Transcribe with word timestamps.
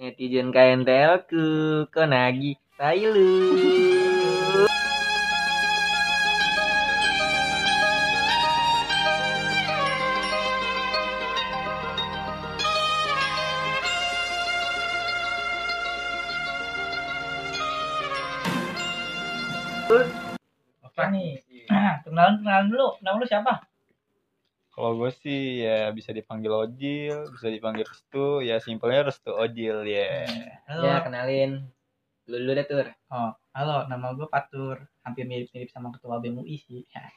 Netizen 0.00 0.48
KNTL 0.48 1.28
ku 1.28 1.44
kok 1.92 2.08
nagih 2.08 2.56
tai 2.80 3.04
lu. 3.04 3.52
Oke 20.80 21.04
nih. 21.12 21.36
kenalan 22.08 22.40
kenalan 22.40 22.66
dulu. 22.72 22.88
Nama 23.04 23.20
lu 23.20 23.28
siapa? 23.28 23.69
Kalau 24.70 24.96
gue 24.96 25.10
sih 25.22 25.66
ya 25.66 25.90
bisa 25.90 26.14
dipanggil 26.14 26.54
Ojil, 26.54 27.26
bisa 27.34 27.48
dipanggil 27.50 27.82
Restu, 27.82 28.40
ya 28.40 28.62
simpelnya 28.62 29.10
Restu 29.10 29.34
Ojil 29.34 29.82
ya. 29.84 30.30
Halo. 30.70 30.86
Ya 30.86 30.96
kenalin. 31.02 31.66
Lu 32.30 32.36
dulu 32.38 32.54
deh 32.54 32.66
tur. 32.66 32.86
Oh, 33.10 33.34
halo. 33.50 33.90
Nama 33.90 34.14
gue 34.14 34.30
Patur. 34.30 34.86
Hampir 35.02 35.26
mirip-mirip 35.26 35.68
sama 35.74 35.90
ketua 35.90 36.22
BEM 36.22 36.46
UI 36.46 36.56
sih. 36.62 36.86
Ya, 36.94 37.10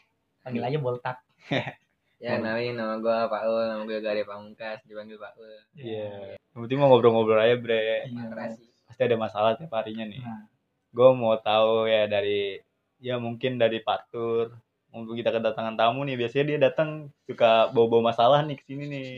Panggil 0.44 0.64
aja 0.66 0.78
Boltak. 0.82 1.18
Ya 2.24 2.40
kenalin 2.40 2.80
nama 2.80 3.04
gua 3.04 3.28
Paul, 3.28 3.68
nama 3.68 3.84
gue 3.84 4.00
Gade 4.00 4.24
Pamungkas, 4.24 4.80
dipanggil 4.88 5.20
Paul. 5.20 5.60
Iya. 5.76 6.40
Yang 6.56 6.62
penting 6.64 6.80
mau 6.80 6.88
ngobrol-ngobrol 6.88 7.36
aja 7.36 7.60
bre. 7.60 8.08
Iya. 8.08 8.32
Makasih. 8.32 8.72
Pasti 8.88 9.02
ada 9.04 9.20
masalah 9.20 9.60
tiap 9.60 9.76
harinya 9.76 10.08
nih. 10.08 10.24
Nah, 10.24 10.48
Gue 10.96 11.10
mau 11.20 11.36
tahu 11.36 11.84
ya 11.92 12.08
dari 12.08 12.64
ya 13.04 13.20
mungkin 13.20 13.60
dari 13.60 13.84
Patur. 13.84 14.56
Mumpung 14.94 15.18
kita 15.18 15.34
kedatangan 15.34 15.74
tamu 15.74 16.06
nih, 16.06 16.14
biasanya 16.22 16.46
dia 16.54 16.60
datang 16.70 17.10
suka 17.26 17.74
bawa-bawa 17.74 18.14
masalah 18.14 18.46
nih 18.46 18.62
ke 18.62 18.64
sini 18.70 18.86
nih. 18.86 19.12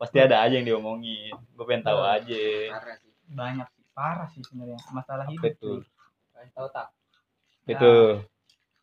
Pasti 0.00 0.16
ada 0.24 0.40
aja 0.40 0.56
yang 0.56 0.64
diomongin. 0.64 1.36
Gue 1.52 1.64
pengen 1.68 1.84
tahu 1.84 2.00
Betul. 2.00 2.14
aja. 2.16 2.44
Parah 2.72 2.96
sih. 2.96 3.12
banyak 3.28 3.68
sih. 3.68 3.84
Parah 3.92 4.28
sih 4.32 4.42
sebenarnya. 4.46 4.80
Masalah 4.88 5.28
Apa 5.28 5.32
hidup. 5.36 5.52
itu? 5.52 5.72
cuy. 5.84 5.84
Kasih 6.32 6.52
tahu 6.56 6.68
tak? 6.72 6.86
Itu. 7.68 7.94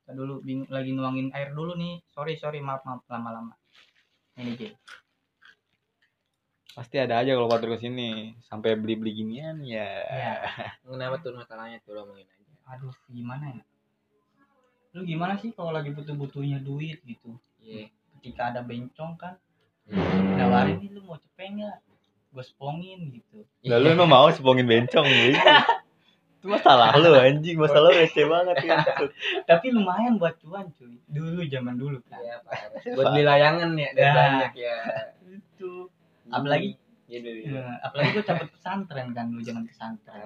Kita 0.05 0.11
dulu 0.13 0.33
bing- 0.45 0.69
lagi 0.69 0.91
nuangin 0.93 1.33
air 1.33 1.49
dulu 1.49 1.73
nih. 1.73 2.05
Sorry, 2.13 2.37
sorry. 2.37 2.61
Maaf, 2.61 2.85
maaf. 2.85 3.01
Lama-lama. 3.09 3.57
Ini 4.37 4.53
J. 4.53 4.61
Pasti 6.75 6.99
ada 6.99 7.23
aja 7.23 7.31
kalau 7.39 7.47
Patur 7.47 7.73
ke 7.73 7.87
sini 7.87 8.35
sampai 8.43 8.75
beli-beli 8.75 9.15
ginian 9.15 9.63
ya. 9.63 9.87
Ya. 10.11 10.35
Kenapa 10.83 11.23
tuh 11.23 11.31
masalahnya 11.31 11.79
tuh 11.81 11.95
lo 11.95 12.03
omongin 12.05 12.27
aja. 12.27 12.53
Aduh, 12.75 12.91
gimana 13.07 13.55
ya? 13.55 13.63
Lu 14.95 15.03
gimana 15.03 15.35
sih 15.35 15.51
kalau 15.51 15.75
lagi 15.75 15.91
butuh-butuhnya 15.91 16.63
duit 16.63 17.03
gitu? 17.03 17.35
Iya. 17.59 17.91
Ketika 18.15 18.55
ada 18.55 18.63
bencong 18.63 19.19
kan, 19.19 19.35
Hmm. 19.85 20.33
nawarin 20.33 20.81
nih 20.81 20.89
lu 20.97 21.05
mau 21.05 21.13
cepeng 21.13 21.61
nggak? 21.61 21.77
Gue 22.33 22.41
spongin 22.41 23.11
gitu. 23.13 23.45
Lah 23.69 23.77
lu 23.77 23.93
emang 23.93 24.09
mau 24.09 24.31
sepongin 24.31 24.65
bencong 24.65 25.05
gitu. 25.05 25.35
Itu 26.41 26.49
masalah 26.49 26.95
lu 26.97 27.13
anjing, 27.13 27.53
masalah 27.59 27.93
lu 27.93 28.01
receh 28.01 28.25
banget 28.25 28.65
ya. 28.65 28.81
Tapi 29.51 29.69
lumayan 29.69 30.17
buat 30.17 30.39
cuan 30.41 30.73
cuy. 30.73 30.97
Dulu 31.05 31.45
zaman 31.45 31.77
dulu 31.77 32.01
kan. 32.07 32.17
Iya, 32.17 32.41
parah. 32.41 32.81
Buat 32.97 33.05
beli 33.13 33.23
layangan 33.25 33.69
ya, 33.77 33.89
dan 33.93 34.01
Ya. 34.01 34.13
banyak 34.17 34.51
ya. 34.57 34.77
Itu. 35.37 35.71
Apalagi 36.33 36.69
Iya. 37.05 37.21
Ya, 37.45 37.63
apalagi 37.85 38.17
gue 38.17 38.25
cabut 38.25 38.49
pesantren 38.49 39.13
kan 39.13 39.29
lu 39.29 39.37
jangan 39.37 39.61
pesantren 39.61 40.25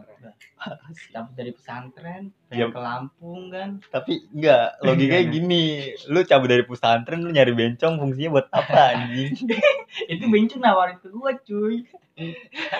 cabut 1.11 1.33
dari 1.39 1.52
pesantren 1.52 2.31
pengen 2.47 2.71
ke 2.71 2.80
Lampung 2.80 3.52
kan 3.52 3.83
Tapi 3.91 4.23
enggak, 4.31 4.80
logikanya 4.80 5.23
Gimana? 5.27 5.36
gini. 5.36 5.63
Lu 6.08 6.19
cabut 6.23 6.47
dari 6.47 6.63
pesantren 6.63 7.19
lu 7.19 7.36
nyari 7.36 7.52
bencong 7.52 7.99
fungsinya 7.99 8.30
buat 8.31 8.47
apa 8.49 8.80
anjing? 8.95 9.36
itu 10.11 10.23
bencong 10.23 10.61
nawarin 10.63 10.97
ke 10.97 11.08
gue 11.09 11.31
cuy 11.45 11.75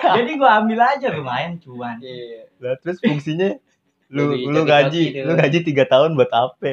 jadi 0.00 0.30
gue 0.36 0.50
ambil 0.52 0.80
aja 0.80 1.06
lumayan 1.12 1.60
cuan 1.60 2.00
Iya. 2.00 2.48
Lah 2.60 2.76
terus 2.80 3.00
fungsinya 3.00 3.52
lu 4.08 4.32
Jadi 4.32 4.48
lu 4.48 4.60
gaji, 4.64 5.04
lu 5.22 5.32
gaji 5.36 5.58
3 5.60 5.76
tahun 5.86 6.10
buat 6.16 6.32
apa? 6.32 6.72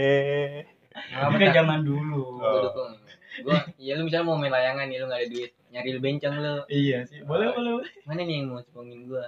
tapi 0.98 1.36
kan 1.38 1.50
zaman 1.54 1.86
dulu 1.86 2.42
Gue 2.42 3.07
Gue, 3.44 3.58
ya 3.78 3.94
lu 3.98 4.10
misalnya 4.10 4.26
mau 4.26 4.38
main 4.40 4.54
layangan 4.54 4.86
nih, 4.90 4.98
lu 5.02 5.06
gak 5.10 5.20
ada 5.22 5.30
duit. 5.30 5.52
Nyari 5.68 5.90
lu 5.94 6.00
bencong 6.00 6.36
lu. 6.40 6.56
iya 6.72 6.98
sih 7.04 7.20
boleh 7.28 7.52
boleh 7.52 7.72
Mana 8.08 8.22
nih 8.24 8.36
yang 8.42 8.56
mau 8.56 8.62
sepongin 8.64 9.06
gue? 9.06 9.26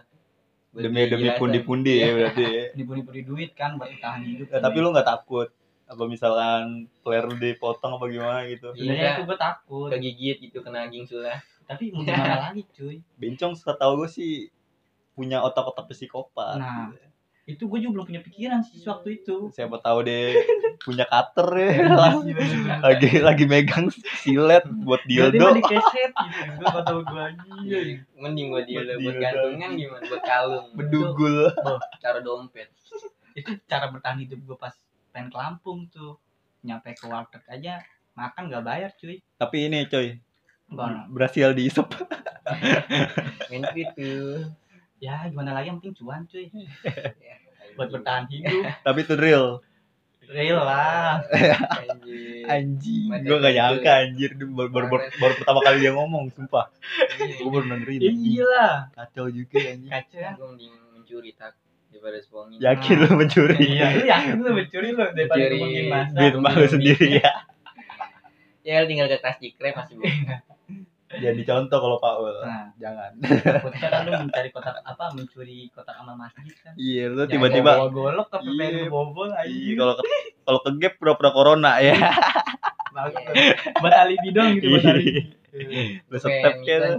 Demi 0.69 1.01
demi 1.09 1.29
pundi-pundi 1.33 1.99
ya 1.99 2.09
berarti 2.13 2.43
ya. 2.45 2.65
diburi-buri 2.77 3.21
duit 3.25 3.51
kan 3.57 3.75
buat 3.75 3.89
tahan 3.97 4.21
hidup 4.23 4.47
Nah, 4.53 4.61
tapi 4.61 4.77
lu 4.79 4.89
nggak 4.93 5.07
takut 5.07 5.49
apa 5.89 6.03
misalkan 6.05 6.85
player 7.01 7.25
lu 7.25 7.35
dipotong 7.41 7.97
apa 7.97 8.05
gimana 8.07 8.39
gitu. 8.45 8.69
Iya. 8.77 9.17
itu 9.17 9.21
gue 9.25 9.37
takut 9.37 9.89
Kegigit 9.89 10.37
gitu 10.37 10.61
kena 10.61 10.85
anjing 10.85 11.09
sulah. 11.09 11.41
tapi 11.65 11.89
mau 11.89 12.05
gimana 12.05 12.37
lagi 12.49 12.65
cuy 12.69 13.01
Bencong 13.17 13.57
setahu 13.57 14.05
gue 14.05 14.09
sih 14.09 14.33
punya 15.17 15.41
otak-otak 15.43 15.89
psikopat. 15.91 16.61
Nah. 16.61 16.93
Itu 17.49 17.65
gue 17.65 17.79
juga 17.79 17.91
belum 17.95 18.05
punya 18.05 18.21
pikiran 18.21 18.61
sih 18.61 18.77
waktu 18.83 19.09
itu 19.17 19.49
siapa 19.49 19.81
tahu 19.81 20.05
deh 20.05 20.37
punya 20.79 21.01
cutter 21.03 21.49
ya 21.49 21.71
lagi 22.85 23.09
lagi 23.19 23.43
megang 23.43 23.89
silet 24.15 24.61
buat 24.79 25.01
dildo 25.03 25.41
mah 25.41 25.57
dikeset 25.57 26.13
gitu 26.13 26.39
gue 26.61 26.81
tau 26.83 26.99
gue 27.01 27.17
lagi 27.17 27.49
Iya. 27.59 27.79
Mending 28.15 28.47
buat 28.49 28.65
dia 28.65 28.85
Buat 28.95 29.15
gantungan 29.17 29.69
gimana? 29.73 30.03
Buat 30.05 30.23
kalung. 30.23 30.67
bedugul 30.73 31.49
Taruh 31.97 32.21
dompet. 32.21 32.69
itu 33.31 33.49
cara 33.65 33.89
bertahan 33.89 34.19
hidup 34.19 34.39
gue 34.39 34.55
pas 34.55 34.73
pengen 35.09 35.29
ke 35.29 35.37
Lampung 35.37 35.87
tuh 35.87 36.21
nyampe 36.59 36.91
ke 36.91 37.05
warteg 37.05 37.41
aja 37.45 37.81
makan 38.13 38.47
gak 38.47 38.61
bayar 38.61 38.91
cuy 38.93 39.17
tapi 39.33 39.65
ini 39.65 39.85
coy 39.85 40.19
Gimana? 40.65 41.07
berhasil 41.07 41.49
diisep 41.51 41.87
Main 43.47 43.63
gitu. 43.73 44.45
Ya 44.99 45.27
gimana 45.27 45.51
lagi? 45.51 45.71
Yang 45.71 45.77
penting 45.83 45.95
cuan 45.99 46.21
cuy. 46.27 46.45
Ya, 47.19 47.75
buat 47.75 47.89
bertahan 47.89 48.25
hidup. 48.27 48.63
Tapi 48.87 48.99
itu 49.03 49.15
real. 49.15 49.45
Real 50.29 50.61
lah. 50.61 51.23
Anjing. 51.81 52.45
anjing. 52.45 53.07
Mati 53.09 53.25
gue 53.25 53.37
gak 53.39 53.53
nyangka 53.55 53.91
anjir. 54.03 54.31
Baru, 54.37 54.69
baru, 54.69 54.85
baru, 54.91 55.03
baru 55.17 55.33
pertama 55.41 55.59
kali 55.63 55.77
dia 55.81 55.91
ngomong 55.95 56.29
sumpah. 56.33 56.69
Gue 57.17 57.49
baru 57.49 57.65
dengerin 57.65 57.99
anjing. 58.03 58.17
iya 58.35 58.45
lah 58.45 58.75
kacau 58.93 59.25
juga 59.29 59.57
anjing. 59.57 59.89
Kaca 59.89 60.19
Gue 60.37 60.47
mending 60.53 60.73
mencuri 60.93 61.31
tak. 61.33 61.53
Daripada 61.89 62.21
sepongin. 62.21 62.57
yakin 62.61 62.95
lu 63.01 63.09
mencuri? 63.17 63.55
Iya 63.57 63.85
lu 63.97 64.03
yakin 64.05 64.35
lu 64.45 64.49
mencuri 64.53 64.87
lu 64.93 65.03
daripada 65.09 65.45
mungkin 65.57 65.85
masa? 65.89 66.13
Duit 66.21 66.35
malu 66.37 66.65
sendiri 66.69 67.07
ya. 67.17 67.31
Ya 68.61 68.85
tinggal 68.85 69.09
ke 69.09 69.17
tas 69.17 69.41
jikrep 69.41 69.73
masih 69.73 69.97
bisa. 69.97 70.45
Jadi 71.11 71.41
contoh 71.41 71.77
kalau 71.79 71.97
Paul 71.97 72.37
nah 72.39 72.69
jangan 72.75 73.09
takutnya 73.17 73.87
kan 73.87 73.99
lu 74.03 74.11
mencari 74.21 74.49
kotak 74.49 74.77
apa 74.79 75.05
mencuri 75.11 75.65
kotak 75.69 75.97
amal 75.97 76.13
masjid 76.13 76.53
kan 76.55 76.73
iya 76.75 77.09
lu 77.09 77.25
tiba-tiba 77.25 77.71
bawa 77.75 77.89
golok 77.89 78.27
ke 78.29 78.37
Iya. 78.39 78.53
pengen 78.55 78.87
bobol 78.87 79.29
iya 79.41 79.41
aja 79.41 79.73
kalau 79.75 79.93
ke 79.95 80.03
kalau 80.39 80.59
ke 80.61 80.69
gap 80.77 80.93
pura-pura 80.95 81.29
corona 81.31 81.71
ya 81.79 81.97
bagus 82.91 83.21
buat 83.75 83.93
alibi 83.95 84.29
dong 84.29 84.49
gitu 84.55 84.69
buat 84.69 84.81
Iya. 84.81 84.91
alibi 84.91 85.13
lu 86.05 86.17
step 86.19 86.53
kan? 86.61 86.93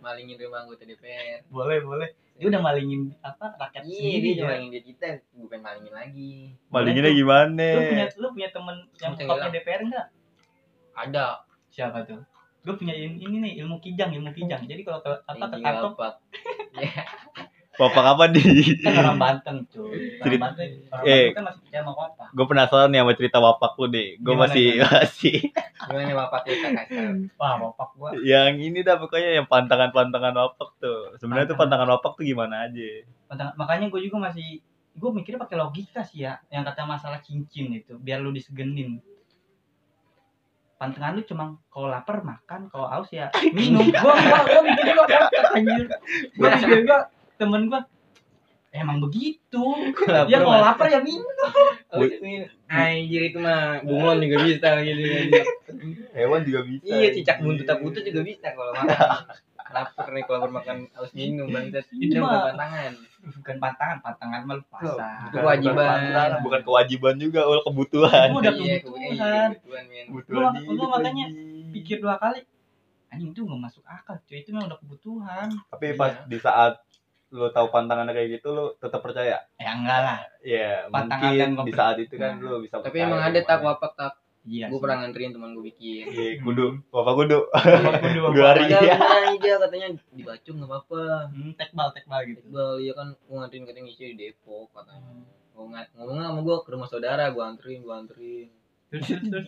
Malingin 0.00 0.36
rumah 0.40 0.64
anggota 0.64 0.82
DPR. 0.82 1.44
boleh 1.46 1.78
boleh 1.80 2.08
dia 2.32 2.46
udah 2.46 2.60
malingin 2.60 3.12
apa 3.20 3.52
rakyat 3.54 3.82
Iya, 3.82 3.92
sendiri 3.94 4.28
dia 4.30 4.36
ya 4.36 4.44
malingin 4.46 4.70
duit 4.70 4.84
kita, 4.86 5.06
bukan 5.34 5.60
malingin 5.60 5.92
lagi. 5.92 6.32
malinginnya 6.68 7.12
gimana 7.12 7.66
lu 7.66 7.80
punya 7.86 8.06
lu 8.14 8.28
punya 8.32 8.48
temen 8.50 8.76
yang 8.94 9.12
hilang. 9.14 9.52
DPR 9.52 9.80
enggak 9.84 10.06
Ada. 10.94 11.26
siapa 11.68 12.00
tuh 12.02 12.20
gue 12.66 12.74
punya 12.74 12.90
ini, 12.92 13.14
ini 13.16 13.36
nih 13.38 13.52
ilmu 13.62 13.78
kijang 13.78 14.10
ilmu 14.10 14.30
kijang. 14.32 14.66
jadi 14.66 14.82
kalau 14.82 14.98
ke 14.98 15.22
apa 15.22 15.22
ke 15.22 15.54
Anjing 15.54 15.62
kantor 15.62 15.90
apa? 15.94 16.08
Ya, 16.74 16.92
bapak 17.76 18.02
kapan 18.02 18.28
di 18.32 18.42
kan 18.80 18.92
orang 18.98 19.18
Banten 19.20 19.56
cuy. 19.68 19.86
Orang 19.86 20.18
Cerita- 20.18 20.44
Banten 20.50 20.68
orang 20.88 21.04
eh. 21.04 21.14
Banten 21.22 21.32
kan 21.32 21.44
masih 21.46 21.60
percaya 21.62 21.80
sama 21.80 21.92
apa 21.94 22.24
gue 22.26 22.44
penasaran 22.44 22.88
nih 22.88 23.00
sama 23.00 23.12
cerita 23.14 23.38
bapak 23.38 23.70
lu 23.76 23.86
deh 23.86 24.08
gue 24.18 24.34
masih 24.34 24.66
gimana? 24.74 24.90
masih 24.98 25.36
gimana 25.78 26.12
bapak 26.16 26.40
kita 26.42 26.68
wah 27.36 27.54
bapak 27.62 27.88
gua. 27.94 28.10
Yang 28.18 28.52
ini 28.64 28.78
dah 28.80 28.96
pokoknya 28.96 29.30
yang 29.36 29.46
pantangan 29.46 29.90
pantangan 29.92 30.34
bapak 30.34 30.68
tuh. 30.76 31.14
Sebenarnya 31.16 31.46
tuh 31.46 31.54
Pantangan. 31.54 31.86
pantangan 31.86 32.00
bapak 32.02 32.12
tuh 32.16 32.24
gimana 32.24 32.66
aja? 32.66 32.88
Makanya- 33.28 33.54
makanya 33.54 33.86
gue 33.88 34.00
juga 34.02 34.16
masih 34.26 34.48
gue 34.96 35.10
mikirnya 35.12 35.38
pakai 35.38 35.56
logika 35.56 36.00
sih 36.02 36.24
ya. 36.24 36.40
Yang 36.48 36.72
kata 36.72 36.82
masalah 36.82 37.20
cincin 37.20 37.70
itu 37.70 37.94
biar 37.96 38.18
lu 38.18 38.32
disegenin 38.32 38.98
pantangan 40.76 41.16
lu 41.16 41.22
cuma 41.24 41.56
kalau 41.72 41.88
lapar 41.88 42.20
makan 42.20 42.68
kalau 42.68 42.86
haus 42.88 43.08
ya 43.12 43.32
minum. 43.56 43.84
Gua 43.88 44.12
gua 44.28 44.40
gua 44.44 44.60
mikirnya 44.64 44.92
gua 44.96 45.06
otak 45.08 45.44
anjir. 45.56 45.86
Gua 46.36 46.48
mikir 46.52 46.80
gua 46.84 46.98
temen 47.40 47.62
gua 47.68 47.80
emang 48.76 49.00
begitu? 49.00 49.64
Ya 50.28 50.38
kalau 50.44 50.60
lapar 50.60 50.86
ya 50.92 51.00
minum. 51.00 51.24
Anjir 52.68 53.22
itu 53.32 53.38
mah 53.40 53.80
bunglon 53.80 54.20
juga 54.20 54.36
bisa 54.44 54.68
gitu. 54.84 55.00
hewan 56.16 56.40
juga 56.44 56.60
bisa 56.64 56.88
Iya, 56.88 57.08
cicak 57.12 57.38
buntut 57.44 57.64
tak 57.68 57.80
buntut 57.80 58.02
juga 58.04 58.20
bisa 58.24 58.52
kalau 58.52 58.72
makan. 58.76 58.96
Lapar 59.68 60.06
nih 60.08 60.22
kalau 60.22 60.46
makan 60.48 60.76
harus 60.88 61.10
minum 61.12 61.46
bangsat. 61.46 61.84
Itu 61.88 62.02
Itu 62.08 62.18
bukan 62.20 62.54
tangan. 62.54 62.92
bukan 63.26 63.56
pantangan 63.58 63.98
pantangan 64.00 64.40
mah 64.42 64.54
lu 64.54 64.64
pasang 64.68 65.18
Itu 65.24 65.36
kewajiban. 65.36 65.74
Pantangan, 65.74 66.40
bukan 66.40 66.60
kewajiban 66.62 67.14
juga 67.16 67.40
ul 67.42 67.58
kebutuhan 67.60 68.26
Itu 68.28 68.38
udah 68.38 68.52
Iya, 68.54 68.76
kebutuhan. 68.78 69.48
iya, 69.50 70.02
kebutuhan, 70.06 70.50
Lu- 70.62 70.86
makanya 70.88 71.26
pikir 71.68 71.98
dua 71.98 72.16
kali 72.16 72.46
anjing 73.08 73.30
itu 73.30 73.40
nggak 73.40 73.60
masuk 73.60 73.82
akal 73.82 74.14
cuy 74.20 74.38
itu 74.38 74.50
memang 74.50 74.68
udah 74.68 74.78
kebutuhan 74.78 75.48
tapi 75.66 75.94
pas 75.94 76.12
Iya. 76.12 76.26
di 76.26 76.38
saat 76.38 76.74
lu 77.28 77.48
tahu 77.48 77.66
pantangannya 77.68 78.12
kayak 78.12 78.28
gitu 78.36 78.48
lu 78.48 78.64
tetap 78.76 79.00
percaya 79.00 79.42
ya 79.52 79.70
enggak 79.72 79.98
lah 80.00 80.18
Iya, 80.40 80.86
Pantangan 80.86 81.22
mungkin 81.24 81.34
dan 81.36 81.48
di 81.48 81.56
komplit- 81.56 81.76
saat 81.76 81.96
itu 81.98 82.14
kan 82.14 82.32
Nah. 82.32 82.44
lu 82.44 82.56
bisa 82.60 82.74
tapi 82.78 82.98
emang 83.00 83.20
ada 83.20 83.40
tak 83.40 83.58
wapak 83.60 83.92
tak 83.92 84.12
iya 84.46 84.70
gue 84.70 84.78
pernah 84.78 85.02
nganterin 85.02 85.34
teman 85.34 85.52
gue 85.52 85.64
bikin. 85.66 86.06
Iya, 86.06 86.38
kudu, 86.40 86.78
bapak 86.88 87.14
kudu. 87.18 87.38
Bapak 87.50 87.98
kudu, 87.98 88.18
bapak. 88.24 88.46
hari. 88.46 88.62
Iya. 88.70 88.80
ya. 88.80 88.96
dia 89.36 89.54
katanya 89.58 89.86
dibacu 90.14 90.50
nggak 90.54 90.70
apa-apa. 90.70 91.02
Hmm, 91.34 91.52
tekbal 91.58 91.88
tekbal 91.90 92.20
gitu. 92.24 92.40
Iqbal 92.46 92.70
iya 92.78 92.92
kan 92.94 93.10
gue 93.12 93.36
nganterin 93.36 93.66
katanya 93.66 93.84
ngisi 93.84 94.14
di 94.14 94.16
Depok 94.16 94.70
katanya. 94.70 95.12
Gua 95.50 95.66
ngat 95.72 95.88
ngomongnya 95.92 96.30
sama 96.30 96.40
gue 96.40 96.56
ke 96.62 96.68
rumah 96.70 96.86
saudara 96.86 97.24
gue 97.28 97.42
anterin 97.42 97.80
gue 97.82 97.94
anterin. 97.94 98.48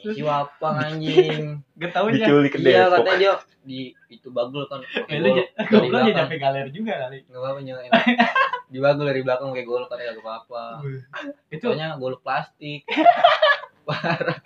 Si 0.03 0.21
wapang 0.21 0.77
anjing. 0.77 1.63
Gak 1.79 1.91
tau 1.95 2.11
aja 2.11 2.19
Diculik 2.19 2.51
ke 2.51 2.59
iya 2.59 2.91
katanya 2.91 3.17
dia 3.17 3.33
di 3.63 3.81
itu 4.11 4.29
bagul 4.35 4.67
kan. 4.67 4.83
Eh, 4.83 5.23
lu 5.23 5.31
j- 5.31 5.47
Dari 5.55 5.69
goblok 5.71 5.95
aja 5.95 6.11
belakang. 6.11 6.19
sampai 6.27 6.39
galer 6.43 6.69
juga 6.75 6.93
kali. 7.07 7.19
Nggak 7.23 7.39
apa-apa 7.39 7.61
nyalain 7.63 7.91
di 8.73 8.79
bagul 8.83 9.07
dari 9.07 9.23
belakang 9.23 9.49
kayak 9.55 9.65
gol 9.65 9.87
katanya 9.87 10.19
gak 10.19 10.25
apa-apa. 10.27 10.65
Itu 11.49 11.71
soalnya 11.71 11.95
gol 11.97 12.19
plastik. 12.19 12.83
Parah 13.89 14.37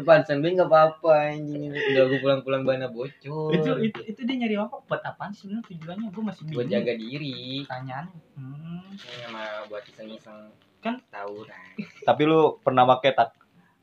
pantesan 0.00 0.40
gue 0.40 0.50
nggak 0.52 0.66
apa-apa 0.66 1.12
anjing. 1.30 1.70
Udah 1.70 2.04
gue 2.06 2.18
pulang-pulang 2.18 2.62
bana 2.62 2.86
bocor. 2.86 3.50
Itu 3.50 3.70
itu 3.78 4.00
itu 4.04 4.20
dia 4.22 4.34
nyari 4.36 4.56
apa? 4.56 4.82
Buat 4.82 5.02
apaan 5.02 5.30
sih 5.30 5.46
sebenarnya 5.46 5.66
tujuannya? 5.68 6.08
Gue 6.08 6.22
masih 6.22 6.42
bingung. 6.42 6.56
buat 6.56 6.68
jaga 6.68 6.92
diri. 6.94 7.38
Pertanyaan. 7.62 8.06
Hmm. 8.34 8.82
Ini 8.90 9.16
sama 9.22 9.42
buat 9.66 9.82
iseng-iseng. 9.84 10.40
Kan- 10.78 10.98
tawuran 11.08 11.78
Tapi 12.02 12.22
lu 12.22 12.58
pernah 12.58 12.82
pakai 12.84 13.12
tak? 13.12 13.38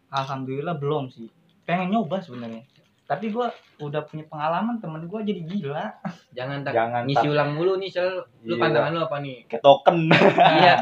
alhamdulillah 0.10 0.76
belum 0.76 1.08
sih. 1.08 1.30
Pengen 1.64 1.94
nyoba 1.94 2.18
sebenarnya. 2.20 2.66
Tapi 3.06 3.30
gue 3.30 3.42
udah 3.80 4.02
punya 4.04 4.22
pengalaman 4.26 4.78
temen 4.78 5.06
gue 5.06 5.20
jadi 5.24 5.42
gila. 5.44 5.86
Jangan 6.30 6.62
tak 6.62 6.74
Jangan 6.74 7.02
ngisi 7.06 7.26
tak. 7.26 7.34
ulang 7.34 7.50
mulu 7.54 7.74
nih 7.78 7.90
sel 7.90 8.10
lu 8.44 8.54
Iya. 8.54 8.62
pandangan 8.62 8.92
lu 8.92 9.02
apa 9.02 9.18
nih? 9.18 9.38
Kayak 9.46 9.64
token. 9.64 9.98
iya. 10.62 10.76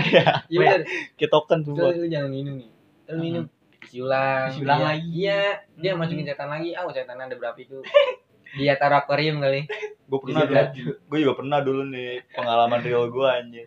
Iya. 0.00 0.24
Bener. 0.50 0.80
Kayak 1.14 1.30
token 1.30 1.58
semua. 1.62 1.90
lu 1.90 2.06
jangan 2.06 2.30
minum 2.30 2.54
nih. 2.58 2.70
Lu 3.06 3.18
minum. 3.18 3.44
isi 3.46 3.59
ulang 3.96 4.48
Isi 4.48 4.60
ulang 4.60 4.78
Iya. 4.78 4.86
lagi. 4.86 5.08
iya 5.10 5.40
dia 5.74 5.92
masukin 5.92 6.22
setan 6.22 6.48
lagi 6.48 6.72
ah 6.72 6.84
setan 6.86 7.16
ada 7.16 7.32
berapa 7.32 7.56
itu 7.56 7.80
dia 8.58 8.74
taruh 8.74 8.98
akuarium 8.98 9.38
kali 9.38 9.64
Gue 10.04 10.18
pernah 10.20 10.42
dulu. 10.42 10.90
Gue 11.06 11.18
juga 11.20 11.34
pernah 11.36 11.58
dulu 11.60 11.82
nih 11.86 12.26
pengalaman 12.28 12.80
real 12.80 13.06
gue 13.06 13.22
anjir. 13.22 13.66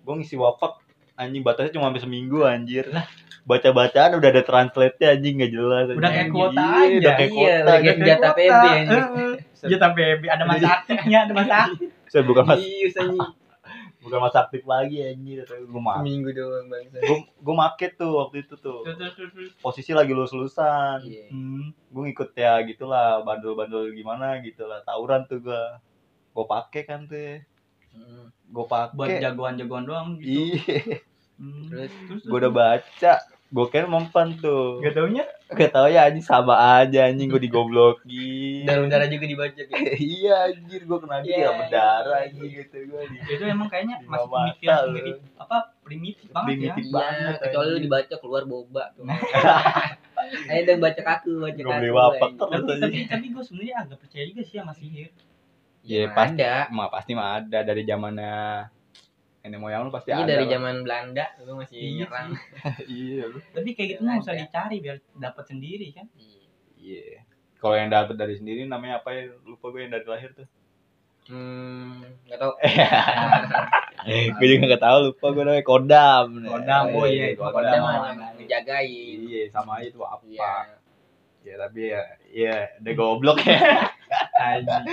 Gue 0.00 0.14
ngisi 0.14 0.34
wapak 0.34 0.78
anjing 1.14 1.42
batasnya 1.42 1.74
cuma 1.74 1.90
sampai 1.90 1.98
seminggu 2.00 2.46
anjir. 2.46 2.86
Lah. 2.88 3.02
Baca-bacaan 3.42 4.14
udah 4.14 4.28
ada 4.30 4.40
translate-nya 4.40 5.08
anjing 5.12 5.34
gak 5.36 5.50
jelas. 5.50 5.90
Udah 5.90 6.08
kayak 6.08 6.30
kuota 6.30 6.54
Iya, 6.54 6.70
aja. 6.78 6.94
Udah 6.94 7.12
kayak 7.12 7.26
Iya, 7.26 7.34
kuota. 7.34 7.58
udah 7.58 7.74
kayak 7.74 7.82
anjing. 7.82 7.98
senjata 7.98 8.28
PB 8.30 8.64
anjing. 8.70 9.02
senjata 9.52 9.86
PB 9.90 10.22
ada 10.30 10.44
masa 10.46 10.66
aktifnya 10.72 11.18
ada 11.20 11.32
masa 11.34 11.54
aktif 11.66 11.88
Saya 12.06 12.22
bukan 12.22 12.44
mas 12.44 12.58
Iya, 12.60 12.86
anjing. 12.94 13.18
Bukan 14.04 14.18
masa 14.20 14.44
aktif 14.44 14.62
lagi 14.68 15.00
anjir. 15.00 15.48
Gue 15.48 15.80
make. 15.80 16.04
Seminggu 16.04 16.28
doang 16.30 16.68
bangsa. 16.68 17.00
Gue 17.00 17.18
gue 17.24 17.54
make 17.56 17.86
tuh 17.96 18.10
waktu 18.20 18.36
itu 18.44 18.54
tuh. 18.60 18.84
Posisi 19.58 19.90
lagi 19.90 20.12
lulus-lulusan. 20.12 21.00
Iya. 21.02 21.32
Hmm. 21.32 21.72
gue 21.88 22.02
ngikut 22.10 22.34
ya 22.34 22.58
gitulah 22.62 23.22
bandel-bandel 23.22 23.94
gimana 23.94 24.42
gitulah 24.42 24.82
tawuran 24.82 25.24
tuh 25.24 25.38
gue 25.40 25.62
gue 26.30 26.44
pakai 26.44 26.82
kan 26.84 27.06
tuh 27.06 27.40
Mm. 27.94 28.26
gue 28.50 28.64
buat 28.66 28.90
pakai 28.90 29.22
jagoan-jagoan 29.22 29.86
doang 29.86 30.08
gitu 30.18 30.58
iya 30.58 30.98
Hmm. 31.34 31.66
Terus 31.66 31.90
terus 32.06 32.22
gue 32.26 32.38
udah 32.38 32.50
baca 32.50 33.12
gue 33.54 33.66
kira 33.68 33.86
mempan 33.86 34.34
tuh 34.34 34.82
gak 34.82 34.92
taunya 34.92 35.22
gak 35.48 35.70
tau 35.70 35.86
ya 35.86 36.04
anjing 36.04 36.20
sama 36.20 36.58
aja 36.76 37.06
anjing 37.06 37.30
gue 37.30 37.38
digoblokin 37.38 38.66
darah 38.66 38.86
darah 38.88 39.06
juga 39.06 39.24
dibaca 39.24 39.54
ya. 39.54 39.70
iya 40.18 40.34
anjir 40.48 40.82
gue 40.82 40.98
kena 40.98 41.16
dia 41.20 41.34
Iya, 41.36 41.48
berdarah 41.54 42.18
iya. 42.18 42.26
anjing 42.28 42.50
gitu 42.52 42.76
gue 42.84 43.02
itu 43.24 43.44
emang 43.44 43.68
kayaknya 43.68 44.02
masih 44.02 44.26
lu. 44.26 44.42
primitif 44.90 45.30
apa 45.36 45.56
primitif 45.80 46.26
banget 46.28 46.50
Primitif. 46.50 46.82
ya 46.82 46.90
banget, 46.90 47.30
Iya, 47.30 47.42
kecuali 47.44 47.68
lu 47.68 47.78
dibaca 47.78 48.14
keluar 48.16 48.42
boba 48.44 48.84
tuh. 48.92 49.04
Ayo 50.50 50.60
dong 50.64 50.80
baca 50.80 51.02
kaku, 51.04 51.32
baca 51.38 51.54
kaku. 51.54 51.70
beli 51.76 51.92
wapak 51.92 52.30
terus 52.34 52.80
tapi 52.80 52.98
tapi 53.06 53.26
gue 53.30 53.42
sebenarnya 53.42 53.74
agak 53.78 53.98
percaya 53.98 54.24
juga 54.24 54.42
sih 54.42 54.56
sama 54.56 54.72
sihir 54.72 55.14
Iya, 55.84 56.08
Emang 56.08 56.16
pasti. 56.16 56.40
ada. 56.40 56.54
mah 56.70 56.88
pasti 56.88 57.12
mah 57.12 57.28
ada 57.38 57.58
dari 57.62 57.84
zamannya 57.84 58.34
nenek 59.44 59.60
moyang 59.60 59.84
lu 59.84 59.92
pasti 59.92 60.08
Ini 60.08 60.18
ada 60.18 60.30
dari 60.30 60.44
lah. 60.44 60.52
zaman 60.52 60.74
Belanda 60.80 61.24
lu 61.38 61.52
masih 61.54 61.76
Iya 61.76 61.90
nyerang. 62.00 62.28
iya 62.90 63.22
lu 63.28 63.38
tapi 63.46 63.68
kayak 63.70 63.88
gitu 63.90 64.00
mah 64.02 64.16
usah 64.16 64.32
dicari 64.32 64.76
biar 64.80 64.96
dapat 65.14 65.44
sendiri 65.44 65.92
kan 65.92 66.06
Iya. 66.16 66.40
iya 66.74 67.20
kalau 67.56 67.76
yang 67.76 67.88
dapet 67.88 68.14
dari 68.14 68.34
sendiri 68.34 68.64
namanya 68.64 68.98
apa 68.98 69.08
ya 69.10 69.28
lupa 69.42 69.68
gue 69.68 69.80
yang 69.80 69.92
dari 69.92 70.04
lahir 70.04 70.32
tuh 70.32 70.48
Hmm, 71.24 72.04
enggak 72.22 72.36
tahu. 72.36 72.52
gue 74.36 74.46
juga 74.46 74.64
gak 74.70 74.82
tahu 74.82 74.98
lupa 75.06 75.26
gue 75.30 75.42
namanya 75.42 75.64
kodam 75.64 76.26
Kodam, 76.44 76.84
oh 76.92 77.06
iya, 77.08 77.32
kodam, 77.32 77.52
Kodam 77.56 77.80
iya 79.24 79.40
sama 79.48 79.80
itu 79.80 79.96
apa 79.98 80.20
Iya. 80.22 80.52
ya 81.42 81.54
tapi 81.58 81.80
ya 81.88 82.02
iya 82.44 82.54
udah 82.76 82.92
goblok 82.92 83.38
ya 83.40 83.88
Anjing. 84.34 84.84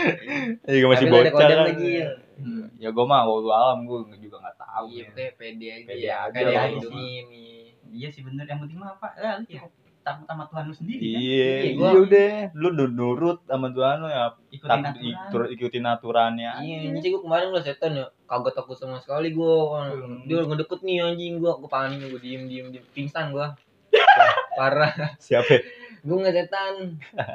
juga 0.64 0.88
masih 0.88 1.06
Tapi 1.06 1.12
lu 1.12 1.18
ada 1.18 1.24
bocah 1.26 1.32
kodam 1.36 1.52
kan. 1.52 1.68
lagi. 1.68 1.92
ya? 1.92 2.10
Hmm. 2.42 2.68
ya 2.76 2.90
gue 2.90 3.04
mah 3.04 3.22
waktu 3.24 3.50
alam 3.50 3.80
gue 3.84 3.98
juga 4.18 4.38
gak 4.42 4.58
tahu 4.58 4.86
Iya, 4.88 5.00
ya. 5.00 5.08
pede 5.08 5.26
pede 5.36 5.68
aja. 5.70 5.86
Pede 5.86 6.02
ya. 6.02 6.16
aja 6.24 6.40
lah. 6.42 6.64
dilindungin 6.68 7.24
nih. 7.28 7.60
iya 7.92 8.08
sih 8.08 8.22
bener 8.22 8.46
yang 8.46 8.60
penting 8.60 8.78
mah 8.78 8.94
apa 8.94 9.08
ya 9.14 9.36
lu 9.36 9.46
cukup 9.46 9.72
takut 10.02 10.26
sama 10.26 10.44
Tuhan 10.46 10.64
lu 10.64 10.74
sendiri 10.74 10.98
kan 11.04 11.12
iya 11.14 11.20
Iya, 11.22 11.50
iya 11.62 11.72
gua- 11.76 11.94
udah 12.02 12.30
lu 12.54 12.68
nur- 12.72 12.90
nurut 12.92 13.38
sama 13.44 13.68
Tuhan 13.70 13.96
lu 13.98 14.08
ya 14.08 14.24
ikutin 14.50 14.82
tak 14.82 14.92
aturan 14.92 15.30
tur- 15.30 15.52
ikutin 15.52 15.86
aturannya 15.86 16.52
Iya, 16.58 16.78
ini 16.86 16.98
sih 16.98 17.10
gua 17.10 17.22
kemarin 17.22 17.48
lah 17.50 17.62
setan 17.62 17.92
ya. 17.94 18.06
Kagak 18.24 18.54
takut 18.54 18.74
sama 18.74 18.98
sekali 18.98 19.30
gua. 19.30 19.84
Hmm. 19.86 20.24
Dia 20.24 20.42
ngedeket 20.42 20.80
nih 20.82 21.04
anjing 21.04 21.34
gua, 21.38 21.54
gua 21.56 21.70
panik 21.70 22.02
gua 22.02 22.18
diem 22.18 22.44
diem 22.46 22.68
diem 22.68 22.86
pingsan 22.90 23.30
gua. 23.30 23.52
Parah. 24.58 24.92
siapa 25.18 25.60
Gua 26.02 26.18
nggak 26.18 26.34
setan. 26.36 26.74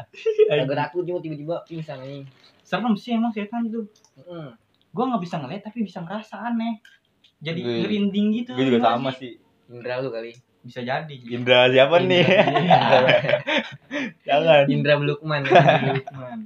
Kagak 0.51 0.79
takut 0.81 1.03
cuma 1.05 1.21
tiba-tiba 1.21 1.63
pingsan 1.63 1.99
anjing. 1.99 2.25
serem 2.63 2.95
sih 2.95 3.15
emang 3.15 3.31
setan 3.31 3.63
itu 3.63 3.87
Heeh. 4.17 4.51
Gue 4.97 5.05
nggak 5.05 5.21
bisa 5.21 5.37
ngeliat 5.37 5.63
tapi 5.63 5.79
bisa 5.83 6.01
ngerasa 6.01 6.41
aneh 6.43 6.81
jadi 7.37 7.61
Gue- 7.61 7.85
ngerinding 7.85 8.27
gitu 8.35 8.51
gue 8.51 8.65
juga 8.67 8.81
sama 8.89 9.13
sih? 9.13 9.37
Indra 9.69 10.01
lu 10.01 10.09
kali. 10.09 10.33
bisa 10.63 10.81
jadi 10.81 11.15
Indra 11.29 11.69
siapa 11.69 12.01
nih 12.01 12.25
Indra. 12.25 13.09
jangan 14.27 14.65
Indra 14.67 14.95
Belukman. 14.97 15.43
Lukman. 15.45 16.39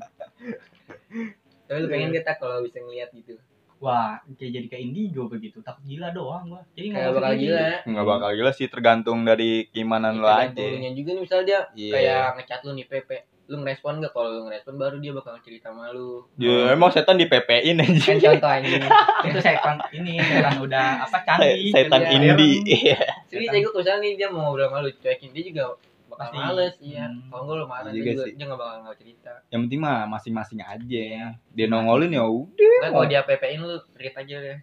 Tapi 1.62 1.78
lu 1.78 1.88
pengen 1.88 2.10
kita 2.10 2.34
kalau 2.34 2.60
bisa 2.60 2.78
ngeliat 2.80 3.08
gitu. 3.12 3.38
wah 3.78 4.20
kayak 4.30 4.52
jadi 4.52 4.66
kayak 4.68 4.82
indigo 4.84 5.24
begitu 5.24 5.64
takut 5.64 5.80
gila 5.82 6.12
doang 6.12 6.52
gua 6.52 6.60
jadi 6.70 6.92
nggak 6.92 7.16
bakal 7.16 7.32
gila. 7.32 7.68
nggak 7.80 8.06
bakal 8.06 8.30
gila 8.30 8.50
sih 8.52 8.68
tergantung 8.68 9.24
dari 9.24 9.50
keimanan 9.68 10.20
lu 10.20 10.26
aja 10.26 10.52
Tergantung 10.52 10.68
lunya 10.76 10.90
juga 10.92 11.10
nih 11.10 11.22
misalnya 11.22 11.44
dia 11.46 11.60
Iya. 11.72 11.88
kayak 11.90 12.24
ngechat 12.36 12.60
lu 12.60 12.70
nih 12.74 12.86
Pepe. 12.86 13.16
Lu 13.50 13.58
ngerespon 13.58 13.98
gak 13.98 14.14
kalau 14.14 14.30
lu 14.30 14.40
ngerespon 14.46 14.74
baru 14.76 14.96
dia 14.96 15.10
bakal 15.10 15.34
cerita 15.40 15.68
sama 15.68 15.90
lu. 15.90 16.22
ya 16.36 16.70
emang 16.70 16.88
setan 16.88 17.14
di 17.14 17.26
PPin 17.26 17.76
aja 17.76 17.98
Kan 18.00 18.16
contoh 18.16 18.46
anjing. 18.48 18.78
itu 19.26 19.38
setan 19.40 19.76
ini 19.90 20.14
setan 20.16 20.54
udah 20.56 20.86
apa 21.02 21.18
canggih 21.20 21.68
setan 21.68 22.00
Iya. 22.00 22.14
indie 22.14 22.58
iya 22.64 22.98
Serius 23.26 23.50
aja 23.50 23.58
gue 23.60 23.72
misalnya 23.74 24.00
nih 24.00 24.12
dia 24.14 24.28
mau 24.28 24.46
ngobrol 24.46 24.64
sama 24.64 24.78
lu 24.80 24.90
cuekin 24.94 25.30
dia 25.30 25.42
juga 25.44 25.64
bakal 26.06 26.26
Pasti. 26.26 26.38
males 26.38 26.74
iya. 26.80 27.04
Hmm. 27.06 27.26
Kalau 27.26 27.42
enggak 27.42 27.56
lu 27.56 27.66
marah 27.66 27.90
dia 27.90 28.02
juga 28.04 28.22
dia 28.28 28.44
enggak 28.44 28.60
bakal 28.60 28.76
nggak 28.80 28.98
cerita. 28.98 29.32
yang 29.48 29.60
penting 29.64 29.80
mah 29.80 29.98
masing-masing 30.06 30.58
aja 30.60 30.78
Iya. 30.86 31.26
dia 31.50 31.66
nongolin 31.66 32.10
ya 32.12 32.24
udah 32.24 32.76
Kan 32.80 32.90
kalau 32.92 33.06
dia 33.06 33.20
PP-in 33.22 33.60
lu 33.60 33.76
read 33.94 34.14
aja 34.16 34.36
deh. 34.38 34.56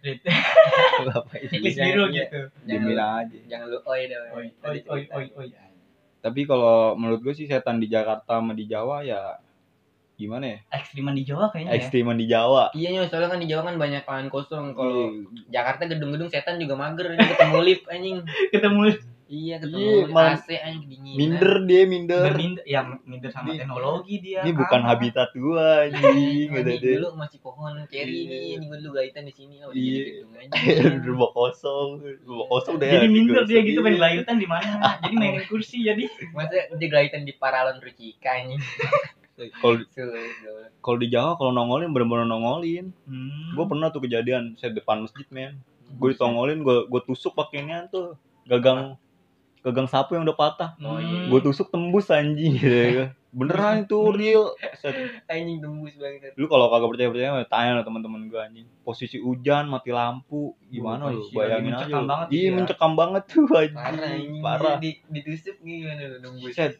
Checklist 1.40 1.76
Iya, 1.78 1.84
biru 1.86 2.04
iya. 2.08 2.24
gitu 2.24 2.40
Jangan, 2.64 2.96
aja 3.20 3.38
jangan 3.46 3.66
lu 3.66 3.78
oi 3.82 4.02
dah. 4.06 4.20
oi 4.30 4.46
oi 4.64 4.78
oi 5.08 5.26
oi 5.34 5.48
tapi 6.18 6.44
kalau 6.44 6.98
menurut 6.98 7.22
gue 7.22 7.34
sih 7.34 7.46
setan 7.46 7.78
di 7.78 7.86
Jakarta 7.86 8.42
sama 8.42 8.52
di 8.52 8.66
Jawa 8.66 9.06
ya 9.06 9.38
gimana 10.18 10.50
ya 10.50 10.58
ekstriman 10.74 11.14
di 11.14 11.22
Jawa 11.22 11.46
kayaknya 11.54 11.70
ya 11.70 11.76
ekstriman 11.78 12.16
di 12.18 12.26
Jawa 12.26 12.64
Iya 12.74 12.88
nyo, 12.90 13.02
soalnya 13.06 13.30
kan 13.30 13.38
di 13.38 13.46
Jawa 13.46 13.62
kan 13.70 13.76
banyak 13.78 14.02
lahan 14.02 14.26
kosong. 14.26 14.74
Kalau 14.74 15.14
Iya. 15.14 15.46
Jakarta 15.54 15.86
gedung-gedung 15.86 16.26
setan 16.26 16.58
juga 16.58 16.74
mager, 16.74 17.14
ketemu 17.14 17.58
lift 17.62 17.86
anjing. 17.86 18.18
ketemu 18.52 18.98
Iya, 19.28 19.60
ketemu 19.60 19.76
Iya, 19.78 20.04
malah- 20.08 20.34
AC 20.34 20.48
anjing 20.56 20.88
dingin. 20.88 21.14
minder 21.14 21.52
dia 21.62 21.82
minder 21.84 22.22
berminder 22.26 22.64
ya 22.64 22.80
minder 23.04 23.28
sama 23.28 23.52
Ini- 23.52 23.60
teknologi 23.60 24.14
dia 24.18 24.40
ini 24.40 24.52
bukan 24.52 24.80
habitat 24.82 25.28
gua 25.34 25.84
anjing 25.84 26.48
gitu 26.48 26.64
deh 26.64 26.76
dulu 26.96 27.08
masih 27.14 27.38
pohon 27.38 27.76
cherry 27.86 28.08
Iya. 28.08 28.24
nih, 28.26 28.40
ini 28.54 28.64
gue 28.64 28.78
dulu 28.80 28.92
gaitan 28.94 29.22
di 29.22 29.32
sini, 29.32 29.60
oh 29.60 29.68
Iya. 29.68 29.76
di 29.76 30.00
gedung 30.16 30.32
aja. 30.32 31.04
rumah 31.04 31.30
kosong 31.30 31.88
rumah 32.24 32.46
kosong 32.48 32.74
deh 32.76 32.88
jadi 32.88 33.04
minder 33.06 33.44
dia 33.44 33.60
gitu 33.60 33.80
pengen 33.80 34.00
layutan 34.00 34.36
di 34.36 34.48
mana 34.48 34.72
jadi 34.98 35.14
mainin 35.14 35.44
kursi 35.52 35.76
jadi 35.82 36.04
Masa 36.32 36.72
dia 36.72 36.88
gaitan 36.88 37.22
di 37.22 37.32
paralon 37.34 37.76
Rucika 37.78 38.32
anjing. 38.34 38.58
kalau 39.60 39.76
kalau 40.80 40.96
di 40.96 41.06
Jawa 41.08 41.36
kalau 41.36 41.52
nongolin 41.52 41.92
bener-bener 41.92 42.24
nongolin 42.24 42.90
hmm. 43.04 43.54
gue 43.54 43.64
pernah 43.66 43.86
tuh 43.88 44.00
kejadian 44.00 44.56
saya 44.56 44.72
depan 44.72 44.98
masjid 45.00 45.28
men 45.28 45.60
gue 45.90 46.08
ditongolin 46.10 46.58
gue 46.58 46.76
gue 46.86 47.00
tusuk 47.04 47.32
pakai 47.32 47.62
inian 47.62 47.86
tuh 47.86 48.16
gagang 48.44 48.96
gagang 49.60 49.86
sapu 49.86 50.12
yang 50.12 50.22
udah 50.22 50.34
patah 50.34 50.70
Oh, 50.78 50.96
iya. 50.96 51.26
gue 51.26 51.40
tusuk 51.40 51.68
tembus 51.68 52.08
anjing 52.08 52.54
gitu 52.54 52.70
ya 52.70 53.06
beneran 53.28 53.84
itu 53.84 53.98
real. 54.10 54.56
Anjing 55.26 55.60
tembus 55.60 55.92
banget. 55.94 56.32
lu 56.34 56.46
kalau 56.46 56.68
kagak 56.68 56.88
percaya 56.88 57.08
percaya 57.08 57.44
tanya 57.44 57.72
lah 57.76 57.84
teman-teman 57.84 58.24
gua 58.26 58.46
anjing 58.46 58.64
posisi 58.80 59.16
hujan 59.16 59.66
mati 59.66 59.90
lampu 59.90 60.56
gimana 60.66 61.08
lu 61.08 61.20
Posisi 61.20 61.36
bayangin 61.36 61.70
aja 61.70 61.84
mencekam 61.84 62.00
lu. 62.00 62.08
banget 62.08 62.26
iya 62.30 62.40
ya. 62.40 62.50
mencekam 62.50 62.92
banget 62.94 63.22
tuh 63.26 63.44
anjing 63.50 63.76
Parah 63.76 64.08
anjing. 64.08 64.32
parah 64.40 64.76
Di, 64.78 64.90
ditusuk 65.06 65.56
gimana 65.60 66.02
lu 66.06 66.16
nembus. 66.18 66.52
Set. 66.52 66.72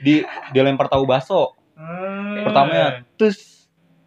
di 0.00 0.14
dia 0.24 0.62
lempar 0.62 0.86
tahu 0.86 1.04
baso 1.04 1.54
Hmm. 1.72 2.44
pertamanya 2.44 3.00
terus 3.14 3.64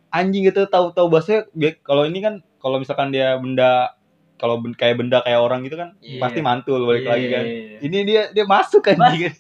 anjing 0.09 0.45
gitu 0.45 0.63
tahu 0.65 0.91
tahu 0.91 1.09
baso 1.09 1.49
kalau 1.81 2.03
ini 2.03 2.19
kan 2.19 2.33
kalau 2.55 2.77
misalkan 2.77 3.09
dia 3.09 3.33
benda 3.35 3.95
kalau 4.35 4.55
ben- 4.57 4.73
kayak 4.73 4.95
benda 4.95 5.19
kayak 5.19 5.39
orang 5.39 5.63
gitu 5.63 5.75
kan 5.75 5.95
Iya. 5.97 6.19
pasti 6.19 6.39
mantul 6.39 6.83
balik 6.83 7.01
Iya, 7.01 7.09
lagi 7.09 7.27
kan 7.29 7.43
iya, 7.43 7.55
iya. 7.55 7.77
ini 7.81 7.97
dia 8.03 8.21
dia 8.29 8.45
masuk 8.45 8.83
anjing 8.85 9.31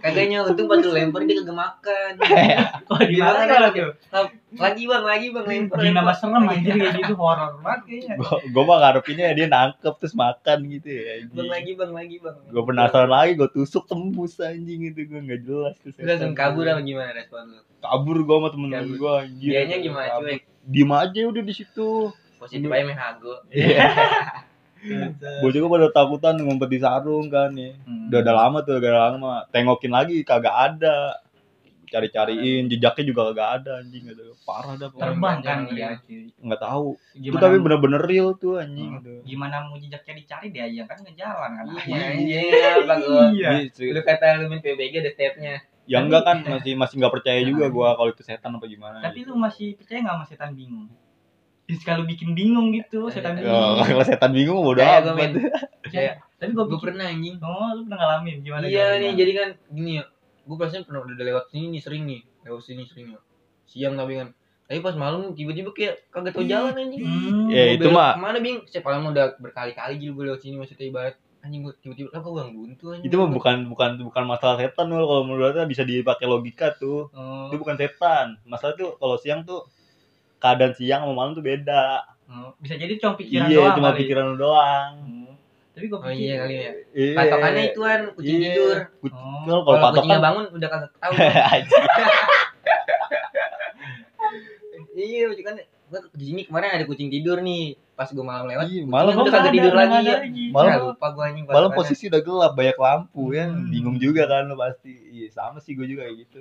Kagaknya 0.00 0.40
untung 0.42 0.64
pas 0.64 0.80
lempar 0.80 1.28
dia 1.28 1.36
kagak 1.36 1.52
makan. 1.52 2.12
Oh, 2.88 2.96
di 2.98 3.20
mana 3.20 3.44
Gimana 3.44 3.68
tuh? 3.68 3.92
Lagi 4.56 4.82
bang, 4.82 5.04
lagi 5.04 5.26
bang 5.28 5.44
lempar. 5.44 5.76
Gini 5.76 5.92
nama 5.92 6.10
serem 6.10 6.40
anjir 6.42 6.72
kayak 6.72 6.94
gitu 6.96 7.14
horor 7.14 7.60
banget 7.60 7.80
kayaknya. 7.84 8.14
gua 8.16 8.40
gua 8.48 8.62
mah 8.64 8.76
ngarepinnya 8.80 9.28
dia 9.30 9.46
nangkep 9.46 9.94
terus 9.94 10.16
makan 10.16 10.58
gitu 10.70 10.88
ya 10.88 11.28
Bang 11.28 11.52
lagi 11.52 11.72
bang, 11.74 11.92
lagi 11.92 12.16
bang. 12.16 12.32
gue 12.32 12.62
penasaran 12.64 13.12
lagi 13.12 13.32
gue 13.36 13.48
tusuk 13.50 13.84
tembus 13.84 14.40
anjing 14.40 14.88
itu 14.88 15.04
gue 15.04 15.20
nggak 15.20 15.40
jelas 15.44 15.76
tuh 15.78 15.92
Lu 15.94 16.08
langsung 16.08 16.32
kabur 16.32 16.64
apa 16.64 16.80
gimana 16.80 17.10
respon 17.12 17.44
lu? 17.46 17.60
kabur 17.78 18.16
gue 18.18 18.34
sama 18.34 18.48
temen-temen 18.48 18.80
Kabur. 18.82 18.96
gue 18.96 19.12
anjir 19.20 19.50
Dianya 19.52 19.76
gimana 19.78 20.08
cuek? 20.16 20.40
diem 20.62 20.90
aja 20.90 21.20
udah 21.26 21.42
di 21.42 21.54
situ 21.54 21.88
Positif 22.40 22.66
aja 22.66 22.82
mehago. 22.82 23.34
iya 23.50 23.84
bocah 25.42 25.58
gue 25.58 25.70
pada 25.70 25.88
takutan 25.90 26.34
ngumpet 26.36 26.68
di 26.68 26.78
sarung 26.78 27.28
kan 27.28 27.52
ya 27.52 27.76
Hmm. 27.84 28.08
udah 28.08 28.18
udah 28.18 28.34
lama 28.34 28.58
tuh 28.60 28.74
udah 28.74 28.92
lama 29.12 29.44
tengokin 29.48 29.92
lagi 29.92 30.24
kagak 30.24 30.50
ada 30.72 31.20
cari-cariin 31.86 32.64
jejaknya 32.64 33.04
juga 33.04 33.20
kagak 33.28 33.48
ada 33.60 33.72
anjing 33.78 34.06
gitu 34.06 34.32
parah 34.40 34.72
dah 34.74 34.88
pokoknya. 34.88 35.04
terbang 35.04 35.38
kan 35.42 35.58
dia. 35.68 35.88
nggak 36.38 36.60
tahu 36.60 36.86
itu 37.12 37.28
Gimana 37.28 37.42
tapi 37.42 37.56
bener-bener 37.58 38.00
real 38.00 38.28
tuh 38.34 38.56
anjing 38.56 38.88
Hmm. 38.88 38.96
gitu 38.96 39.12
gimana 39.26 39.66
mau 39.66 39.76
jejaknya 39.76 40.14
dicari 40.16 40.46
dia 40.48 40.64
aja 40.64 40.82
kan 40.86 40.96
ngejalan 40.98 41.50
kan. 41.52 41.64
Iya, 41.82 42.06
iya, 42.16 42.40
apa 42.80 42.94
gua? 42.96 43.24
Iya. 43.30 43.50
Lu 43.68 44.00
kata 44.00 44.26
lu 44.38 44.48
main 44.48 44.60
PBG 44.60 44.94
ada 44.98 45.10
stepnya. 45.10 45.54
ya 45.84 45.98
enggak 45.98 46.22
kan 46.22 46.36
masih 46.54 46.72
masih 46.72 46.94
nggak 46.96 47.12
percaya 47.12 47.40
juga 47.42 47.66
gue 47.66 47.88
kalau 47.90 48.08
itu 48.08 48.22
setan 48.22 48.54
apa 48.54 48.64
gimana 48.64 49.02
Tapi 49.02 49.26
lu 49.26 49.34
masih 49.34 49.74
percaya 49.74 49.98
nggak 50.00 50.14
sama 50.14 50.24
setan 50.24 50.50
bingung? 50.54 50.86
Kalau 51.78 52.02
bikin 52.02 52.32
bingung 52.32 52.70
gitu, 52.70 53.06
setan 53.06 53.34
Eh, 53.34 53.40
Ya, 53.40 53.48
bingung. 53.48 53.86
kalau 53.86 54.04
setan 54.04 54.30
bingung 54.30 54.58
bodo 54.58 54.78
Kayak 54.78 55.00
gua 55.00 55.12
amat 55.12 55.16
main. 55.16 55.32
Kayak 55.86 56.14
Tapi 56.34 56.50
gua 56.50 56.58
gua 56.60 56.70
bikin, 56.72 56.84
pernah 56.84 57.06
anjing. 57.06 57.36
oh 57.38 57.68
lu 57.70 57.80
pernah 57.84 57.98
ngalamin 58.00 58.36
gimana? 58.40 58.64
Iya 58.64 58.72
gimana? 58.72 58.94
nih, 58.98 59.12
jadi 59.14 59.32
kan 59.34 59.48
gini 59.68 59.90
ya. 59.92 60.04
Gua 60.42 60.56
perasaan 60.56 60.82
pernah 60.82 61.00
udah 61.02 61.14
lewat 61.20 61.44
sini 61.48 61.66
nih 61.68 61.80
sering 61.80 62.02
nih. 62.04 62.20
Lewat 62.42 62.62
sini 62.62 62.82
sering 62.84 63.06
ya. 63.10 63.20
Siang 63.64 63.94
tapi 63.94 64.12
kan. 64.16 64.28
Tapi 64.64 64.78
pas 64.80 64.94
malam 64.94 65.32
tiba-tiba 65.32 65.70
kayak 65.70 66.06
kagak 66.08 66.30
tau 66.30 66.42
jalan 66.42 66.72
anjing. 66.72 67.02
Hmm. 67.02 67.46
Ya, 67.48 67.64
itu 67.72 67.86
mah- 67.88 68.14
Ke 68.14 68.20
mana 68.20 68.38
bing? 68.38 68.62
Saya 68.64 68.80
paling 68.80 69.02
udah 69.04 69.34
berkali-kali 69.36 69.94
jadi 69.96 70.10
gue 70.10 70.24
lewat 70.26 70.40
sini 70.40 70.54
maksudnya 70.56 70.86
ibarat 70.86 71.14
anjing 71.40 71.60
gue 71.62 71.72
tiba-tiba 71.74 72.08
lah 72.10 72.20
kok 72.20 72.32
gang 72.32 72.50
buntu 72.50 72.84
anjing. 72.90 73.02
itu 73.02 73.16
mah 73.16 73.28
bukan 73.28 73.56
bukan 73.66 73.90
bukan 73.98 74.24
masalah 74.24 74.56
setan 74.56 74.86
loh 74.86 75.02
kalau 75.02 75.22
menurut 75.24 75.52
saya 75.52 75.64
bisa 75.64 75.82
dipakai 75.82 76.24
logika 76.24 76.70
tuh 76.74 77.08
Oh, 77.10 77.48
itu 77.48 77.56
bukan 77.56 77.74
setan 77.74 78.36
masalah 78.44 78.74
tuh 78.74 78.94
kalau 78.94 79.16
siang 79.16 79.40
tuh 79.40 79.64
keadaan 80.40 80.72
siang 80.72 81.00
sama 81.02 81.12
malam 81.12 81.32
tuh 81.32 81.42
beda 81.42 82.00
oh, 82.26 82.50
bisa 82.56 82.74
jadi 82.74 82.96
cuma 82.96 83.14
pikiran 83.14 83.46
iya 83.46 83.56
doang 83.58 83.74
cuma 83.74 83.90
kali. 83.90 83.98
pikiran 84.00 84.24
lu 84.26 84.36
doang 84.36 84.92
Hmm. 85.00 85.18
Tapi 85.70 85.86
gua 85.86 85.98
Oh 85.98 86.04
pikir 86.04 86.20
iya 86.20 86.34
kali 86.36 86.54
ya. 86.56 86.72
iya 86.92 87.14
Patokannya 87.14 87.62
ituan 87.70 88.00
kucing 88.12 88.36
Iya. 88.36 88.44
tidur. 88.50 88.76
Kut- 89.00 89.14
Oh. 89.14 89.42
kalau 89.46 89.62
Kalau 89.62 89.78
patokan 89.78 89.94
kucingnya 89.94 90.18
bangun 90.20 90.44
udah 90.50 90.68
kagak 90.68 90.92
tahu. 90.92 91.12
iya, 94.94 95.24
kan 95.40 95.54
gua 95.86 96.00
ke 96.04 96.18
sini 96.18 96.42
kemarin 96.44 96.68
ada 96.72 96.84
kucing 96.84 97.08
tidur 97.08 97.38
nih. 97.40 97.78
Pas 97.94 98.08
gua 98.08 98.24
malam 98.24 98.44
lewat, 98.46 98.64
Iya, 98.66 98.82
malam 98.84 99.12
udah 99.14 99.28
kagak 99.30 99.52
tidur 99.52 99.72
lagi 99.72 99.98
ya. 100.02 100.16
lagi. 100.18 100.44
Malam- 100.50 100.70
Nah, 100.70 100.78
lupa 100.90 101.06
gua 101.10 101.24
anjing 101.26 101.44
malam 101.46 101.70
posisi 101.70 102.04
udah 102.06 102.20
gelap 102.20 102.52
banyak 102.54 102.76
lampu 102.76 103.22
ya 103.30 103.44
Hmm. 103.46 103.68
bingung 103.68 103.96
juga 103.96 104.22
kan 104.24 104.44
lu 104.44 104.56
pasti 104.56 104.92
iya 105.10 105.28
sama 105.28 105.58
sih 105.58 105.72
gue 105.72 105.86
juga 105.86 106.04
kayak 106.04 106.16
gitu 106.20 106.40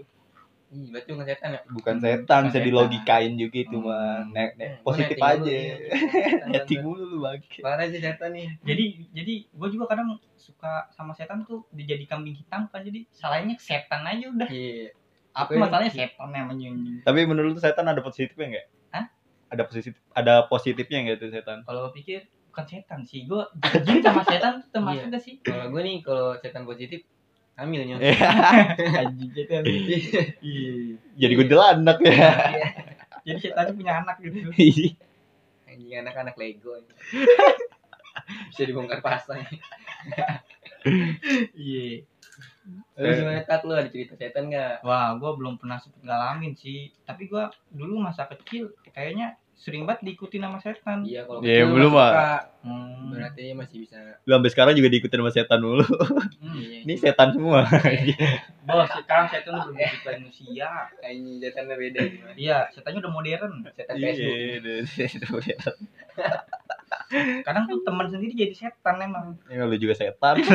Ih, 0.69 0.85
berarti 0.87 1.09
bukan 1.09 1.25
setan 1.25 1.49
ya? 1.49 1.61
bukan 1.67 1.95
Hmm, 1.95 2.03
setan 2.03 2.41
bisa 2.45 2.59
dilogikain 2.61 3.33
juga 3.33 3.57
itu 3.59 3.73
Hmm. 3.75 3.85
mah 3.85 4.21
nek 4.27 4.49
nek 4.53 4.67
Hmm, 4.69 4.83
positif 4.83 5.15
netting 5.15 5.25
aja 5.25 5.41
dulu, 5.49 5.57
iya. 5.57 6.45
netting 6.47 6.79
mulu 6.79 7.03
lu 7.05 7.17
bagi 7.19 7.57
Parah 7.59 7.85
sih 7.85 7.97
setan 7.97 8.29
nih. 8.31 8.47
Jadi 8.61 8.83
jadi 9.11 9.33
gua 9.49 9.67
juga 9.67 9.85
kadang 9.87 10.07
suka 10.35 10.73
sama 10.89 11.11
setan 11.11 11.41
tuh 11.41 11.65
dijadi 11.69 12.05
kambing 12.05 12.33
hitam 12.33 12.65
kan 12.67 12.81
jadi 12.81 13.01
salahnya 13.09 13.57
setan 13.57 14.01
aja 14.03 14.25
udah. 14.27 14.45
Iya. 14.47 14.93
Apa 15.31 15.51
masalahnya 15.55 15.89
setan 15.89 16.27
namanya 16.27 16.69
anjing. 16.69 17.01
tapi 17.01 17.19
menurut 17.23 17.49
lu 17.51 17.59
setan 17.59 17.85
ada 17.85 17.99
positifnya 17.99 18.45
enggak 18.47 18.67
Hah? 18.89 19.05
ada 19.47 19.63
positif 19.63 19.93
ada 20.11 20.33
positifnya 20.45 20.97
enggak 20.99 21.17
itu 21.17 21.27
setan 21.31 21.61
Kalau 21.63 21.79
gua 21.83 21.91
pikir 21.91 22.19
bukan 22.45 22.65
setan 22.67 22.99
sih, 23.03 23.25
gua 23.25 23.45
jin 23.79 24.01
sama 24.01 24.21
setan 24.21 24.57
tuh 24.59 24.69
termasuk 24.71 25.05
Iya. 25.05 25.11
gak 25.11 25.23
sih? 25.23 25.35
Kalau 25.39 25.65
gue 25.67 25.81
nih 25.81 25.97
kalau 26.01 26.33
setan 26.35 26.63
positif 26.63 27.05
hamilnya. 27.59 27.95
Anjing 29.03 29.31
setan. 29.35 29.63
Iya. 29.67 30.95
jadi 31.19 31.33
gue 31.35 31.45
anak 31.51 31.97
ya 32.01 32.31
Jadi 33.27 33.39
setan 33.43 33.75
punya 33.75 33.99
anak 33.99 34.17
gitu. 34.23 34.49
Anjing 35.67 35.93
anak-anak 35.99 36.35
Lego. 36.39 36.79
Bisa 38.49 38.63
dibongkar 38.63 39.03
pasang. 39.03 39.43
Iya. 41.53 42.07
Lu 42.99 43.07
gimana 43.15 43.41
tat 43.47 43.63
lu 43.65 43.73
ada 43.73 43.89
cerita 43.89 44.13
setan 44.15 44.51
enggak? 44.51 44.83
Wah, 44.85 45.17
gua 45.17 45.33
belum 45.35 45.57
pernah 45.57 45.81
sempet 45.81 46.03
ngalamin 46.05 46.53
sih. 46.55 46.93
Tapi 47.03 47.27
gua 47.27 47.49
dulu 47.73 47.99
masa 47.99 48.29
kecil 48.29 48.71
kayaknya 48.93 49.35
sering 49.59 49.83
banget 49.83 50.07
diikuti 50.07 50.39
sama 50.39 50.55
setan. 50.57 51.03
Iya 51.03 51.27
kalau 51.27 51.39
Iya, 51.39 51.61
kecil 51.61 51.67
belum, 51.69 51.91
suka. 51.91 52.07
Hmm. 52.59 53.11
Berarti 53.11 53.39
dia 53.41 53.53
masih 53.53 53.77
bisa. 53.77 53.97
lu 54.21 54.31
sampai 54.33 54.49
sekarang 54.49 54.73
juga 54.73 54.87
diikutin 54.89 55.19
sama 55.19 55.31
setan 55.31 55.59
mulu 55.59 55.83
Hmm. 56.39 56.55
Iya. 56.55 56.77
ini 56.81 56.93
setan 56.95 57.29
semua 57.29 57.59
Bos, 58.61 58.87
sekarang 58.97 59.25
setan 59.27 59.51
udah 59.53 59.67
berwujud 59.67 60.01
manusia. 60.05 60.69
Anjing 60.99 61.37
setannya 61.37 61.75
beda 61.75 61.99
gimana? 62.01 62.33
Iya, 62.33 62.57
setannya 62.69 62.99
udah 62.99 63.11
modern. 63.11 63.53
Setan 63.69 63.95
Facebook. 63.95 64.35
iya 65.43 65.57
Kadang 67.41 67.65
tuh 67.65 67.81
teman 67.81 68.05
sendiri 68.07 68.33
jadi 68.33 68.53
setan 68.55 68.95
emang. 68.99 69.33
ini 69.45 69.59
lu 69.59 69.75
juga 69.75 69.93
setan 69.93 70.35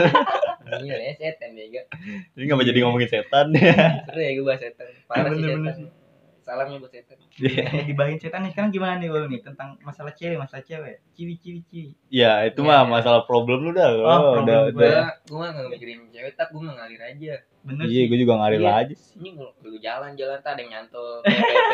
Iya 0.65 0.97
ya 0.97 1.13
setan 1.15 1.53
bega. 1.53 1.83
ini 2.33 2.43
nggak 2.43 2.57
mau 2.57 2.65
jadi 2.65 2.79
ngomongin 2.81 3.11
setan 3.11 3.47
Seru 3.53 4.19
ya 4.19 4.31
gue 4.33 4.45
bahas 4.45 4.61
setan. 4.61 4.87
Parah 5.05 5.31
sih 5.31 5.43
Bener-bener 5.43 5.93
setan. 6.45 6.47
Salamnya 6.47 6.77
buat 6.79 6.93
setan. 6.93 7.17
Yang 7.35 7.87
dibahin 7.89 8.19
setan 8.19 8.41
nih 8.41 8.53
sekarang 8.53 8.71
gimana 8.71 8.95
nih 8.97 9.09
lu 9.09 9.25
nih 9.27 9.41
tentang 9.41 9.81
masalah 9.81 10.13
cewek, 10.13 10.37
masalah 10.37 10.61
cewek. 10.61 11.01
Ciwi 11.11 11.35
ciwi 11.35 11.61
ciwi. 11.65 11.91
ya 12.09 12.45
itu 12.45 12.61
Iya, 12.61 12.69
mah 12.69 12.79
iya. 12.79 12.91
masalah 12.93 13.21
problem 13.25 13.59
lu 13.61 13.73
dah 13.73 13.89
Oh, 13.91 14.05
Oh, 14.05 14.21
problem 14.35 14.45
udah 14.45 14.61
gua. 14.61 14.71
udah 14.71 14.93
Gue 14.95 15.09
gue 15.25 15.37
mah 15.37 15.49
nggak 15.51 15.67
mikirin 15.73 15.99
cewek, 16.09 16.33
tak 16.35 16.47
gue 16.49 16.61
mah 16.61 16.75
ngalir 16.77 17.01
aja. 17.03 17.35
Bener 17.65 17.85
iya 17.87 18.03
gue 18.05 18.19
juga 18.19 18.35
ngalir 18.37 18.61
Iya. 18.61 18.73
aja 18.79 18.95
sih 18.95 19.13
Ini 19.17 19.29
kalau 19.35 19.53
lu 19.63 19.79
jalan-jalan 19.79 20.39
tak 20.39 20.53
ada 20.53 20.61
yang 20.61 20.71
nyantol, 20.71 21.09
PPP. 21.21 21.73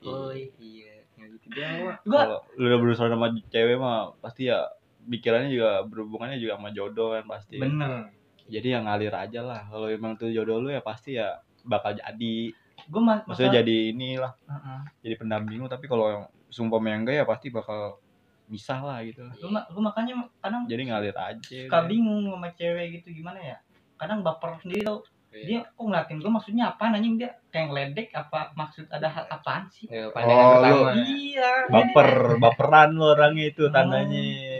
Oh 0.00 0.32
iya, 0.58 0.94
nggak 1.14 1.28
gitu 1.34 1.46
doang 1.52 1.74
gua. 1.78 1.94
Gua 2.02 2.18
kalau 2.18 2.38
lu 2.54 2.64
udah 2.66 2.78
berusaha 2.80 3.06
sama 3.06 3.26
cewek 3.44 3.76
mah 3.76 4.16
pasti 4.18 4.48
ya 4.48 4.64
pikirannya 5.04 5.48
juga 5.48 5.70
berhubungannya 5.84 6.36
juga 6.36 6.54
sama 6.54 6.68
jodoh 6.70 7.10
kan 7.10 7.24
pasti 7.26 7.56
bener. 7.56 8.12
jadi 8.44 8.76
yang 8.76 8.84
ngalir 8.84 9.08
aja 9.10 9.40
lah 9.40 9.64
kalau 9.66 9.88
emang 9.88 10.14
tuh 10.14 10.28
jodoh 10.28 10.56
lu 10.58 10.68
ya 10.68 10.80
pasti 10.80 11.16
ya 11.16 11.40
bakal 11.64 11.92
jadi 11.92 12.52
Gua 12.88 13.00
ma 13.00 13.14
maksudnya 13.20 13.30
masalah- 13.50 13.58
jadi 13.60 13.76
inilah 13.90 14.32
Heeh. 14.44 14.80
jadi 15.02 15.14
pendamping 15.16 15.58
lu 15.58 15.68
tapi 15.68 15.84
kalau 15.84 16.06
yang 16.08 16.24
sumpah 16.48 16.80
yang 16.80 17.04
enggak 17.04 17.16
ya 17.16 17.24
pasti 17.24 17.48
bakal 17.48 18.00
misah 18.46 18.80
lah 18.80 18.98
gitu 19.02 19.28
Gua, 19.38 19.50
ma- 19.54 19.68
makanya 19.82 20.14
kadang 20.38 20.64
jadi 20.64 20.82
ngalir 20.86 21.12
aja 21.12 21.44
suka 21.44 21.78
bingung 21.84 22.24
sama 22.26 22.48
cewek 22.50 22.86
gitu 22.98 23.12
gimana 23.14 23.36
ya. 23.38 23.56
Kadang 23.94 24.20
baper 24.20 24.56
sendiri 24.58 24.82
tau. 24.82 25.04
Iya. 25.28 25.44
Dia 25.44 25.60
kok 25.68 25.82
ngeliatin 25.82 26.16
gua 26.18 26.32
maksudnya 26.32 26.64
apa 26.66 26.88
anjing 26.88 27.14
dia 27.14 27.30
kayak 27.46 27.68
ngeledek 27.68 28.08
apa 28.12 28.48
maksud 28.54 28.88
ada 28.88 29.04
hal 29.06 29.24
apaan 29.28 29.68
sih? 29.68 29.84
Ya, 29.86 30.08
pandangan 30.08 30.40
Oh, 30.40 30.52
pertama. 30.56 30.90
Iya. 30.98 31.50
baper 31.68 32.08
baperan 32.38 32.88
lu 32.90 33.04
orangnya 33.06 33.44
itu 33.46 33.62
Oh, 33.62 33.70
tandanya 33.70 34.16
Iya. 34.16 34.56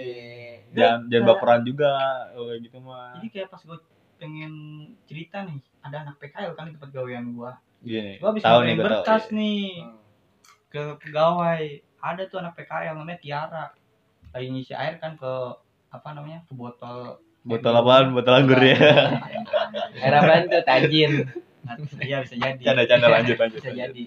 jangan 0.71 1.01
jangan 1.09 1.25
baperan 1.27 1.61
juga 1.63 1.89
kayak 2.31 2.59
gitu 2.61 2.77
mah 2.79 3.17
Jadi 3.17 3.29
kayak 3.31 3.49
pas 3.49 3.63
gua 3.63 3.79
pengen 4.17 4.53
cerita 5.05 5.41
nih, 5.43 5.57
ada 5.81 5.97
anak 6.03 6.19
PKL 6.19 6.53
kan 6.53 6.67
di 6.67 6.75
tempat 6.75 6.91
gawean 6.91 7.33
gua. 7.33 7.57
Gini 7.81 8.19
Gua 8.19 8.35
habis 8.35 8.43
tahu 8.43 8.61
nih 8.63 8.75
gue 8.75 8.83
tahu 8.83 8.87
berkas 8.91 9.25
iya. 9.29 9.37
nih 9.39 9.63
ke 10.69 10.83
pegawai. 11.01 11.63
Ada 11.99 12.23
tuh 12.29 12.39
anak 12.39 12.55
PKL 12.55 12.95
namanya 12.95 13.19
Tiara. 13.19 13.65
Lagi 14.31 14.47
ngisi 14.53 14.75
air 14.77 15.01
kan 15.01 15.17
ke 15.17 15.33
apa 15.89 16.09
namanya? 16.13 16.45
ke 16.45 16.53
botol 16.53 17.17
botol 17.43 17.73
apaan 17.73 18.13
botol 18.13 18.35
anggur 18.37 18.61
ya 18.61 18.77
Air 19.97 20.15
apaan 20.15 20.45
tuh? 20.47 20.61
Tajin. 20.63 21.25
Iya 22.01 22.25
bisa 22.25 22.35
jadi. 22.37 22.61
canda-canda 22.61 23.07
lanjut 23.09 23.37
lanjut 23.37 23.61
bisa 23.61 23.73
lanjut. 23.73 23.81
jadi 23.93 24.03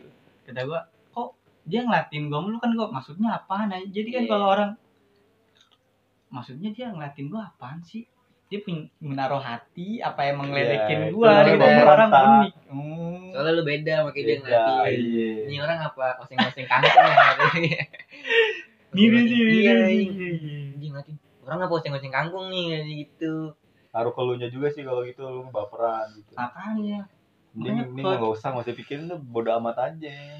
kata 0.45 0.61
gua 0.65 0.81
kok 1.09 1.29
dia 1.65 1.81
ngeliatin 1.81 2.29
gua 2.29 2.39
mulu 2.41 2.57
kan 2.57 2.73
gua 2.73 2.89
maksudnya 2.89 3.37
apaan 3.37 3.69
aja 3.69 3.85
jadi 3.85 4.09
kan 4.09 4.23
Iya. 4.25 4.29
kalau 4.29 4.47
orang 4.49 4.71
maksudnya 6.29 6.69
dia 6.71 6.89
ngeliatin 6.89 7.27
gua 7.27 7.49
apaan 7.49 7.81
sih 7.81 8.05
dia 8.51 8.59
punya 8.59 8.91
menaruh 8.99 9.39
hati 9.39 10.03
apa 10.03 10.27
emang 10.27 10.51
ngeledekin 10.51 11.07
itu 11.07 11.15
gua 11.15 11.47
gitu 11.47 11.63
orang 11.63 12.09
unik 12.11 12.53
hmm. 12.67 13.31
soalnya 13.31 13.51
lu 13.55 13.63
beda 13.63 13.95
makanya 14.03 14.25
dia 14.27 14.37
ngerti 14.43 14.73
iya. 14.91 15.31
ini 15.47 15.55
orang 15.63 15.79
apa 15.79 16.19
oseng-oseng 16.19 16.67
kangkung 16.67 17.07
ya 17.63 17.83
Ngiri 18.91 19.19
sih, 19.23 19.39
iya 19.63 19.87
iya. 19.87 20.03
Anjing, 20.75 21.15
orang 21.47 21.59
apa 21.63 21.73
oseng-oseng 21.79 22.11
kangkung 22.11 22.51
nih 22.51 22.75
kayak 22.75 22.83
gitu 22.91 23.55
Taruh 23.91 24.11
ke 24.11 24.21
lu 24.23 24.35
nya 24.35 24.51
juga 24.51 24.67
sih 24.67 24.83
kalau 24.83 25.07
gitu 25.07 25.23
lu 25.23 25.47
baperan 25.47 26.11
gitu. 26.11 26.35
makanya 26.35 27.07
Mending 27.51 27.91
mending 27.91 28.03
nggak 28.07 28.31
usah 28.31 28.47
nggak 28.55 28.63
usah 28.63 28.75
pikirin 28.75 29.11
tuh 29.11 29.19
bodo 29.19 29.51
amat 29.59 29.91
aja. 29.91 30.39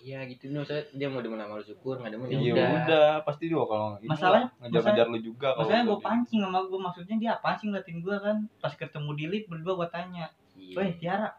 Iya 0.00 0.18
gitu. 0.24 0.48
Nih 0.48 0.58
maksudnya 0.58 0.84
dia 0.90 1.06
mau 1.06 1.20
demen 1.20 1.36
sama 1.36 1.54
lu 1.54 1.64
syukur. 1.64 1.94
Nggak 1.96 2.12
demen 2.12 2.26
ya 2.26 2.34
Iya 2.34 2.52
udah. 2.52 2.68
udah, 2.78 3.08
pasti 3.22 3.44
dia 3.46 3.58
kalau 3.58 3.88
Masalahnya- 4.00 4.50
ngejar-ngejar 4.58 5.06
lu 5.06 5.18
juga 5.20 5.48
kalau 5.48 5.58
maksudnya 5.60 5.82
udah 5.82 5.88
gue 5.88 5.98
pancing 6.00 6.40
sama 6.40 6.58
gue 6.62 6.80
maksudnya 6.80 7.16
dia 7.16 7.30
apa 7.34 7.48
sih 7.54 7.66
ngeliatin 7.66 7.98
gue 7.98 8.16
kan? 8.16 8.36
Pas 8.56 8.72
ketemu 8.72 9.10
di 9.12 9.24
lift 9.26 9.46
berdua 9.46 9.72
gue 9.76 9.88
tanya 9.88 10.24
Iya. 10.54 10.74
weh 10.74 10.90
Tiara. 10.94 11.30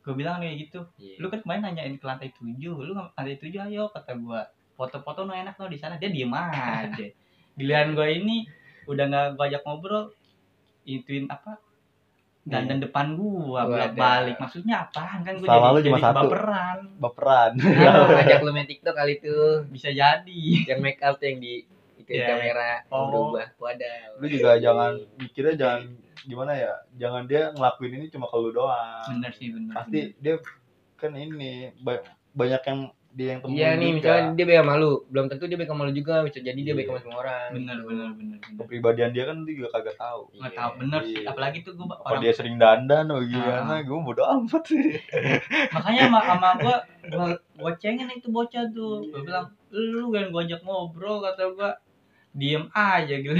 Gue 0.00 0.14
bilang 0.14 0.38
kayak 0.38 0.56
gitu. 0.60 0.80
Iya. 0.96 1.14
lu 1.16 1.26
kan 1.28 1.38
kemarin 1.40 1.62
nanyain 1.64 1.94
ke 1.94 2.04
lantai 2.04 2.30
tujuh. 2.32 2.76
Lu 2.76 2.90
nggak 2.90 3.14
lantai 3.14 3.36
tujuh 3.36 3.60
ayo 3.62 3.86
kata 3.88 4.12
gue 4.14 4.40
foto-foto 4.74 5.22
no 5.22 5.32
enak 5.32 5.54
no 5.54 5.66
di 5.66 5.76
sana. 5.76 5.94
Dia 5.96 6.08
diem 6.08 6.30
aja. 6.30 7.06
Giliran 7.56 7.92
gue 7.92 8.08
ini 8.14 8.48
udah 8.84 9.04
nggak 9.06 9.26
gue 9.34 9.44
ajak 9.46 9.62
ngobrol 9.62 10.08
ituin 10.82 11.26
apa 11.26 11.60
dan 12.42 12.64
dan 12.64 12.78
depan 12.78 13.14
gua 13.14 13.62
bolak 13.62 13.92
balik 13.92 14.36
maksudnya 14.36 14.82
apaan? 14.82 15.20
Kan 15.20 15.36
gue 15.36 15.44
Salah 15.44 15.60
jadi, 15.66 15.76
lu 15.76 15.80
cuma 15.82 15.96
jadi 15.96 16.04
satu. 16.06 16.16
baperan. 16.24 16.78
Baperan. 16.96 17.52
Nah, 17.60 18.08
ngajak 18.10 18.40
lu 18.40 18.50
main 18.50 18.64
TikTok 18.64 18.94
kali 18.94 19.12
itu 19.14 19.36
bisa 19.68 19.88
jadi. 19.88 20.42
Yang 20.66 20.80
make 20.80 21.00
up 21.00 21.16
tuh 21.16 21.26
yang 21.26 21.38
di 21.38 21.54
itu 21.96 22.10
Iya, 22.10 22.26
kamera. 22.26 22.70
yang 22.80 22.90
Oh. 22.90 23.06
berubah 23.06 23.46
wadah 23.56 23.96
lu 24.16 24.26
juga 24.26 24.50
jangan 24.56 24.92
mikirnya 25.14 25.54
jangan 25.54 25.80
gimana 26.20 26.52
ya? 26.54 26.72
Jangan 26.96 27.22
dia 27.24 27.42
ngelakuin 27.50 27.92
ini 27.94 28.06
cuma 28.08 28.24
ke 28.24 28.36
lu 28.36 28.50
doang. 28.50 29.04
Bener 29.10 29.30
sih 29.30 29.48
bener 29.48 29.72
pasti 29.72 30.00
dia 30.16 30.34
kan 30.96 31.12
ini 31.12 31.70
ba- 31.78 32.02
banyak 32.30 32.62
yang 32.62 32.80
dia 33.10 33.34
yang 33.34 33.40
temuin 33.42 33.56
iya 33.56 33.68
nih 33.72 33.88
juga. 33.88 33.96
misalnya 33.98 34.24
dia 34.32 34.44
baik 34.46 34.58
sama 34.60 34.74
lu 34.76 34.92
belum 35.06 35.26
tentu 35.26 35.44
dia 35.44 35.58
baik 35.58 35.66
sama 35.66 35.82
lu 35.82 35.92
juga 35.92 36.14
bisa 36.22 36.38
jadi 36.38 36.60
dia 36.60 36.74
baik 36.74 36.80
Iya. 36.80 36.90
sama 36.90 37.00
semua 37.00 37.18
orang. 37.18 37.48
Bener 37.50 37.78
bener 37.82 38.08
bener 38.14 38.38
bener 38.38 38.56
kepribadian 38.56 39.10
dia 39.10 39.24
kan 39.26 39.36
lu 39.36 39.50
juga 39.50 39.68
kagak 39.72 39.96
tahu. 39.96 40.22
Nggak 40.32 40.52
tahu 40.54 40.70
bener 40.78 41.00
sih 41.02 41.16
Iya. 41.16 41.28
apalagi 41.28 41.58
tuh 41.60 41.72
gue 41.74 41.86
apa 41.86 41.94
orang 42.06 42.22
dia 42.22 42.32
sering 42.32 42.56
dandan 42.56 43.04
atau 43.04 43.22
gimana? 43.22 43.66
Ah. 43.68 43.80
gue 43.82 43.98
bodo 44.00 44.22
amat 44.22 44.62
sih. 44.64 44.84
Makanya 45.74 46.02
sama 46.06 46.20
sama 46.22 46.48
gue 46.56 46.76
gue 47.08 47.26
gue 47.34 47.72
cengin 47.76 48.08
itu 48.08 48.28
bocah 48.28 48.64
tuh. 48.70 49.02
Iya. 49.02 49.10
gue 49.10 49.20
bilang 49.24 49.46
lu 49.70 50.06
kan 50.08 50.24
gue 50.28 50.42
ajak 50.46 50.60
ngobrol 50.62 51.18
kata 51.20 51.42
gue 51.50 51.70
diem 52.30 52.64
aja 52.70 53.14
gitu 53.16 53.34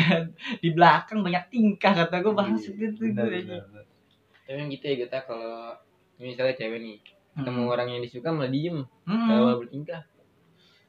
di 0.59 0.69
belakang 0.71 1.23
banyak 1.23 1.47
tingkah 1.47 1.95
kata 1.95 2.17
gue 2.19 2.35
bahas 2.35 2.59
Iya, 2.61 2.91
gitu 2.91 3.07
gue 3.07 3.15
tapi 3.15 3.47
yang 4.51 4.67
gitu 4.69 4.83
ya 4.85 4.97
kita 5.07 5.19
kalau 5.25 5.79
misalnya 6.19 6.59
cewek 6.59 6.83
nih 6.83 6.99
ketemu 7.41 7.63
Hmm. 7.63 7.73
orang 7.73 7.89
yang 7.89 8.01
disuka 8.01 8.29
malah 8.29 8.49
diem 8.49 8.79
Hmm. 9.03 9.27
kalau 9.27 9.59
bertingkah 9.59 10.03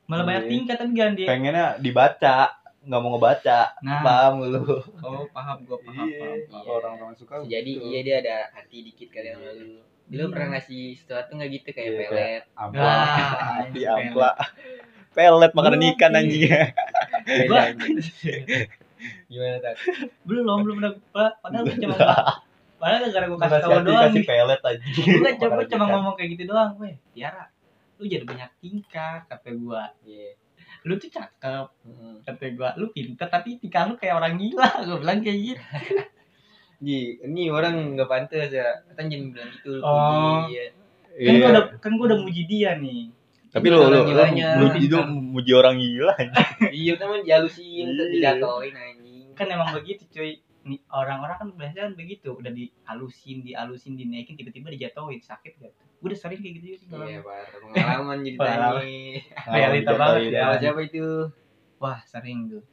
malah 0.05 0.24
banyak 0.24 0.43
Iya. 0.43 0.51
tingkah 0.51 0.75
tapi 0.75 0.91
jangan 0.91 1.13
dia 1.15 1.27
pengennya 1.27 1.65
dibaca 1.77 2.36
nggak 2.81 3.00
mau 3.00 3.10
ngebaca 3.12 3.60
nah 3.79 4.01
paham 4.01 4.34
lu 4.43 4.62
oh 4.98 5.24
paham 5.29 5.58
gue 5.62 5.77
paham, 5.79 6.03
iya 6.03 6.17
paham, 6.17 6.38
paham. 6.43 6.62
kalau 6.62 6.75
orang-orang 6.77 7.15
suka 7.15 7.34
jadi 7.41 7.72
gitu. 7.72 7.86
iya 7.86 8.00
dia 8.01 8.15
ada 8.20 8.36
hati 8.51 8.77
dikit 8.81 9.08
kali 9.08 9.29
sama 9.29 9.50
lu 9.51 9.79
lu 10.10 10.17
Iya. 10.17 10.25
pernah 10.27 10.48
ngasih 10.51 10.81
sesuatu 10.96 11.31
nggak 11.31 11.50
gitu 11.53 11.70
kayak 11.72 11.88
Iya, 11.88 12.00
pelet 12.03 12.43
ampla 12.53 12.84
Ah, 12.84 13.63
di 13.65 13.79
pelet. 13.79 13.88
ampla 13.88 14.31
pelet 15.12 15.51
makanan 15.53 15.81
ikan 15.89 16.12
iya. 16.12 16.20
anjing 16.20 16.51
Beda, 17.22 17.46
Gua- 17.48 17.65
anjing. 17.70 18.43
gimana 19.27 19.58
tak 19.58 19.74
belum 20.24 20.46
belum 20.62 20.75
pernah 20.77 20.93
Pa- 21.10 21.36
padahal 21.39 21.65
cuma 21.79 21.96
padahal 22.82 23.06
gara 23.08 23.26
gue 23.26 23.38
kasih 23.38 23.60
tau 23.60 23.80
doang 23.80 24.04
kasih 24.04 24.24
pelet 24.26 24.62
aja 24.62 24.86
gue 24.98 25.32
coba 25.38 25.62
cuma 25.64 25.86
ngomong 25.88 26.14
kayak 26.18 26.30
gitu 26.34 26.44
doang 26.50 26.74
weh 26.76 26.98
Tiara 27.14 27.46
lu 27.96 28.06
jadi 28.06 28.26
banyak 28.26 28.50
tingkah 28.58 29.22
kata 29.26 29.50
gue 29.54 29.82
iya 30.04 30.34
lu 30.82 30.98
tuh 30.98 31.08
cakep 31.08 31.68
Mm-mm. 31.86 32.26
kata 32.26 32.44
gue 32.50 32.70
lu 32.76 32.86
pinter 32.90 33.28
tapi 33.28 33.56
tingkah 33.56 33.86
lu 33.86 33.94
kayak 33.96 34.18
orang 34.18 34.34
gila 34.36 34.66
gue 34.88 34.98
bilang 34.98 35.22
kayak 35.22 35.40
gitu 35.40 35.62
Ji, 36.82 37.22
ini 37.22 37.46
orang 37.46 37.94
nggak 37.94 38.10
pantas 38.10 38.50
ya. 38.50 38.66
Kan 38.98 39.05
jangan 39.05 39.29
bilang 39.29 39.50
gitu. 39.53 39.70
lu 39.70 39.86
Oh. 39.86 40.42
puji, 40.42 40.58
ya. 40.58 40.66
kan 41.22 41.29
gue 41.29 41.38
Iya. 41.38 41.51
udah 41.53 41.64
kan 41.77 41.92
gue 41.94 42.05
udah 42.10 42.20
muji 42.20 42.44
dia 42.48 42.72
nih 42.74 43.14
tapi 43.51 43.68
lu 43.68 43.77
lu 43.77 43.86
Orang 43.86 44.01
lu 44.01 44.10
gilanya. 44.10 44.48
muji 44.58 44.79
itu 44.88 44.98
muji 45.05 45.51
orang 45.53 45.75
gila 45.77 46.14
anjing. 46.16 46.48
Iya, 46.82 46.94
kan 46.96 47.05
mah 47.05 47.20
dihalusin, 47.22 47.86
Iya. 47.86 48.03
dijatoin 48.10 48.74
anjing. 48.74 49.29
kan 49.32 49.46
emang 49.48 49.70
begitu 49.75 50.10
cuy 50.10 50.42
orang-orang 50.88 51.38
kan 51.38 51.48
biasanya 51.54 51.82
kan 51.84 51.94
begitu. 51.94 52.30
Udah 52.32 52.50
dihalusin 52.50 53.42
dihalusin 53.42 53.94
dinaikin 53.96 54.36
tiba-tiba 54.36 54.70
dijatuhin. 54.70 55.20
Sakit 55.20 55.58
gak 55.58 55.72
tuh? 55.72 55.88
Gue 55.98 56.08
udah 56.10 56.20
sering 56.20 56.40
kayak 56.40 56.54
gitu 56.58 56.66
sih. 56.78 56.88
Kalau 56.88 57.06
Iya. 57.06 57.22
Pengalaman. 57.68 58.18
jadi 58.22 58.38
tani. 58.42 58.98
Realita 59.54 59.92
banget 59.94 60.16
Dijatuhin. 60.20 60.32
ya. 60.32 60.42
Sama 60.44 60.56
siapa 60.58 60.80
itu? 60.84 61.06
wah 61.78 61.98
sering 62.04 62.40
tuh. 62.48 62.64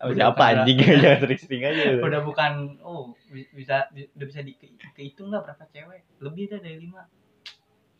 Udah 0.00 0.16
siapa 0.16 0.34
bukan- 0.34 0.58
anjing? 0.58 0.78
jangan 0.80 1.18
sering-sering 1.22 1.62
aja. 1.62 1.82
Udah 1.98 2.20
bukan 2.20 2.52
oh 2.80 3.02
bi- 3.28 3.50
bisa 3.52 3.86
udah 3.92 4.26
bisa 4.26 4.40
di 4.40 4.52
ke- 4.54 4.74
kehitung 4.90 5.30
nggak 5.30 5.44
berapa 5.44 5.64
cewek? 5.66 6.02
Lebih 6.18 6.44
dah 6.48 6.58
dari 6.58 6.78
lima. 6.78 7.06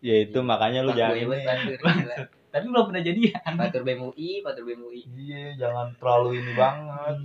Ya 0.01 0.16
itu 0.19 0.40
makanya 0.40 0.81
lu 0.81 0.90
jangan 0.90 1.12
ini. 1.12 1.29
banget, 1.29 2.25
tapi 2.49 2.64
belum 2.66 2.88
pernah 2.88 3.05
jadian. 3.05 3.53
Batur 3.53 3.85
BMUI, 3.85 4.40
Batur 4.40 4.64
BMUI. 4.64 5.03
iya 5.12 5.53
jangan 5.55 5.93
terlalu 5.95 6.40
ini 6.40 6.53
banget 6.57 7.16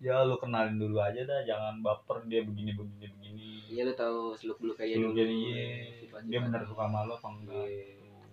ya 0.00 0.24
lu 0.24 0.34
kenalin 0.34 0.76
dulu 0.76 0.96
aja 0.96 1.20
dah 1.22 1.40
jangan 1.42 1.78
baper 1.78 2.24
dia 2.24 2.40
begini 2.40 2.72
begini 2.72 3.06
begini 3.10 3.48
Iya 3.68 3.84
lu 3.84 3.94
tahu 3.94 4.32
seluk 4.32 4.58
beluk 4.58 4.76
kayak 4.76 4.96
dulu. 4.96 5.12
jadi 5.12 5.30
iya. 5.30 5.64
Sifat-sifat. 5.94 6.20
dia 6.26 6.38
bener 6.40 6.60
suka 6.64 6.82
sama 6.82 7.04
lu 7.04 7.12
apa 7.12 7.28
enggak 7.30 7.66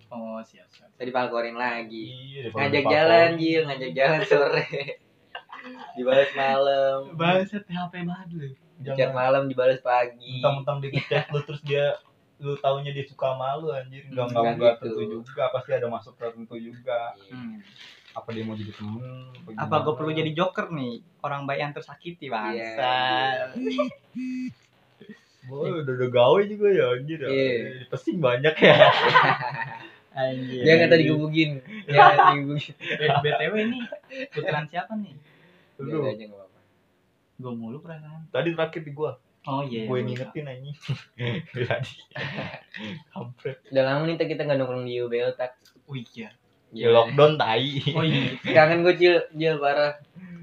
oh 0.07 0.39
siap 0.41 0.67
siap 0.67 0.89
Tadi 0.93 1.11
palkorin 1.11 1.53
lagi. 1.53 2.07
iya 2.33 2.47
Ngajak 2.49 2.83
jalan. 2.85 3.29
Jil, 3.35 3.61
ngajak 3.63 3.91
jalan 3.93 4.21
sore. 4.23 4.65
dibalas 5.95 6.31
malam. 6.33 6.99
Bangsat 7.13 7.63
HP 7.65 7.93
banget 8.01 8.27
lu. 8.31 8.47
Chat 8.79 8.93
jangan 8.95 9.13
malam 9.13 9.43
dibalas 9.45 9.81
pagi. 9.81 10.39
mentang-mentang 10.39 10.77
dia 10.79 10.89
ngechat 10.91 11.25
lu 11.29 11.41
terus 11.43 11.61
dia 11.61 11.85
lu 12.37 12.53
taunya 12.55 12.93
dia 12.93 13.01
suka 13.03 13.33
sama 13.33 13.57
lu 13.57 13.67
anjir 13.69 14.05
enggak 14.07 14.25
enggak 14.27 14.37
Enggak 14.37 14.53
enggak 14.53 14.73
gitu. 14.79 14.97
tentu 15.01 15.17
juga 15.25 15.43
pasti 15.49 15.71
ada 15.73 15.87
masuk 15.87 16.13
tertentu 16.15 16.55
juga 16.55 16.99
Iya. 17.19 17.33
Hmm. 17.33 17.57
Apa 18.17 18.33
dia 18.33 18.43
mau 18.43 18.57
jadi 18.57 18.73
temen 18.73 19.29
Apa 19.53 19.85
gue 19.85 19.93
perlu 19.93 20.09
jadi 20.09 20.31
joker 20.33 20.73
nih? 20.73 21.05
Orang 21.21 21.45
baik 21.45 21.61
yang 21.61 21.73
tersakiti 21.77 22.33
bangsat. 22.33 23.53
Boy, 25.47 25.79
udah 25.79 25.93
udah 25.95 26.09
gawe 26.11 26.41
juga 26.43 26.67
ya 26.73 26.85
anjir 26.97 27.19
ya. 27.23 27.29
Iya. 27.31 27.87
Pesing 27.87 28.19
banyak 28.19 28.55
ya. 28.57 28.77
Anjir. 30.17 30.61
Dia 30.65 30.73
nggak 30.75 30.89
tadi 30.91 31.03
digebukin. 31.07 31.51
Dia 31.87 31.99
nggak 32.03 32.27
digebukin. 32.35 32.73
Eh, 32.81 33.09
BTW 33.21 33.53
ini 33.69 33.79
putaran 34.33 34.65
siapa 34.67 34.97
nih? 34.97 35.13
Lu. 35.79 36.03
Biar 36.03 36.17
aja 36.17 36.23
nggak 36.25 36.39
apa-apa. 36.41 36.59
Gue 37.37 37.53
mulu 37.53 37.77
perasaan. 37.79 38.21
Tadi 38.33 38.49
terakhir 38.57 38.81
di 38.81 38.91
gua. 38.91 39.13
Oh 39.47 39.63
iya. 39.63 39.87
Gue 39.87 40.03
ngingetin 40.03 40.51
anjing. 40.51 40.77
Tadi. 41.69 41.95
Kampret. 43.15 43.63
Udah 43.71 43.83
lama 43.87 44.03
nih 44.03 44.19
kita 44.19 44.41
nggak 44.43 44.57
nongkrong 44.59 44.83
di 44.83 44.99
UBL 44.99 45.31
tak. 45.39 45.55
Oh 45.87 45.95
iya. 45.95 46.33
Ya 46.69 46.87
lockdown 46.89 47.35
tai. 47.35 47.79
Oh 47.91 48.03
iya. 48.03 48.35
Kangen 48.55 48.81
gue 48.81 48.95
cil, 48.95 49.15
jil 49.31 49.55
parah. 49.57 49.95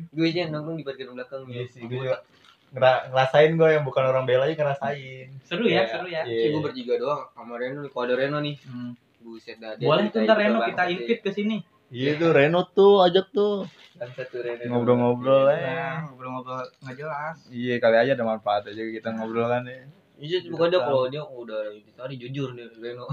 Gue 0.08 0.30
sih 0.30 0.44
nongkrong 0.44 0.76
di 0.76 0.84
parkiran 0.84 1.12
belakang. 1.12 1.44
Iya 1.46 1.64
sih, 1.66 1.82
gue 1.82 1.98
juga 2.00 2.22
ngera- 2.70 3.06
ngerasain 3.08 3.52
gue 3.52 3.68
yang 3.70 3.82
bukan 3.82 4.04
orang 4.04 4.24
bela 4.24 4.44
aja 4.44 4.54
ngerasain. 4.54 5.26
Seru 5.42 5.64
ya, 5.64 5.82
Iya, 5.82 5.82
seru 5.86 6.06
ya. 6.06 6.22
iya. 6.22 6.40
Sih 6.40 6.48
gue 6.50 6.62
bertiga 6.62 6.94
doang 6.96 7.22
sama 7.30 7.54
Reno 7.54 7.82
nih. 7.82 7.90
Kalau 7.90 8.04
ada 8.04 8.14
Reno 8.16 8.38
nih, 8.38 8.56
Hmm. 8.62 8.92
buset 9.20 9.56
dah. 9.56 9.72
dia 9.74 9.84
Boleh 9.84 10.08
tuh 10.08 10.20
ntar 10.22 10.36
Reno 10.36 10.58
kita 10.60 10.82
ya. 10.82 10.90
invite 10.90 11.20
ke 11.20 11.30
sini. 11.30 11.56
Iya 11.88 12.10
tuh 12.16 12.30
Reno 12.30 12.60
tuh 12.68 12.94
ajak 13.02 13.26
tuh. 13.30 13.68
Bangsat 13.94 14.26
tuh 14.28 14.40
Reno. 14.40 14.70
Ngobrol-ngobrol 14.70 15.44
Iya. 15.46 15.54
aja. 15.54 15.66
Nah, 15.66 15.96
ngobrol-ngobrol 16.08 16.62
nggak 16.80 16.96
jelas. 16.96 17.36
Iya 17.46 17.74
kali 17.78 17.96
aja 17.98 18.12
ada 18.12 18.24
manfaat 18.24 18.62
aja 18.64 18.80
kita 18.80 19.08
ngobrol 19.12 19.46
kan 19.46 19.62
ya. 19.64 19.84
Iya, 20.14 20.38
bukan 20.46 20.66
dia 20.68 20.80
kalau 20.80 21.04
dia 21.06 21.22
udah 21.22 21.60
tadi 21.92 22.14
jujur 22.16 22.54
nih 22.54 22.70
Reno. 22.74 23.06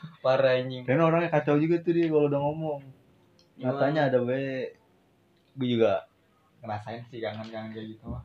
Parah 0.24 0.56
anjing. 0.56 0.82
Reno 0.82 1.06
orangnya 1.06 1.30
kacau 1.30 1.56
juga 1.56 1.78
tuh 1.78 1.92
dia 1.92 2.06
kalau 2.06 2.26
udah 2.26 2.40
ngomong. 2.40 2.80
Katanya 3.56 4.06
ada 4.06 4.18
we. 4.18 4.70
Gue 5.54 5.68
juga 5.68 6.06
ngerasain 6.58 7.02
sih 7.06 7.18
kangen-kangen 7.18 7.70
kayak 7.70 7.86
gitu 7.92 8.06
mah. 8.08 8.22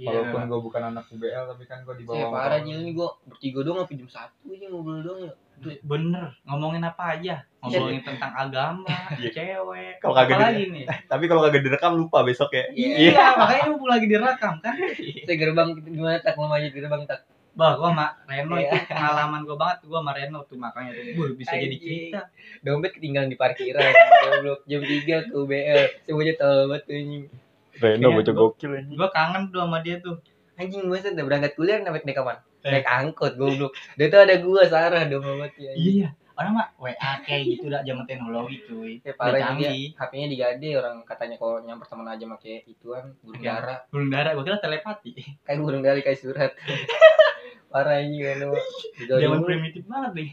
Walaupun 0.00 0.48
gue 0.48 0.60
bukan 0.62 0.82
anak 0.86 1.04
UBL 1.08 1.44
tapi 1.46 1.64
kan 1.64 1.84
gue 1.84 1.92
di 1.94 2.04
Saya 2.04 2.24
bawah. 2.24 2.32
parah 2.32 2.60
Jil 2.60 2.80
ini 2.80 2.90
gue 2.90 3.08
bertiga 3.26 3.60
doang 3.60 3.84
sampai 3.84 3.96
jam 3.96 4.08
satu 4.08 4.46
aja 4.48 4.66
ngobrol 4.66 5.00
doang 5.00 5.20
ya. 5.22 5.32
Bener, 5.84 6.40
ngomongin 6.48 6.80
apa 6.80 7.20
aja? 7.20 7.44
Ngomongin 7.60 8.00
tentang 8.00 8.32
agama, 8.32 8.88
Iya. 9.20 9.28
cewek, 9.28 10.00
Kalau 10.00 10.16
kagak 10.16 10.40
lagi 10.40 10.72
nih? 10.72 10.84
Tapi 11.12 11.24
kalau 11.28 11.44
kagak 11.44 11.60
direkam 11.60 12.00
lupa 12.00 12.24
besok 12.24 12.48
ya. 12.50 12.64
Iya, 12.72 13.36
makanya 13.36 13.64
lu 13.68 13.84
lagi 13.84 14.06
direkam 14.08 14.56
kan? 14.58 14.72
Saya 15.20 15.36
gerbang 15.36 15.68
gimana 15.76 16.16
tak 16.18 16.32
mau 16.34 16.48
maju 16.48 16.64
gerbang 16.64 17.02
tak. 17.04 17.20
Bah, 17.50 17.74
gua 17.74 17.90
sama 17.90 18.06
Reno 18.24 18.54
Iya. 18.54 18.70
itu 18.70 18.76
pengalaman 18.86 19.40
gua 19.42 19.56
banget. 19.56 19.78
Gua 19.84 19.98
sama 20.00 20.12
Reno 20.12 20.38
tuh 20.44 20.56
makanya 20.56 20.90
tuh, 20.92 21.04
"Wuh, 21.14 21.30
bisa 21.34 21.54
jadi 21.54 21.76
cerita. 21.76 22.20
Dompet 22.60 22.92
ketinggalan 22.94 23.26
di 23.26 23.34
parkiran. 23.34 23.90
Goblok 24.22 24.60
jam 24.64 24.80
3 24.80 25.16
ke 25.22 25.34
UBL. 25.34 25.80
Semuanya 26.02 26.34
tahu 26.36 26.56
banget 26.68 26.82
tuh 26.84 26.94
anjing. 26.94 27.24
Reno 27.76 28.06
Iya, 28.06 28.16
bocah 28.16 28.32
gua- 28.32 28.42
gokil 28.50 28.70
anjing. 28.72 28.96
Gua 28.96 29.08
kangen 29.10 29.42
tuh 29.48 29.60
sama 29.60 29.78
dia 29.80 29.96
tuh. 29.98 30.16
Anjing 30.54 30.82
gue 30.84 30.98
udah 31.00 31.24
berangkat 31.24 31.52
kuliah 31.54 31.80
naik 31.80 32.04
naik 32.04 32.16
kapan? 32.16 32.36
Eh. 32.60 32.70
Naik 32.70 32.86
angkot 32.86 33.32
goblok. 33.34 33.72
Dia 33.96 34.06
tuh 34.06 34.20
ada 34.20 34.34
gua 34.38 34.62
Sarah 34.64 35.02
dong 35.04 35.24
banget 35.24 35.52
ya. 35.58 35.72
Iya. 35.72 36.08
Orang 36.32 36.56
mah 36.56 36.72
WA 36.76 36.96
kayak 37.20 37.42
gitu 37.46 37.68
dah 37.68 37.80
zaman 37.80 38.04
teknologi 38.04 38.64
cuy. 38.64 38.96
Ya 39.00 39.12
parah 39.12 39.36
canggih. 39.36 39.92
HP-nya 39.92 40.24
digade 40.26 40.68
orang 40.72 41.04
katanya 41.04 41.36
kalau 41.36 41.60
nyamper 41.60 41.84
teman 41.84 42.08
aja 42.08 42.24
pakai 42.26 42.64
ituan 42.64 43.12
burung 43.20 43.40
Iya. 43.40 43.60
dara. 43.60 43.76
Burung 43.88 44.08
dara 44.08 44.32
gua 44.32 44.44
kira 44.44 44.56
telepati. 44.56 45.10
Kayak 45.40 45.58
burung 45.58 45.80
dara 45.80 46.00
kayak 46.00 46.16
surat. 46.16 46.52
parah 47.70 48.02
ini 48.02 48.18
kan 48.26 48.36
lu. 48.50 48.58
Zaman 49.06 49.40
primitif 49.46 49.86
banget 49.86 50.12
nih. 50.18 50.30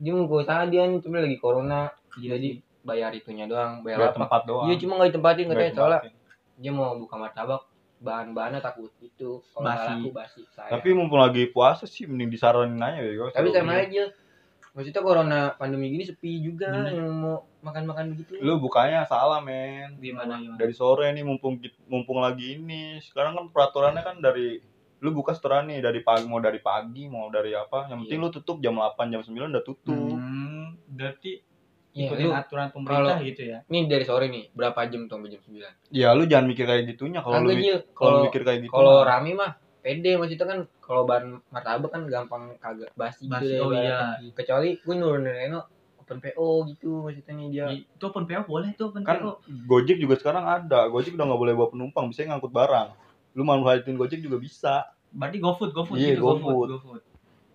Dia 0.00 0.12
mau 0.16 0.24
gue 0.28 0.42
salah 0.44 0.68
dia 0.68 0.84
nih 0.86 1.00
cuma 1.00 1.20
lagi 1.20 1.38
corona. 1.40 1.90
Iya 2.20 2.36
Jadi 2.36 2.48
bayar 2.80 3.12
itunya 3.12 3.44
doang, 3.44 3.84
bayar 3.84 4.12
apa? 4.12 4.16
tempat 4.16 4.42
doang. 4.48 4.68
Iya 4.68 4.76
cuma 4.80 5.00
nggak 5.00 5.08
ditempatin 5.12 5.46
katanya 5.52 5.72
soalnya 5.76 6.00
dia 6.60 6.72
mau 6.72 6.92
buka 6.96 7.16
martabak 7.16 7.62
bahan-bahannya 8.00 8.64
takut 8.64 8.88
itu 9.04 9.44
kalau 9.52 9.64
Basi. 9.68 9.88
laku 9.92 10.08
basi 10.12 10.40
saya. 10.56 10.72
Tapi 10.72 10.88
mumpung 10.96 11.20
lagi 11.20 11.44
puasa 11.52 11.84
sih 11.84 12.08
mending 12.08 12.32
disaranin 12.32 12.80
aja 12.80 13.00
bego. 13.04 13.28
Tapi 13.28 13.48
sama 13.52 13.76
aja. 13.76 14.08
Maksudnya 14.70 15.02
corona 15.02 15.40
pandemi 15.58 15.90
gini 15.90 16.06
sepi 16.06 16.40
juga 16.40 16.70
Bener. 16.70 16.94
yang 16.96 17.10
mau 17.10 17.44
makan-makan 17.60 18.14
begitu. 18.16 18.38
Lu 18.40 18.56
bukanya 18.56 19.04
salah 19.04 19.42
men. 19.44 19.98
Gimana 20.00 20.40
gimana? 20.40 20.56
Dari 20.56 20.72
sore 20.72 21.12
nih 21.12 21.26
mumpung 21.26 21.60
mumpung 21.90 22.22
lagi 22.24 22.56
ini. 22.56 23.02
Sekarang 23.04 23.36
kan 23.36 23.44
peraturannya 23.52 24.00
kan 24.00 24.16
dari 24.24 24.62
lu 25.00 25.10
buka 25.10 25.32
setoran 25.32 25.64
nih 25.64 25.80
dari 25.80 26.00
pagi 26.00 26.24
mau 26.24 26.38
dari 26.38 26.60
pagi 26.60 27.04
mau 27.04 27.28
dari 27.28 27.52
apa 27.52 27.88
yang 27.88 28.04
penting 28.04 28.16
Iya. 28.16 28.24
lu 28.24 28.30
tutup 28.30 28.56
jam 28.58 28.74
8 28.74 29.08
jam 29.08 29.20
9 29.20 29.48
udah 29.48 29.64
tutup 29.64 29.96
Hmm, 30.12 30.76
berarti 30.86 31.40
Iya, 31.90 32.06
ikutin 32.06 32.24
lu 32.24 32.30
aturan 32.30 32.68
pemerintah 32.68 33.16
kalau- 33.16 33.26
gitu 33.26 33.42
ya. 33.44 33.58
nih 33.66 33.82
dari 33.84 34.04
sore 34.04 34.26
nih 34.26 34.44
berapa 34.52 34.78
jam 34.86 35.04
tuh 35.04 35.16
sampai 35.16 35.30
jam 35.30 35.40
9? 35.42 35.72
ya 35.90 36.08
lu 36.12 36.22
jangan 36.24 36.46
mikir 36.46 36.64
kayak 36.64 36.84
gitunya 36.86 37.18
kalau 37.18 37.40
lu 37.40 37.52
kalau 37.90 38.18
mikir 38.22 38.42
kayak 38.42 38.60
gitu 38.62 38.70
kalau 38.70 38.94
mah. 38.98 39.08
rame 39.08 39.32
mah 39.32 39.50
pede 39.80 40.12
maksudnya 40.14 40.46
kan 40.46 40.58
kalau 40.78 41.02
bahan 41.02 41.24
martabak 41.48 41.88
kan 41.88 42.02
gampang 42.04 42.42
kagak 42.58 42.92
basi, 42.92 43.24
Basi, 43.24 43.48
gitu 43.48 43.64
oh 43.64 43.70
deh, 43.70 43.80
iya. 43.80 44.20
Kecuali 44.30 44.76
gue 44.76 44.94
nurunin 44.94 45.32
Reno 45.32 45.60
open 45.96 46.20
PO 46.20 46.46
gitu 46.68 46.90
maksudnya 47.00 47.32
nih 47.32 47.46
dia. 47.48 47.64
Di- 47.66 47.86
Itu 47.88 48.04
open 48.06 48.24
PO 48.24 48.42
boleh 48.44 48.70
tuh 48.74 48.90
open 48.90 49.00
kan 49.00 49.16
PO. 49.16 49.30
Gojek 49.64 49.96
juga 49.96 50.14
sekarang 50.14 50.44
ada 50.44 50.84
Gojek 50.86 51.14
udah 51.14 51.24
nggak 51.24 51.40
boleh 51.40 51.54
bawa 51.54 51.68
penumpang 51.70 52.06
bisa 52.06 52.22
ngangkut 52.22 52.50
barang 52.50 52.88
lu 53.32 53.42
manfaatin 53.42 53.94
Gojek 53.94 54.20
juga 54.20 54.36
bisa 54.36 54.74
Berarti 55.10 55.38
GoFood, 55.38 55.70
GoFood 55.70 55.96
Iya, 55.96 56.14
gitu, 56.14 56.22
GoFood. 56.24 56.68
GoFood. 56.72 57.02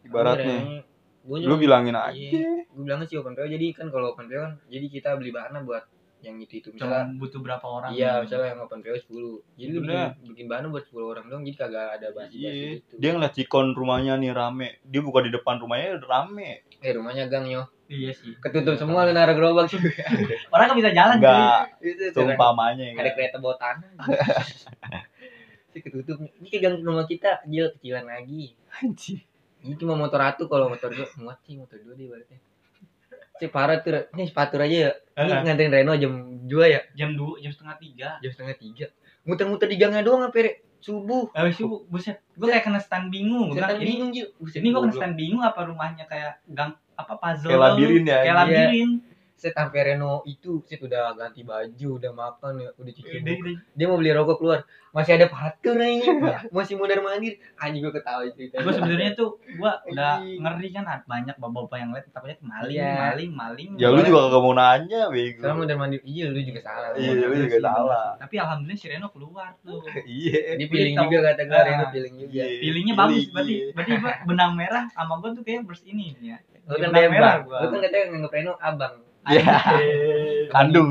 ibaratnya 0.04 0.84
gue 1.22 1.38
lu 1.42 1.56
bilangin 1.56 1.96
aja 1.96 2.14
Iya. 2.14 2.68
gue 2.68 2.84
bilangnya 2.84 3.08
sih 3.08 3.16
open 3.16 3.34
PO 3.34 3.48
jadi 3.48 3.66
kan 3.74 3.88
kalau 3.90 4.12
open 4.12 4.26
PO 4.26 4.38
kan 4.38 4.54
jadi 4.66 4.86
kita 4.88 5.10
beli 5.16 5.32
bahannya 5.32 5.64
buat 5.64 5.82
yang 6.22 6.38
itu 6.38 6.58
itu 6.58 6.70
Cuma 6.72 7.02
misalnya 7.02 7.18
butuh 7.18 7.40
berapa 7.40 7.66
orang? 7.66 7.90
iya 7.92 8.12
gitu. 8.16 8.22
misalnya 8.30 8.48
yang 8.48 8.62
open 8.62 8.80
PO 8.80 8.98
10 9.00 9.58
jadi 9.58 9.70
lu 9.72 9.80
bikin, 9.80 10.00
bikin 10.28 10.46
bahannya 10.46 10.70
buat 10.70 10.86
10 10.86 11.02
orang 11.08 11.26
dong 11.28 11.42
jadi 11.42 11.58
kagak 11.60 11.88
ada 11.96 12.08
basi 12.12 12.36
basi 12.36 12.38
Iya, 12.38 12.52
gitu 12.76 12.94
dia 12.96 13.10
ngeliat 13.12 13.34
cikon 13.34 13.68
rumahnya 13.72 14.14
nih 14.16 14.32
rame. 14.32 14.68
Dia 14.84 15.02
buka 15.02 15.20
di 15.20 15.30
depan 15.30 15.58
rumahnya 15.58 15.98
rame. 16.00 16.50
eh 16.78 16.92
rumahnya 16.92 17.26
gang 17.26 17.46
yo 17.46 17.64
Iya 17.86 18.12
sih. 18.12 18.34
ketutup 18.40 18.76
semua 18.76 19.06
lu 19.06 19.14
naruh 19.14 19.34
gerobak 19.34 19.66
sih 19.66 19.78
Orang 20.48 20.66
kan 20.68 20.76
bisa 20.76 20.90
jalan. 20.90 21.18
Enggak, 21.18 21.78
itu 21.80 22.10
tuh 22.10 22.22
kan. 22.24 22.34
seumpamanya 22.34 22.86
ada 22.92 23.12
kereta 23.12 23.38
bawa 23.38 23.56
tanah 23.56 23.90
sih 25.76 25.84
ketutup 25.84 26.24
ini 26.24 26.48
kayak 26.48 26.62
gang 26.64 26.76
rumah 26.80 27.04
kita 27.04 27.44
jil 27.44 27.68
kecilan 27.76 28.08
lagi. 28.08 28.56
Anjing. 28.80 29.20
ini 29.66 29.76
cuma 29.76 30.00
motor 30.00 30.24
satu 30.24 30.48
kalau 30.48 30.72
motor 30.72 30.88
dua. 30.96 31.08
Muat 31.20 31.44
sih 31.44 31.60
motor 31.60 31.76
dua 31.84 31.94
deh 32.00 32.08
ibaratnya 32.08 32.40
sih 33.36 33.52
parah 33.52 33.84
tuh 33.84 34.08
ini 34.16 34.32
sepatu 34.32 34.56
aja 34.60 34.72
ya. 34.72 34.92
Ini 35.20 35.28
Heeh. 35.28 35.42
nganterin 35.44 35.72
Reno 35.72 35.94
jam 36.00 36.14
2 36.48 36.72
ya? 36.72 36.82
Jam 36.96 37.20
dua, 37.20 37.36
jam 37.44 37.52
setengah 37.52 37.76
tiga. 37.80 38.10
jam 38.24 38.32
setengah 38.32 38.56
tiga. 38.56 38.86
Muter-muter 39.28 39.68
di 39.68 39.76
gangnya 39.76 40.06
doang 40.06 40.28
sampai 40.28 40.64
subuh. 40.80 41.34
Habis 41.34 41.58
itu 41.60 41.84
buset, 41.90 42.22
gue 42.38 42.48
kayak 42.48 42.64
kena 42.64 42.80
stand 42.80 43.10
bingung. 43.10 43.52
Ini 43.52 43.82
bingung 43.82 44.10
Jil. 44.14 44.32
Buset, 44.38 44.62
ini 44.62 44.70
gue 44.72 44.82
kena 44.88 44.96
stand 44.96 45.16
bingung 45.18 45.44
apa 45.44 45.68
rumahnya 45.68 46.06
kayak 46.08 46.46
gang 46.48 46.78
apa 46.96 47.14
puzzle 47.20 47.52
Kayak 47.52 47.62
labirin 47.76 48.04
ya, 48.08 48.18
kayak 48.24 48.38
labirin 48.40 48.90
set 49.36 49.52
sampai 49.52 49.80
Reno 49.86 50.24
itu 50.24 50.64
set 50.64 50.80
udah 50.80 51.12
ganti 51.14 51.42
baju 51.42 51.90
udah 51.94 52.12
makan 52.12 52.54
ya 52.58 52.70
udah 52.74 52.92
cuci 52.94 53.20
muka. 53.20 53.52
dia 53.70 53.86
mau 53.86 53.96
beli 53.96 54.10
rokok 54.10 54.38
keluar 54.38 54.64
masih 54.90 55.12
ada 55.14 55.28
patur 55.28 55.76
aja 55.76 56.08
masih 56.50 56.74
mundar 56.74 57.00
mandir 57.00 57.36
anjing 57.56 57.80
gue 57.80 57.92
ketawa 57.92 58.24
cerita 58.30 58.58
gue 58.58 58.72
sebenarnya 58.72 59.12
tuh 59.12 59.36
gue 59.44 59.72
udah 59.92 60.14
ngeri 60.24 60.70
kan 60.72 60.88
banyak 61.04 61.36
bapak-bapak 61.36 61.78
yang 61.78 61.92
lihat 61.92 62.08
takutnya 62.10 62.40
maling 62.40 62.74
Iya. 62.74 62.92
maling 62.96 63.32
maling 63.34 63.70
Ya 63.76 63.88
lu 63.90 64.00
juga 64.00 64.20
kagak 64.26 64.40
mau 64.40 64.54
nanya, 64.54 65.02
bego. 65.10 65.36
sekarang 65.38 65.58
mundar 65.60 65.78
mandir 65.78 66.00
iya 66.02 66.26
lu 66.26 66.40
juga 66.40 66.60
salah 66.62 66.88
Iya, 66.96 67.12
lu 67.22 67.36
juga 67.38 67.58
salah. 67.60 68.08
tapi 68.16 68.36
alhamdulillah 68.38 68.80
si 68.80 68.88
Reno 68.88 69.08
keluar 69.10 69.52
tuh 69.60 69.84
Iya. 70.08 70.56
dia 70.56 70.66
Tahu. 70.66 71.04
juga 71.04 71.18
kata 71.26 71.42
gue 71.44 71.54
Ah. 71.54 71.64
Reno 71.66 71.86
feeling 71.92 72.16
juga 72.18 72.32
Iya. 72.32 72.46
feelingnya 72.58 72.94
Pilih, 72.94 73.04
bagus 73.04 73.26
berarti 73.30 73.52
iya. 73.54 73.66
berarti 73.76 73.92
benang 74.24 74.52
merah 74.56 74.84
sama 74.90 75.14
gue 75.20 75.30
tuh 75.34 75.44
kayak 75.44 75.68
bers 75.68 75.84
ini 75.84 76.16
ya 76.24 76.40
lu 76.66 76.74
kan 76.74 76.90
benang 76.90 77.12
merah 77.12 77.34
bebas 77.36 77.46
gua. 77.46 77.60
lu 77.60 77.68
kan 77.68 77.80
katanya 77.84 78.04
nganggep 78.10 78.32
Reno 78.34 78.54
abang 78.58 78.96
Iya. 79.26 79.56
Kandung. 80.48 80.90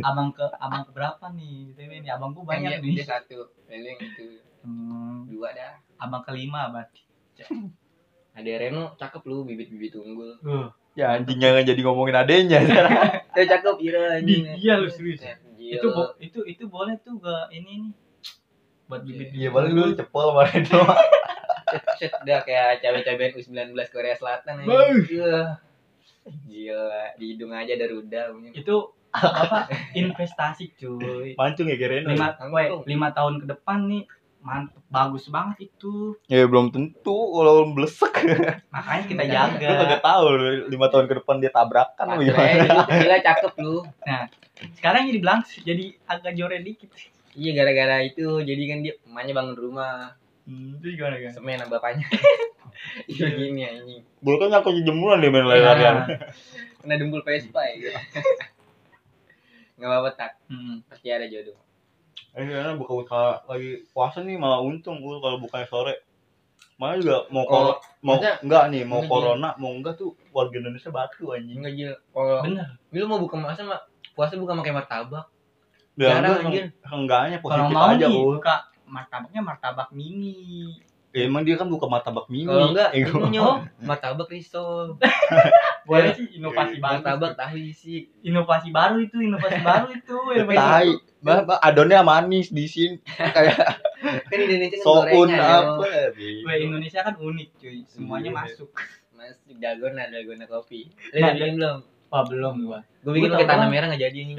Abang 0.00 0.30
ke 0.30 0.44
abang 0.56 0.82
ke 0.82 0.90
berapa 0.92 1.24
nih? 1.32 1.74
Tapi 1.74 1.94
ini 1.98 2.08
abang 2.08 2.30
gue 2.30 2.42
Kan 2.42 2.50
banyak 2.54 2.70
dia, 2.78 2.82
nih. 2.82 2.94
dia 2.96 3.06
satu. 3.06 3.50
Feeling 3.66 3.98
itu. 3.98 4.26
Hmm, 4.62 5.26
dua 5.26 5.50
dah. 5.50 5.74
Abang 5.98 6.22
kelima 6.22 6.70
berarti 6.70 7.02
ada 8.34 8.50
Reno 8.54 8.94
cakep 8.94 9.22
lu 9.24 9.42
bibit-bibit 9.42 9.94
unggul. 9.94 10.38
Uh, 10.40 10.70
Ya 10.94 11.14
anjing 11.14 11.38
jangan 11.38 11.62
jadi 11.62 11.78
ngomongin 11.78 12.14
adenya. 12.16 12.58
dia 12.58 13.44
cakep 13.54 13.76
Ira 13.78 14.18
anjing. 14.18 14.58
Iya, 14.58 14.78
lu 14.78 14.90
serius. 14.90 15.22
Itu 15.58 15.90
itu 16.18 16.40
itu 16.42 16.64
boleh 16.66 16.98
tuh 16.98 17.18
gak 17.18 17.50
ini 17.50 17.86
nih. 17.86 17.94
Buat 18.86 19.02
bibit 19.02 19.30
Iya, 19.30 19.50
paling 19.50 19.74
lu 19.74 19.94
cepol 19.94 20.34
doang. 20.34 20.98
set, 21.68 21.84
set 22.00 22.12
udah 22.16 22.40
kayak 22.42 22.80
cewek-cewek 22.80 23.36
U19 23.36 23.76
Korea 23.92 24.14
Selatan 24.16 24.64
aja. 24.64 24.74
Gila. 25.04 25.44
Gila, 26.44 27.14
di 27.14 27.24
hidung 27.30 27.50
aja 27.50 27.72
ada 27.72 27.86
rudal. 27.86 28.28
itu 28.48 28.76
apa 29.08 29.66
investasi 29.94 30.76
cuy 30.76 31.32
Mancung 31.34 31.66
ya 31.66 31.76
Gereno. 31.76 32.12
lima, 32.12 32.36
woy, 32.46 32.68
lima 32.84 33.08
tahun 33.10 33.40
ke 33.40 33.46
depan 33.48 33.88
nih 33.88 34.04
mantep 34.38 34.78
bagus 34.86 35.26
banget 35.26 35.66
itu 35.66 36.14
Ya 36.24 36.44
belum 36.44 36.68
tentu 36.68 37.10
kalau 37.32 37.72
blesek. 37.72 38.12
makanya 38.68 39.04
kita 39.04 39.22
Lu 39.22 39.30
jaga 39.30 39.66
Lu 39.66 39.74
kagak 39.80 40.02
tahu 40.02 40.24
lima 40.68 40.86
tahun 40.88 41.04
ke 41.06 41.14
depan 41.18 41.34
dia 41.38 41.50
tabrakan 41.50 42.06
Pakai 42.14 42.22
gimana. 42.22 42.84
gila 42.86 43.16
cakep 43.18 43.52
lu. 43.58 43.76
sekarang 44.74 45.06
jadi 45.06 45.18
bilang 45.18 45.40
jadi 45.58 45.84
agak 46.04 46.32
jore 46.34 46.60
dikit 46.60 46.90
Iya 47.32 47.50
gara-gara 47.54 48.02
itu 48.02 48.42
jadi 48.42 48.62
kan 48.66 48.78
dia 48.82 48.94
emaknya 49.04 49.32
bangun 49.32 49.56
rumah 49.56 50.14
hmm, 50.48 50.80
itu 50.80 50.96
gimana 50.96 51.20
kan 51.20 51.32
semen 51.36 51.60
sama 51.60 51.76
bapaknya. 51.76 52.08
Iya 53.10 53.26
gini 53.34 53.66
ya 53.66 53.70
ini. 53.82 54.06
Bulu 54.22 54.38
kan 54.38 54.54
nyangkut 54.54 54.86
jemuran 54.86 55.18
dia 55.18 55.34
main 55.34 55.42
lari-larian. 55.50 56.06
Kena 56.78 56.94
dempul 56.94 57.26
Vespa 57.26 57.66
ya. 57.66 57.74
Gitu. 57.74 57.90
Gak 59.82 59.88
apa-apa 59.88 60.10
tak, 60.14 60.30
hmm. 60.46 60.86
pasti 60.86 61.10
ada 61.10 61.26
jodoh. 61.26 61.58
Eh 62.38 62.46
karena 62.46 62.78
buka-buka 62.78 63.42
lagi 63.50 63.82
puasa 63.90 64.22
nih 64.22 64.38
malah 64.38 64.62
untung 64.62 65.02
gue 65.02 65.16
kalau 65.18 65.42
bukanya 65.42 65.66
sore. 65.66 65.94
Malah 66.78 66.94
juga 67.02 67.18
mau 67.34 67.42
Kalau- 67.50 67.82
kor 67.82 67.98
mau 67.98 68.14
enggak 68.22 68.64
nih 68.70 68.82
mau 68.86 69.02
Enggak, 69.02 69.10
corona 69.10 69.50
mau 69.58 69.70
enggak 69.74 69.94
tuh 69.98 70.14
warga 70.30 70.56
Indonesia 70.62 70.90
batu 70.94 71.34
anjing. 71.34 71.58
Enggak 71.58 71.74
Jil, 71.74 71.94
kalau 72.14 72.36
bener 72.46 72.68
lu 72.94 73.06
mau 73.10 73.18
buka 73.18 73.34
masa 73.38 73.66
mah 73.66 73.82
puasa 74.14 74.38
buka 74.38 74.54
pakai 74.54 74.74
martabak. 74.74 75.26
Ya 75.98 76.14
Jarang, 76.22 76.46
anjir. 76.46 76.70
enggaknya 76.86 77.42
positif 77.42 77.74
aja 77.74 78.06
Bu. 78.06 78.38
buka 78.38 78.70
martabaknya 78.88 79.40
martabak 79.40 79.88
mini 79.90 80.72
Ya, 81.08 81.24
emang 81.24 81.40
dia 81.40 81.56
kan 81.56 81.64
buka 81.64 81.88
martabak 81.88 82.28
mini. 82.28 82.44
Kalau 82.44 82.68
enggak, 82.68 82.92
Eh, 82.92 83.00
gua- 83.02 83.26
ini 83.26 83.40
Oh. 83.40 83.64
martabak 83.80 84.28
risol. 84.28 85.00
boleh 85.88 86.12
sih 86.12 86.36
inovasi 86.36 86.76
Iya, 86.76 86.84
baru 86.84 86.94
Martabak 87.00 87.32
tahu 87.34 87.56
isi. 87.58 88.12
inovasi 88.20 88.68
baru 88.68 89.00
itu 89.00 89.16
inovasi 89.18 89.56
baru 89.58 89.88
itu 89.90 90.14
baru. 90.52 90.92
Bah, 91.18 91.42
bah, 91.42 91.58
adonnya 91.58 92.04
manis 92.04 92.48
di 92.48 92.64
sini 92.64 93.00
kayak 93.08 93.56
Kan 94.30 94.38
Indonesia 94.38 94.76
kan 94.76 94.84
soun 94.84 95.28
apa 95.32 95.86
ya. 96.14 96.56
Indonesia 96.60 97.00
kan 97.02 97.14
unik 97.16 97.48
cuy 97.56 97.78
semuanya 97.88 98.28
Iya. 98.28 98.38
masuk 98.38 98.68
Mas 99.10 99.34
dalgona 99.50 100.06
dalgona 100.06 100.44
kopi. 100.44 100.92
Lu 101.10 101.18
Nah, 101.18 101.32
bikin 101.32 101.56
belum? 101.56 101.78
wah 102.06 102.22
belum 102.22 102.54
gua 102.62 102.80
Gue 103.00 103.12
bikin 103.16 103.26
Gua 103.26 103.34
pakai 103.34 103.48
tahu 103.48 103.54
tanah 103.56 103.68
merah 103.68 103.86
nggak 103.88 104.02
jadi 104.02 104.18
nih. 104.28 104.36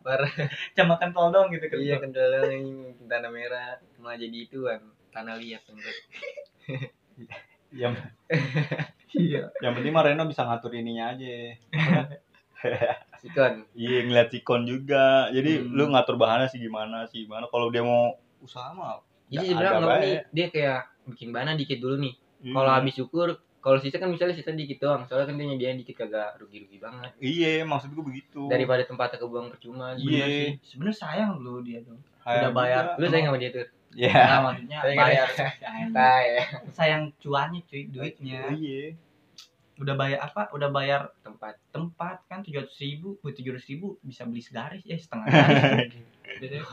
Parah. 0.00 0.30
cuma 0.76 0.96
kentol 0.96 1.28
dong 1.28 1.52
gitu 1.52 1.66
kan 1.68 1.76
Iya 1.76 1.96
kendala 2.00 2.48
ini 2.48 2.96
tanah 3.10 3.30
merah 3.30 3.76
malah 4.00 4.16
jadi 4.16 4.36
ituan 4.48 4.80
tanah 5.12 5.36
liat. 5.36 5.60
Yang 7.70 7.94
iya 9.14 9.42
yang 9.64 9.72
penting 9.76 9.92
mah 9.92 10.04
Reno 10.06 10.24
bisa 10.26 10.42
ngatur 10.46 10.72
ininya 10.74 11.12
aja. 11.14 11.54
Sikon. 13.20 13.54
Iya 13.76 13.98
ngeliat 14.08 14.28
sikon 14.32 14.62
juga. 14.64 15.28
Jadi 15.32 15.60
Hmm. 15.60 15.72
lu 15.76 15.84
ngatur 15.92 16.16
bahannya 16.16 16.48
sih 16.48 16.60
gimana 16.60 17.04
sih 17.10 17.28
gimana. 17.28 17.46
Kalau 17.52 17.68
dia 17.68 17.84
mau 17.84 18.16
usaha 18.40 18.72
mah 18.72 19.04
Jadi 19.30 19.46
Ya, 19.46 19.50
sebenarnya 19.54 19.78
nggak 19.78 20.00
dia 20.34 20.46
kayak 20.50 20.80
bikin 21.06 21.28
bahan 21.30 21.54
dikit 21.54 21.78
dulu 21.78 21.96
nih. 22.02 22.14
hmm, 22.42 22.54
Kalau 22.56 22.70
habis 22.72 22.94
syukur 22.98 23.28
kalau 23.60 23.76
sisa 23.76 23.96
kan 23.96 24.08
misalnya 24.08 24.32
sisa 24.32 24.50
dikit 24.50 24.80
doang 24.80 25.04
soalnya 25.04 25.28
kan 25.28 25.36
dia 25.36 25.46
nyediain 25.46 25.76
dikit 25.76 26.00
kagak 26.00 26.36
rugi-rugi 26.36 26.80
banget. 26.80 27.12
Iya 27.16 27.62
maksud 27.62 27.92
gue 27.92 28.00
begitu. 28.00 28.48
Daripada 28.48 28.82
tempatnya 28.82 29.20
kebuang 29.20 29.52
percuma 29.52 29.92
Iya. 29.94 30.56
Sebenarnya 30.60 30.96
sayang 30.96 31.30
lu 31.38 31.60
dia 31.60 31.80
tuh. 31.80 32.00
Udah 32.20 32.50
bayar. 32.50 32.84
juga. 32.90 33.00
lu 33.00 33.06
sayang 33.06 33.26
sama 33.28 33.38
dia 33.38 33.50
tuh? 33.52 33.66
Iya. 33.90 34.14
nah, 34.14 34.40
maksudnya 34.46 34.78
Saya 34.80 34.92
nggak 34.92 35.04
bayar. 35.04 35.26
sayang. 35.60 35.90
Ya 35.92 36.44
sayang 36.70 37.02
cuannya 37.18 37.60
cuy 37.64 37.82
duitnya. 37.86 38.40
Iya. 38.50 38.84
Udah 39.76 39.94
bayar 39.94 40.18
apa? 40.22 40.42
Udah 40.52 40.68
bayar 40.68 41.00
tempat. 41.20 41.54
tempat 41.70 42.16
kan 42.26 42.40
tujuh 42.40 42.60
ratus 42.60 42.76
ribu 42.78 43.16
tujuh 43.22 43.52
ratus 43.52 43.68
ribu 43.68 43.96
bisa 44.00 44.24
beli 44.24 44.40
segaris 44.40 44.84
eh 44.84 44.96
setengah 44.96 45.26
garis 45.32 45.94
Jadi, 46.38 46.56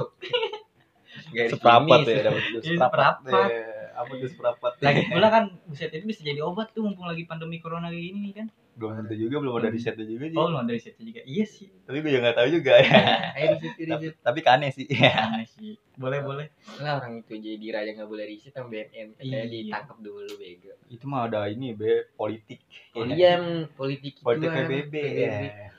Garis 1.34 1.52
seprapat 1.52 2.00
finish. 2.04 2.16
ya 2.16 2.22
dapat 2.24 3.16
Iya, 3.26 3.44
ya. 3.50 3.77
Apa 3.98 4.14
tuh 4.14 4.30
seprapat 4.30 4.78
lagi 4.78 5.10
pula 5.10 5.28
kan 5.28 5.44
buset 5.66 5.90
itu 5.90 6.06
bisa 6.06 6.22
jadi 6.22 6.40
obat 6.40 6.70
tuh 6.72 6.86
mumpung 6.86 7.10
lagi 7.10 7.26
pandemi 7.26 7.58
corona 7.58 7.90
kayak 7.90 8.06
gini 8.14 8.30
kan. 8.32 8.48
Belum 8.78 8.94
tentu 8.94 9.18
juga 9.18 9.42
belum 9.42 9.58
ada 9.58 9.74
risetnya 9.74 10.06
juga 10.06 10.30
sih. 10.30 10.38
Oh 10.38 10.54
lu 10.54 10.62
dari 10.62 10.78
situ 10.78 11.02
juga. 11.02 11.26
Iya 11.26 11.46
sih. 11.50 11.66
Tapi 11.82 11.98
gue 11.98 12.14
juga 12.14 12.22
nggak 12.30 12.38
tahu 12.38 12.48
juga. 12.54 12.74
Ya 12.78 12.94
ayo 13.42 13.58
situ 13.58 13.74
di 13.82 13.90
tapi, 13.90 14.06
tapi 14.22 14.40
kane 14.46 14.70
sih. 14.70 14.86
Aneh 15.02 15.50
sih. 15.50 15.82
Boleh 15.98 16.22
boleh. 16.22 16.46
Lah 16.78 17.02
orang 17.02 17.26
itu 17.26 17.42
jadi 17.42 17.66
raja 17.74 17.90
nggak 17.98 18.06
boleh 18.06 18.30
riset 18.30 18.54
sama 18.54 18.70
BNN 18.70 19.18
katanya 19.18 19.34
Iya. 19.34 19.50
ditangkap 19.50 19.98
dulu 19.98 20.30
bego. 20.38 20.78
Itu 20.94 21.10
mah 21.10 21.26
ada 21.26 21.50
ini 21.50 21.74
be 21.74 22.06
politik. 22.14 22.62
Oh 22.94 23.02
iya 23.02 23.42
politik 23.74 24.14
itu 24.14 24.22
politik 24.22 24.46
kan, 24.46 24.70
PBB 24.70 24.94
PBB. 24.94 25.18
ya 25.18 25.74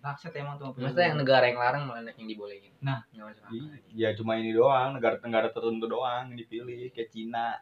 Bangsat 0.00 0.32
emang 0.32 0.56
tuh 0.56 0.72
Masa 0.80 1.04
yang 1.04 1.20
negara 1.20 1.44
yang 1.44 1.60
larang 1.60 1.84
malah 1.84 2.12
yang 2.16 2.28
dibolehin. 2.28 2.72
Nah. 2.80 3.04
Akal. 3.12 3.52
ya 3.92 4.16
cuma 4.16 4.40
ini 4.40 4.56
doang 4.56 4.96
negara-negara 4.96 5.52
tertentu 5.52 5.84
doang 5.84 6.32
yang 6.32 6.38
dipilih 6.40 6.88
kayak 6.92 7.12
Cina. 7.12 7.60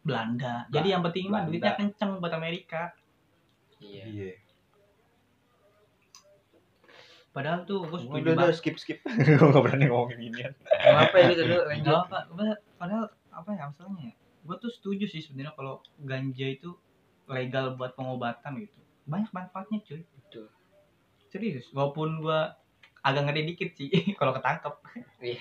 Belanda. 0.00 0.64
Jadi 0.72 0.88
yang 0.96 1.04
penting 1.04 1.28
mah 1.28 1.44
duitnya 1.44 1.76
kenceng 1.76 2.16
buat 2.24 2.32
Amerika. 2.32 2.96
Iya. 3.76 4.04
Iya. 4.08 4.32
Padahal 7.30 7.62
tuh 7.62 7.86
gue 7.86 7.98
setuju 8.02 8.26
udah 8.26 8.32
udah 8.34 8.46
banget. 8.50 8.58
skip 8.58 8.76
skip. 8.80 8.98
Gue 9.38 9.46
nggak 9.54 9.62
berani 9.62 9.86
ngomongin 9.86 10.18
ginian 10.18 10.52
apa 10.82 11.14
ya 11.14 11.24
gitu 11.30 11.42
dulu 11.46 11.62
lanjut 11.70 11.94
apa, 11.94 12.16
apa- 12.26 12.60
padahal 12.74 13.04
apa 13.30 13.48
ya 13.54 13.64
masalahnya 13.70 14.02
ya? 14.10 14.14
Gue 14.42 14.56
tuh 14.58 14.70
setuju 14.74 15.04
sih 15.06 15.22
sebenarnya 15.22 15.54
kalau 15.54 15.78
ganja 16.02 16.46
itu 16.50 16.74
legal 17.30 17.78
buat 17.78 17.94
pengobatan 17.94 18.58
gitu. 18.58 18.74
Banyak 19.06 19.30
manfaatnya 19.30 19.78
cuy. 19.86 20.02
Serius 21.30 21.70
walaupun 21.70 22.20
gue 22.20 22.40
agak 23.00 23.22
ngeri 23.24 23.42
dikit 23.46 23.70
sih 23.72 23.88
kalau 24.18 24.30
ketangkep. 24.32 24.74
Iya. 25.20 25.38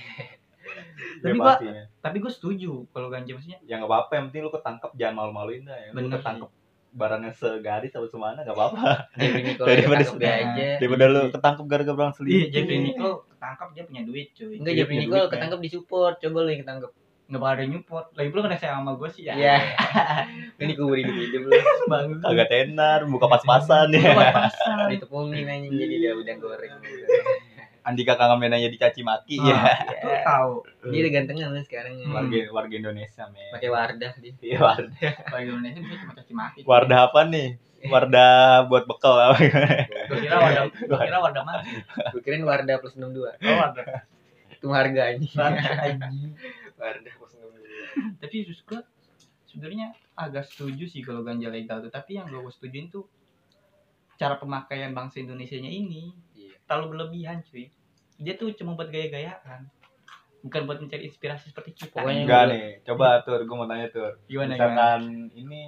Tapi 1.20 1.28
Ya, 1.28 1.34
gua- 1.34 1.50
pastinya. 1.52 1.84
tapi 2.00 2.18
gue 2.20 2.32
setuju 2.32 2.72
kalau 2.88 3.10
ganja 3.10 3.32
maksudnya 3.32 3.60
ya 3.64 3.76
nggak 3.76 3.90
apa-apa 3.90 4.12
yang 4.14 4.26
penting 4.30 4.42
lu 4.42 4.52
ketangkep 4.52 4.92
jangan 4.94 5.16
malu-maluin 5.18 5.64
dah. 5.64 5.76
Ya 5.76 5.90
lu 5.90 5.96
Bener 5.98 6.14
ketangkep 6.16 6.50
barangnya 6.90 7.32
segaris 7.32 7.92
atau 7.92 8.06
semana 8.06 8.40
nggak 8.40 8.54
apa-apa. 8.54 9.10
Daripada 9.60 10.04
aja. 10.06 10.68
daripada 10.78 11.06
lu 11.06 11.22
ketangkep 11.30 11.66
gara-gara 11.66 11.96
barang 11.96 12.14
iya 12.14 12.18
selingkuh. 12.20 12.50
Jeffrey 12.52 12.78
Nicole 12.80 13.18
ketangkep 13.28 13.68
dia 13.72 13.84
punya 13.84 14.02
duit 14.04 14.28
cuy. 14.32 14.54
Enggak 14.56 14.66
Iya, 14.68 14.78
Jeffrey 14.80 14.98
Nicole 15.00 15.20
duit, 15.20 15.32
ketangkep 15.34 15.60
di 15.60 15.70
support 15.70 16.14
coba 16.18 16.38
lu 16.40 16.50
yang 16.50 16.62
ketangkep 16.64 16.92
nggak 17.30 17.38
bakal 17.38 17.54
ada 17.54 17.62
yang 17.62 17.72
nyupport. 17.72 18.06
Lagi 18.18 18.30
pula 18.30 18.42
kan 18.44 18.58
sayang 18.58 18.78
sama 18.82 18.92
gue 18.98 19.10
sih 19.14 19.24
ya. 19.24 19.34
Iya. 19.34 19.56
ini 20.66 20.74
kubur 20.74 20.98
hidup 20.98 21.14
hidup 21.14 21.42
lu. 21.46 21.52
Bagus 21.86 22.18
kagak 22.20 22.50
tenar 22.50 23.06
buka 23.06 23.30
pas-pasan 23.30 23.94
Buka 23.94 24.02
ya. 24.02 24.14
Pas-pasan. 24.18 24.90
Ditepungin 24.90 25.46
anjing 25.46 25.72
jadi 25.72 25.96
dia 25.96 26.12
udah 26.14 26.36
goreng. 26.36 26.74
Andika 27.80 28.14
kagak 28.14 28.38
mainannya 28.38 28.68
dicaci 28.68 29.02
maki 29.02 29.38
Ah, 29.40 29.46
ya. 29.46 29.56
tuh 29.96 30.18
tahu. 30.22 30.54
Dia 30.90 31.00
udah 31.00 31.12
gantengan 31.14 31.48
lu 31.50 31.62
sekarang 31.62 31.94
Hmm. 32.02 32.12
warga 32.12 32.40
warga 32.50 32.74
Indonesia 32.76 33.24
men. 33.30 33.50
Pakai 33.54 33.70
wardah 33.70 34.12
dia 34.18 34.32
iya 34.42 34.58
warda 34.60 35.10
Bagi 35.30 35.46
Indonesia 35.54 35.80
bisa 35.80 35.96
cuma 36.02 36.14
caci 36.18 36.34
maki. 36.34 36.60
Warda 36.66 36.98
apa 37.08 37.20
nih? 37.26 37.48
Warda 37.80 38.28
buat 38.66 38.84
bekal 38.84 39.16
apa? 39.16 39.38
Gue 39.40 40.18
kira 40.20 40.36
wadah 40.36 40.64
gue 40.68 40.98
kira 41.00 41.18
wadah 41.18 41.42
mana 41.46 41.62
gue 42.12 42.22
kirain 42.22 42.44
wardah 42.44 42.76
plus 42.82 42.98
62 42.98 43.16
oh 43.16 43.56
wadah 43.56 43.86
itu 44.52 44.68
harga 44.68 45.02
anjing. 45.16 45.32
Wadah 45.32 45.76
anjing. 45.88 46.32
Wardah 46.80 47.14
plus 47.20 47.36
62 47.36 48.24
tapi 48.24 48.36
justru 48.48 48.64
gue 48.76 48.82
sebenarnya 49.50 49.98
agak 50.14 50.46
setuju 50.46 50.86
sih 50.86 51.02
kalau 51.02 51.26
ganja 51.26 51.50
legal 51.50 51.82
tuh. 51.82 51.90
Tapi 51.90 52.22
yang 52.22 52.30
gue 52.30 52.54
setujuin 52.54 52.94
tuh 52.94 53.10
cara 54.22 54.38
pemakaian 54.38 54.94
bangsa 54.94 55.20
Indonesia 55.20 55.58
nya 55.58 55.72
ini. 55.74 56.14
Iya. 56.38 56.56
terlalu 56.70 56.96
berlebihan 56.96 57.42
cuy. 57.50 57.74
Dia 58.22 58.38
tuh 58.38 58.54
cuma 58.54 58.78
buat 58.78 58.94
gaya-gayaan 58.94 59.66
bukan 60.40 60.62
buat 60.64 60.80
mencari 60.80 61.04
inspirasi 61.10 61.52
seperti 61.52 61.76
kita. 61.76 62.00
Pokoknya 62.00 62.24
enggak 62.24 62.44
nih 62.54 62.66
coba 62.88 63.26
tur 63.26 63.42
gue 63.44 63.56
mau 63.58 63.68
tanya 63.68 63.92
tur. 63.92 64.16
Gimana 64.30 64.56
gimana 64.56 64.56
misalkan 64.56 65.02
ini 65.36 65.62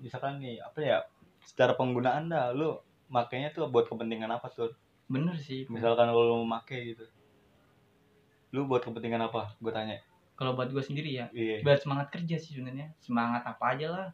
misalkan 0.00 0.32
nih 0.40 0.56
apa 0.62 0.78
ya 0.80 0.98
secara 1.44 1.76
penggunaan 1.76 2.32
dah 2.32 2.54
lu 2.54 2.78
makainya 3.12 3.52
tuh 3.52 3.68
buat 3.68 3.90
kepentingan 3.90 4.30
apa 4.30 4.48
tur? 4.54 4.72
Bener 5.10 5.36
sih. 5.36 5.68
Misalkan 5.68 6.14
lu 6.14 6.46
mau 6.46 6.56
make 6.56 6.78
gitu 6.80 7.04
lu 8.52 8.68
buat 8.68 8.84
kepentingan 8.84 9.32
apa? 9.32 9.56
Gue 9.58 9.72
tanya. 9.72 9.98
Kalau 10.36 10.52
buat 10.52 10.68
gue 10.68 10.84
sendiri 10.84 11.12
ya 11.12 11.28
iya. 11.32 11.60
biar 11.64 11.80
semangat 11.80 12.12
kerja 12.12 12.36
sih 12.36 12.52
sebenarnya. 12.56 12.92
Semangat 13.00 13.42
apa 13.48 13.64
aja 13.72 13.86
lah. 13.88 14.08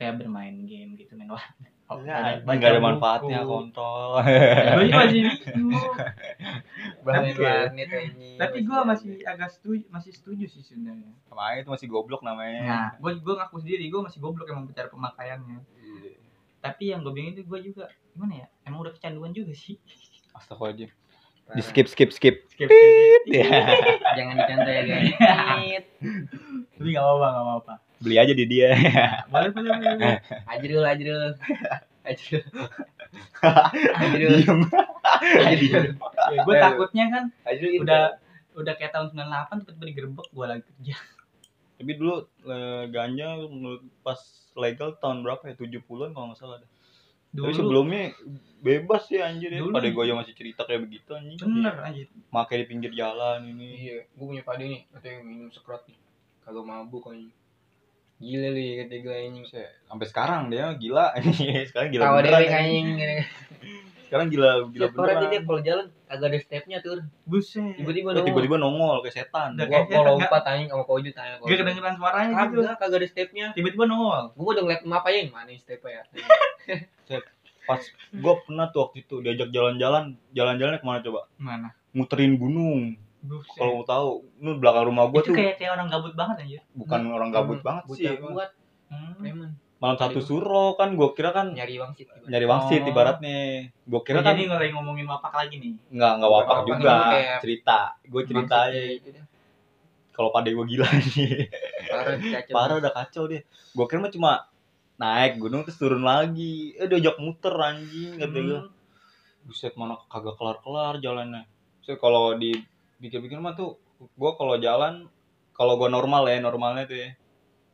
Kayak 0.00 0.24
bermain 0.24 0.66
game 0.66 0.98
gitu 0.98 1.14
main 1.14 1.30
wah 1.30 1.46
oh, 1.92 2.00
nggak 2.02 2.58
ada 2.58 2.80
buku. 2.80 2.82
manfaatnya 2.82 3.40
kontol 3.46 4.18
gue 7.04 7.12
masih 7.12 7.46
anjing 7.46 8.34
tapi 8.34 8.58
gue 8.66 8.78
masih 8.82 9.10
agak 9.22 9.54
setuju 9.54 9.84
masih 9.92 10.10
setuju 10.10 10.44
sih 10.50 10.64
sebenarnya. 10.64 11.12
Makanya 11.30 11.58
itu 11.62 11.70
masih 11.70 11.86
goblok 11.86 12.26
namanya. 12.26 12.62
Nah 12.66 12.88
gue 12.98 13.12
gue 13.20 13.34
ngaku 13.36 13.56
sendiri 13.62 13.84
gue 13.86 14.00
masih 14.02 14.18
goblok 14.18 14.48
emang 14.50 14.66
cara 14.74 14.88
pemakaiannya. 14.90 15.60
Iya. 15.62 16.18
tapi 16.62 16.94
yang 16.94 17.02
gue 17.02 17.10
bingung 17.10 17.34
itu 17.34 17.42
gue 17.42 17.58
juga 17.62 17.90
gimana 18.14 18.42
ya? 18.42 18.46
Emang 18.66 18.86
udah 18.86 18.94
kecanduan 18.94 19.34
juga 19.34 19.54
sih. 19.54 19.78
Astagfirullahaladzim. 20.34 21.01
Di 21.52 21.62
skip 21.62 21.86
skip 21.90 22.10
skip. 22.14 22.36
Skip 22.48 22.68
skip. 22.70 23.22
Ya. 23.28 23.76
Jangan 24.16 24.34
dicontoh 24.40 24.72
ya 24.72 24.82
guys. 24.88 25.84
Tapi 26.78 26.88
nggak 26.88 27.04
apa-apa 27.04 27.26
nggak 27.28 27.44
apa-apa. 27.44 27.74
Beli 28.02 28.16
aja 28.18 28.32
di 28.34 28.44
dia. 28.48 28.70
Boleh 29.30 29.50
boleh 29.54 29.70
boleh, 29.78 30.18
ajrul 30.50 30.84
ajrul. 30.86 31.32
Ajrul. 32.02 32.42
Ajrul. 34.02 34.42
Ajrul. 35.22 35.84
Ya, 36.32 36.38
gue 36.42 36.54
takutnya 36.56 37.04
kan 37.12 37.24
ajrul 37.44 37.70
itu 37.70 37.84
udah 37.84 38.16
udah 38.58 38.74
kayak 38.74 38.92
tahun 38.96 39.14
98 39.14 39.62
tiba-tiba 39.62 39.84
digerebek 39.86 40.28
gue 40.32 40.46
lagi 40.48 40.62
kerja. 40.66 40.96
Tapi 41.78 41.92
dulu 41.94 42.14
eh, 42.46 42.84
ganja 42.90 43.38
menurut 43.46 43.82
pas 44.02 44.18
legal 44.58 44.96
tahun 44.98 45.22
berapa 45.22 45.42
ya? 45.52 45.54
70-an 45.56 46.10
kalau 46.16 46.26
nggak 46.32 46.40
salah 46.40 46.56
deh. 46.58 46.70
Dulu 47.32 47.44
Tapi 47.44 47.56
sebelumnya 47.56 48.04
bebas 48.58 49.02
sih 49.04 49.18
anjir 49.18 49.48
ya. 49.48 49.58
Dulu. 49.58 49.72
Pada 49.72 49.88
gue 49.88 50.04
yang 50.04 50.16
masih 50.16 50.32
cerita 50.32 50.62
kayak 50.62 50.84
begitu 50.84 51.10
anjing. 51.10 51.40
bener 51.40 51.74
aja 51.74 52.02
Makai 52.28 52.60
di 52.60 52.66
pinggir 52.66 52.92
jalan 52.92 53.42
ini. 53.42 53.68
iya 53.82 53.96
gue 54.06 54.26
punya 54.26 54.42
pade 54.42 54.64
nih 54.64 54.84
katanya 54.88 55.18
minum 55.22 55.48
sekrot 55.48 55.82
nih 55.84 55.96
kagak 56.40 56.62
mabuk 56.62 57.06
anjing 57.06 57.32
gila 58.18 58.48
lu 58.48 58.60
ya 58.60 58.74
kata 58.80 58.94
gue 58.98 59.14
anjing 59.18 59.44
Sampai 59.82 60.06
sekarang 60.06 60.42
dia 60.46 60.70
gila. 60.74 61.10
sekarang 61.68 61.88
gila 61.90 62.02
tawa 62.04 62.18
beneran. 62.18 62.38
dewe 62.38 62.52
anjing. 62.52 62.86
Sekarang 64.04 64.28
gila 64.28 64.50
gila 64.68 64.84
Tiap 64.84 64.94
orang 64.94 65.16
dia 65.16 65.24
beneran. 65.24 65.42
kalau 65.42 65.60
jalan 65.64 65.86
agak 66.06 66.26
ada 66.28 66.38
stepnya 66.38 66.78
tuh 66.78 67.00
buset 67.24 67.72
tiba-tiba 67.74 68.12
Dia 68.12 68.20
nongol 68.20 68.28
tiba-tiba 68.28 68.56
nongol 68.60 68.96
kayak 69.00 69.16
setan. 69.16 69.56
Gua 69.56 69.64
kayak 69.64 69.88
mau 69.90 70.04
lompat 70.06 70.42
anjing 70.44 70.68
sama 70.68 70.84
koju 70.84 71.08
tanya 71.10 71.34
gak 71.34 71.48
kedengeran 71.50 71.94
suaranya 71.96 72.34
gitu 72.44 72.60
kagak 72.76 72.98
ada 73.00 73.08
stepnya 73.08 73.46
tiba-tiba 73.56 73.84
nongol 73.88 74.22
gue 74.30 74.50
udah 74.52 74.62
ngeliat 74.62 74.82
map 74.84 75.02
aja 75.02 75.16
yang 75.18 75.32
mana 75.32 75.50
stepnya 75.56 75.90
ya 75.90 76.04
Pas 77.62 77.78
gue 78.10 78.34
pernah 78.42 78.66
tuh 78.68 78.80
waktu 78.84 79.02
itu 79.02 79.20
diajak 79.20 79.48
jalan-jalan, 79.48 80.18
jalan-jalannya 80.30 80.78
ke 80.78 80.86
mana 80.86 81.00
coba? 81.00 81.20
mana 81.36 81.68
Muterin 81.92 82.34
gunung. 82.34 82.96
Kalau 83.54 83.78
mau 83.78 83.86
tahu, 83.86 84.08
nu 84.36 84.58
belakang 84.58 84.90
rumah 84.90 85.06
gue 85.06 85.20
itu 85.20 85.30
tuh 85.30 85.36
kayak 85.36 85.54
kayak 85.54 85.72
orang 85.72 85.86
gabut 85.86 86.10
banget 86.12 86.36
anjir 86.42 86.62
bukan 86.72 87.00
orang 87.08 87.30
gabut 87.30 87.60
banget 87.60 87.84
sih. 87.94 88.10
Kuat 88.12 88.50
hmm. 88.90 89.54
Malam 89.78 89.96
satu 89.96 90.18
suro 90.18 90.74
kan 90.74 90.94
gue 90.94 91.08
kira 91.12 91.30
kan 91.30 91.50
nyari 91.50 91.74
wangsit 91.76 92.06
nyari 92.24 92.46
wangsit 92.46 92.82
Oh. 92.82 92.90
ibaratnya. 92.90 93.70
Gue 93.82 94.00
kira 94.02 94.18
Oh, 94.18 94.22
kan 94.22 94.34
jadi 94.34 94.42
nggak 94.46 94.58
lagi 94.58 94.72
ngomongin 94.72 95.06
wapak 95.06 95.32
lagi 95.32 95.54
nih 95.58 95.74
nggak 95.90 96.12
nggak 96.18 96.30
wapak 96.30 96.50
Wapak 96.52 96.66
juga 96.66 96.92
kayak 97.08 97.38
cerita. 97.38 97.78
Gue 98.04 98.22
cerita 98.22 98.56
aja. 98.66 98.78
gitu. 98.78 99.22
Kalau 100.12 100.28
pada 100.28 100.48
gue 100.50 100.64
gila 100.66 100.86
nih. 100.98 101.46
Parah 102.50 102.74
udah 102.78 102.92
kacau 102.92 103.24
dia. 103.26 103.42
Gue 103.70 103.86
kira 103.86 103.98
mah 104.00 104.10
cuma 104.10 104.32
naik 105.02 105.32
gunung 105.36 105.66
terus 105.66 105.76
turun 105.76 106.02
lagi. 106.02 106.78
Eh 106.78 106.86
diajak 106.86 107.18
muter 107.18 107.50
anjing 107.52 108.14
kata 108.16 108.38
gue. 108.38 108.60
Hmm. 108.60 108.70
Buset 109.42 109.74
mana 109.74 109.98
kagak 110.06 110.38
kelar-kelar 110.38 111.02
jalannya. 111.02 111.42
Buset 111.82 111.98
kalau 111.98 112.38
di 112.38 112.54
pikir-pikir 112.96 113.36
mah 113.36 113.52
tuh 113.52 113.74
gua 114.14 114.38
kalau 114.38 114.54
jalan 114.56 115.10
kalau 115.52 115.74
gua 115.74 115.90
normal 115.90 116.22
ya 116.24 116.38
normalnya 116.38 116.86
tuh 116.86 116.94
ya 116.96 117.10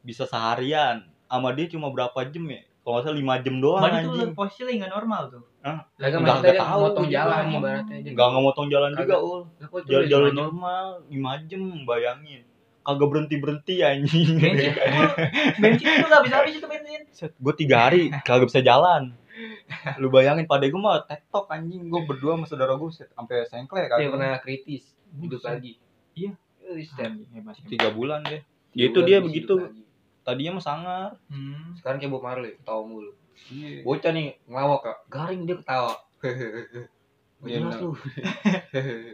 bisa 0.01 0.25
seharian 0.25 1.05
sama 1.27 1.53
dia 1.53 1.69
cuma 1.69 1.93
berapa 1.93 2.17
jam 2.25 2.49
ya 2.49 2.65
kalau 2.81 2.97
nggak 2.97 3.05
salah 3.05 3.19
lima 3.19 3.35
jam 3.39 3.61
doang 3.61 3.85
itu 3.85 3.93
anjing 4.09 4.33
posisi 4.33 4.65
lagi 4.65 4.77
nggak 4.81 4.95
normal 4.95 5.23
tuh 5.29 5.45
Lagi 5.61 6.17
Nggak- 6.17 6.25
maksudnya 6.25 6.33
nggak 6.33 6.41
dia 6.49 6.61
tahu 6.65 6.81
motong 6.81 7.05
juga. 7.05 7.13
jalan 7.13 7.45
ibaratnya 7.53 7.97
nggak 8.09 8.27
nggak 8.27 8.43
motong 8.43 8.67
jalan 8.73 8.91
juga 8.97 9.17
ul 9.21 9.41
jalan 9.85 10.07
jalan 10.09 10.33
normal 10.33 10.85
lima 11.13 11.33
jam 11.45 11.63
bayangin 11.85 12.43
kagak 12.89 13.09
berhenti 13.13 13.37
berhenti 13.37 13.75
anjing 13.85 14.41
bensin 14.41 14.73
bensin 15.63 15.87
itu 15.93 16.07
nggak 16.09 16.25
bisa 16.25 16.35
habis 16.41 16.55
itu 16.57 16.65
bensin 16.65 17.01
gue 17.19 17.55
tiga 17.59 17.77
hari 17.89 18.09
kagak 18.25 18.49
bisa 18.49 18.65
jalan. 18.65 19.13
Lu 20.03 20.11
bayangin 20.11 20.51
pada 20.51 20.67
gue 20.67 20.81
mah 20.81 21.07
tektok 21.07 21.51
anjing. 21.51 21.87
Gue 21.87 22.03
berdua 22.07 22.35
sama 22.39 22.47
saudara 22.47 22.75
gue 22.75 22.91
set 22.91 23.11
sampai 23.15 23.47
sengkle 23.47 23.79
Saya 23.79 23.91
kagak 23.91 24.11
pernah 24.11 24.39
kritis 24.43 24.85
hidup 25.19 25.43
lagi. 25.43 25.79
Iya. 26.15 26.33
Hebat. 26.69 27.57
tiga 27.65 27.89
bulan 27.95 28.21
deh. 28.29 28.45
Ya 28.77 28.93
itu 28.93 29.01
dia 29.03 29.25
begitu. 29.25 29.73
tadinya 30.21 30.61
mah 30.61 30.65
sangar. 30.65 31.11
Hmm. 31.33 31.73
Sekarang 31.81 31.97
kayak 31.97 32.13
Bob 32.13 32.21
Marley, 32.21 32.61
ketawa 32.61 32.85
mulu. 32.85 33.17
iya. 33.49 33.81
Bocah 33.81 34.13
nih 34.13 34.37
ngelawak 34.45 34.81
kak, 34.85 34.99
garing 35.09 35.49
dia 35.49 35.57
ketawa. 35.57 35.97
Iya, 37.45 37.63
jelas 37.63 37.71
nah. 37.73 37.81
lu. 37.81 37.91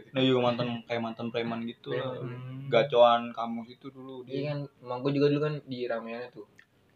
nah 0.09 0.21
juga 0.21 0.39
mantan 0.41 0.67
kayak 0.83 0.97
mantan 0.99 1.27
preman 1.29 1.61
gitu 1.63 1.89
lah 1.91 2.17
Hmm. 2.17 2.65
gacoan 2.67 3.29
kamu 3.29 3.59
itu 3.69 3.87
dulu 3.87 4.23
Iya 4.23 4.25
dia 4.25 4.41
kan, 4.47 4.59
emang 4.81 4.99
gue 4.99 5.11
juga 5.13 5.27
dulu 5.27 5.41
kan 5.43 5.53
di 5.63 5.79
rameannya 5.83 6.29
tuh. 6.31 6.45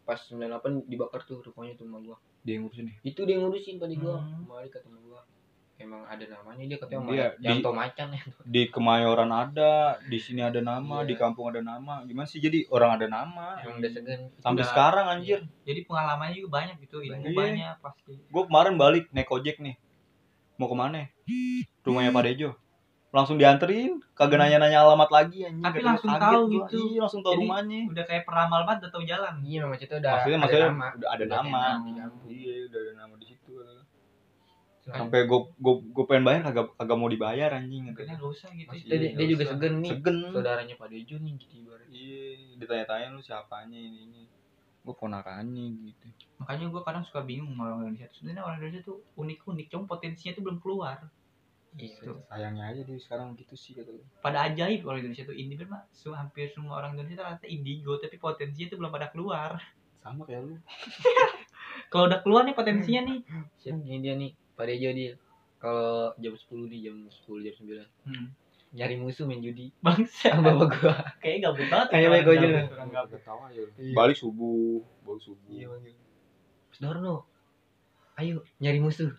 Pas 0.02 0.18
98 0.18 0.50
dibakar 0.84 1.22
tuh 1.22 1.38
rupanya 1.40 1.72
tuh 1.72 1.86
sama 1.86 2.00
gua. 2.00 2.18
dia 2.40 2.56
yang 2.56 2.64
ngurusin 2.64 2.84
nih 2.84 2.96
Itu 3.04 3.20
dia 3.22 3.36
yang 3.36 3.44
ngurusin 3.44 3.76
pada 3.76 3.94
gua. 3.94 4.16
Hmm. 4.18 4.42
Kemarin 4.42 4.68
kata 4.68 4.88
gua. 4.98 5.20
Emang 5.76 6.02
ada 6.04 6.24
namanya 6.26 6.62
dia 6.66 6.76
katanya 6.76 7.00
Dia 7.06 7.26
yang 7.42 7.56
di- 7.56 7.62
tau 7.62 7.72
macan 7.74 8.08
ya. 8.10 8.20
di 8.44 8.62
Kemayoran 8.66 9.30
ada 9.30 9.72
di 10.02 10.18
sini 10.18 10.40
ada 10.40 10.60
nama 10.60 11.00
Iya. 11.00 11.06
di 11.06 11.14
kampung 11.16 11.48
ada 11.48 11.62
nama 11.62 12.02
gimana 12.02 12.26
sih 12.26 12.36
jadi 12.36 12.68
orang 12.68 12.96
ada 12.96 13.06
nama 13.08 13.56
Emang 13.58 13.78
udah 13.78 13.88
segan. 13.88 14.20
sampai 14.36 14.56
Udah- 14.58 14.68
sekarang 14.68 15.06
anjir 15.08 15.40
jadi 15.62 15.80
pengalamannya 15.82 16.36
juga 16.36 16.48
banyak 16.54 16.76
gitu 16.80 17.00
ilmu 17.00 17.22
Banyak. 17.22 17.32
banyak 17.32 17.74
pasti 17.78 18.12
gue 18.12 18.42
kemarin 18.44 18.74
balik 18.76 19.08
naik 19.10 19.30
ojek 19.30 19.56
nih 19.58 19.72
mau 20.60 20.68
ke 20.68 20.76
mana? 20.76 21.08
Rumahnya 21.80 22.12
Pak 22.12 22.24
Dejo. 22.26 22.50
Langsung 23.10 23.36
dianterin 23.36 23.98
kagak 24.12 24.38
nanya-nanya 24.38 24.84
alamat 24.84 25.10
lagi 25.10 25.42
anjing 25.42 25.58
Tapi 25.58 25.80
langsung 25.80 26.12
kaget 26.12 26.22
tahu 26.22 26.42
gitu. 26.46 26.78
iya 26.86 26.98
langsung 27.00 27.22
tahu 27.24 27.32
Jadi, 27.34 27.42
rumahnya. 27.42 27.80
udah 27.90 28.04
kayak 28.06 28.22
peramal 28.22 28.60
banget 28.62 28.78
udah 28.80 28.92
tahu 28.92 29.02
jalan. 29.02 29.34
Iya 29.42 29.58
memang 29.60 29.76
itu 29.76 29.90
udah 29.90 30.12
maksudnya 30.12 30.30
ada 30.30 30.38
maksudnya 30.38 30.68
nama. 30.68 30.86
udah 30.92 31.08
ada 31.10 31.24
Udah 31.24 31.36
nama. 31.42 31.62
iya 32.28 32.54
udah 32.68 32.78
ada 32.78 32.92
nama 32.94 33.14
di 33.16 33.26
situ. 33.26 33.52
Sampai 34.80 35.20
gue 35.24 35.40
gue 35.54 35.74
gue 35.86 36.04
pengen 36.04 36.24
bayar 36.24 36.40
kagak 36.42 36.66
kagak 36.74 36.96
mau 36.96 37.06
dibayar 37.06 37.50
anjing 37.52 37.90
Kayaknya 37.90 38.14
gak 38.16 38.30
usah 38.30 38.48
gitu. 38.52 38.68
Masih- 38.68 38.86
Dia, 38.86 38.96
dia, 38.96 39.10
dia 39.12 39.26
juga 39.28 39.42
usah. 39.42 39.52
segan 39.52 39.74
nih. 39.76 39.90
segen. 39.92 40.16
Saudaranya 40.30 40.74
Pak 40.76 40.88
Dejo 40.88 41.16
nih 41.16 41.32
gitu 41.36 41.54
ibarat. 41.58 41.86
iya 41.90 42.22
ditanya-tanya 42.56 43.06
lu 43.10 43.20
siapanya 43.20 43.74
ini 43.76 43.98
ini 44.06 44.22
gue 44.80 44.94
ponakannya 44.96 45.66
gitu 45.86 46.06
makanya 46.40 46.66
gue 46.72 46.82
kadang 46.82 47.04
suka 47.04 47.20
bingung 47.22 47.52
sama 47.52 47.68
orang 47.68 47.92
Indonesia 47.92 48.08
sebenarnya 48.16 48.42
orang 48.44 48.56
Indonesia 48.60 48.82
tuh 48.88 48.98
unik-unik 49.20 49.66
cuma 49.68 49.84
potensinya 49.84 50.32
tuh 50.36 50.42
belum 50.46 50.58
keluar 50.60 50.98
Iya. 51.70 52.02
Tuh. 52.02 52.18
sayangnya 52.26 52.66
aja 52.66 52.82
dia 52.82 52.98
sekarang 52.98 53.38
gitu 53.38 53.54
sih 53.54 53.78
kata 53.78 53.94
lu 53.94 54.02
pada 54.18 54.50
ajaib 54.50 54.82
orang 54.90 55.06
Indonesia 55.06 55.22
tuh 55.22 55.38
ini 55.38 55.54
mah 55.70 55.86
hampir 56.18 56.50
semua 56.50 56.82
orang 56.82 56.98
Indonesia 56.98 57.22
ternyata 57.22 57.46
indigo 57.46 57.94
tapi 58.02 58.18
potensinya 58.18 58.74
tuh 58.74 58.78
belum 58.82 58.90
pada 58.90 59.06
keluar 59.14 59.62
sama 60.02 60.26
kayak 60.26 60.50
lu 60.50 60.58
kalau 61.94 62.10
udah 62.10 62.26
keluar 62.26 62.42
nih 62.42 62.58
potensinya 62.58 63.06
nih 63.06 63.18
Siap, 63.62 63.86
ini 63.86 64.02
dia 64.02 64.18
nih 64.18 64.34
Pak 64.60 64.68
Dejo 64.68 64.90
dia. 64.92 65.12
Kalau 65.56 66.12
jam 66.20 66.36
10 66.36 66.68
nih, 66.72 66.80
jam 66.88 66.96
10, 67.08 67.44
jam 67.48 67.54
9. 67.56 68.12
hmm. 68.12 68.26
Nyari 68.70 68.94
musuh 68.96 69.26
main 69.26 69.38
judi. 69.38 69.74
bangsa 69.84 70.30
Sama 70.30 70.54
bapak 70.54 70.66
gua. 70.72 70.94
kayak 71.18 71.38
gabut 71.42 71.66
banget 71.66 71.88
Kayak 71.90 72.08
baik 72.08 72.26
aja 72.28 72.48
orang 72.70 72.90
gabut. 72.90 73.20
ya 73.50 73.64
Iya. 73.76 73.94
balik 73.94 74.16
subuh 74.16 74.78
balik 75.02 75.22
subuh 75.22 75.48
Iya 75.48 75.66
manggil. 75.66 75.94
Mas 76.68 76.78
Dorno. 76.78 77.14
Ayo 78.14 78.46
nyari 78.56 78.78
musuh. 78.78 79.10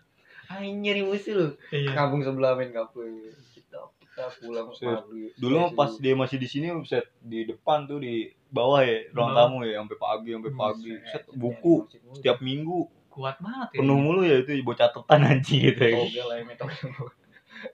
Ayo 0.48 0.68
nyari 0.74 1.02
musuh 1.02 1.32
lu. 1.34 1.48
Iya. 1.68 1.92
Kampung 1.92 2.20
sebelah 2.20 2.54
main 2.54 2.70
kafe. 2.70 3.04
Kita 3.52 3.78
kita 3.98 4.24
pulang 4.38 4.68
Set. 4.70 4.88
maghrib. 4.88 5.32
dulu 5.36 5.54
mah 5.58 5.68
Iya, 5.68 5.76
pas 5.76 5.88
subuh. 5.90 6.00
dia 6.00 6.14
masih 6.14 6.36
di 6.36 6.46
sini 6.46 6.66
set 6.82 7.06
di 7.18 7.44
depan 7.44 7.84
tuh 7.84 7.96
di 7.98 8.14
bawah 8.48 8.80
ya 8.80 9.08
ruang 9.10 9.32
tamu 9.32 9.64
ya 9.64 9.76
sampai 9.78 9.96
pagi 9.98 10.28
sampai 10.30 10.52
pagi 10.54 10.90
Buset. 10.92 11.08
set 11.08 11.24
buku 11.30 11.74
setiap 12.12 12.38
minggu 12.40 12.78
kuat 13.08 13.36
banget 13.38 13.68
ya 13.70 13.80
penuh 13.80 13.98
mulu 13.98 14.20
ya 14.22 14.40
itu 14.40 14.60
buat 14.60 14.76
catatan 14.76 15.20
anjing 15.26 15.60
gitu 15.66 15.80
ya 15.82 15.96
aja. 15.98 16.22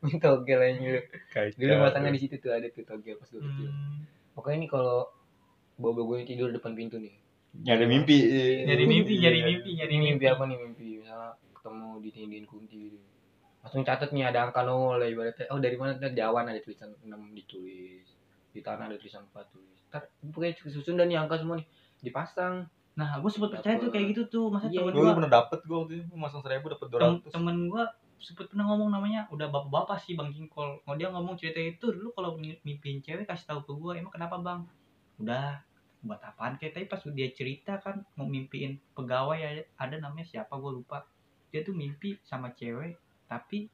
Main 0.05 0.19
togel 0.25 0.61
aja 0.61 0.79
dulu. 0.79 1.01
Dulu 1.57 1.73
masangnya 1.81 2.11
di 2.13 2.21
situ 2.21 2.35
tuh 2.39 2.53
ada 2.53 2.67
tuh 2.69 2.85
togel 2.85 3.17
pas 3.17 3.29
gue 3.29 3.41
kecil. 3.41 3.69
Hmm. 3.71 4.05
Pokoknya 4.37 4.57
ini 4.65 4.69
kalau 4.69 5.09
bawa 5.79 6.03
gue 6.05 6.27
tidur 6.27 6.51
depan 6.51 6.75
pintu 6.75 6.99
nih. 6.99 7.15
nyari 7.49 7.89
mimpi 7.89 8.17
nyari 8.69 8.85
mimpi 8.85 9.15
Iya, 9.19 9.33
nyari 9.33 9.39
iya. 9.41 9.47
mimpi 9.49 9.71
nyari 9.73 9.93
Ini 9.95 10.05
mimpi 10.05 10.11
mimpi 10.13 10.25
apa 10.29 10.43
nih 10.45 10.57
mimpi? 10.61 10.89
Misalnya 11.01 11.31
ketemu 11.57 11.89
ditindihin 12.05 12.47
kunci 12.47 12.79
gitu. 12.93 12.99
Langsung 13.65 13.83
catat 13.83 14.11
nih 14.13 14.25
ada 14.29 14.39
angka 14.47 14.63
nongol 14.63 15.01
lah 15.01 15.09
ibaratnya. 15.09 15.49
Oh 15.51 15.59
dari 15.59 15.75
mana? 15.81 15.97
Ntar 15.97 16.13
di 16.13 16.23
awan 16.23 16.47
ada 16.47 16.61
tulisan 16.61 16.93
6 17.03 17.09
ditulis. 17.35 18.07
Di 18.53 18.61
tanah 18.61 18.93
ada 18.93 18.97
tulisan 19.01 19.25
4 19.27 19.35
tulis. 19.49 19.79
Ntar 19.89 20.03
pokoknya 20.29 20.55
susun 20.69 20.95
dan 21.01 21.09
nih 21.09 21.19
angka 21.19 21.41
semua 21.41 21.57
nih. 21.59 21.67
Dipasang. 22.05 22.69
nah 22.99 23.15
gue 23.23 23.31
sempet 23.31 23.55
percaya 23.55 23.79
tuh 23.79 23.95
kayak 23.95 24.11
gitu 24.11 24.23
tuh 24.27 24.45
masa 24.51 24.67
Iya, 24.67 24.83
temen 24.83 24.91
gue 24.91 25.07
gue 25.07 25.15
pernah 25.23 25.31
dapet 25.31 25.63
gue 25.63 25.77
waktu 25.79 26.03
itu 26.03 26.19
masang 26.19 26.43
seribu 26.43 26.67
dapet 26.67 26.87
dua 26.91 26.99
ratus 26.99 27.31
temen 27.31 27.71
gue 27.71 27.83
sempet 28.19 28.51
pernah 28.51 28.67
ngomong 28.67 28.91
namanya 28.91 29.31
udah 29.31 29.47
bapak-bapak 29.49 29.99
sih 30.03 30.19
bang 30.19 30.31
Jingkol. 30.35 30.83
Mau 30.83 30.95
dia 30.99 31.09
ngomong 31.11 31.39
cerita 31.39 31.63
itu 31.63 31.95
dulu 31.95 32.11
kalau 32.15 32.35
mi- 32.35 32.59
mimpiin 32.67 32.99
cewek 33.03 33.25
kasih 33.25 33.47
tahu 33.47 33.61
ke 33.65 33.73
gue 33.75 33.93
emang 34.03 34.13
kenapa 34.13 34.37
bang? 34.43 34.61
Udah 35.23 35.63
buat 36.03 36.21
apaan? 36.23 36.59
Kayak 36.59 36.79
tapi 36.79 36.87
pas 36.91 37.01
dia 37.15 37.29
cerita 37.31 37.79
kan 37.79 38.03
mau 38.19 38.27
mimpiin 38.27 38.79
pegawai 38.95 39.39
ada, 39.39 39.63
ada 39.79 39.97
namanya 40.03 40.27
siapa 40.27 40.55
gue 40.59 40.73
lupa. 40.83 41.07
Dia 41.55 41.63
tuh 41.63 41.75
mimpi 41.75 42.19
sama 42.27 42.51
cewek 42.53 42.99
tapi 43.31 43.71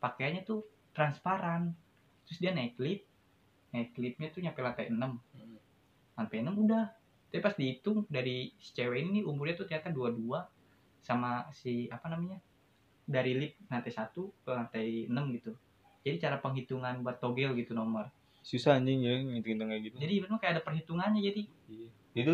pakaiannya 0.00 0.42
tuh 0.48 0.64
transparan. 0.96 1.76
Terus 2.28 2.38
dia 2.40 2.52
naik 2.56 2.80
lift 2.80 3.04
naik 3.72 3.96
liftnya 3.96 4.28
tuh 4.28 4.44
nyampe 4.44 4.60
lantai 4.60 4.92
6 4.92 5.00
lantai 6.16 6.38
6 6.44 6.54
udah. 6.64 6.86
Tapi 7.32 7.40
pas 7.40 7.56
dihitung 7.56 8.04
dari 8.12 8.52
si 8.60 8.76
cewek 8.76 9.08
ini 9.08 9.24
umurnya 9.24 9.56
tuh 9.56 9.64
ternyata 9.64 9.88
dua-dua 9.88 10.44
sama 11.00 11.48
si 11.56 11.88
apa 11.88 12.12
namanya 12.12 12.38
dari 13.06 13.34
lift 13.38 13.56
lantai 13.68 13.92
satu 13.92 14.30
ke 14.44 14.50
lantai 14.50 15.06
6 15.10 15.36
gitu 15.36 15.50
jadi 16.02 16.16
cara 16.18 16.36
penghitungan 16.42 17.02
buat 17.02 17.18
togel 17.18 17.54
gitu 17.58 17.74
nomor 17.74 18.10
susah 18.42 18.78
anjing 18.78 19.02
ya 19.06 19.14
ngitung 19.22 19.70
kayak 19.70 19.82
gitu 19.86 19.96
jadi 20.02 20.14
memang 20.26 20.38
kayak 20.42 20.52
ada 20.58 20.62
perhitungannya 20.66 21.20
jadi 21.22 21.42
itu 22.12 22.32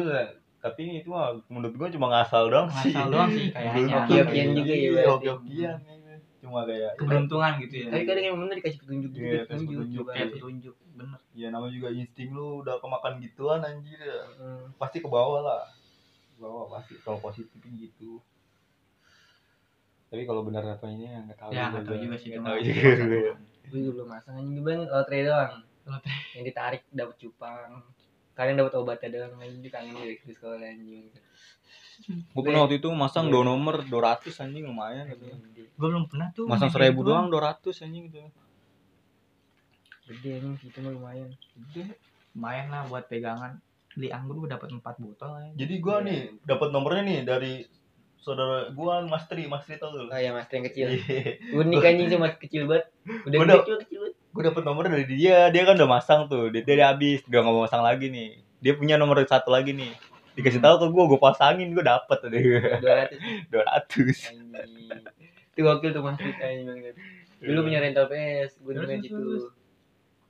tapi 0.59 0.99
itu 0.99 1.09
mah 1.13 1.39
menurut 1.47 1.75
gue 1.77 1.89
cuma 1.95 2.11
ngasal 2.11 2.51
doang 2.51 2.67
sih 2.83 2.91
ngasal 2.91 3.09
doang 3.15 3.31
sih 3.31 3.47
kayaknya 3.55 3.95
Hoki-hokian 4.03 4.49
juga 4.59 4.73
ya, 4.73 4.79
Iya, 4.79 4.91
berarti. 4.91 5.09
hoki-hokian 5.15 5.77
cuma 6.39 6.61
kayak 6.67 6.91
keberuntungan 6.99 7.53
gitu 7.67 7.75
ya 7.83 7.87
Tapi 7.91 8.03
kadang 8.07 8.25
emang 8.31 8.41
bener 8.47 8.57
dikasih 8.63 8.79
petunjuk 8.79 9.11
juga. 9.11 9.27
Iya, 9.27 9.43
kasih 9.43 9.67
petunjuk. 9.67 9.79
petunjuk. 9.79 10.05
kayak 10.09 10.29
petunjuk 10.35 10.75
bener 10.99 11.19
ya 11.35 11.49
namanya 11.55 11.73
juga 11.75 11.89
insting 11.95 12.31
lu 12.35 12.47
udah 12.67 12.75
kemakan 12.83 13.13
gituan 13.23 13.61
anjir 13.63 13.99
ya. 14.03 14.21
Hmm. 14.39 14.67
pasti 14.81 14.99
ke 14.99 15.09
bawah 15.11 15.41
lah 15.47 15.63
ke 16.35 16.43
bawah 16.43 16.67
pasti 16.73 16.95
kalau 17.05 17.19
positif 17.23 17.61
gitu 17.63 18.19
tapi 20.09 20.23
kalau 20.25 20.41
benar 20.41 20.65
apa 20.65 20.89
ini 20.89 21.05
ya 21.05 21.21
nggak 21.21 21.39
tahu 21.39 21.51
ya 21.53 21.69
nggak 21.69 21.85
tahu 21.85 21.97
juga 22.01 22.17
sih 22.17 22.29
Nggak 22.33 22.45
tahu 22.49 22.59
juga 22.65 22.83
Gue 23.69 23.79
juga 23.85 23.93
belum 24.01 24.09
masang 24.09 24.35
anjing 24.41 24.65
gue 24.65 24.75
lotre 24.89 25.19
doang. 25.29 25.53
Lotre. 25.85 26.13
Yang 26.33 26.45
ditarik 26.49 26.83
dapat 26.89 27.17
cupang. 27.21 27.85
Kalian 28.33 28.57
dapat 28.57 28.73
obatnya 28.81 29.09
doang 29.13 29.37
anjing 29.37 29.69
kangen 29.69 29.93
dari 29.93 30.17
di 30.17 30.33
sekolah 30.33 30.57
anjing. 30.57 31.13
gue 31.99 32.43
pernah 32.47 32.63
waktu 32.63 32.79
itu 32.79 32.89
masang 32.95 33.27
dua 33.27 33.43
nomor 33.43 33.83
200 33.83 34.31
anjing 34.47 34.71
lumayan 34.71 35.11
gitu 35.11 35.35
gue 35.59 35.89
belum 35.91 36.07
pernah 36.07 36.31
tuh 36.31 36.47
masang 36.47 36.71
seribu 36.71 37.03
doang 37.03 37.27
200 37.27 37.59
anjing 37.83 38.07
gitu 38.07 38.23
Gede 40.07 40.39
anjing 40.39 40.55
itu 40.63 40.79
mah 40.79 40.95
lumayan. 40.95 41.29
lumayan 42.39 42.67
lah 42.71 42.87
buat 42.87 43.11
pegangan 43.11 43.59
beli 43.99 44.15
anggur 44.15 44.47
gue 44.47 44.51
dapat 44.55 44.71
empat 44.79 44.95
botol 45.03 45.43
ya. 45.43 45.67
jadi 45.67 45.75
gua 45.83 46.07
nih 46.07 46.39
dapat 46.47 46.69
nomornya 46.71 47.03
nih 47.03 47.19
dari 47.27 47.53
saudara 48.19 48.69
gua 48.75 49.07
Mas 49.07 49.25
Tri 49.27 49.47
Mas 49.47 49.63
Tri 49.65 49.79
tau 49.79 49.95
lu 49.95 50.11
Oh 50.11 50.19
ya 50.19 50.35
mas 50.35 50.51
yang 50.51 50.67
kecil. 50.67 50.87
Iya. 50.91 51.39
Unik 51.55 51.83
anjing 51.83 52.09
cuma 52.13 52.29
kecil 52.35 52.63
banget. 52.67 52.85
Udah 53.25 53.37
Gua 53.39 53.47
cuma 53.65 53.79
kecil 53.81 53.99
banget. 54.03 54.15
gue 54.29 54.43
dapet 54.45 54.63
nomor 54.63 54.85
dari 54.87 55.07
dia 55.09 55.51
dia 55.51 55.63
kan 55.67 55.75
udah 55.75 55.89
masang 55.89 56.21
tuh 56.29 56.47
dia 56.53 56.63
dia 56.63 56.87
habis 56.87 57.25
udah 57.27 57.39
nggak 57.43 57.55
mau 57.55 57.65
masang 57.67 57.83
lagi 57.83 58.07
nih 58.07 58.39
dia 58.61 58.77
punya 58.77 58.95
nomor 58.95 59.19
satu 59.25 59.51
lagi 59.51 59.75
nih 59.75 59.91
dikasih 60.39 60.63
tahu 60.63 60.79
ke 60.79 60.87
gue 60.95 61.05
gue 61.11 61.19
pasangin 61.19 61.75
gue 61.75 61.83
dapet 61.83 62.19
tadi 62.23 62.39
Dua 62.79 62.95
ratus 63.03 63.19
dua 63.51 63.63
ratus 63.67 64.19
anjing. 64.31 65.03
Itu 65.51 65.61
gokil 65.67 65.91
tuh 65.91 66.03
mas 66.07 66.21
anjing 66.23 66.67
banget. 66.71 66.95
Dulu 67.39 67.59
punya 67.67 67.79
rental 67.83 68.07
PS, 68.07 68.63
terus, 68.63 68.87
situ. 69.03 69.15
terus. 69.19 69.45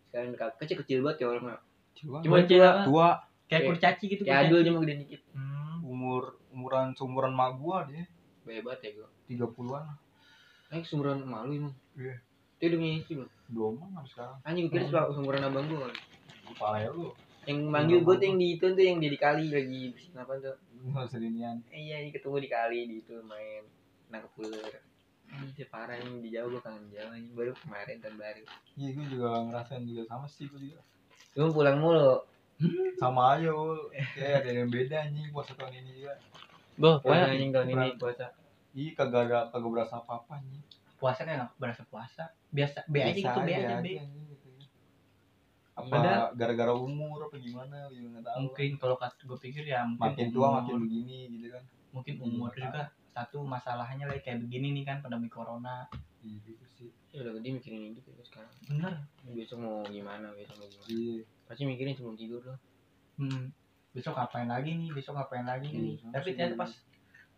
Sekarang 0.09 0.33
kecil 0.57 0.77
kecil 0.81 0.99
banget 1.05 1.19
ya 1.21 1.27
orang. 1.29 1.45
cuma 1.93 2.17
Cuma 2.25 2.37
Gua 2.41 2.73
tua. 2.87 3.09
Kayak- 3.49 3.65
kurcaci 3.69 4.05
gitu 4.09 4.23
Kayak 4.25 4.49
adul 4.49 4.61
cuma 4.61 4.79
gede 4.85 4.95
dikit. 5.05 5.21
hmm. 5.33 5.85
umur 5.85 6.37
umuran 6.59 6.91
seumuran 6.93 7.31
mak 7.31 7.55
gua 7.57 7.87
dia 7.87 8.03
banget 8.43 8.81
ya 8.83 8.91
gue. 8.99 9.09
tiga 9.29 9.47
puluhan 9.47 9.87
Eh 10.69 10.83
sumuran 10.83 11.23
malu 11.23 11.55
emang. 11.55 11.73
Iya. 11.95 12.19
Dia 12.59 12.67
udah 12.69 12.81
istri 12.93 13.15
belum? 13.17 13.31
belum 13.49 13.73
mah 13.89 14.05
sekarang 14.05 14.37
Anjing 14.43 14.67
gue 14.67 14.83
kira 14.83 15.09
sumuran 15.09 15.41
abang 15.41 15.65
gue. 15.65 15.89
kepala 16.45 16.77
ya 16.79 16.91
lu 16.91 17.15
Yang 17.47 17.59
manggil 17.65 17.99
gue 18.03 18.15
tuh 18.15 18.27
yang 18.27 18.37
di 18.37 18.49
itu 18.53 18.67
tuh 18.69 18.83
yang 18.83 18.99
dia 18.99 19.09
di 19.09 19.17
kali 19.17 19.45
lagi 19.49 19.81
bersihin 19.89 20.19
apa 20.19 20.33
tuh. 20.37 20.57
nggak 20.85 21.07
serinian 21.07 21.57
Eh, 21.71 21.81
iya 21.83 21.97
ini 22.03 22.11
ketemu 22.11 22.37
di 22.41 22.49
kali 22.49 22.79
di 22.85 22.95
itu 22.99 23.15
main 23.23 23.65
nangkep 24.09 24.33
ular. 24.37 24.75
Ini 25.29 25.49
sih 25.53 25.69
parah 25.69 25.97
yang 25.97 26.21
di 26.21 26.29
jauh 26.29 26.49
gue 26.49 26.61
kangen 26.61 26.89
jauh 26.89 27.13
ini 27.13 27.29
baru 27.33 27.53
kemarin 27.55 27.97
tahun 28.01 28.17
baru. 28.17 28.45
iya 28.75 28.89
gue 28.93 29.07
juga 29.09 29.29
ngerasain 29.45 29.85
juga 29.85 30.03
sama 30.05 30.27
sih 30.27 30.45
gue 30.45 30.61
juga 30.63 30.81
Gue 31.33 31.49
pulang 31.49 31.79
mulu 31.79 32.25
sama 32.97 33.37
aja 33.37 33.53
kayak 34.17 34.35
ada 34.43 34.51
yang 34.53 34.69
beda 34.69 34.97
anjing 35.05 35.29
puasa 35.31 35.53
tahun 35.55 35.79
ini 35.79 35.91
juga 35.97 36.13
Boh, 36.79 36.97
Puasa 37.03 37.27
anjing 37.35 37.51
tahun 37.51 37.67
ini 37.75 37.89
puasa. 37.99 38.27
Ih 38.79 38.95
kagak 38.95 39.27
ada 39.27 39.39
kagak 39.51 39.71
berasa 39.75 39.95
apa 39.99 40.23
apa 40.23 40.39
anjing 40.39 40.63
puasa 40.99 41.23
kayak 41.23 41.39
nggak 41.43 41.53
berasa 41.59 41.83
puasa. 41.87 42.25
Biasa, 42.51 42.79
B 42.91 42.95
aja 42.99 43.13
gitu, 43.15 43.39
B 43.45 43.51
aja, 43.55 43.77
B. 43.83 43.87
anjing, 43.99 44.25
gitu 44.35 44.47
ya. 44.51 44.67
apa 45.79 46.35
gara-gara 46.35 46.75
umur 46.75 47.31
apa 47.31 47.39
gimana 47.39 47.87
gitu 47.95 48.11
nggak 48.11 48.27
tahu 48.27 48.39
Mungkin 48.51 48.71
kalau 48.83 48.97
kata 48.99 49.23
gue 49.23 49.39
pikir 49.39 49.63
ya 49.63 49.87
makin 49.87 50.35
tua 50.35 50.59
makin 50.59 50.83
begini 50.83 51.39
gitu 51.39 51.55
kan 51.55 51.65
mungkin 51.95 52.15
umur 52.19 52.51
juga 52.51 52.91
satu 53.15 53.43
masalahnya 53.47 54.07
lagi 54.11 54.23
kayak 54.27 54.43
begini 54.47 54.75
nih 54.75 54.85
kan 54.87 54.99
pandemi 55.03 55.27
corona. 55.31 55.87
iya 56.23 56.35
gitu 56.43 56.65
sih 56.79 56.91
Ya 57.15 57.23
udah 57.25 57.33
gede 57.39 57.49
mikirin 57.57 57.95
hidup 57.95 58.05
ya 58.11 58.23
sekarang. 58.27 58.53
Bener. 58.69 58.95
Besok 59.33 59.59
mau 59.65 59.81
gimana, 59.87 60.29
besok 60.35 60.55
mau 60.61 60.67
gimana. 60.67 60.89
iya 60.91 61.23
Pasti 61.47 61.63
mikirin 61.65 61.95
sebelum 61.95 62.19
tidur 62.19 62.43
loh. 62.43 62.59
Hmm. 63.19 63.51
Besok 63.91 64.15
ngapain 64.15 64.47
lagi 64.47 64.71
nih? 64.73 64.89
Besok 64.91 65.13
ngapain 65.15 65.43
lagi 65.43 65.67
nih? 65.69 65.97
Iya, 65.97 66.09
Tapi 66.13 66.27
ternyata 66.33 66.55
pas 66.57 66.71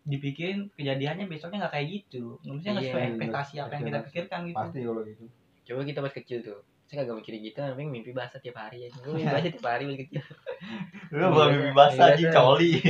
dipikirin 0.01 0.65
kejadiannya 0.71 1.25
besoknya 1.25 1.57
nggak 1.61 1.73
kayak 1.73 1.85
gitu. 1.91 2.37
Maksudnya 2.41 2.71
nggak 2.71 2.79
Iya, 2.79 2.89
sesuai 2.89 3.01
iya. 3.01 3.09
ekspektasi 3.11 3.53
apa 3.57 3.71
yang 3.71 3.83
kita 3.85 3.99
pikirkan 4.03 4.39
gitu. 4.43 4.57
pasti 4.57 4.77
kalau 4.81 5.01
gitu 5.03 5.23
Coba 5.61 5.79
kita 5.85 5.99
pas 5.99 6.11
kecil 6.11 6.37
tuh. 6.41 6.59
Saya 6.83 6.95
kagak 7.01 7.15
mikirin 7.17 7.39
gitu, 7.41 7.55
tapi 7.55 7.81
mimpi 7.85 8.11
basah 8.11 8.37
tiap 8.37 8.57
hari 8.57 8.83
ya. 8.83 8.87
Gue 8.93 9.09
mimpi 9.15 9.25
basah 9.25 9.47
tiap 9.47 9.65
hari 9.65 9.83
pas 9.85 9.97
kecil. 9.97 10.21
lu 11.13 11.23
bukan 11.29 11.47
mimpi 11.49 11.71
basah 11.71 12.05
Mimpi 12.09 12.21
basah. 12.21 12.33
coli 12.35 12.71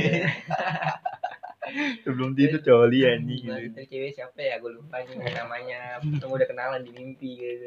sebelum 2.02 2.28
tidur 2.34 2.60
coli 2.60 2.98
anjing 3.02 3.40
Gua 3.44 3.56
gitu. 3.56 3.72
itu 3.72 3.80
cewek 3.88 4.10
siapa 4.12 4.38
ya? 4.40 4.54
Gue 4.58 4.70
lupa 4.74 5.00
nih 5.00 5.14
namanya. 5.32 5.96
Tunggu 6.18 6.34
udah 6.34 6.44
kenalan 6.44 6.80
di 6.82 6.90
mimpi 6.90 7.28
gitu. 7.38 7.64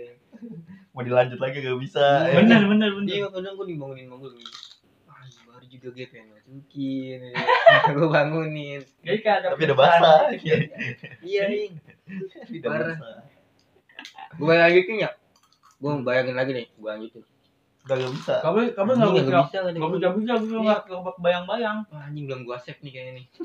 mau 0.92 1.02
dilanjut 1.02 1.38
lagi 1.38 1.60
gak 1.60 1.78
bisa. 1.78 2.30
Bener 2.30 2.62
bener 2.66 2.90
bener. 2.94 3.14
Iya, 3.14 3.26
kadang 3.30 3.54
gue 3.56 3.66
dibangunin 3.68 4.08
bangun. 4.08 4.32
Baru 5.44 5.66
juga 5.68 5.88
gue 5.92 6.06
pengen 6.08 6.28
masukin. 6.36 7.20
gue 7.96 8.08
bangunin. 8.08 8.82
Jadi 9.04 9.20
ada 9.28 9.48
tapi 9.52 9.64
udah 9.68 9.78
basah 9.78 10.22
gitu. 10.40 10.66
Iya, 11.24 11.42
nih. 11.52 11.68
tapi 12.32 12.56
udah 12.64 12.70
Parah. 12.72 12.98
basah 13.00 13.36
Gue 14.36 14.48
bayangin 14.52 15.04
ya. 15.08 15.10
Gue 15.80 15.92
bayangin 16.04 16.36
lagi 16.36 16.52
nih, 16.56 16.68
gue 16.76 16.90
lanjutin. 16.90 17.24
gak 17.86 18.02
bisa 18.02 18.42
Kamu 18.42 18.74
kamu 18.74 18.92
nggak 18.98 19.14
bisa 19.14 19.22
nggak 19.30 19.46
bisa 19.46 19.58
nggak 19.62 19.92
bisa 19.94 20.10
bisa 20.18 20.34
bisa 20.42 20.56
nggak 20.58 20.80
nggak 20.90 21.18
bayang-bayang. 21.22 21.78
Anjing 21.94 22.26
belum 22.26 22.42
gue 22.42 22.58
save 22.66 22.82
nih 22.82 22.92
kayaknya 22.92 23.12
nih. 23.22 23.26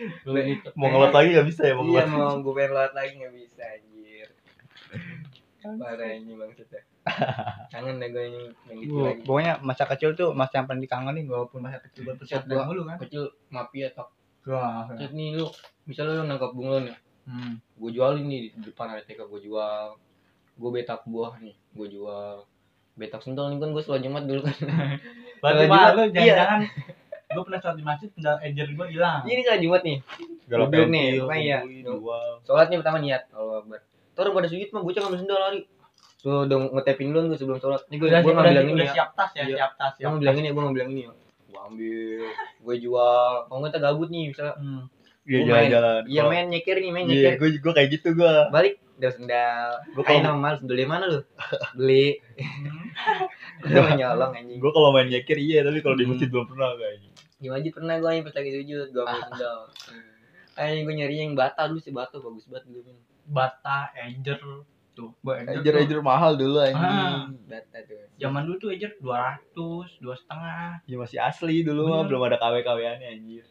Gitu. 0.00 0.70
mau 0.78 0.86
ngelot 0.86 1.12
lagi 1.12 1.34
gak 1.34 1.48
bisa 1.50 1.66
ya 1.66 1.74
mau 1.76 1.84
Iya 1.84 2.06
ngelot 2.08 2.40
mau 2.40 2.40
gue 2.40 2.54
pengen 2.56 2.72
lewat 2.72 2.92
lagi 2.94 3.12
nggak 3.20 3.34
bisa 3.36 3.62
anjir. 3.68 4.28
Parah 5.60 6.10
ini 6.14 6.32
maksudnya. 6.38 6.89
Kangen 7.68 7.96
deh 7.96 8.08
gue 8.08 8.24
ini 8.26 8.42
yang 8.64 8.78
gitu 8.78 8.92
Gua- 8.92 9.06
lagi. 9.08 9.22
pokoknya 9.22 9.52
masa 9.60 9.84
kecil 9.86 10.10
tuh 10.12 10.30
masa 10.30 10.52
yang 10.56 10.66
paling 10.66 10.80
dikangenin 10.80 11.26
walaupun 11.26 11.58
masa 11.60 11.78
kecil 11.80 12.02
Set 12.02 12.08
berpusat 12.10 12.42
gua. 12.46 12.64
dulu 12.66 12.82
kan. 12.84 12.96
Kecil 12.98 13.22
mafia 13.48 13.88
tak. 13.90 14.08
Wah. 14.42 14.88
Set 14.90 15.10
nih 15.10 15.34
lu, 15.34 15.46
misalnya 15.84 16.12
lu 16.16 16.24
nangkap 16.26 16.50
bunglon 16.50 16.86
nih, 16.86 16.96
Hmm. 17.22 17.52
gue 17.56 17.90
jualin 17.90 18.24
nih 18.24 18.40
di 18.50 18.64
depan 18.64 18.90
ada 18.90 19.00
TK 19.00 19.22
gue 19.22 19.40
jual. 19.42 19.94
Gue 20.54 20.70
betak 20.70 21.04
buah 21.04 21.38
nih, 21.38 21.54
gue 21.70 21.86
jual. 21.88 22.42
Betak 22.92 23.20
sendal 23.20 23.48
nih 23.48 23.58
kan 23.58 23.70
gue 23.70 23.80
selalu 23.80 24.00
jemat 24.02 24.22
dulu 24.24 24.40
kan. 24.42 24.56
Berarti 25.38 25.62
Kalau 25.62 25.70
mah 25.70 25.90
lu 25.90 26.02
iya. 26.02 26.10
jangan-jangan 26.10 26.60
gue 27.30 27.42
pernah 27.46 27.60
sholat 27.60 27.76
di 27.76 27.84
masjid 27.86 28.08
tinggal 28.10 28.36
ejer 28.40 28.66
gue 28.68 28.86
hilang. 28.88 29.22
Ini 29.22 29.40
kan 29.40 29.56
jumat 29.56 29.82
nih. 29.82 29.98
Galau 30.50 30.66
nih, 30.66 31.06
ya? 31.38 31.62
kumpulin, 31.62 31.84
jual. 31.86 32.28
Sholatnya 32.42 32.76
pertama 32.76 32.98
niat. 32.98 33.22
Allah 33.30 33.56
Akbar. 33.60 33.80
Terus 34.10 34.30
pada 34.34 34.48
sujud 34.50 34.68
mah 34.68 34.82
bocah 34.82 35.00
ngambil 35.00 35.20
sendal 35.20 35.38
lari. 35.38 35.60
So 36.20 36.44
udah 36.44 36.56
ngetepin 36.70 37.10
dulu 37.10 37.32
gue 37.32 37.38
sebelum 37.38 37.58
sholat. 37.58 37.80
Nih 37.88 37.96
gue 37.96 38.06
Udah, 38.06 38.20
gue 38.20 38.28
ngambil 38.30 38.60
ini 38.60 38.72
udah 38.74 38.86
ya. 38.86 38.92
siap 38.92 39.10
tas 39.14 39.30
ya, 39.32 39.42
Iya. 39.42 39.56
siap 39.56 39.72
tas, 39.74 39.92
Gue 39.92 39.98
siap 39.98 40.10
ngambil 40.10 40.26
yang 40.26 40.38
ini, 40.38 40.48
gue 40.50 40.62
ngambil 40.62 40.82
ini. 40.86 41.02
Gue 41.46 41.60
ambil, 41.62 42.20
gue 42.60 42.74
jual. 42.78 43.32
Kalau 43.42 43.58
nggak 43.58 43.70
kita 43.70 43.80
gabut 43.82 44.08
nih, 44.08 44.24
misalnya 44.28 44.54
Hmm. 44.56 44.82
Iya 45.22 45.38
jalan-jalan. 45.42 46.02
Iya 46.06 46.22
main 46.26 46.46
nyekir 46.46 46.76
nih, 46.76 46.90
main 46.90 47.04
Iya, 47.04 47.12
nyekir. 47.30 47.32
gue 47.38 47.48
gue 47.58 47.72
kayak 47.72 47.88
gitu 47.90 48.08
gue. 48.14 48.34
Balik, 48.50 48.74
udah 48.94 49.10
sendal. 49.10 49.68
Gue 49.90 50.02
Kayak 50.02 50.20
kalau 50.20 50.36
nama 50.36 50.48
sendal 50.54 50.74
dari 50.74 50.86
mana 50.86 51.04
lu? 51.06 51.20
Beli. 51.74 52.06
Gue 53.62 53.76
mau 53.78 53.92
nyolong 53.92 54.32
anjing. 54.34 54.58
gue 54.58 54.72
kalau 54.72 54.90
main 54.90 55.06
nyekir 55.06 55.36
iya, 55.36 55.60
tapi 55.60 55.78
kalau 55.78 55.92
di 55.94 56.02
Hmm. 56.02 56.16
masjid 56.16 56.28
belum 56.28 56.46
pernah 56.46 56.72
kayaknya. 56.74 57.10
Di 57.34 57.48
masjid 57.48 57.70
pernah 57.70 57.94
gue 57.96 58.12
pas 58.22 58.34
lagi 58.34 58.50
sujud, 58.54 58.86
gue 58.88 59.02
ambil 59.02 59.22
sendal. 59.26 59.58
Anjing 60.54 60.82
gue 60.82 60.94
nyari 60.94 61.14
yang 61.18 61.32
bata 61.34 61.60
dulu 61.64 61.78
sih 61.78 61.92
bata 61.92 62.16
bagus 62.16 62.44
banget 62.46 62.64
dulu. 62.66 62.80
Bata, 63.26 63.78
ejer 63.94 64.40
tuh. 64.92 65.10
Gua 65.20 65.40
ejer. 65.40 65.74
Ejer 65.84 66.00
mahal 66.00 66.34
dulu 66.36 66.60
Ah. 66.60 66.68
anjing. 66.68 67.36
Tuh. 67.46 68.04
Zaman 68.20 68.42
dulu 68.44 68.56
tuh 68.58 68.70
ejer 68.70 68.92
200, 69.00 69.96
dua 69.98 70.14
setengah. 70.14 70.84
Ya 70.84 70.96
masih 70.98 71.18
asli 71.18 71.62
dulu 71.64 71.88
mah 71.88 72.04
belum 72.04 72.22
ada 72.26 72.36
KW-KW-annya 72.36 73.08
anjir. 73.10 73.44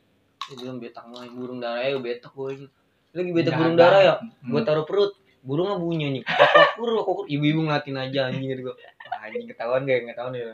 Ya, 0.50 0.54
belum 0.58 0.82
betak 0.82 1.06
mah 1.10 1.26
burung 1.30 1.60
dara 1.62 1.82
ya 1.86 1.98
betak 1.98 2.34
gue. 2.34 2.70
Lagi 3.14 3.32
betak 3.34 3.54
burung 3.58 3.78
ada. 3.78 3.84
dara 3.86 4.00
ya. 4.02 4.14
Hmm. 4.22 4.52
Gue 4.54 4.62
taruh 4.66 4.86
perut. 4.86 5.14
Burungnya 5.40 5.80
bunyi 5.80 6.04
anjing. 6.12 6.26
Wakur, 6.28 6.90
wakur. 7.00 7.26
Ibu-ibu 7.32 7.60
ngeliatin 7.64 7.96
aja 7.96 8.20
anjing 8.30 8.48
gitu 8.50 8.62
gue. 8.70 8.76
Anjing 9.10 9.48
ketahuan 9.48 9.88
gak? 9.88 10.04
Nggak 10.04 10.16
ketahuan 10.20 10.34
ya. 10.36 10.54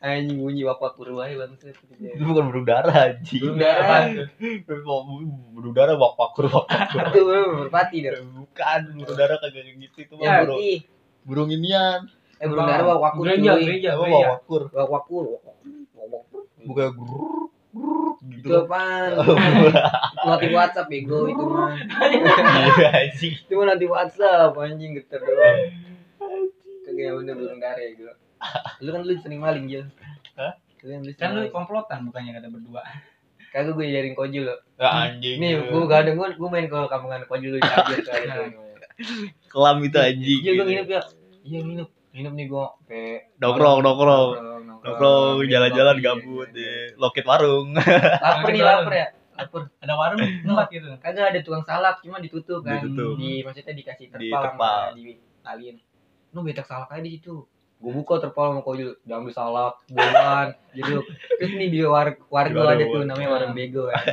Anjing 0.00 0.40
bunyi 0.40 0.64
wakur 0.64 1.12
wae 1.12 1.36
bangset. 1.36 1.76
Itu 2.00 2.24
bukan 2.24 2.48
burung 2.48 2.64
dara 2.64 2.88
anjing. 3.12 3.36
Burung 3.44 3.60
dara. 3.60 4.08
burung 5.52 5.74
dara 5.76 5.92
wak 5.92 6.16
wakur 6.16 6.48
wak 6.48 6.64
wakur. 6.64 7.04
Itu 7.12 7.20
merpati 7.60 7.96
dah. 8.00 8.16
Bukan 8.24 8.80
burung 8.96 9.18
dara 9.20 9.34
kagak 9.36 9.60
kayak 9.60 9.76
gitu 9.76 9.98
itu 10.00 10.14
Ya, 10.16 10.40
mah 10.40 10.48
burung 10.48 10.56
berarti. 10.56 10.72
burung 11.28 11.48
inian. 11.52 12.00
Eh 12.40 12.46
burung 12.48 12.64
dara 12.64 12.82
wak 12.82 12.98
wakur 12.98 13.24
Gereja, 13.28 13.52
gereja, 13.60 13.90
Apa 13.92 14.00
gereja. 14.00 14.16
wak 14.16 14.28
wakur? 14.32 14.62
Wak 14.72 14.88
wakur. 14.88 15.24
Wak 15.28 16.06
wakur. 16.08 16.42
Bukan 16.60 16.88
grrrr, 16.96 17.40
grrrr 17.76 18.12
gitu. 18.24 18.48
Itu 18.48 18.56
apaan? 18.56 19.10
Notif 20.28 20.50
WhatsApp 20.50 20.88
bego 20.88 21.18
itu 21.24 21.44
mah. 21.44 21.76
Iya 21.76 22.88
anjing. 23.04 23.34
Itu 23.36 23.52
mah 23.54 23.66
notif 23.68 23.88
WhatsApp 23.88 24.56
anjing 24.56 24.96
geter 24.96 25.20
doang. 25.20 25.58
Kagak 26.88 27.04
yang 27.04 27.16
bener 27.20 27.34
burung 27.36 27.60
dara 27.60 27.76
ya 27.76 27.92
gue. 27.92 28.14
Lu 28.80 28.88
kan 28.92 29.00
lu 29.04 29.12
sering 29.20 29.40
maling 29.40 29.66
Jil. 29.68 29.84
Hah? 30.36 30.56
Lu 30.82 30.86
kan 30.88 31.00
lu 31.04 31.10
Kan 31.16 31.30
lu 31.36 31.48
komplotan 31.52 32.08
bukannya 32.08 32.32
kata 32.36 32.48
berdua. 32.48 32.82
Kagak 33.50 33.74
gue 33.74 33.86
jaring 33.90 34.14
kojul 34.14 34.46
lo. 34.46 34.56
Ya 34.78 34.88
anjing. 35.10 35.42
Nih, 35.42 35.58
gue 35.58 35.82
gak 35.90 36.06
ada 36.06 36.10
gue, 36.14 36.26
gue 36.38 36.48
main 36.54 36.70
ke 36.70 36.78
kampungan 36.86 37.26
kojul 37.26 37.50
lu 37.54 37.58
di 37.58 37.68
kelam 39.50 39.76
itu 39.82 39.98
anjing. 39.98 40.40
Iya, 40.46 40.50
gue 40.54 40.66
nginep 40.70 40.88
ya. 40.88 41.02
Iya 41.42 41.58
nginep. 41.66 41.88
Nginep 42.14 42.32
nih 42.38 42.46
gue. 42.46 42.66
Kayak 42.86 43.18
nongkrong. 43.42 43.78
Nongkrong, 43.82 44.30
minum 45.42 45.50
jalan-jalan 45.50 45.96
gabut 46.00 46.48
iya, 46.56 46.62
iya. 46.62 46.94
deh. 46.94 47.02
Loket 47.02 47.26
warung. 47.26 47.74
Lapar 47.76 48.50
nih, 48.54 48.62
lapar 48.62 48.94
ya. 48.94 49.06
Lapar. 49.36 49.62
Ada 49.82 49.94
warung 49.98 50.20
tempat 50.20 50.66
gitu. 50.70 50.86
Kagak 51.02 51.26
ada 51.34 51.40
tukang 51.42 51.64
salak, 51.66 51.96
cuma 52.06 52.22
ditutup 52.22 52.62
kan. 52.62 52.80
Ditutup. 52.80 53.18
Di 53.18 53.42
maksudnya 53.42 53.74
dikasih 53.76 54.06
Di 54.08 54.12
terpal 54.14 54.42
terpal. 54.46 54.80
sama 54.94 54.96
di 54.96 55.18
taliin. 55.42 55.76
Lu 56.30 56.40
betak 56.46 56.66
salak 56.70 56.88
aja 56.94 57.02
di 57.02 57.18
situ. 57.18 57.44
Gue 57.80 57.92
buka 57.96 58.20
terpal 58.20 58.52
sama 58.52 58.60
kojul, 58.60 59.00
diambil 59.08 59.32
salak, 59.32 59.80
bolan, 59.88 60.52
gitu. 60.76 61.00
Terus 61.40 61.52
nih 61.56 61.68
di 61.72 61.80
war 61.88 62.12
warga 62.28 62.76
ada 62.76 62.84
tuh 62.84 63.08
namanya 63.08 63.28
warung 63.32 63.56
bego 63.56 63.88
kan. 63.88 64.04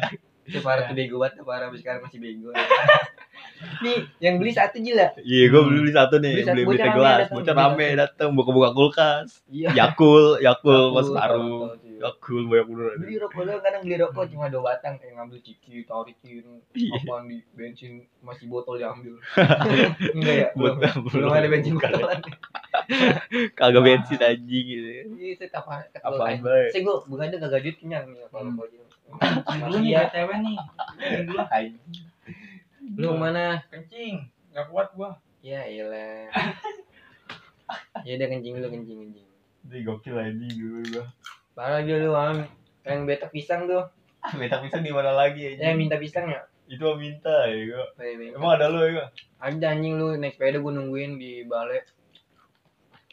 Itu 0.47 0.63
parah 0.63 0.87
tuh 0.87 0.95
bego 0.95 1.19
banget, 1.19 1.43
parah 1.43 1.67
sampai 1.67 1.79
sekarang 1.83 2.01
masih 2.07 2.19
bego. 2.23 2.55
nih, 3.83 4.07
yang 4.23 4.39
beli 4.39 4.55
satu 4.55 4.79
gila. 4.79 5.19
Iya, 5.19 5.43
gue 5.51 5.61
beli 5.67 5.91
satu 5.91 6.15
nih, 6.23 6.33
Beli 6.39 6.63
beli 6.63 6.63
beli 6.63 6.77
bocah 7.27 7.27
teh 7.27 7.53
rame 7.59 7.87
datang 7.99 8.29
buka-buka 8.31 8.69
kulkas. 8.71 9.43
Iya. 9.51 9.75
Yakul, 9.75 10.39
Yakul 10.39 10.95
mas 10.95 11.11
Aku, 11.11 11.75
Yakul 11.99 12.41
banyak 12.45 12.65
bener. 12.67 12.91
beli 12.97 13.15
rokok 13.17 13.41
doang 13.41 13.59
kadang 13.59 13.81
beli 13.81 13.95
rokok 13.97 14.25
cuma 14.27 14.45
dua 14.47 14.61
batang 14.67 14.95
kayak 14.95 15.13
ngambil 15.13 15.39
ciki 15.39 15.81
tarikin 15.83 16.61
Iya. 16.71 16.93
apaan 16.95 17.25
di 17.25 17.37
bensin 17.51 17.91
masih 18.19 18.45
botol 18.45 18.75
diambil 18.75 19.17
enggak 20.15 20.35
ya 20.35 20.47
belum, 20.53 20.75
Belum- 20.77 21.03
belum 21.07 21.31
ada 21.31 21.47
bensin 21.47 21.73
botolan 21.75 22.21
Kagak 23.51 23.81
bensin 23.81 24.19
anjing 24.19 24.65
gitu. 24.65 24.89
iya 25.15 25.33
saya 25.35 25.49
apa 25.55 25.73
Apaan 25.99 26.39
bae? 26.39 26.69
saya 26.69 26.81
gua 26.81 27.03
bukan 27.03 27.25
ada 27.25 27.37
kagak 27.39 27.61
duit 27.61 27.77
kenyang 27.77 28.05
nih 28.07 28.21
kalau 28.27 28.47
Hmm. 28.47 28.57
kau 28.57 28.67
Lu 29.67 29.77
nih. 29.79 29.95
BTW 29.95 30.29
nih. 30.37 30.57
Lu 32.93 33.09
mana 33.13 33.63
Kencing. 33.67 34.27
Gak 34.51 34.67
kuat 34.67 34.91
gua. 34.93 35.15
ya 35.39 35.63
iyalah 35.63 36.27
ya 38.01 38.11
udah 38.13 38.27
kencing 38.27 38.53
dulu 38.53 38.67
kencing 38.69 38.97
kencing 39.01 39.27
Ini 39.63 39.77
gokil 39.81 40.15
anjing 40.15 40.51
dulu 40.53 40.79
gua. 40.91 41.05
Parah 41.57 41.81
dia 41.81 41.97
lu 41.97 42.13
am 42.13 42.45
yang 42.85 43.03
betak 43.03 43.33
pisang 43.33 43.65
tuh 43.65 43.89
Minta 44.35 44.59
pisang 44.59 44.81
di 44.81 44.91
mana 44.91 45.09
lagi 45.11 45.41
eh 45.41 45.57
anjing? 45.57 45.77
minta 45.79 45.97
pisang 45.97 46.27
ya 46.27 46.45
Itu 46.67 46.83
mah 46.83 46.97
minta 46.97 47.47
ya 47.47 47.57
gua. 47.65 47.85
Eh, 47.97 48.13
minta. 48.13 48.35
Emang 48.35 48.51
ada 48.53 48.67
lu 48.67 48.83
ya? 48.83 49.07
ada 49.39 49.65
anjing 49.67 49.95
lu 49.95 50.13
naik 50.13 50.35
sepeda 50.35 50.59
gua 50.59 50.71
nungguin 50.71 51.15
di 51.15 51.41
balai 51.43 51.81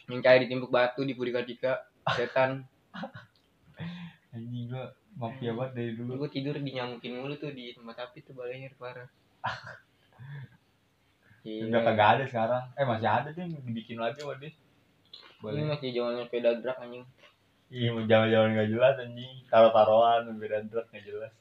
yang 0.05 0.21
cair 0.21 0.45
ditimpuk 0.45 0.69
batu 0.69 1.01
di 1.01 1.13
Purika 1.13 1.41
Cika 1.41 1.81
setan 2.13 2.61
Anjing 4.35 4.69
gua 4.69 4.93
mafia 5.15 5.55
banget 5.55 5.71
dari 5.73 5.91
dulu. 5.95 6.19
gue 6.19 6.29
tidur 6.29 6.59
dinyamukin 6.59 7.15
mulu 7.15 7.33
tuh 7.35 7.49
di 7.49 7.71
tempat 7.71 7.95
api 8.03 8.19
tuh 8.21 8.35
balainya 8.35 8.69
parah 8.75 9.07
Iya. 11.45 11.77
kagak 11.77 12.09
ada 12.17 12.23
sekarang. 12.25 12.63
Eh 12.73 12.83
masih 12.83 13.05
ada 13.07 13.29
sih 13.29 13.45
dibikin 13.45 14.01
lagi 14.01 14.17
sama 14.17 14.33
dia. 14.35 14.49
Ini 14.49 14.57
Boleh. 15.39 15.61
masih 15.69 15.93
zamannya 15.93 16.25
sepeda 16.25 16.57
drag 16.57 16.77
anjing. 16.81 17.05
Iya, 17.73 17.87
mau 17.93 18.05
jalan-jalan 18.05 18.49
nggak 18.55 18.69
jelas 18.73 18.95
anjing. 19.01 19.33
Taro-taroan, 19.49 20.21
beda 20.37 20.61
drag 20.69 20.87
nggak 20.91 21.05
jelas. 21.05 21.33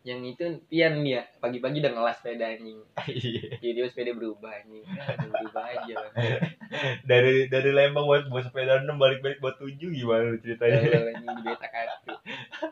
yang 0.00 0.24
itu 0.24 0.64
pian 0.72 1.04
dia 1.04 1.28
pagi-pagi 1.44 1.84
udah 1.84 1.92
ngelas 1.92 2.16
sepeda 2.24 2.48
anjing 2.48 2.80
Iya. 3.04 3.60
jadi 3.60 3.84
sepeda 3.84 4.16
berubah 4.16 4.48
anjing 4.48 4.80
ya, 4.80 5.04
berubah 5.28 5.64
aja 5.76 5.94
Bang. 6.08 6.14
dari 7.10 7.52
dari 7.52 7.68
Lembang 7.68 8.08
buat 8.08 8.24
buat 8.32 8.48
sepeda 8.48 8.80
6 8.80 8.96
balik-balik 8.96 9.44
buat 9.44 9.60
7 9.60 9.76
gimana 9.76 10.40
ceritanya? 10.40 10.78
Kalau 10.88 11.04
anjing 11.12 11.36
di 11.36 11.42
betak 11.44 11.72
hati 11.76 12.12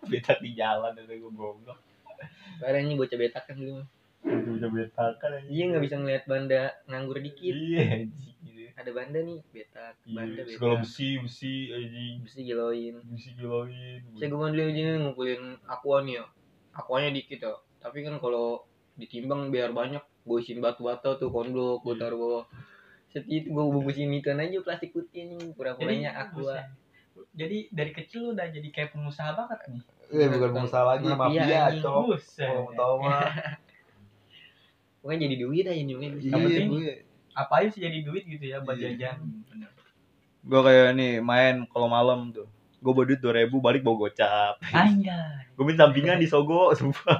Beta 0.08 0.34
di 0.40 0.50
jalan 0.56 0.96
itu 0.96 1.14
gue 1.20 1.32
goblok. 1.36 1.76
Parah 2.56 2.80
anjing 2.80 2.96
bocah 2.96 3.18
betak 3.20 3.44
kan 3.44 3.60
dulu 3.60 3.84
Itu 4.24 4.48
bisa 4.56 4.66
betakan 4.72 5.30
anjing. 5.36 5.52
Iya 5.52 5.62
nggak 5.68 5.82
bisa 5.84 5.96
ngeliat 6.00 6.24
banda 6.24 6.62
nganggur 6.88 7.20
dikit. 7.20 7.52
Iya 7.52 8.08
anjing. 8.08 8.36
Ada 8.78 8.90
banda 8.94 9.18
nih, 9.18 9.42
betak, 9.50 9.98
banda 10.06 10.42
Iya, 10.46 10.54
segala 10.54 10.74
besi, 10.78 11.18
besi 11.18 11.54
anjing. 11.74 12.14
Bisa 12.22 12.38
giloin. 12.38 12.94
Besi 13.10 13.30
giloin. 13.34 14.00
Saya 14.14 14.26
gue 14.30 14.38
dulu 14.38 14.62
aja 14.62 14.80
nih 14.86 14.98
ngumpulin 15.02 15.42
aqua 15.66 15.96
nih 16.06 16.22
ya. 16.22 16.24
Aquanya 16.70 17.10
dikit 17.10 17.42
ya. 17.42 17.58
Tapi 17.82 18.06
kan 18.06 18.22
kalau 18.22 18.62
ditimbang 18.94 19.50
biar 19.50 19.74
banyak, 19.74 19.98
gue 19.98 20.38
isiin 20.38 20.62
batu 20.62 20.86
bata 20.86 21.18
tuh 21.18 21.26
kondok, 21.26 21.82
gue 21.82 21.98
Iya. 21.98 22.02
taruh 22.06 22.18
bawah. 22.18 22.44
Set 23.10 23.26
itu 23.26 23.50
gue 23.50 23.64
bungkusin 23.66 24.14
ikan 24.22 24.38
aja 24.38 24.62
plastik 24.62 24.94
putih 24.94 25.26
nih, 25.26 25.58
pura-puranya 25.58 26.14
aqua. 26.14 26.38
buset. 26.38 26.70
Jadi 27.34 27.66
dari 27.74 27.90
kecil 27.90 28.30
lu 28.30 28.30
udah 28.30 28.46
jadi 28.46 28.68
kayak 28.70 28.94
pengusaha 28.94 29.34
banget 29.34 29.58
nih. 29.74 29.82
Eh 30.14 30.26
bukan 30.30 30.50
pengusaha 30.54 30.84
lagi, 30.86 31.06
Mafia, 31.10 31.18
mafia, 31.18 31.62
cok. 31.82 32.02
Kalau 32.14 32.62
mau 32.62 32.72
tahu 32.78 32.94
mah. 33.02 33.26
Pokoknya 35.02 35.18
jadi 35.26 35.36
duit 35.42 35.66
aja 35.66 35.82
nih. 35.82 35.94
Iya, 35.98 36.08
Yang 36.30 36.42
penting 36.46 36.68
gue. 36.70 36.94
Apa 37.38 37.62
aja 37.62 37.68
sih 37.70 37.80
jadi 37.80 38.02
duit 38.02 38.26
gitu 38.26 38.42
ya 38.42 38.58
buat 38.58 38.74
Iya. 38.74 38.98
jajan. 38.98 39.16
Gue 40.42 40.60
kayak 40.60 40.90
nih 40.92 41.12
main 41.20 41.62
kalau 41.68 41.86
malam 41.86 42.34
tuh. 42.34 42.50
Gue 42.78 42.90
bawa 42.90 43.06
duit 43.06 43.18
2000 43.18 43.58
balik 43.58 43.82
bawa 43.82 44.06
gocap. 44.06 44.54
Anjay. 44.68 45.46
Gue 45.54 45.64
minta 45.66 45.86
sampingan 45.86 46.18
di 46.18 46.26
Sogo, 46.26 46.70
sumpah. 46.72 47.18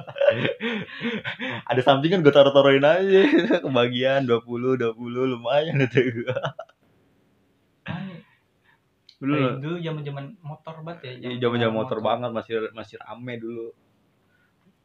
Ada 1.69 1.81
sampingan 1.83 2.19
gue 2.19 2.31
taruh-taruhin 2.31 2.79
aja. 2.81 3.21
Kebagian 3.63 4.23
20, 4.23 4.95
20 4.95 4.95
lumayan 5.29 5.75
itu 5.79 5.99
gue. 6.23 6.35
Anjay. 7.85 8.19
Dulu 9.19 9.35
dulu 9.59 9.75
zaman-zaman 9.79 10.25
motor 10.39 10.75
banget 10.79 10.99
ya. 11.03 11.11
Iya, 11.27 11.37
zaman-zaman 11.43 11.75
motor 11.75 11.99
banget 11.99 12.31
masih 12.31 12.53
masih 12.71 12.95
rame 12.99 13.35
dulu. 13.35 13.67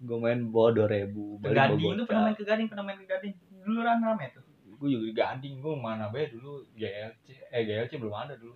Gue 0.02 0.18
main 0.20 0.40
bawa 0.46 0.74
2000 0.74 1.38
Ke 1.38 1.54
balik 1.54 1.54
bawa 1.54 1.54
Gading, 1.54 1.92
lu 1.94 2.02
pernah 2.04 2.22
main 2.22 2.34
gocap. 2.34 2.36
ke 2.36 2.44
Gading, 2.44 2.66
pernah 2.66 2.84
main 2.84 2.98
ke 2.98 3.06
Gading. 3.06 3.34
Dulu 3.62 3.78
kan 3.80 3.98
rame 4.02 4.26
tuh. 4.30 4.43
Gue 4.74 4.88
juga 4.90 5.04
di 5.04 5.14
Gading, 5.14 5.54
gue 5.58 5.74
mana 5.74 6.08
be 6.08 6.28
dulu 6.28 6.66
GLC. 6.72 7.26
Eh 7.48 7.62
GLC 7.62 7.96
belum 7.96 8.12
ada 8.12 8.34
dulu. 8.34 8.54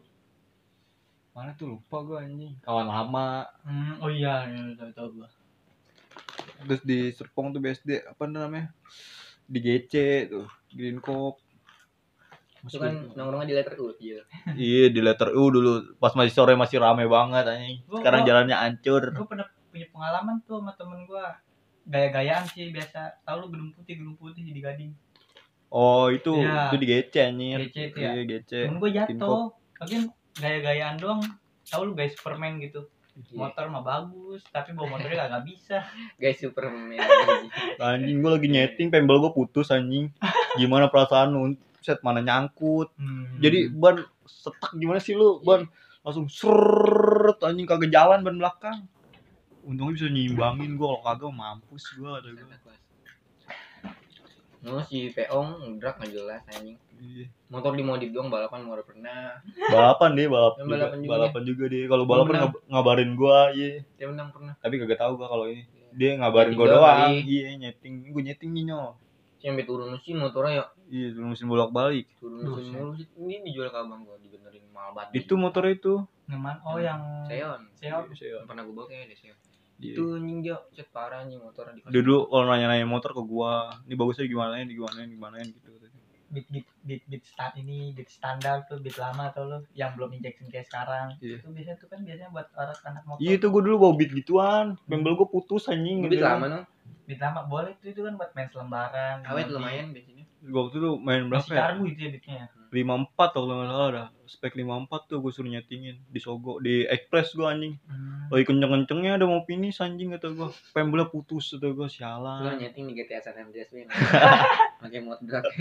Mana 1.32 1.54
tuh 1.54 1.72
lupa 1.72 2.02
gue 2.02 2.16
anjing. 2.18 2.54
Kawan 2.60 2.86
lama. 2.86 3.46
Hmm, 3.62 3.94
oh 3.98 4.10
iya, 4.10 4.42
iya, 4.44 4.74
tahu 4.74 4.90
tahu 4.90 5.08
gua. 5.16 5.28
Terus 6.58 6.82
di 6.82 6.98
Serpong 7.10 7.50
tuh 7.50 7.60
BSD 7.60 8.02
apa 8.04 8.26
namanya? 8.26 8.74
Di 9.44 9.58
GC 9.58 9.92
tuh, 10.26 10.46
Green 10.68 10.98
Cop. 10.98 11.38
Itu 12.60 12.76
kan 12.76 13.14
nongkrongnya 13.14 13.46
di 13.46 13.54
letter 13.54 13.78
U, 13.78 13.94
iya. 13.96 14.18
Iya 14.58 14.90
di 14.90 14.98
letter 14.98 15.30
U 15.30 15.46
dulu 15.46 15.94
pas 15.96 16.10
masih 16.12 16.34
sore 16.34 16.58
masih 16.58 16.82
rame 16.82 17.06
banget 17.06 17.46
anjing. 17.46 17.78
Sekarang 17.86 18.20
gua- 18.22 18.28
jalannya 18.28 18.56
hancur. 18.58 19.02
Gue 19.14 19.26
pernah 19.26 19.46
punya 19.70 19.86
pengalaman 19.94 20.42
tuh 20.42 20.58
sama 20.58 20.74
temen 20.74 21.06
gua 21.06 21.38
gaya-gayaan 21.86 22.44
sih 22.50 22.68
biasa. 22.68 23.22
Tahu 23.22 23.36
lu 23.38 23.46
gedung 23.48 23.70
putih, 23.72 23.94
gedung 23.96 24.18
putih 24.18 24.42
di 24.42 24.58
Gading. 24.58 24.90
Oh 25.68 26.08
itu 26.08 26.32
Iya. 26.32 26.72
itu 26.72 26.76
di 26.80 26.86
GC 26.88 27.14
anjir. 27.20 27.58
GC 27.68 27.76
itu 27.92 27.98
ya? 28.00 28.10
Iya 28.16 28.22
GC. 28.24 28.50
Temen 28.68 28.78
Tim 28.80 28.92
jatuh. 29.20 29.52
Lagian 29.78 30.02
gaya-gayaan 30.34 30.96
doang. 30.96 31.20
Tahu 31.68 31.82
lu 31.84 31.92
guys 31.92 32.16
Superman 32.16 32.56
gitu. 32.64 32.88
Iya. 33.18 33.36
Motor 33.36 33.64
mah 33.68 33.82
bagus, 33.84 34.40
tapi 34.48 34.72
bawa 34.72 34.96
motornya 34.96 35.16
kagak 35.28 35.44
bisa. 35.44 35.84
Guys 36.16 36.40
Superman. 36.40 36.96
anjing. 37.84 38.16
Gue 38.24 38.30
lagi 38.32 38.48
nyeting 38.48 38.88
pembel 38.88 39.20
gue 39.20 39.32
putus 39.36 39.68
anjing. 39.68 40.08
Gimana 40.56 40.88
perasaan 40.88 41.36
lu? 41.36 41.52
Set 41.84 42.00
mana 42.00 42.24
nyangkut. 42.24 42.88
Hmm. 42.96 43.36
Jadi 43.38 43.68
ban 43.68 44.00
setak 44.24 44.72
gimana 44.74 45.04
sih 45.04 45.12
lu? 45.12 45.44
Ban 45.44 45.68
langsung 46.00 46.32
seret 46.32 47.44
anjing 47.44 47.68
kagak 47.68 47.92
jalan 47.92 48.24
ban 48.24 48.40
belakang. 48.40 48.78
Untungnya 49.68 50.00
bisa 50.00 50.08
nyimbangin 50.08 50.80
gue 50.80 50.86
kalau 50.88 51.02
kagak 51.04 51.28
mampus 51.28 51.92
gue 51.92 52.08
kata 52.08 52.28
gue. 52.32 52.56
Oh 54.66 54.82
si 54.82 55.14
Peong 55.14 55.78
drag 55.78 56.02
nggak 56.02 56.10
jelas 56.10 56.42
anjing. 56.50 56.74
Iya. 56.98 57.30
Motor 57.46 57.78
dimodif 57.78 58.10
doang 58.10 58.26
balapan 58.26 58.66
mau 58.66 58.74
pernah. 58.82 59.38
Balapan 59.70 60.10
deh, 60.18 60.26
balap 60.26 60.54
juga, 60.58 60.66
balapan 60.74 60.98
juga 60.98 61.10
balapan 61.14 61.42
juga 61.46 61.64
deh. 61.70 61.84
Kalau 61.86 62.04
balapan 62.04 62.26
menang. 62.26 62.42
ngab- 62.50 62.62
ngabarin 62.66 63.10
gua, 63.14 63.38
iya. 63.54 63.70
Dia 63.94 64.06
menang 64.10 64.28
pernah. 64.34 64.54
Tapi 64.58 64.74
kagak 64.82 64.98
tahu 64.98 65.12
gua 65.14 65.28
kalau 65.30 65.46
ini. 65.46 65.62
Dia 65.94 66.18
ngabarin 66.18 66.52
gua 66.58 66.66
doang. 66.66 67.14
Iya, 67.22 67.54
nyeting. 67.54 68.10
Gua 68.10 68.22
nyeting 68.26 68.50
nih, 68.50 68.64
Nyo. 68.66 68.98
Sampai 69.38 69.62
turun 69.62 69.94
mesin 69.94 70.18
motornya 70.18 70.52
ya 70.58 70.64
Iya, 70.90 71.06
dulu 71.14 71.30
mesin 71.30 71.46
bolak-balik. 71.46 72.06
turun 72.18 72.42
mesin 72.42 72.74
mulu. 72.74 72.92
Ini 72.98 73.34
dijual 73.46 73.70
ke 73.70 73.78
abang 73.78 74.02
gua 74.02 74.18
dibenerin 74.18 74.66
mahal 74.74 74.90
banget. 74.98 75.22
Itu 75.22 75.38
motor 75.38 75.62
itu. 75.70 76.02
Ngeman, 76.26 76.58
oh 76.66 76.82
yang 76.82 76.98
Seon. 77.30 77.62
Seon. 77.78 78.04
Iya, 78.10 78.42
Pernah 78.42 78.66
gua 78.66 78.74
bawa 78.74 78.86
kayaknya 78.90 79.14
deh 79.14 79.18
Seon. 79.22 79.38
Iya. 79.78 79.94
Itu 79.94 80.18
anjing 80.18 80.38
dia 80.42 80.56
cet 80.74 80.90
parah 80.90 81.22
anjing 81.22 81.38
motornya 81.38 81.78
di 81.78 81.80
Dia 81.86 82.02
dulu 82.02 82.26
kalau 82.26 82.50
nanya-nanya 82.50 82.86
motor 82.86 83.10
ke 83.14 83.22
gua, 83.22 83.70
ini 83.86 83.94
bagusnya 83.94 84.26
gimana 84.26 84.58
ini 84.58 84.74
gimana 84.74 85.06
gimana 85.06 85.36
gitu. 85.42 85.70
beat 86.28 86.44
beat 86.52 86.68
beat 86.84 87.02
beat 87.08 87.24
sta- 87.24 87.56
ini 87.56 87.96
beat 87.96 88.12
standar 88.12 88.60
tuh 88.68 88.76
beat 88.84 89.00
lama 89.00 89.32
atau 89.32 89.48
lu 89.48 89.58
yang 89.72 89.96
belum 89.96 90.12
injection 90.12 90.44
kayak 90.52 90.68
sekarang 90.68 91.16
Iya. 91.24 91.40
itu 91.40 91.48
biasanya 91.48 91.80
tuh 91.80 91.88
kan 91.88 92.04
biasanya 92.04 92.28
buat 92.28 92.48
orang 92.52 92.78
anak 92.84 93.02
motor 93.08 93.20
Iya, 93.24 93.32
itu 93.40 93.46
gua 93.48 93.62
dulu 93.64 93.76
bawa 93.80 93.92
beat 93.96 94.12
gituan. 94.12 94.66
Pembel 94.84 95.16
gua 95.16 95.24
putus 95.24 95.72
anjing. 95.72 96.04
Lebih 96.04 96.20
gitu. 96.20 96.28
lama 96.28 96.46
no. 96.50 96.60
beat 97.08 97.16
lama 97.16 97.40
boleh 97.48 97.72
tuh 97.80 97.88
itu 97.88 98.00
kan 98.04 98.12
buat 98.20 98.30
main 98.36 98.48
selembaran 98.52 99.16
Awet 99.24 99.48
lumayan 99.48 99.86
biasanya. 99.96 100.24
Gua 100.52 100.60
waktu 100.68 100.76
itu 100.76 100.90
main 101.00 101.20
berapa 101.24 101.40
masih 101.40 101.54
ya? 101.54 101.60
karbu 101.64 101.82
itu 101.88 102.00
ya 102.04 102.10
beatnya 102.12 102.44
54 102.68 103.32
kalau 103.32 103.46
nggak 103.48 103.68
salah 103.72 103.88
dah. 103.88 104.08
Spek 104.28 104.52
54 104.54 104.68
tuh 105.06 105.18
gua 105.18 105.32
suruh 105.32 105.48
nyetingin 105.48 105.96
di 106.04 106.20
Sogo, 106.20 106.60
di 106.60 106.84
Express 106.84 107.32
gua 107.32 107.50
anjing. 107.50 107.80
hmm. 107.80 108.28
Lagi 108.28 108.44
kenceng-kencengnya 108.44 109.16
ada 109.16 109.24
mau 109.24 109.40
finish 109.42 109.80
anjing 109.80 110.12
kata 110.12 110.30
gua. 110.30 110.52
Pembelnya 110.70 111.08
putus 111.08 111.50
kata 111.50 111.72
gua 111.72 111.84
Lu 111.84 111.90
sialan. 111.90 112.60
nyeting 112.60 112.84
di 112.86 112.94
GTA 112.94 113.18
San 113.18 113.34
Andreas 113.34 113.72
Win. 113.72 113.88
Pakai 114.84 115.00
mod 115.00 115.18
drag. 115.24 115.42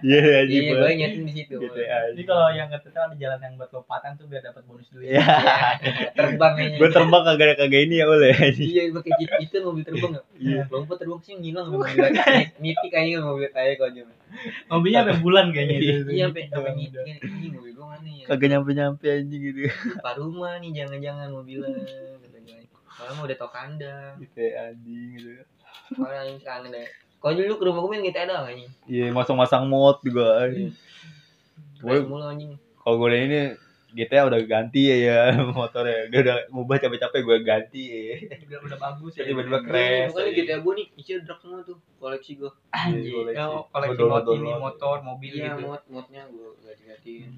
Iya 0.00 0.18
anjing. 0.40 0.62
Iya, 0.64 0.72
gue 0.72 0.92
nyeting 0.94 1.24
di 1.26 1.32
situ. 1.34 1.54
GTA. 1.58 2.14
jadi 2.14 2.22
kalau 2.24 2.46
yang 2.48 2.70
kata 2.70 2.88
ada 2.94 3.14
jalan 3.14 3.38
yang 3.42 3.54
buat 3.58 3.70
lompatan 3.70 4.14
tuh 4.14 4.30
biar 4.30 4.40
dapat 4.40 4.62
bonus 4.64 4.86
duit 4.88 5.10
Iya. 5.10 5.26
Terbang 6.14 6.54
aja. 6.56 6.76
Gua 6.78 6.88
terbang 6.88 7.22
kagak 7.26 7.58
kagak 7.58 7.80
ini 7.84 7.94
ya 7.98 8.06
boleh. 8.06 8.34
Iya, 8.54 8.82
pakai 8.94 9.12
jeep 9.18 9.30
itu 9.42 9.56
mobil 9.60 9.82
terbang 9.82 10.12
ya. 10.14 10.22
Iya. 10.38 10.62
Lompat 10.70 10.96
terbang 11.02 11.20
sih 11.20 11.34
ngilang 11.34 11.74
mobil. 11.74 11.98
Niti 12.62 12.86
kayaknya 12.88 13.18
mobil 13.20 13.50
kayak 13.50 13.82
kau 13.82 13.90
aja. 13.90 14.02
mobilnya 14.66 15.00
sampai 15.06 15.16
bulan 15.20 15.46
kayaknya 15.50 15.76
itu. 15.78 16.10
Iya, 16.10 16.24
sampai 16.30 16.42
sampai. 16.50 16.72
Ini 16.74 17.48
mobil 17.64 17.80
gua 17.80 17.96
mana 17.96 18.10
ya? 18.12 18.24
Kagak 18.28 18.48
nyampe-nyampe 18.52 19.06
anjing 19.08 19.40
gitu. 19.40 19.60
Lupa 19.72 20.12
rumah 20.20 20.52
nih, 20.60 20.70
jangan-jangan 20.76 21.28
mobilnya. 21.32 21.80
Kata 22.20 22.38
gue. 22.44 22.60
Kalau 22.84 23.10
mau 23.16 23.24
udah 23.24 23.36
tau 23.40 23.48
kandang. 23.48 24.12
GTA 24.20 24.68
anjing 24.68 25.08
gitu. 25.16 25.30
Kalau 25.96 26.12
yang 26.12 26.36
sekarang 26.36 26.68
deh. 26.68 26.88
Kalau 27.24 27.32
dulu 27.40 27.52
ke 27.56 27.64
rumah 27.64 27.80
gue 27.80 27.90
main 27.96 28.04
GTA 28.04 28.28
doang 28.28 28.44
anjing. 28.52 28.70
Iya, 28.84 29.06
masang-masang 29.16 29.64
mod 29.64 29.96
juga. 30.04 30.44
anjing. 30.44 30.76
Gue 31.80 32.04
mulu 32.04 32.28
anjing. 32.28 32.52
kalau 32.84 33.00
gue 33.00 33.16
ini 33.16 33.40
GTA 33.94 34.26
udah 34.28 34.40
ganti 34.44 34.92
ya 34.92 34.96
ya 35.08 35.18
motornya. 35.56 36.12
Dia 36.12 36.20
udah 36.20 36.36
ngubah 36.52 36.76
capek-capek 36.84 37.20
gue 37.24 37.38
ganti 37.40 37.82
ya. 37.88 38.16
udah 38.44 38.58
udah 38.60 38.78
bagus 38.78 39.12
ya 39.16 39.24
Tiba-tiba 39.24 39.56
Iya, 39.56 39.64
crash. 39.64 40.08
Bukannya 40.12 40.28
anjing. 40.28 40.44
GTA 40.44 40.58
gue 40.60 40.72
nih, 40.76 40.86
isinya 41.00 41.20
drag 41.24 41.38
semua 41.40 41.58
tuh. 41.64 41.78
Koleksi 41.96 42.32
gue. 42.36 42.50
anjir 42.76 43.12
koleksi. 43.14 43.38
ya, 43.40 43.44
koleksi 43.72 44.02
mod 44.04 44.26
ini 44.36 44.50
motor 44.60 44.96
mobil 45.00 45.32
Iya, 45.32 45.56
gitu 45.56 45.62
mod 45.64 45.82
modnya 45.88 46.22
gue 46.28 46.48
ganti-gantiin. 46.60 47.30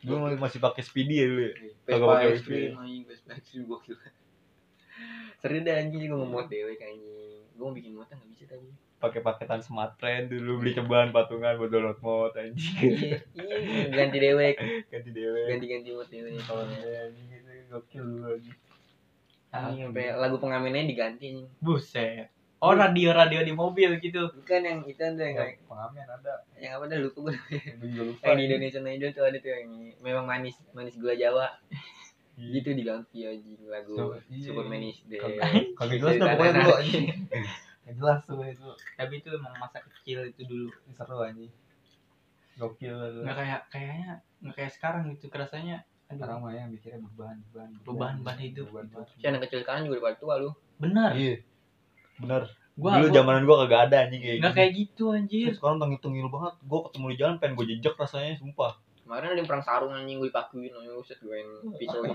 Gue 0.00 0.16
masih 0.40 0.58
pakai 0.64 0.80
speedy 0.80 1.20
ya 1.20 1.26
dulu 1.28 1.42
ya. 1.44 1.52
Kagak 1.84 2.00
Vespa 2.00 2.08
pakai 2.08 2.26
Extreme 2.32 2.76
anjing, 2.80 3.02
Vespa 3.04 3.30
Extreme 3.36 3.66
gokil. 3.68 3.96
Seru 5.40 5.56
deh 5.60 5.74
anjing 5.76 6.00
gue 6.08 6.16
mau 6.16 6.28
mod 6.28 6.46
dewek 6.48 6.80
anjing. 6.80 7.44
Gue 7.56 7.64
mau 7.64 7.74
bikin 7.76 7.92
modnya 7.92 8.16
enggak 8.16 8.30
bisa 8.32 8.44
tadi. 8.48 8.68
Pakai 9.00 9.20
paketan 9.24 9.60
smart 9.64 9.96
friend 9.96 10.28
dulu 10.28 10.60
beli 10.60 10.76
cobaan 10.76 11.12
patungan 11.12 11.56
buat 11.56 11.68
download 11.72 12.00
mod 12.00 12.32
anjing. 12.36 12.76
Iya, 12.80 13.18
iya 13.36 13.88
ganti 13.92 14.18
dewek, 14.20 14.56
Ganti 14.88 15.10
dewe. 15.12 15.40
ganti-ganti 15.48 15.88
mod 15.92 16.08
dewek. 16.08 16.32
Kalau 16.44 16.64
anjing 16.64 17.26
gitu 17.28 17.50
gokil 17.68 18.02
dulu 18.04 18.26
anjing. 18.40 18.56
Anjing 19.52 19.82
sampai 19.88 20.16
lagu 20.16 20.36
pengamennya 20.40 20.84
diganti 20.88 21.24
anjing. 21.36 21.48
buset 21.60 22.28
oh 22.60 22.72
radio 22.72 23.10
radio 23.10 23.40
di 23.40 23.52
mobil 23.52 23.96
gitu 23.98 24.28
Bukan 24.30 24.60
yang 24.60 24.80
itu 24.84 25.00
ada 25.00 25.16
yang 25.18 25.36
Yang 25.38 25.64
pengamen 25.64 26.04
ada. 26.04 26.32
yang 26.54 26.72
apa 26.76 26.84
dah 26.86 26.98
lupa 26.98 27.18
gue. 27.22 27.34
Gue 27.78 27.88
juga 27.88 28.02
lupa. 28.06 28.22
Yang 28.22 28.36
di 28.36 28.44
Indonesian 28.46 28.86
Idol 28.86 29.10
tuh 29.10 29.24
ada 29.24 29.36
tuh 29.36 29.50
yang 29.50 29.64
memang 29.98 30.24
manis 30.24 30.54
manis 30.70 30.94
gula 30.94 31.14
Jawa. 31.14 31.48
Iya. 32.36 32.48
Gitu 32.54 32.68
diganti 32.74 33.18
anjing 33.22 33.60
lagu 33.66 33.92
So, 33.92 34.04
iya. 34.26 34.44
Superman 34.44 34.80
is 34.82 35.00
Dead. 35.04 35.18
Kagak- 35.18 35.72
Kagak 35.74 35.96
jelas 35.98 36.14
dah 36.14 36.26
pokoknya 36.30 36.52
dulu 36.54 36.72
anjing. 36.74 37.04
Gak 37.80 37.94
jelas 37.96 38.18
tuh 38.22 38.36
itu. 38.42 38.68
tapi 38.94 39.14
itu 39.16 39.28
emang 39.30 39.54
masa 39.56 39.78
kecil 39.82 40.18
itu 40.26 40.42
dulu 40.42 40.68
Seru 40.90 41.16
anjing. 41.18 41.52
Gokil 42.54 42.92
lah 43.24 43.32
kayak 43.34 43.60
kayaknya 43.68 44.10
nggak 44.38 44.52
kayak 44.54 44.68
sekarang 44.70 45.08
gitu 45.08 45.26
kerasanya 45.26 45.80
sekarang 46.06 46.42
mah 46.42 46.50
ya 46.50 46.66
mikirnya 46.66 47.00
beban 47.00 47.40
beban 47.46 47.70
Beban, 47.80 48.12
beban 48.20 48.36
hidup 48.36 48.68
beban 48.68 48.84
gitu. 48.84 48.94
banget. 48.98 49.08
Si 49.14 49.24
anak 49.24 49.40
kecil 49.46 49.60
sekarang 49.62 49.80
juga 49.82 49.94
udah 49.94 50.04
pada 50.04 50.16
tua 50.18 50.34
lu. 50.36 50.50
bener 50.76 51.10
iya 51.14 51.34
bener 52.20 52.42
gua 52.74 52.90
dulu 52.94 53.06
gua- 53.06 53.16
zamanan 53.16 53.42
gua 53.42 53.56
kagak 53.60 53.80
ada 53.86 53.96
anjing 54.04 54.20
kayak 54.20 54.36
nggak 54.36 54.46
gitu. 54.46 54.56
kayak 54.56 54.72
gitu 54.74 55.04
anjir 55.10 55.46
sekarang 55.52 55.78
tengil 55.78 55.98
tengil 55.98 56.28
banget 56.28 56.54
gua 56.62 56.80
ketemu 56.86 57.06
di 57.06 57.16
jalan 57.16 57.34
pengen 57.36 57.54
gua 57.54 57.66
jejak 57.66 57.94
rasanya 57.94 58.34
sumpah 58.36 58.72
Kemarin 59.02 59.26
ada 59.28 59.38
yang 59.38 59.48
perang 59.48 59.64
sarung 59.64 59.90
anjing 59.90 60.16
gue 60.16 60.28
dipakuin 60.28 60.70
anjing 60.70 60.94
buset 60.94 61.18
gue 61.18 61.34
main 61.34 61.48
pisau 61.74 61.98
ini. 62.06 62.14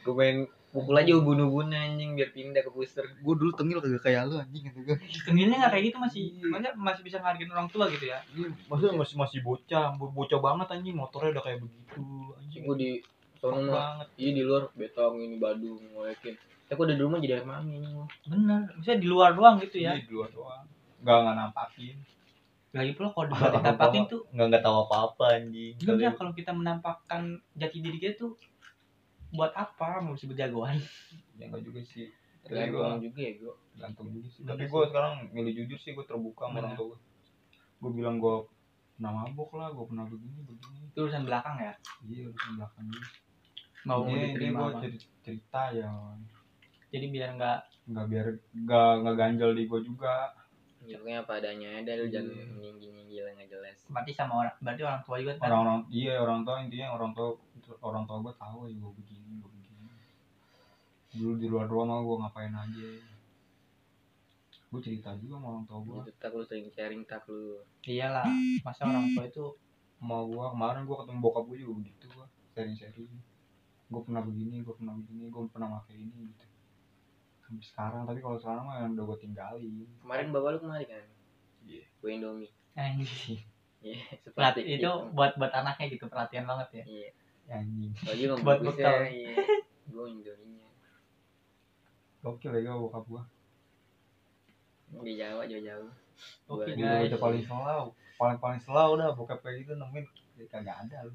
gue 0.00 0.14
main 0.14 0.36
pukul 0.68 0.94
aja 0.94 1.12
ubun-ubun 1.12 1.68
anjing 1.68 2.12
biar 2.12 2.30
pindah 2.30 2.60
ke 2.60 2.70
booster. 2.70 3.04
gua 3.18 3.34
dulu 3.34 3.52
tengil 3.52 3.76
kagak 3.78 4.00
kayak 4.02 4.24
lu 4.24 4.36
anjing 4.36 4.64
gitu 4.64 4.80
gua 4.82 4.96
tengilnya 5.22 5.56
nggak 5.58 5.70
kayak 5.70 5.84
gitu 5.86 5.98
masih 5.98 6.22
maksudnya 6.42 6.72
masih 6.74 7.02
bisa 7.02 7.16
ngargain 7.18 7.50
orang 7.50 7.68
tua 7.68 7.84
gitu 7.86 8.04
ya 8.06 8.16
Iya, 8.30 8.48
maksudnya 8.64 8.94
masih 8.96 9.16
masih 9.18 9.38
bocah, 9.42 9.84
bo- 9.94 10.08
bocah 10.10 10.40
banget 10.40 10.66
anjing 10.70 10.96
motornya 10.96 11.30
udah 11.30 11.44
kayak 11.44 11.58
begitu 11.60 12.04
anjing. 12.34 12.62
Gue 12.64 12.76
di 12.78 12.90
sono 13.36 13.60
banget. 13.68 14.08
iya 14.16 14.30
di 14.32 14.42
luar 14.42 14.72
betong 14.72 15.20
ini 15.20 15.36
Badung 15.36 15.84
ngolekin. 15.90 16.32
Tapi 16.68 16.76
gue 16.76 16.86
di 16.92 17.00
rumah 17.00 17.18
jadi 17.18 17.40
air 17.40 17.46
mami 17.48 17.80
anjing 17.80 17.96
bener 18.28 18.60
misalnya 18.76 19.00
di 19.00 19.08
luar 19.08 19.30
doang 19.32 19.56
gitu 19.58 19.80
ya 19.80 19.96
Iya, 19.96 20.04
di 20.04 20.12
luar 20.12 20.28
doang. 20.30 20.64
Enggak 21.00 21.16
enggak 21.24 21.36
nampakin. 21.40 21.96
lagi 22.68 22.92
pula 22.92 23.08
kalau 23.10 23.26
debat 23.32 23.50
ditampakin 23.56 24.02
tuh 24.04 24.22
Enggak 24.28 24.46
enggak 24.52 24.62
tahu 24.62 24.76
apa-apa 24.84 25.24
anjing. 25.40 25.72
Enggak 25.80 25.96
bisa 25.96 26.10
kalau 26.14 26.32
kita 26.36 26.50
menampakkan 26.52 27.22
jati 27.56 27.78
diri 27.80 27.96
kita 27.96 28.14
tuh 28.20 28.32
buat 29.28 29.52
apa 29.52 30.00
mau 30.00 30.12
disebut 30.12 30.36
jagoan 30.36 30.76
Ya 31.40 31.48
enggak 31.48 31.64
juga 31.64 31.80
sih. 31.82 32.12
Tergantung 32.44 33.00
juga 33.00 33.20
ya 33.20 33.32
gue. 33.36 33.54
gantung 33.76 34.08
juga 34.12 34.28
sih. 34.28 34.42
Tapi 34.44 34.62
sih. 34.64 34.68
gua 34.68 34.82
sekarang 34.88 35.14
milih 35.32 35.52
jujur 35.52 35.78
sih, 35.80 35.92
gua 35.92 36.04
terbuka 36.04 36.48
sama 36.48 36.60
orang 36.60 36.76
tua 36.76 36.86
gua. 36.92 36.98
Gua 37.78 37.90
bilang 37.92 38.16
gua 38.20 38.36
pernah 38.96 39.12
mabok 39.14 39.50
lah, 39.56 39.68
gua 39.72 39.84
pernah 39.88 40.04
begini 40.04 40.40
begini. 40.44 40.78
itu 40.88 40.98
urusan 41.00 41.22
belakang 41.24 41.56
ya 41.56 41.72
Iya, 42.04 42.28
urusan 42.28 42.52
belakang 42.60 42.86
mau 43.86 44.04
diterima 44.04 44.68
apa 44.68 44.82
cerita, 44.82 45.06
cerita 45.24 45.62
ya. 45.72 45.88
Jadi 46.88 47.06
biar 47.08 47.30
nggak 47.36 47.58
Enggak 47.88 48.06
biar 48.12 48.26
enggak 48.52 48.90
enggak 49.00 49.16
ganjel 49.16 49.50
di 49.56 49.64
gua 49.64 49.80
juga. 49.80 50.14
Ya, 50.84 50.96
pokoknya 51.00 51.20
apa 51.20 51.32
adanya 51.40 51.68
ada 51.80 51.92
lu 51.96 52.06
jangan 52.08 52.32
Iya. 52.32 52.44
nyinggil-nyinggil 52.60 53.24
yang 53.28 53.36
nggak 53.36 53.50
jelas. 53.50 53.78
mati 53.88 54.12
sama 54.12 54.40
orang 54.40 54.54
berarti 54.60 54.82
orang 54.84 55.00
tua 55.04 55.16
juga 55.20 55.32
kan 55.36 55.48
orang-orang 55.52 55.80
iya 55.88 56.14
orang 56.16 56.40
tua 56.48 56.56
intinya 56.60 56.88
orang 56.92 57.10
tua 57.12 57.28
orang 57.80 58.04
tua 58.04 58.16
gue 58.24 58.34
tahu 58.36 58.58
ya 58.68 58.76
gue 58.76 58.92
begini 58.96 59.32
gue 59.36 59.50
begini 59.52 59.88
dulu 61.12 61.32
di 61.36 61.46
luar 61.48 61.66
doang 61.68 61.88
mah 61.88 62.00
gue 62.00 62.16
ngapain 62.24 62.54
aja 62.54 62.88
gue 64.68 64.80
cerita 64.80 65.10
juga 65.16 65.36
sama 65.36 65.46
orang 65.56 65.64
tua 65.64 65.78
gue 65.80 65.98
tak 66.16 66.32
lu 66.32 66.44
sering 66.44 66.68
sharing 66.68 67.02
tak 67.04 67.24
lu. 67.28 67.60
iyalah 67.84 68.24
masa 68.60 68.84
orang 68.84 69.12
tua 69.12 69.24
itu 69.24 69.44
sama 69.96 70.24
gue 70.24 70.44
kemarin 70.52 70.82
gue 70.84 70.96
ketemu 71.04 71.18
bokap 71.20 71.44
gue 71.48 71.56
juga 71.58 71.72
begitu 71.84 72.04
gue 72.08 72.26
sharing 72.52 72.76
sharing 72.76 73.12
gue 73.88 74.00
pernah 74.04 74.22
begini 74.24 74.60
gue 74.60 74.72
pernah 74.72 74.94
begini 74.96 75.24
gue 75.28 75.42
pernah 75.52 75.68
pakai 75.80 75.96
ini 76.00 76.32
gitu 76.32 76.47
sampai 77.48 77.64
sekarang 77.64 78.02
tapi 78.04 78.20
kalau 78.20 78.36
sekarang 78.36 78.62
mah 78.62 78.76
yang 78.78 78.92
udah 78.92 79.04
gue 79.06 79.18
tinggalin 79.18 79.88
Kemarin 79.98 80.26
bapak 80.28 80.48
lu 80.50 80.58
kemari 80.60 80.84
kan? 80.84 81.04
Iya. 81.62 81.84
Gue 81.98 82.10
Indomie. 82.12 82.52
anjing 82.74 83.40
Iya, 83.78 83.98
Pelat- 84.28 84.52
seperti 84.54 84.76
itu 84.76 84.90
buat 85.12 85.32
buat 85.34 85.48
anaknya 85.50 85.86
gitu 85.88 86.04
perhatian 86.06 86.44
banget 86.44 86.68
ya 86.74 86.84
Iya. 86.86 87.08
anjing 87.50 87.92
Lagi 87.98 88.24
Buat 88.38 88.58
bekal. 88.60 88.94
iya. 89.06 89.32
Gue 89.86 90.04
Indominya. 90.10 90.68
gokil 92.20 92.52
ya 92.52 92.60
gue 92.62 92.76
bokap 92.76 93.04
gue 93.06 93.22
Di 95.00 95.12
Jawa 95.14 95.42
jauh-jauh. 95.44 95.90
oke 96.46 96.70
guys 96.70 97.08
udah 97.08 97.18
paling 97.18 97.42
selau 97.42 97.84
paling 98.14 98.38
paling 98.38 98.58
selau 98.58 98.92
udah 98.92 99.12
bokap 99.12 99.38
kayak 99.38 99.62
gitu 99.62 99.72
nemuin 99.72 100.04
kagak 100.46 100.76
ada 100.82 101.04
lu 101.04 101.14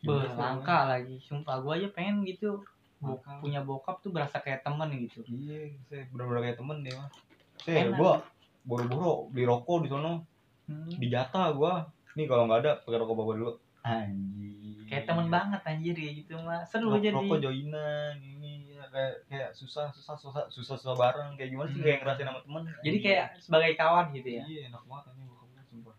Beuh, 0.00 0.18
langka 0.32 0.86
lagi 0.88 1.14
sumpah 1.20 1.58
gua 1.58 1.74
aja 1.74 1.86
pengen 1.88 2.22
gitu 2.24 2.58
Bo- 3.02 3.18
Langka. 3.18 3.34
punya 3.38 3.60
bokap 3.60 3.98
tuh 3.98 4.10
berasa 4.10 4.38
kayak 4.38 4.62
temen 4.62 4.86
gitu 4.96 5.26
Iya, 5.26 5.74
saya 5.82 6.06
bener-bener 6.08 6.42
kayak 6.44 6.56
temen 6.56 6.76
deh 6.80 6.94
mah. 6.94 7.10
Saya 7.58 7.90
gua 7.90 8.22
boro-boro 8.62 9.26
beli 9.28 9.42
rokok 9.42 9.82
di 9.82 9.88
sono, 9.88 10.22
Hmm, 10.62 10.86
di 10.88 11.06
jatah 11.08 11.50
gua. 11.50 11.82
Nih 12.14 12.24
kalau 12.24 12.46
nggak 12.46 12.60
ada 12.60 12.72
pakai 12.78 12.96
rokok 12.96 13.16
bapak 13.16 13.34
dulu. 13.36 13.52
Anjing. 13.82 14.84
kayak 14.84 15.04
temen 15.04 15.26
banget 15.26 15.60
anjir 15.64 15.96
ya 15.96 16.10
gitu 16.12 16.36
mah 16.38 16.62
seru 16.62 16.86
Rokok, 16.86 17.00
jadi 17.00 17.16
rokok 17.16 17.38
joinan 17.40 18.14
ini 18.14 18.52
ya, 18.70 18.84
kayak 18.86 19.14
kayak 19.24 19.50
susah 19.50 19.88
susah 19.90 20.14
susah 20.14 20.44
susah 20.46 20.76
susah 20.76 20.94
bareng 20.94 21.32
kayak 21.34 21.50
gimana 21.50 21.66
sih 21.66 21.76
Hmm. 21.76 21.86
kayak 21.88 21.98
ngerasain 21.98 22.28
sama 22.28 22.40
temen. 22.40 22.62
jadi 22.78 22.78
Anjing. 22.92 23.02
kayak 23.02 23.26
sebagai 23.36 23.72
kawan 23.74 24.06
gitu 24.12 24.28
ya 24.30 24.44
Iya, 24.44 24.60
enak 24.68 24.82
banget 24.84 25.04
anjing 25.08 25.26
bokap 25.26 25.48
gua 25.48 25.62
sumpah. 25.64 25.96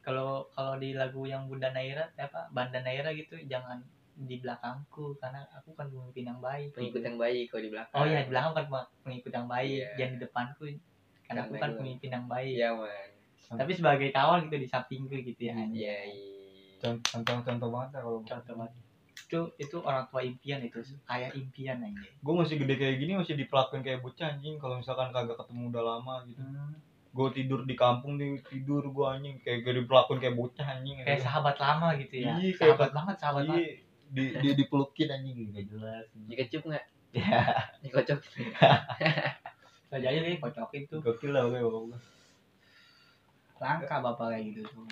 kalau 0.00 0.30
kalau 0.50 0.74
di 0.76 0.90
lagu 0.92 1.22
yang 1.22 1.46
Bunda 1.46 1.70
Naira 1.70 2.04
apa 2.12 2.50
Banda 2.50 2.78
Naira 2.78 3.10
gitu 3.12 3.38
jangan 3.42 3.78
di 4.24 4.36
belakangku 4.38 5.16
karena 5.16 5.42
aku 5.52 5.72
kan 5.72 5.86
pemimpin 5.86 6.24
yang 6.26 6.38
baik 6.38 6.70
Pengikut 6.72 6.98
gitu. 6.98 7.06
yang 7.06 7.18
baik 7.18 7.44
kalau 7.46 7.62
di 7.62 7.70
belakang. 7.70 7.96
oh 7.96 8.04
iya 8.04 8.18
di 8.20 8.30
belakang 8.30 8.52
kan 8.52 8.64
pengikut 9.02 9.32
yang 9.32 9.46
baik 9.46 9.70
Iya. 9.78 9.94
jangan 9.96 10.12
di 10.12 10.20
depanku 10.20 10.62
karena 11.22 11.40
aku 11.42 11.54
kan 11.56 11.70
pemimpin 11.74 12.10
yang 12.10 12.26
baik 12.26 12.54
Iya, 12.54 12.70
man. 12.72 13.08
tapi 13.52 13.72
sebagai 13.72 14.08
kawan 14.10 14.46
gitu 14.46 14.56
di 14.56 14.66
sampingku 14.66 15.12
gitu 15.14 15.42
ya. 15.42 15.54
Iya, 15.56 15.96
iya. 16.08 16.30
Contoh-contoh 16.80 17.68
banget 17.68 17.90
ya 17.90 18.00
kalau 18.00 18.20
contoh 18.20 18.54
banget 18.56 18.72
itu 19.22 19.40
itu 19.56 19.76
orang 19.80 20.04
tua 20.08 20.20
impian 20.20 20.60
itu 20.60 20.76
kayak 21.02 21.32
impian 21.32 21.80
aja 21.80 22.04
gue 22.04 22.34
masih 22.36 22.60
gede 22.60 22.74
kayak 22.76 22.96
gini 22.98 23.16
masih 23.16 23.32
diperlakuin 23.34 23.80
kayak 23.80 24.00
bocah 24.00 24.28
anjing 24.28 24.60
kalau 24.60 24.76
misalkan 24.76 25.08
kagak 25.08 25.40
ketemu 25.40 25.72
udah 25.72 25.84
lama 25.86 26.20
gitu 26.26 26.42
Hmm, 26.42 26.76
gue 27.08 27.28
tidur 27.32 27.64
di 27.64 27.72
kampung 27.72 28.20
di 28.20 28.36
tidur 28.42 28.84
gue 28.84 29.06
anjing 29.06 29.40
kayak 29.40 29.64
gak 29.64 29.74
diperlakuin 29.78 30.20
kayak 30.20 30.36
bocah 30.36 30.66
anjing 30.66 30.96
kayak 31.00 31.16
sahabat 31.18 31.56
lama 31.56 31.88
gitu 31.96 32.14
ya 32.18 32.36
Iya, 32.36 32.52
kayak 32.52 32.56
sahabat 32.76 32.90
banget 32.92 33.16
sahabat 33.16 33.42
banget 33.46 33.64
Iya, 33.64 33.72
di, 34.12 34.24
di 34.36 34.48
dipelukin 34.54 35.08
anjing 35.08 35.48
gak 35.50 35.66
jelas. 35.66 36.04
Dikecup 36.28 36.62
nggak? 36.66 36.84
ya 37.12 37.44
Dikocok. 37.80 38.20
saja 39.86 40.06
aja 40.08 40.18
deh 40.18 40.36
kocokin 40.38 40.88
tuh 40.88 41.00
Gokil 41.00 41.28
lah 41.30 41.44
gue 41.44 41.60
bapak 41.60 41.82
gue. 41.86 42.00
langka 43.58 43.96
bapak 44.00 44.26
kayak 44.30 44.44
gitu 44.48 44.60
tuh 44.66 44.88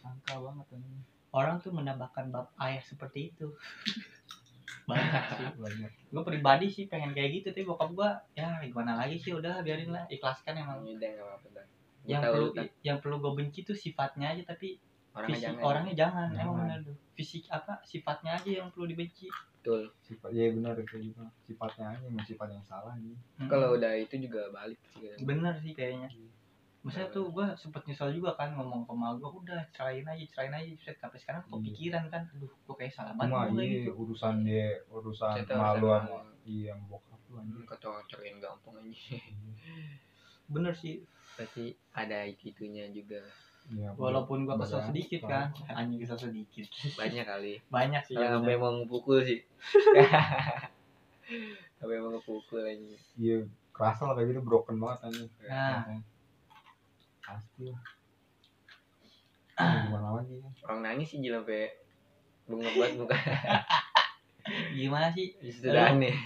Angka 0.00 0.40
banget 0.40 0.66
anjing. 0.72 1.00
orang 1.30 1.56
tuh 1.58 1.70
menambahkan 1.70 2.32
bab 2.32 2.48
ayah 2.58 2.80
seperti 2.80 3.28
itu 3.30 3.52
banyak 4.88 5.24
sih 5.30 5.46
Banyak. 5.54 5.90
gue 6.08 6.22
pribadi 6.24 6.66
sih 6.66 6.88
pengen 6.88 7.12
kayak 7.12 7.30
gitu 7.36 7.52
tapi 7.52 7.62
bokap 7.62 7.92
gue 7.92 8.10
ya 8.34 8.58
gimana 8.64 8.96
lagi 8.96 9.20
sih 9.20 9.30
udah 9.30 9.60
biarin 9.60 9.92
lah 9.92 10.08
ikhlaskan 10.08 10.56
emang 10.56 10.80
Udah 10.80 10.96
enggak 10.96 11.20
apa-apa 11.20 11.48
dah. 11.52 11.66
Gua 12.00 12.08
yang 12.08 12.22
tahu 12.24 12.32
perlu 12.32 12.48
Tak. 12.56 12.66
yang 12.80 12.98
perlu 12.98 13.16
gue 13.20 13.32
benci 13.36 13.60
tuh 13.62 13.76
sifatnya 13.76 14.32
aja 14.32 14.42
tapi 14.48 14.80
orangnya 15.12 15.28
fisik 15.32 15.46
jangan. 15.48 15.62
orangnya 15.64 15.94
jangan 15.94 16.28
emang 16.28 16.38
Jangan. 16.38 16.58
bener 16.60 16.78
tuh 16.82 16.96
fisik 17.12 17.44
apa 17.48 17.72
sifatnya 17.82 18.30
aja 18.34 18.50
yang 18.56 18.68
perlu 18.70 18.86
dibenci 18.86 19.26
Betul. 19.60 19.92
Sifat 20.00 20.32
ya 20.32 20.48
benar 20.56 20.72
kayak 20.72 21.04
gitu. 21.04 21.20
Sifatnya 21.44 21.92
aja 21.92 22.04
emang 22.08 22.24
sifat 22.24 22.48
yang 22.48 22.64
salah 22.64 22.96
nih. 22.96 23.12
Hmm. 23.36 23.44
Kalau 23.44 23.76
udah 23.76 23.92
itu 23.92 24.16
juga 24.16 24.48
balik 24.48 24.80
sih. 24.88 25.20
bener 25.20 25.52
sih 25.60 25.76
kayaknya 25.76 26.08
Maksudnya 26.80 27.12
tuh 27.12 27.28
gue 27.28 27.44
sempet 27.60 27.84
nyesel 27.84 28.08
juga 28.08 28.32
kan 28.34 28.56
ngomong 28.56 28.88
ke 28.88 28.94
gue 29.20 29.30
udah 29.44 29.60
cerain 29.68 30.00
aja 30.00 30.24
cerain 30.32 30.48
aja 30.50 30.72
Set, 30.80 30.96
sampai 30.96 31.20
sekarang 31.20 31.44
kok 31.44 31.52
Iya. 31.52 31.64
pikiran 31.68 32.04
kan 32.08 32.22
aduh 32.32 32.48
gue 32.48 32.74
kayak 32.74 32.88
salah 32.88 33.12
banget 33.12 33.52
iya 33.52 33.84
gitu 33.84 33.90
urusan 33.92 34.34
dia 34.40 34.80
urusan 34.88 35.34
kemaluan 35.44 36.08
sama- 36.08 36.32
iya 36.40 36.72
yang 36.72 36.80
bokap 36.88 37.20
lu 37.28 37.36
anjing. 37.36 37.68
Kocok-kocokin 37.68 38.36
gampang 38.40 38.74
aja. 38.80 39.16
bener 40.48 40.72
sih 40.72 41.04
Pasti 41.30 41.64
ada 41.92 42.24
itunya 42.24 42.88
juga. 42.88 43.20
Iya. 43.70 43.94
walaupun 43.94 44.42
gue 44.42 44.56
kesel 44.58 44.82
sedikit 44.82 45.30
kan 45.30 45.46
anjing 45.70 46.02
kesel 46.02 46.18
sedikit 46.18 46.66
Banyak 46.98 47.22
kali. 47.22 47.54
banyak 47.70 48.02
sih 48.02 48.18
Yang 48.18 48.30
sampai 48.36 48.54
mau 48.56 48.74
ngepukul 48.74 49.22
sih. 49.22 49.38
Sampai 51.78 51.96
mau 51.96 52.10
ngepukul 52.10 52.60
aja. 52.60 52.96
Iya, 53.14 53.46
kerasa 53.70 54.10
lah 54.10 54.14
kayak 54.14 54.34
gitu 54.34 54.40
broken 54.42 54.76
banget 54.76 54.98
anjing. 55.06 55.30
Nah. 55.46 55.86
Pasti 57.22 57.70
lah. 57.70 57.82
Ya, 59.54 59.86
Gimana 59.86 60.08
lagi 60.18 60.34
ya? 60.34 60.48
Orang 60.66 60.80
nangis 60.82 61.06
sih 61.06 61.20
gila 61.20 61.40
sampai 61.40 61.70
bengok 62.48 62.74
banget 62.74 62.94
muka. 62.98 63.16
gimana 64.74 65.06
sih 65.12 65.36
Sudah 65.46 65.94
aneh. 65.94 66.16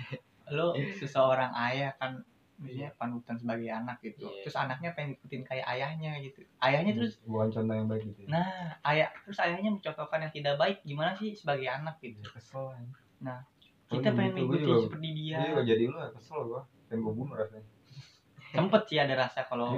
lo 0.48 0.72
seseorang 0.94 1.50
ayah 1.52 1.92
kan 1.98 2.24
misalnya 2.56 2.94
panutan 2.94 3.34
sebagai 3.34 3.66
anak 3.66 3.98
gitu 4.00 4.24
Iya. 4.24 4.42
terus 4.42 4.56
anaknya 4.56 4.90
pengen 4.92 5.14
ikutin 5.14 5.42
kayak 5.42 5.66
ayahnya 5.68 6.16
gitu 6.18 6.40
ayahnya 6.58 6.92
terus 6.94 7.18
bukan 7.22 7.50
contoh 7.50 7.74
yang 7.74 7.86
baik 7.86 8.02
gitu 8.04 8.20
ya. 8.20 8.28
nah 8.30 8.48
ayah 8.84 9.08
terus 9.20 9.38
ayahnya 9.38 9.70
mencontohkan 9.70 10.18
yang 10.20 10.32
tidak 10.32 10.54
baik 10.54 10.78
gimana 10.80 11.10
sih 11.12 11.32
sebagai 11.32 11.66
anak 11.66 11.98
gitu 11.98 12.18
Iya, 12.20 12.30
kesel. 12.30 12.64
Nah, 13.20 13.42
Oh, 13.84 14.00
kita 14.00 14.10
pengen 14.12 14.32
gitu, 14.32 14.40
gua 14.40 14.48
ngikutin 14.48 14.64
juga- 14.66 14.82
seperti 14.82 15.08
dia 15.12 15.36
Iya, 15.36 15.50
gak 15.52 15.66
jadi 15.66 15.82
lu 15.84 15.96
ya, 15.96 16.08
kesel 16.10 16.40
gua. 16.44 16.60
Pengen 16.86 17.00
gua 17.00 17.12
bunuh 17.12 17.34
rasanya. 17.34 17.68
sempet 18.46 18.82
sih 18.84 18.96
ada 18.96 19.14
rasa 19.18 19.40
kalau 19.42 19.68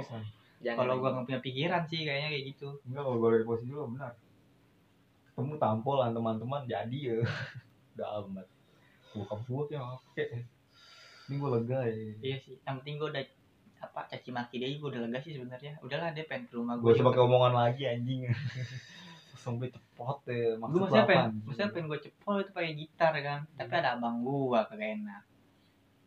kalau 0.63 0.93
gua 0.95 1.09
nggak 1.11 1.25
punya 1.25 1.39
pikiran 1.39 1.81
sih 1.83 2.01
kayaknya 2.03 2.29
kayak 2.29 2.45
gitu 2.47 2.69
Enggak 2.83 3.03
kalau 3.03 3.17
gue 3.17 3.29
dari 3.31 3.43
posisi 3.43 3.71
lu 3.71 3.89
benar. 3.89 4.13
Ketemu 5.27 5.53
tampol 5.57 5.95
lah 5.97 6.09
teman-teman 6.09 6.61
jadi 6.63 6.97
ya. 7.11 7.17
Udah 7.93 8.07
amat. 8.23 8.47
Buka 9.11 9.35
buat 9.43 9.67
ya 9.67 9.81
oke. 9.83 10.25
Ini 11.27 11.35
gue 11.35 11.49
lega 11.59 11.79
ya. 11.83 11.93
iya 12.23 12.37
sih 12.39 12.55
yang 12.63 12.79
penting 12.79 12.95
gua 13.03 13.11
udah 13.11 13.23
apa 13.77 13.99
caci 14.09 14.29
maki 14.33 14.57
dia 14.57 14.71
juga 14.73 14.95
udah 14.95 15.01
lega 15.11 15.19
sih 15.21 15.35
sebenarnya. 15.35 15.75
Udahlah 15.83 16.15
dia 16.15 16.23
pengen 16.23 16.47
ke 16.47 16.53
rumah 16.55 16.79
Gue 16.79 16.91
gua 16.91 16.93
usah 16.95 17.05
pakai 17.11 17.21
omongan 17.27 17.53
lagi 17.53 17.83
anjing. 17.83 18.21
langsung 19.37 19.63
gue 19.63 19.69
cepot 19.71 20.17
gue 20.27 20.59
maksud 20.59 20.75
maksudnya 20.81 21.05
lu 21.05 21.09
pengen 21.13 21.31
maksudnya 21.47 21.69
pengen 21.71 21.87
gue 21.87 21.99
cepol 22.03 22.35
itu 22.41 22.51
pakai 22.55 22.71
gitar 22.75 23.13
kan. 23.19 23.39
Tapi 23.59 23.73
ada 23.75 23.89
abang 23.99 24.23
gua 24.23 24.63
kagak 24.67 25.03
enak. 25.03 25.23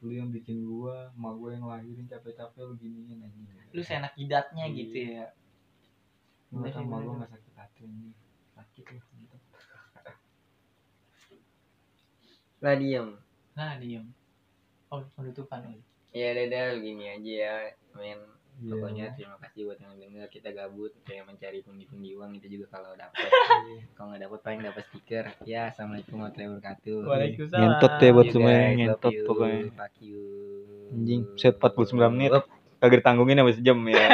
Lu 0.01 0.11
yang 0.13 0.29
bikin 0.33 0.65
gua 0.65 1.13
emak 1.13 1.33
gua 1.37 1.51
yang 1.53 1.65
lahirin 1.69 2.09
capek-capek 2.09 2.65
lu 2.65 2.75
giniin 2.81 3.21
anjing. 3.21 3.45
Lu 3.77 3.81
seenak 3.85 4.13
jidatnya 4.17 4.65
Iya. 4.69 4.77
gitu 4.81 4.99
ya. 5.21 5.27
Lu 6.51 6.65
Bener 6.65 6.73
sih, 6.73 6.81
sama 6.81 6.97
gua 7.05 7.15
nggak 7.21 7.31
sakit 7.37 7.55
hati 7.57 7.83
ini 7.85 8.11
sakit 8.57 8.85
lu 8.89 8.99
gitu. 8.99 9.37
lah 12.61 12.75
diem. 12.77 13.09
Nah 13.57 13.73
diem 13.81 14.05
oh 14.91 15.03
penutupan 15.15 15.63
Ul. 15.71 15.79
ya 16.11 16.35
dadah 16.35 16.79
gini 16.83 17.05
aja 17.15 17.31
ya 17.31 17.55
men 17.95 18.19
Iya. 18.61 18.77
pokoknya 18.77 19.07
terima 19.17 19.37
kasih 19.41 19.61
buat 19.73 19.79
yang 19.81 19.97
denger 19.97 20.29
kita 20.29 20.53
gabut 20.53 20.93
kayak 21.09 21.25
mencari 21.25 21.65
pundi-pundi 21.65 22.13
uang 22.13 22.37
itu 22.37 22.61
juga 22.61 22.77
kalau 22.77 22.93
dapet. 22.93 23.25
Kalau 23.97 24.13
nggak 24.13 24.29
dapet 24.29 24.41
paling 24.45 24.61
dapat 24.61 24.85
stiker. 24.93 25.25
Ya 25.49 25.73
assalamualaikum 25.73 26.21
warahmatullahi 26.21 26.51
wabarakatuh. 26.61 26.97
Waalaikumsalam. 27.09 27.57
ngentot 27.65 27.95
ya 27.97 28.11
buat 28.13 28.27
semua 28.29 28.53
yang 28.53 28.77
ngentot 28.77 29.15
pokoknya. 29.25 29.61
Fuck 29.73 29.95
you. 30.05 30.21
Anjing 30.93 31.23
set 31.41 31.57
49 31.57 32.13
menit. 32.13 32.31
Kagak 32.85 33.01
ditanggungin 33.01 33.41
sama 33.41 33.53
sejam 33.57 33.79
ya. 33.89 33.97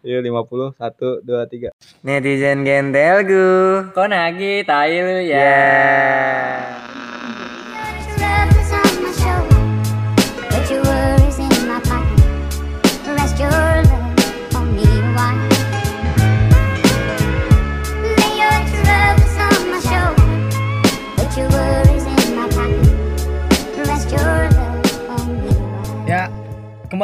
Iya 0.00 0.24
50 0.24 0.80
1 0.80 1.28
2 1.28 1.28
3 1.28 2.08
netizen 2.08 2.64
gentelgu 2.64 3.84
kok 3.92 4.08
nagi 4.08 4.64
tai 4.64 4.96
lu 4.96 5.28
ya. 5.28 5.44
Love 5.44 6.79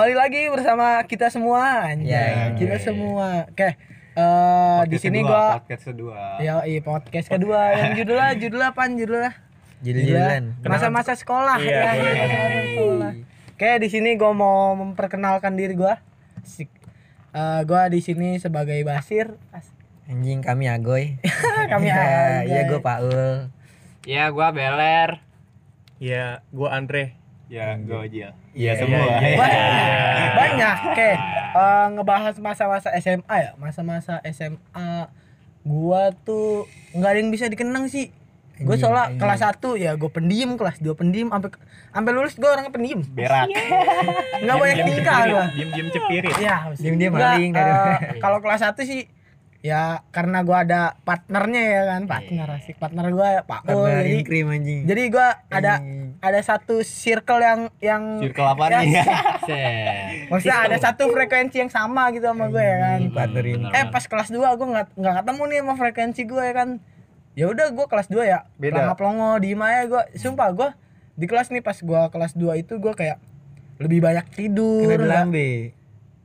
kembali 0.06 0.22
lagi 0.22 0.46
bersama 0.54 1.02
kita 1.02 1.34
semua. 1.34 1.90
Anjay. 1.90 2.06
Ya, 2.06 2.54
kita 2.54 2.78
oke. 2.78 2.86
semua. 2.86 3.50
Oke. 3.50 3.74
eh 4.14 4.80
di 4.86 4.96
sini 5.02 5.18
gua 5.18 5.58
podcast 5.58 5.82
kedua 5.82 6.38
ya 6.38 6.62
iya 6.62 6.78
podcast 6.78 7.26
kedua 7.26 7.74
yang 7.74 7.90
judulnya 7.98 8.30
judulnya 8.38 8.68
apa 8.70 8.86
judulnya? 8.86 9.32
Judulnya 9.82 10.46
masa-masa 10.62 11.18
sekolah 11.18 11.58
Iya, 11.58 11.74
ya. 11.74 11.90
boleh. 11.90 12.14
masa-masa 12.14 12.60
sekolah. 12.62 13.12
Oke, 13.50 13.70
di 13.82 13.88
sini 13.90 14.14
gua 14.14 14.30
mau 14.30 14.78
memperkenalkan 14.78 15.58
diri 15.58 15.74
gua. 15.74 15.98
Eh, 17.34 17.60
gua 17.66 17.90
di 17.90 17.98
sini 17.98 18.38
sebagai 18.38 18.78
Basir. 18.86 19.34
As- 19.50 19.74
Anjing 20.06 20.38
kami 20.38 20.70
agoy. 20.70 21.18
Kami 21.74 21.90
ya, 21.90 21.98
agoy. 21.98 22.46
Iya 22.46 22.60
gue 22.62 22.78
Paul. 22.78 23.10
Ya, 24.06 24.30
gua 24.30 24.54
Beler. 24.54 25.18
Ya, 25.98 26.46
gua 26.54 26.78
Andre. 26.78 27.25
Ya 27.46 27.78
gue 27.78 27.94
aja 27.94 28.34
Iya, 28.56 28.72
semua 28.74 29.04
Banyak. 29.06 30.30
Banyak. 30.34 30.76
Oke, 30.90 31.10
eh, 31.12 31.86
ngebahas 31.92 32.34
masa-masa 32.40 32.88
SMA 32.96 33.36
ya. 33.36 33.50
Masa-masa 33.60 34.18
SMA 34.24 35.12
gua 35.60 36.14
tuh 36.24 36.64
nggak 36.96 37.10
ada 37.10 37.18
yang 37.20 37.28
bisa 37.28 37.46
dikenang 37.46 37.86
sih. 37.86 38.08
Gue 38.56 38.80
Anjing, 38.80 38.88
soalnya 38.88 39.12
anjing. 39.12 39.20
kelas 39.20 39.40
1 39.60 39.76
ya 39.76 39.90
gue 40.00 40.08
pendiam, 40.08 40.56
kelas 40.56 40.80
2 40.80 40.96
pendiam, 40.96 41.28
sampai 41.28 41.52
sampai 41.92 42.10
lulus 42.16 42.40
gue 42.40 42.48
orangnya 42.48 42.72
pendiam. 42.72 43.04
berak 43.12 43.52
Nggak 44.40 44.56
banyak 44.56 44.76
tingkah 44.88 45.16
gue. 45.28 45.44
Diem 45.60 45.68
diem 45.76 45.88
cepirit. 45.92 46.34
Iya, 46.40 46.56
Diem-diem 46.72 47.12
maling 47.12 47.52
eh, 47.52 48.16
Kalau 48.16 48.40
kelas 48.40 48.64
1 48.64 48.80
sih 48.88 49.04
ya 49.58 49.82
karena 50.08 50.40
gua 50.40 50.62
ada 50.62 50.82
partnernya 51.00 51.62
ya 51.64 51.82
kan, 51.86 52.02
partner 52.04 52.46
asik. 52.54 52.76
Partner 52.76 53.06
gua 53.08 53.42
Pak 53.42 53.60
Ul. 53.64 53.82
Partner 53.82 54.02
Jadi 54.02 54.20
krim 54.22 54.46
anjing. 54.46 54.80
jadi 54.84 55.02
gua 55.06 55.28
ada 55.46 55.72
Anjing. 55.78 56.16
ada 56.18 56.40
satu 56.40 56.80
circle 56.80 57.40
yang 57.40 57.60
yang 57.78 58.02
circle 58.20 58.46
apa 58.46 58.62
Ya, 58.66 58.78
nih 58.78 58.92
ya 58.94 59.04
maksudnya 60.26 60.58
ada 60.62 60.76
satu 60.76 61.08
frekuensi 61.08 61.56
yang 61.58 61.68
sama 61.68 62.08
gitu 62.10 62.24
sama 62.24 62.46
gue 62.46 62.58
ya 62.58 62.76
kan. 62.76 62.98
Anjing, 62.98 63.12
partner 63.12 63.44
ini. 63.44 63.64
Eh 63.70 63.84
pas 63.86 64.02
kelas 64.02 64.28
2 64.28 64.38
gue 64.38 64.66
nggak 64.68 64.86
nggak 64.94 65.14
ketemu 65.16 65.42
nih 65.44 65.58
sama 65.58 65.74
frekuensi 65.74 66.22
gue 66.24 66.42
ya 66.42 66.54
kan. 66.54 66.68
Ya 67.32 67.46
udah 67.46 67.66
gue 67.68 67.86
kelas 67.86 68.08
2 68.08 68.24
ya. 68.24 68.38
Beda. 68.56 68.94
Pelongo 68.94 69.36
diem 69.38 69.60
aja 69.60 69.82
gue. 69.84 70.02
Sumpah 70.16 70.48
gue 70.50 70.68
di 71.14 71.24
kelas 71.24 71.48
nih 71.48 71.60
pas 71.60 71.76
gue 71.76 72.00
kelas 72.06 72.32
2 72.32 72.60
itu 72.60 72.74
gue 72.76 72.92
kayak 72.92 73.18
lebih 73.76 74.00
banyak 74.00 74.26
tidur. 74.30 74.88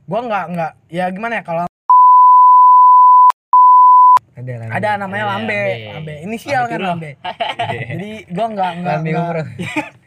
Gue 0.02 0.20
nggak 0.20 0.44
nggak 0.50 0.72
ya 0.88 1.04
gimana 1.08 1.34
ya 1.36 1.44
kalau 1.44 1.64
Ada 4.44 4.54
lambe. 4.58 4.72
ada 4.74 4.90
namanya 4.96 5.18
Iya, 5.18 5.30
lambe, 5.30 5.54
lambe. 5.54 5.88
lambe 5.88 6.14
inisial 6.20 6.62
kan 6.66 6.78
lambe. 6.80 7.10
Jadi 7.88 8.10
gue 8.26 8.46
nggak 8.48 8.70
nggak 8.76 8.94
Lambe 8.96 9.10
umroh. 9.14 9.46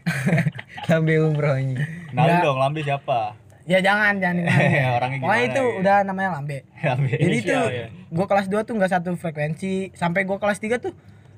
lambe 0.89 1.13
umroh 1.17 1.53
anjing. 1.53 1.79
nah 2.11 2.23
Nggak. 2.25 2.41
dong 2.41 2.59
lambe 2.59 2.79
siapa 2.81 3.19
Ya 3.65 3.79
jangan 3.79 4.13
jangan. 4.15 4.45
lambe. 4.45 4.77
Orangnya 4.91 5.17
Pokoknya 5.17 5.25
gimana 5.41 5.49
itu 5.49 5.63
ya? 5.63 5.79
udah 5.79 5.97
namanya 6.03 6.29
lambe. 6.31 6.57
lambe 6.86 7.09
Jadi 7.09 7.17
tuh 7.17 7.25
Inisial, 7.25 7.63
ya. 7.67 7.88
gue 7.89 8.25
kelas 8.25 8.45
2 8.47 8.61
tuh 8.61 8.73
nggak 8.73 8.91
satu 8.91 9.09
frekuensi 9.15 9.73
sampai 9.91 10.21
gue 10.21 10.38
kelas 10.38 10.59
3 10.59 10.77
tuh 10.79 10.93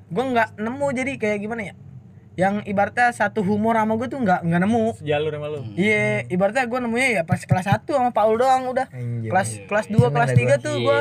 gue 0.08 0.24
nggak 0.26 0.48
nemu 0.56 0.86
jadi 0.90 1.12
kayak 1.16 1.38
gimana 1.38 1.62
ya 1.64 1.74
yang 2.38 2.62
ibaratnya 2.62 3.10
satu 3.10 3.42
humor 3.42 3.74
sama 3.74 3.98
gue 3.98 4.06
tuh 4.06 4.16
nggak 4.16 4.46
nggak 4.46 4.60
nemu 4.62 4.84
Sejalur 4.94 5.34
sama 5.34 5.46
lu. 5.50 5.58
iya 5.74 6.22
ibaratnya 6.24 6.64
gue 6.64 6.78
nemunya 6.78 7.08
ya 7.10 7.22
pas 7.22 7.42
kelas 7.42 7.66
1 7.66 7.82
sama 7.82 8.10
Paul 8.10 8.38
doang 8.38 8.70
udah 8.70 8.86
Anjing. 8.88 9.26
kelas 9.26 9.48
iya, 9.52 9.66
kelas 9.66 9.86
iya. 9.88 9.94
2 10.00 10.14
kelas 10.14 10.30
Seneng 10.30 10.46
3 10.46 10.48
dah 10.48 10.58
tuh 10.62 10.74
gua. 10.78 10.86
gue 10.86 11.00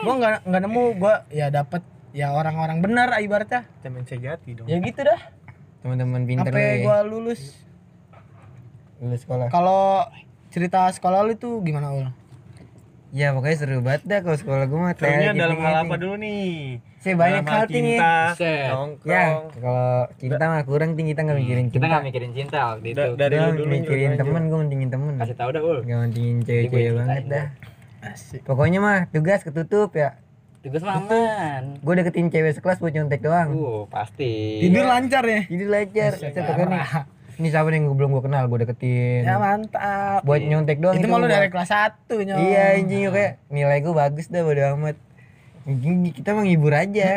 gue 0.00 0.14
nggak 0.16 0.32
nggak 0.42 0.62
nemu 0.64 0.84
gue 0.96 1.14
ya 1.30 1.46
dapet 1.48 1.82
ya 2.10 2.32
orang-orang 2.32 2.80
benar 2.80 3.12
ibaratnya 3.18 3.68
Temen 3.78 4.02
sejati 4.02 4.56
dong. 4.56 4.64
ya 4.64 4.80
gitu 4.80 5.00
dah 5.00 5.20
Teman-teman 5.78 6.24
pinter 6.24 6.48
sampai 6.48 6.64
lu 6.64 6.80
gue 6.80 6.96
ya. 6.96 7.00
lulus 7.04 7.42
Lulus 8.98 9.20
sekolah. 9.20 9.46
kalau 9.50 10.08
cerita 10.48 10.88
sekolah 10.88 11.20
lu 11.22 11.36
tuh 11.36 11.60
gimana 11.60 11.92
ul 11.92 12.08
Ya 13.14 13.30
pokoknya 13.30 13.56
seru 13.62 13.78
banget 13.78 14.02
dah 14.10 14.20
kalau 14.26 14.34
sekolah 14.34 14.66
gue 14.66 14.74
mah. 14.74 14.90
Serunya 14.98 15.30
kayak 15.30 15.38
dalam 15.38 15.54
gitu, 15.54 15.62
hal 15.62 15.70
anjing. 15.70 15.86
apa 15.86 15.94
dulu 16.02 16.14
nih? 16.18 16.46
Saya 16.98 17.14
banyak 17.14 17.44
hal 17.46 17.64
tinggi. 17.70 17.94
cinta, 17.94 18.14
Set. 18.34 18.66
nongkrong. 18.74 19.12
Ya, 19.14 19.24
kalau 19.54 19.92
cinta 20.18 20.44
mah 20.50 20.62
kurang 20.66 20.90
tinggi 20.98 21.10
kita 21.14 21.22
nggak 21.22 21.38
mikirin 21.38 21.64
Kita 21.64 21.74
cinta. 21.78 21.86
nggak 21.86 22.02
mikirin 22.02 22.30
cinta 22.34 22.58
waktu 22.74 22.86
itu. 22.90 22.98
Da- 22.98 23.14
dari 23.14 23.34
dulu 23.38 23.62
mikirin 23.70 24.10
temen, 24.18 24.42
gue 24.50 24.58
mentingin 24.66 24.88
temen. 24.90 25.14
Kasih 25.14 25.36
tahu 25.38 25.48
dah, 25.54 25.62
Ul. 25.62 25.78
Gak 25.86 25.98
mentingin 26.02 26.36
cewek-cewek 26.42 26.92
banget 26.98 27.24
dah. 27.30 27.46
Pokoknya 28.42 28.78
mah 28.82 28.98
tugas 29.14 29.40
ketutup 29.46 29.94
ya. 29.94 30.18
Tugas 30.66 30.82
maman. 30.82 31.78
Gue 31.86 31.94
deketin 31.94 32.34
cewek 32.34 32.58
sekelas 32.58 32.82
buat 32.82 32.90
nyontek 32.90 33.22
doang. 33.22 33.54
Uh, 33.54 33.82
pasti. 33.86 34.58
tidur 34.58 34.90
lancar 34.90 35.22
ya 35.22 35.46
Jadi 35.46 35.64
lancar. 35.70 36.12
Saya. 36.18 37.06
Ini 37.34 37.48
siapa 37.48 37.66
nih 37.66 37.76
yang 37.76 37.86
gua 37.86 37.96
belum 37.96 38.10
gue 38.12 38.22
kenal, 38.22 38.46
gue 38.46 38.58
deketin. 38.60 39.22
ya 39.22 39.36
mantap 39.36 40.22
Buat 40.22 40.40
nyontek 40.40 40.78
doang 40.78 40.94
itu 40.94 41.06
malu 41.06 41.24
mah. 41.24 41.34
dari 41.34 41.48
kelas 41.48 41.70
1 41.70 42.14
nyong 42.20 42.38
Iya 42.40 42.62
anjing 42.76 43.00
kayak 43.08 43.32
nilai 43.48 43.78
gue 43.80 43.90
bagus 43.92 44.26
dah 44.26 44.40
bodo 44.40 44.62
amat. 44.72 44.96
Anjing, 45.64 46.12
Kita 46.12 46.30
mah 46.30 46.42
ngibur 46.42 46.70
aja. 46.70 47.10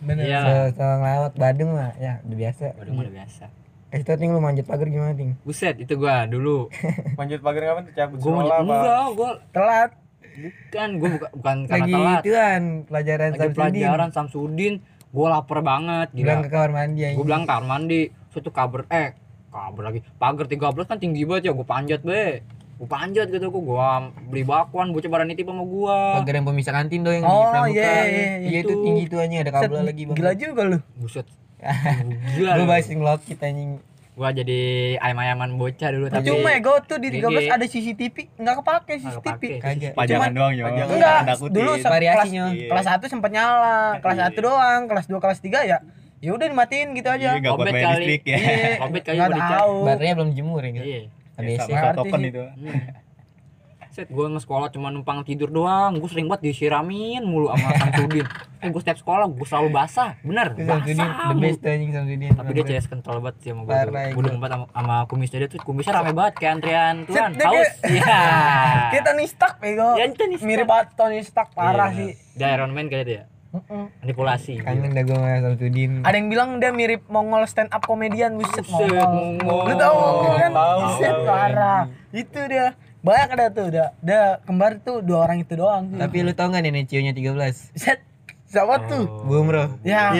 Bener 0.00 0.24
Iya. 0.24 0.40
So, 0.40 0.52
so 0.74 0.84
ngelawak 0.96 1.34
Badung 1.34 1.70
mah 1.72 1.94
ya 1.96 2.18
udah 2.22 2.38
biasa. 2.38 2.64
Waduh, 2.74 2.92
udah 2.96 3.14
biasa. 3.14 3.44
Kasih 3.88 4.04
tau 4.04 4.16
ting 4.16 4.30
lu 4.30 4.40
manjat 4.40 4.64
pagar 4.64 4.88
gimana 4.88 5.12
ting? 5.12 5.36
Buset, 5.42 5.76
itu 5.76 5.94
gua 5.94 6.24
dulu. 6.24 6.72
Manjat 7.20 7.38
pagar 7.38 7.62
kapan 7.62 7.82
tuh 7.84 7.94
cabut 7.94 8.16
Gua 8.18 8.32
apa 8.40 8.54
enggak, 8.58 9.06
gua 9.12 9.30
telat 9.52 9.90
bukan, 10.32 10.88
gua 10.96 11.08
buka, 11.12 11.28
bukan 11.30 11.56
karena 11.62 11.76
Lagi 11.76 11.92
telat. 11.92 12.18
ituan 12.18 12.62
pelajaran 12.82 13.28
Lagi 13.28 13.36
Samsudin. 13.38 13.54
pelajaran 13.54 14.10
Samsudin, 14.10 14.74
gua 15.12 15.26
lapar 15.30 15.60
banget, 15.60 16.08
Bilang 16.10 16.40
gila. 16.40 16.42
ke 16.42 16.50
kamar 16.50 16.70
mandi 16.72 17.00
anjing. 17.04 17.14
Gua 17.14 17.26
bilang 17.28 17.44
kamar 17.44 17.64
mandi, 17.68 18.00
suatu 18.26 18.48
kabar 18.48 18.88
eh 18.88 19.12
kabar 19.52 19.82
lagi. 19.84 20.00
Pagar 20.16 20.46
13 20.46 20.58
kan 20.82 20.96
tinggi 20.96 21.22
banget 21.22 21.42
ya, 21.46 21.52
gua 21.52 21.64
panjat 21.64 22.00
be. 22.00 22.40
Gua 22.74 22.88
panjat 22.90 23.28
gitu 23.28 23.46
gua, 23.46 23.62
gua 23.62 23.88
beli 24.24 24.42
bakwan, 24.42 24.90
bocah 24.90 25.06
badan 25.06 25.28
nitip 25.28 25.46
sama 25.46 25.62
gua. 25.62 26.18
pagar 26.18 26.34
yang 26.34 26.46
pemisah 26.46 26.72
kantin 26.72 27.00
doang 27.00 27.16
yang 27.16 27.24
Oh, 27.24 27.30
di 27.30 27.46
pramuka. 27.46 27.70
iya, 27.70 27.84
iya, 27.84 28.02
iya. 28.02 28.26
Iya 28.42 28.58
itu 28.60 28.72
Itu. 28.72 28.82
tinggi 28.82 29.02
tuh 29.06 29.18
anjing 29.18 29.38
ada 29.38 29.52
kabel 29.52 29.76
Set, 29.76 29.86
lagi 29.86 30.02
bang. 30.02 30.16
gila 30.16 30.32
juga 30.34 30.62
lu 30.64 30.78
Buset. 30.96 31.26
Gila. 32.34 32.50
Lu 32.58 32.64
bahasin 32.64 32.96
ngelokit 32.98 33.38
anjing. 33.38 33.70
Gua 34.12 34.28
jadi 34.28 34.60
ayam-ayaman 34.98 35.56
bocah 35.56 35.88
dulu 35.88 36.06
tapi 36.06 36.26
Cuma 36.26 36.48
ya 36.50 36.60
gue 36.60 36.76
tuh 36.84 36.98
di 36.98 37.08
GG. 37.08 37.22
13 37.22 37.48
ada 37.50 37.64
CCTV 37.64 38.16
nggak 38.34 38.54
kepake 38.60 38.94
CCTV. 38.98 39.42
Kagak. 39.56 39.92
pajangan 39.94 40.32
doang 40.32 40.52
ya 40.52 40.64
enggak 40.68 41.18
dulu 41.40 41.70
kelas, 41.72 41.86
Variasinya. 41.86 42.44
Iya. 42.50 42.68
kelas 42.68 42.86
1 42.90 43.08
sempat 43.08 43.30
nyala 43.30 43.96
kelas 44.00 44.18
1 44.26 44.36
doang 44.38 44.80
kelas 44.84 45.06
2 45.06 45.16
kelas 45.16 45.38
3 45.40 45.64
ya 45.64 45.78
ya 46.22 46.30
udah 46.30 46.46
dimatiin 46.46 46.88
gitu 46.94 47.08
aja 47.08 47.34
Iya, 47.34 47.50
bayar 47.52 47.74
kali. 47.92 48.04
listrik 48.06 48.22
ya 48.24 48.38
Obet 48.84 49.02
kali 49.02 49.16
nggak 49.16 49.26
gua 49.26 49.36
dicas. 49.36 49.52
tahu 49.52 49.74
Baterainya 49.82 50.14
belum 50.14 50.28
dijemur 50.30 50.62
ya. 50.62 50.70
Iya. 50.72 51.00
ADC. 51.32 51.58
sama 51.60 51.74
Ngerti 51.74 51.98
token 51.98 52.20
itu 52.22 52.42
Hmm. 52.54 52.80
Set 53.90 54.08
gue 54.08 54.24
nge-sekolah 54.26 54.68
cuma 54.68 54.88
numpang 54.88 55.20
tidur 55.20 55.50
doang. 55.50 55.92
Gue 55.94 56.08
sering 56.08 56.24
banget 56.24 56.48
disiramin 56.48 57.20
mulu 57.22 57.52
sama 57.52 57.76
Samsudin. 57.76 58.24
Eh 58.56 58.72
gue 58.72 58.80
setiap 58.80 58.96
sekolah 58.96 59.28
gue 59.28 59.44
selalu 59.44 59.68
basah. 59.70 60.16
Bener, 60.22 60.48
Samsudin 60.56 60.96
basah. 60.96 61.12
the 61.12 61.34
mulu. 61.34 61.44
best 61.44 61.60
anjing 61.62 61.90
Samsudin. 61.92 62.30
Tapi 62.32 62.50
dia 62.54 62.64
CS 62.70 62.86
kental 62.88 63.20
banget 63.20 63.36
sih 63.40 63.50
sama 63.50 63.62
gue. 63.66 63.76
Gue 64.16 64.22
demen 64.22 64.40
banget 64.40 64.52
sama, 64.54 64.64
sama 64.70 64.96
kumisnya 65.04 65.38
dia 65.38 65.48
tuh. 65.50 65.60
Kumisnya 65.60 65.92
rame 65.92 66.12
banget 66.14 66.34
kayak 66.34 66.52
antrian 66.54 66.94
tuan. 67.04 67.30
Haus. 67.34 67.36
kayak- 67.36 67.76
Iya. 68.00 68.20
Kita 68.92 69.10
nih 69.12 69.26
stuck 69.28 69.54
bego. 69.58 69.88
Ya. 69.92 70.04
Mirip 70.40 70.64
banget 70.64 70.88
Tony 70.94 71.20
Stark 71.20 71.52
parah 71.52 71.90
Iya. 71.90 71.98
sih. 71.98 72.10
Dia 72.32 72.48
Iron 72.50 72.72
Man 72.72 72.88
kayaknya 72.88 73.04
dia. 73.04 73.22
Manipulasi. 74.00 74.64
Kangen 74.64 74.96
dah 74.96 75.04
gue 75.04 75.12
sama 75.12 75.38
Samsudin. 75.44 75.92
Ada 76.08 76.16
yang 76.16 76.28
bilang 76.32 76.48
dia 76.56 76.72
mirip 76.72 77.04
Mongol 77.12 77.44
stand 77.44 77.68
up 77.68 77.84
komedian 77.84 78.40
buset 78.40 78.64
Buset, 78.64 78.88
Mongol. 78.88 79.44
Mongol. 79.44 79.64
Lu 79.68 79.74
tahu 79.76 79.96
kan? 80.40 80.50
Tahu, 80.56 80.78
Buset 80.80 81.16
parah. 81.28 81.82
Itu 82.12 82.40
dia. 82.48 82.66
Banyak 83.02 83.28
ada 83.34 83.46
tuh, 83.50 83.66
dia 83.74 84.38
kembar 84.46 84.78
tuh 84.78 85.02
dua 85.02 85.26
orang 85.26 85.42
itu 85.42 85.58
doang. 85.58 85.90
Tapi 85.90 86.22
lu 86.22 86.30
tau 86.38 86.54
gak 86.54 86.62
nenek 86.62 86.86
cio-nya 86.86 87.10
13? 87.10 87.74
Set. 87.74 87.98
Siapa 88.52 88.84
tuh? 88.84 89.08
Boom 89.24 89.48
bro. 89.48 89.64
Ya. 89.80 90.12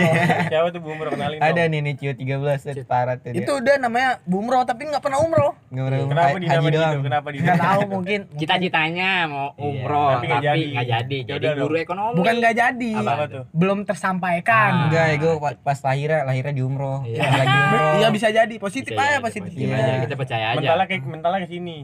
Siapa 0.48 0.72
tuh 0.72 0.80
boomer 0.80 1.12
kenalin 1.12 1.36
dong. 1.36 1.44
Ada 1.52 1.68
nenek 1.68 2.00
cio 2.00 2.16
13 2.16 2.32
set 2.56 2.80
parah 2.82 3.20
tuh 3.20 3.28
dia. 3.28 3.44
Itu 3.44 3.60
dia 3.60 3.76
namanya 3.76 4.24
Bumro 4.24 4.64
tapi 4.64 4.88
nggak 4.88 5.04
pernah 5.04 5.20
umroh. 5.20 5.52
Nggak 5.68 5.84
pernah 5.84 6.00
Kenapa 6.08 6.36
dinamain 6.40 6.72
gitu? 6.72 6.98
Kenapa 7.04 7.28
dinamain? 7.28 7.60
tahu 7.60 7.80
mungkin. 7.92 8.18
Cita-citanya 8.32 9.10
mau 9.28 9.52
Iya, 9.52 9.68
umroh 9.84 10.08
tapi 10.10 10.24
nggak 10.24 10.40
tapi 10.40 10.48
jadi. 10.48 10.64
jadi. 10.88 11.18
Ya 11.18 11.28
Jadi 11.28 11.44
udah 11.44 11.52
guru 11.60 11.74
dong. 11.76 11.84
ekonomi. 11.84 12.16
Bukan 12.16 12.34
nggak 12.40 12.54
jadi. 12.56 12.92
Apa 12.96 13.24
tuh? 13.28 13.42
Belum 13.52 13.78
tersampaikan. 13.84 14.70
Enggak, 14.88 15.06
gue 15.14 15.32
pas 15.60 15.78
lahirnya 15.84 16.20
lahirnya 16.24 16.54
di 16.56 16.62
umroh. 16.64 16.98
Iya. 17.04 17.20
Pas 17.20 17.32
lagi 17.36 17.56
umroh. 17.60 17.90
Iya 17.92 18.08
bisa 18.08 18.28
jadi 18.32 18.54
positif 18.56 18.92
aja 18.96 19.10
jadi, 19.12 19.20
positif. 19.20 19.52
Iya. 19.52 19.76
aja. 19.76 19.92
Kita 20.08 20.14
percaya 20.16 20.46
aja. 20.48 20.58
Mentalnya 20.58 20.86
kayak 20.88 21.02
mentalnya 21.04 21.40
ke 21.44 21.48
sini. 21.52 21.76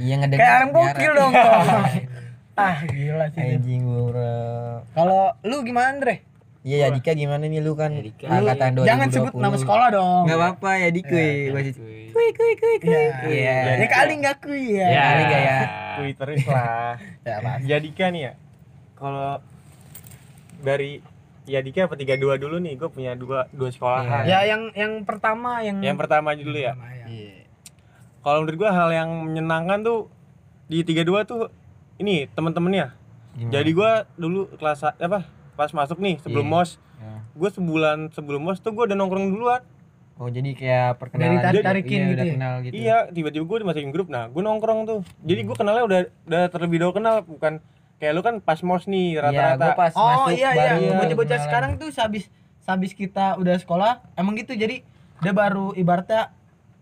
Iya 0.00 0.14
ngedengar. 0.16 0.40
Kayak 0.40 0.56
Arem 0.56 0.70
gokil 0.72 1.12
dong. 1.12 1.32
ah 2.56 2.76
gila 2.82 3.26
sih. 3.30 3.40
Anjing 3.54 3.84
umroh. 3.84 4.80
Kalau 4.90 5.36
lu 5.42 5.56
gimana 5.62 5.92
Andre? 5.92 6.24
Iya 6.60 6.76
ya 6.82 6.88
Dika 6.90 7.14
gimana 7.14 7.46
nih 7.46 7.62
lu 7.62 7.78
kan 7.78 7.94
Ya, 7.94 8.02
Dika. 8.02 8.26
angkatan 8.26 8.70
2020. 8.74 8.88
Jangan 8.90 9.08
sebut 9.08 9.32
nama 9.36 9.56
sekolah 9.56 9.88
dong. 9.94 10.22
Enggak 10.26 10.38
apa-apa 10.40 10.70
ya 10.76 10.88
Dika. 10.90 11.14
Iya, 11.14 11.52
Masih 11.52 11.72
Kuy. 11.76 12.02
kuy 12.10 12.28
kuy 12.32 12.52
kuy 12.56 12.76
kuy. 12.80 12.90
Iya. 12.90 13.54
Iya. 13.70 13.72
Ya 13.76 13.86
kali 13.86 14.12
nggak 14.18 14.36
kui 14.40 14.64
ya. 14.74 14.86
Ya. 14.88 15.02
Kali 15.04 15.22
nggak 15.22 15.42
ya? 15.42 15.58
Wih 15.96 16.12
terus 16.12 16.42
lah. 16.44 16.92
Ya, 17.22 17.34
Mas. 17.38 17.60
Yadika 17.62 18.06
nih 18.08 18.22
ya. 18.24 18.32
Kalau 18.96 19.38
dari 20.58 20.98
Yadika 21.46 21.86
apa 21.86 21.94
32 21.94 22.18
dulu 22.42 22.56
nih, 22.58 22.74
gue 22.74 22.88
punya 22.88 23.14
dua 23.14 23.46
dua 23.48 23.70
sekolahan. 23.70 24.26
Ya 24.26 24.42
yang 24.42 24.74
yang 24.74 25.06
pertama 25.06 25.62
yang 25.62 25.78
Yang 25.78 25.98
pertama 26.00 26.34
aja 26.34 26.42
dulu 26.42 26.58
ya. 26.58 26.74
pertama, 26.74 26.90
ya. 26.90 27.06
Iya. 27.06 27.34
Kalau 28.18 28.38
menurut 28.42 28.58
gue 28.58 28.70
hal 28.72 28.88
yang 28.90 29.10
menyenangkan 29.22 29.78
tuh 29.86 30.10
di 30.66 30.82
32 30.82 31.06
tuh 31.22 31.46
ini 31.96 32.28
temen-temennya. 32.28 32.92
Gimana? 33.32 33.52
Jadi 33.52 33.70
gue 33.72 33.90
dulu 34.16 34.40
kelas 34.54 34.80
apa? 34.90 35.24
Pas 35.52 35.70
masuk 35.70 35.98
nih 35.98 36.20
sebelum 36.20 36.44
Iya. 36.44 36.54
mos, 36.54 36.70
Ya. 36.96 37.20
gue 37.30 37.50
sebulan 37.50 37.98
sebelum 38.10 38.40
mos 38.42 38.58
tuh 38.58 38.72
gue 38.72 38.84
udah 38.84 38.96
nongkrong 38.96 39.28
duluan. 39.28 39.62
Oh 40.16 40.28
jadi 40.28 40.50
kayak 40.50 40.96
perkenalan. 40.96 41.36
Dari 41.36 41.60
tarik-tarikin 41.60 41.92
Iya, 41.92 42.00
gitu 42.02 42.14
udah 42.14 42.24
ya? 42.24 42.32
kenal 42.32 42.54
gitu. 42.62 42.72
Iya, 42.74 42.96
tiba-tiba 43.10 43.44
gue 43.44 43.58
dimasukin 43.60 43.90
grup. 43.90 44.08
Nah, 44.08 44.24
gue 44.26 44.40
nongkrong 44.40 44.80
tuh. 44.84 45.00
Jadi 45.20 45.40
gue 45.44 45.52
kenalnya 45.54 45.84
udah 45.84 46.00
udah 46.24 46.42
terlebih 46.48 46.76
dahulu 46.80 46.94
kenal, 46.96 47.16
bukan 47.22 47.60
kayak 47.96 48.12
lu 48.12 48.20
kan 48.20 48.34
pas 48.38 48.60
mos 48.60 48.84
nih 48.84 49.12
Iya, 49.12 49.20
gua 49.20 49.24
rata-rata. 49.26 49.66
pas 49.74 49.92
Oh 49.94 50.04
masuk 50.24 50.36
iya 50.36 50.50
iya, 50.52 50.72
baru 50.72 50.84
bocah-bocah 50.98 51.38
sekarang 51.42 51.70
tuh 51.76 51.88
sehabis 51.90 52.28
sehabis 52.60 52.92
kita 52.92 53.36
udah 53.36 53.56
sekolah 53.56 54.04
emang 54.12 54.36
gitu 54.36 54.52
jadi 54.52 54.84
dia 55.16 55.32
baru 55.32 55.72
ibaratnya 55.72 56.28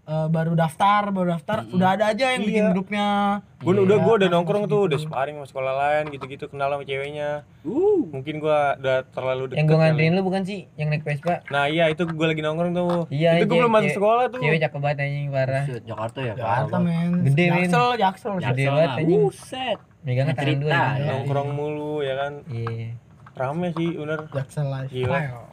eh, 0.05 0.28
baru 0.28 0.52
daftar, 0.52 1.09
baru 1.09 1.32
daftar, 1.32 1.64
udah 1.66 1.88
ada 1.90 2.05
aja 2.07 2.26
yang 2.30 2.42
bikin 2.42 2.61
Iya. 2.62 2.70
grupnya. 2.70 3.09
gue 3.57 3.72
Iya, 3.72 3.80
udah 3.80 3.96
gue 3.98 4.14
udah 4.14 4.28
pas 4.28 4.34
nongkrong 4.34 4.62
tuh 4.62 4.76
gitu. 4.76 4.86
udah 4.86 4.98
sparring 5.00 5.36
sama 5.36 5.46
sekolah 5.46 5.72
lain 5.74 6.05
gitu-gitu 6.11 6.44
kenal 6.46 6.68
sama 6.68 6.84
ceweknya 6.84 7.30
Uh. 7.62 8.05
mungkin 8.07 8.36
gue 8.36 8.59
udah 8.76 8.98
terlalu 9.09 9.42
deket 9.46 9.57
Yang 9.57 9.66
gue 9.66 9.78
nganterin 9.78 10.12
lu 10.12 10.22
bukan 10.22 10.42
sih 10.42 10.61
yang 10.74 10.88
naik 10.88 11.00
Vespa? 11.02 11.40
nah 11.48 11.64
iya 11.64 11.88
itu 11.88 12.05
gue 12.05 12.26
lagi 12.26 12.38
nongkrong 12.38 12.72
tuh 12.72 13.09
Iya, 13.09 13.30
itu 13.34 13.42
gue 13.42 13.48
cewek- 13.48 13.57
belum 13.59 13.72
masuk 13.72 13.82
cewek- 13.82 13.96
sekolah 13.96 14.24
tuh 14.28 14.38
Cewek 14.38 14.61
cakep 14.61 14.78
banget 14.78 14.98
anjing 15.00 15.28
parah. 15.30 15.64
Jakarta 15.82 16.18
ya. 16.20 16.34
Jakarta 16.34 16.76
men. 16.78 17.11
Gede, 17.24 17.44
men. 17.46 17.57
Jaksel, 17.64 17.88
Jaksel. 17.96 18.32
Gede 18.36 18.64
banget, 18.66 18.88
anjing. 18.94 19.20
Buset. 19.22 19.78
Megangnya 20.05 20.34
tangan 20.34 20.44
dua. 20.55 20.68
Cerita, 20.68 20.82
ya. 20.94 21.07
nongkrong 21.09 21.48
mulu 21.50 21.94
ya 22.00 22.14
kan 22.18 22.32
Iya. 22.46 22.88
rame 23.34 23.68
sih 23.72 23.88
bener 23.94 24.20
Jaksel 24.28 24.66
Gila. 24.84 25.09
lifestyle. 25.09 25.48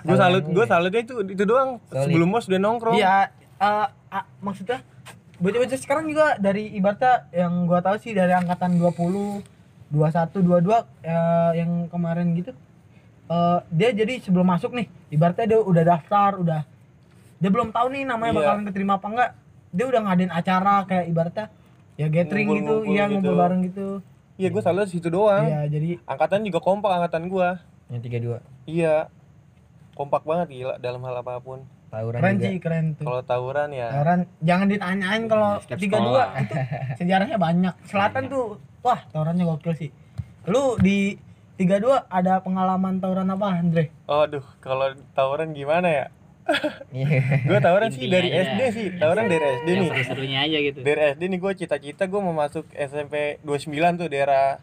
gue 0.00 0.16
salut 0.16 0.44
gue 0.46 0.64
salutnya 0.64 1.00
itu 1.02 1.14
itu 1.28 1.44
doang 1.44 1.76
sebelum 1.86 2.26
mos 2.26 2.44
udah 2.44 2.58
nongkrong 2.58 2.96
Iya, 2.96 3.28
eh, 3.64 3.86
ah, 4.10 4.24
maksudnya 4.38 4.84
bocah-bocah 5.36 5.76
sekarang 5.76 6.06
juga 6.06 6.36
dari 6.38 6.70
ibaratnya 6.70 7.26
yang 7.32 7.64
gua 7.64 7.80
tahu 7.80 7.96
sih 7.98 8.12
dari 8.12 8.30
angkatan 8.30 8.76
20, 8.76 9.42
21, 9.90 10.30
22 10.38 10.84
eh, 11.02 11.50
yang 11.56 11.88
kemarin 11.88 12.34
gitu. 12.34 12.52
eh, 13.24 13.58
dia 13.70 13.90
jadi 13.90 14.20
sebelum 14.20 14.44
masuk 14.46 14.72
nih, 14.72 14.84
ibaratnya 15.08 15.46
dia 15.48 15.58
udah 15.58 15.84
daftar, 15.86 16.30
udah 16.36 16.60
dia 17.34 17.50
belum 17.50 17.70
tahu 17.70 17.86
nih 17.90 18.04
namanya 18.04 18.30
Iya. 18.30 18.38
bakalan 18.38 18.64
keterima 18.64 18.94
apa 18.94 19.06
enggak. 19.06 19.30
Dia 19.70 19.84
udah 19.86 20.00
ngadain 20.02 20.30
acara 20.30 20.74
kayak 20.84 21.06
ibaratnya 21.08 21.46
ya 21.94 22.06
gathering 22.06 22.46
gitu, 22.46 22.54
Ngumpul-ngumpul 22.54 22.90
iya 22.90 23.04
gitu. 23.04 23.12
ngumpul 23.16 23.34
bareng 23.34 23.60
gitu. 23.64 23.88
iya 24.34 24.48
gue 24.48 24.60
salut 24.60 24.86
situ 24.86 25.08
doang 25.08 25.46
Iya, 25.46 25.60
jadi 25.68 25.90
angkatan 26.04 26.42
juga 26.42 26.58
kompak 26.58 26.90
angkatan 26.92 27.26
gue 27.26 27.48
Yang 27.86 28.02
tiga 28.02 28.18
dua. 28.18 28.38
iya 28.64 28.94
kompak 29.92 30.22
banget 30.22 30.46
gila 30.52 30.74
dalam 30.76 30.98
hal 31.00 31.16
apa 31.16 31.38
pun 31.38 31.62
Tawuran 31.94 32.18
keren 32.18 32.34
juga. 32.34 32.44
sih, 32.44 32.56
keren 32.58 32.84
tuh. 32.92 33.04
kalau 33.04 33.22
tawuran 33.22 33.68
ya 33.70 33.86
Tawuran 33.88 34.18
jangan 34.40 34.66
ditanyain 34.66 35.22
kalau 35.24 35.50
Setiap 35.62 35.78
tiga 35.78 35.98
dua 36.00 36.24
itu 36.42 36.54
sejarahnya 36.96 37.38
banyak. 37.38 37.74
Selatan 37.86 38.22
tuh 38.26 38.44
wah 38.80 38.98
tawurannya 39.08 39.44
gokil 39.46 39.72
sih. 39.72 39.90
Lu 40.44 40.74
di 40.76 41.14
tiga 41.54 41.78
dua 41.78 42.02
ada 42.04 42.42
pengalaman 42.42 42.98
tawuran 42.98 43.30
apa 43.30 43.46
Andre? 43.54 43.94
Aduh, 44.04 44.42
kalau 44.58 44.90
tawuran 45.14 45.54
gimana 45.54 45.86
ya? 45.88 46.06
Iya. 46.92 47.46
Gue 47.46 47.58
tawuran 47.58 47.88
sih 47.88 48.04
dari 48.04 48.28
aja. 48.28 48.42
SD 48.44 48.60
sih, 48.70 48.86
tawuran 48.98 49.24
dari 49.26 49.40
SD 49.40 49.64
Yang 49.66 49.78
nih. 49.78 49.88
seru-serunya 49.88 50.38
aja 50.42 50.58
gitu. 50.60 50.78
Dari 50.82 51.00
SD 51.08 51.22
nih 51.24 51.40
gue 51.40 51.52
cita-cita 51.56 52.04
gue 52.04 52.20
mau 52.20 52.34
masuk 52.34 52.66
SMP 52.70 53.38
29 53.40 53.70
tuh 53.96 54.08
daerah 54.08 54.60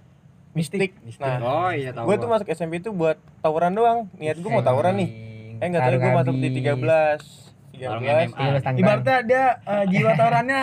Mistik. 0.51 0.91
Nah, 1.17 1.39
Oh 1.39 1.71
iya 1.71 1.89
tahu. 1.89 2.05
gue 2.05 2.15
tuh 2.17 2.27
masuk 2.27 2.47
SMP 2.49 2.77
itu 2.77 2.91
buat 2.91 3.15
tawuran 3.39 3.71
doang. 3.71 3.99
Niat 4.13 4.35
gue 4.35 4.51
mau 4.51 4.59
tawuran 4.59 4.93
nih. 4.93 5.09
Eh 5.61 5.67
enggak 5.67 5.81
tahu 5.83 5.95
gue 5.95 6.11
masuk 6.11 6.35
di 6.35 6.49
13. 6.51 6.81
Warung 7.81 8.03
13. 8.03 8.33
MMA. 8.33 8.35
Iya, 8.35 8.71
Ibaratnya 8.73 9.17
dia 9.23 9.43
eh, 9.63 9.85
jiwa 9.87 10.11
tawurannya 10.13 10.61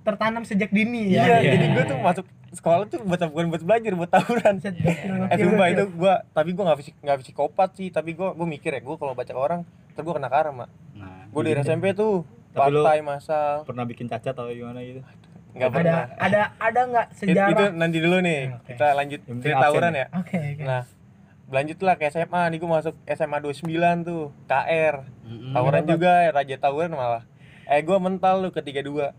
tertanam 0.00 0.42
sejak 0.42 0.70
dini 0.70 1.08
ya. 1.08 1.22
Iya, 1.24 1.36
jadi 1.52 1.66
gue 1.70 1.84
tuh 1.86 1.98
masuk 2.00 2.26
sekolah 2.50 2.82
tuh 2.84 2.98
buat 3.00 3.20
bukan 3.24 3.46
buat 3.48 3.62
belajar, 3.62 3.92
buat 3.94 4.10
tawuran. 4.10 4.54
Gokil, 4.58 5.30
Eh 5.30 5.36
sumpah 5.38 5.66
itu 5.68 5.84
gue, 5.88 6.14
tapi 6.34 6.50
gue 6.50 6.64
nggak 6.64 6.78
fisik 6.78 6.94
nggak 6.98 7.18
psikopat 7.20 7.70
sih, 7.72 7.88
tapi 7.88 8.10
gue 8.12 8.28
gue 8.28 8.46
mikir 8.48 8.70
ya 8.70 8.80
gue 8.80 8.96
kalau 8.96 9.14
baca 9.14 9.28
ke 9.28 9.38
orang, 9.38 9.62
terus 9.92 10.02
gue 10.02 10.14
kena 10.14 10.26
karma. 10.26 10.66
Nah, 10.92 11.30
Gue 11.30 11.42
dari 11.44 11.62
SMP 11.62 11.94
tuh 11.94 12.26
partai 12.50 12.98
masal, 13.00 13.62
pernah 13.62 13.86
bikin 13.86 14.10
cacat 14.10 14.34
atau 14.34 14.50
gimana 14.50 14.82
gitu 14.82 15.06
nggak 15.50 15.66
ada 15.68 15.74
pernah. 15.76 16.04
ada 16.16 16.42
ada 16.58 16.80
nggak 16.84 17.06
It- 17.08 17.16
sejarah? 17.20 17.50
itu 17.50 17.64
nanti 17.74 17.98
dulu 17.98 18.16
nih 18.20 18.40
Oke. 18.52 18.70
kita 18.70 18.86
lanjut 18.92 19.20
cerita 19.38 19.58
tawuran 19.60 19.92
ya? 19.92 19.98
ya 20.00 20.06
Oke, 20.14 20.38
oke. 20.38 20.62
nah 20.62 20.82
lanjutlah 21.50 21.98
ke 21.98 22.06
SMA 22.08 22.42
nih 22.54 22.58
gue 22.62 22.70
masuk 22.70 22.94
SMA 23.10 23.38
29 23.42 23.66
tuh 24.06 24.30
KR 24.46 25.02
mm-mm. 25.26 25.52
tawuran 25.52 25.84
juga 25.84 26.12
raja 26.30 26.56
tawuran 26.56 26.94
malah. 26.94 27.26
Eh 27.66 27.82
gue 27.82 27.96
mental 27.98 28.46
lu 28.46 28.48
ke 28.54 28.62
32 28.62 28.86
ya, 28.86 29.10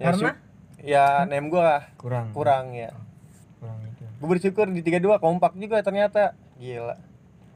Karena? 0.00 0.30
ya 0.84 1.06
nem 1.24 1.48
gue 1.48 1.68
kurang. 1.96 2.36
kurang 2.36 2.76
ya. 2.76 2.92
Kurang 3.60 3.80
itu. 3.88 4.04
gue 4.04 4.28
bersyukur 4.28 4.68
di 4.68 4.84
32 4.84 5.16
kompak 5.20 5.56
juga 5.56 5.80
ternyata. 5.80 6.36
Gila. 6.60 7.00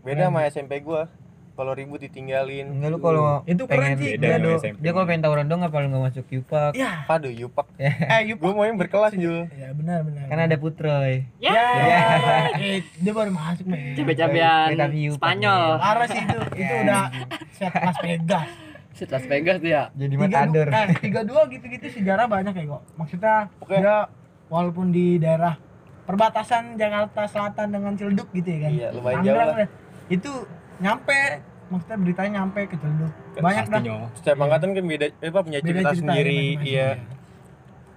Beda 0.01 0.33
sama 0.33 0.49
SMP 0.49 0.81
gue 0.81 1.03
kalau 1.59 1.75
ribut 1.75 1.99
ditinggalin 1.99 2.71
Enggak 2.71 2.91
lu 2.95 2.99
kalau 3.03 3.43
Itu 3.43 3.67
keren 3.67 3.83
pengen 3.83 3.99
sih, 3.99 4.15
dia, 4.15 4.39
beda 4.39 4.63
SMP. 4.63 4.79
dia 4.79 4.91
kalau 4.95 5.07
pengen 5.11 5.23
tawuran 5.27 5.47
dong 5.51 5.61
apa 5.61 5.75
lu 5.83 5.87
enggak 5.91 6.05
masuk 6.07 6.27
Yupak? 6.31 6.71
Ya, 6.73 7.03
aduh 7.05 7.33
yupak 7.35 7.67
eh 7.83 8.21
yuk. 8.31 8.39
gue 8.39 8.53
mau 8.55 8.63
yang 8.63 8.79
berkelas 8.79 9.11
Jul 9.13 9.51
Ya 9.51 9.75
benar 9.75 10.07
benar. 10.07 10.31
Kan 10.31 10.39
ada 10.39 10.55
Putroy. 10.55 11.27
Ya. 11.43 11.51
Ya, 11.51 12.03
eh, 12.55 12.87
dia 12.95 13.11
baru 13.11 13.35
masuk 13.35 13.67
men. 13.67 13.99
Cabe-cabean 13.99 14.71
Spanyol. 15.19 15.67
Parah 15.77 16.07
sih 16.07 16.23
itu, 16.23 16.39
itu 16.55 16.75
udah 16.87 17.03
set 17.51 17.75
Las 17.75 17.99
Vegas. 17.99 18.49
Set 18.95 19.09
Las 19.11 19.25
Vegas 19.27 19.57
tuh 19.59 19.71
ya. 19.71 19.83
Jadi 19.93 20.15
matador. 20.15 20.67
eh, 20.71 20.87
tiga 21.03 21.27
dua 21.27 21.51
gitu-gitu 21.51 21.91
sejarah 21.91 22.31
banyak 22.31 22.55
ya 22.55 22.65
kok. 22.71 22.83
Maksudnya 22.95 23.35
dia 23.67 23.97
walaupun 24.47 24.95
di 24.95 25.19
daerah 25.19 25.59
perbatasan 26.07 26.79
Jakarta 26.79 27.27
Selatan 27.27 27.67
dengan 27.69 27.93
Ciledug 27.99 28.31
gitu 28.31 28.49
ya 28.49 28.59
kan. 28.63 28.71
Iya, 28.73 28.89
lumayan 28.95 29.21
jauh 29.27 29.37
lah. 29.37 29.69
Itu 30.09 30.33
nyampe 30.79 31.19
maksudnya 31.69 31.97
beritanya 32.01 32.31
nyampe 32.41 32.61
ke 32.65 32.75
Ciledug. 32.81 33.13
Banyak 33.39 33.65
dah. 33.69 33.81
setiap 34.17 34.39
angkatan 34.41 34.69
kan 34.73 34.85
beda 34.89 35.07
eh, 35.21 35.29
apa 35.29 35.41
punya 35.45 35.61
Beda 35.61 35.69
cerita, 35.69 35.91
cerita 35.93 36.01
sendiri 36.01 36.41
iya 36.65 36.89
ya. 36.97 37.05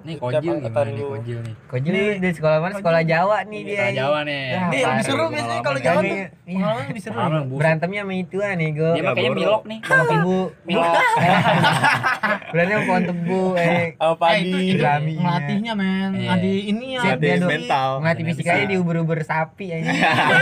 Nih 0.02 0.16
kojil 0.18 0.58
gimana 0.58 0.90
nih 0.90 1.06
kojil 1.06 1.38
nih. 1.42 1.56
Kojil 1.66 1.94
dari 2.18 2.34
sekolah 2.34 2.58
mana? 2.58 2.74
Sekolah 2.74 3.02
Jawa 3.04 3.38
nih 3.44 3.62
dia. 3.62 3.76
Sekolah 3.76 3.94
Jawa 3.94 4.20
nih. 4.24 4.42
Ya, 4.42 4.62
Nih 4.66 4.82
lebih 4.82 5.06
seru 5.06 5.26
biasanya 5.30 5.62
kalau 5.62 5.80
jalan 5.80 6.02
tuh. 6.02 6.18
Iya. 6.18 6.28
Pengalaman 6.42 6.84
lebih 6.88 7.02
seru. 7.02 7.18
Berantemnya 7.54 8.02
sama 8.02 8.14
itu 8.16 8.38
nih 8.42 8.70
gue. 8.72 8.92
Dia 8.92 9.04
kayaknya 9.04 9.30
boro. 9.30 9.40
milok 9.40 9.64
nih. 9.64 9.80
Sama 9.84 10.12
ibu. 10.12 10.40
Milok. 10.66 10.94
Berantem 12.52 12.74
sama 12.74 12.84
pohon 12.84 13.04
tebu. 13.06 13.42
Eh. 13.56 13.88
Eh, 13.94 14.16
pagi? 14.18 14.52
itu 14.52 14.76
Grammy. 14.76 15.14
ngelatihnya 15.16 15.74
men, 15.74 16.12
Iya. 16.12 16.22
ngelatih 16.26 16.58
ini 16.66 16.86
ya. 16.92 17.02
Dia 17.16 17.36
mental. 17.40 17.90
Ngelatih 18.02 18.24
fisik 18.28 18.46
aja 18.48 18.66
di 18.66 18.76
ubur-ubur 18.76 19.20
sapi 19.22 19.66
aja. 19.72 19.92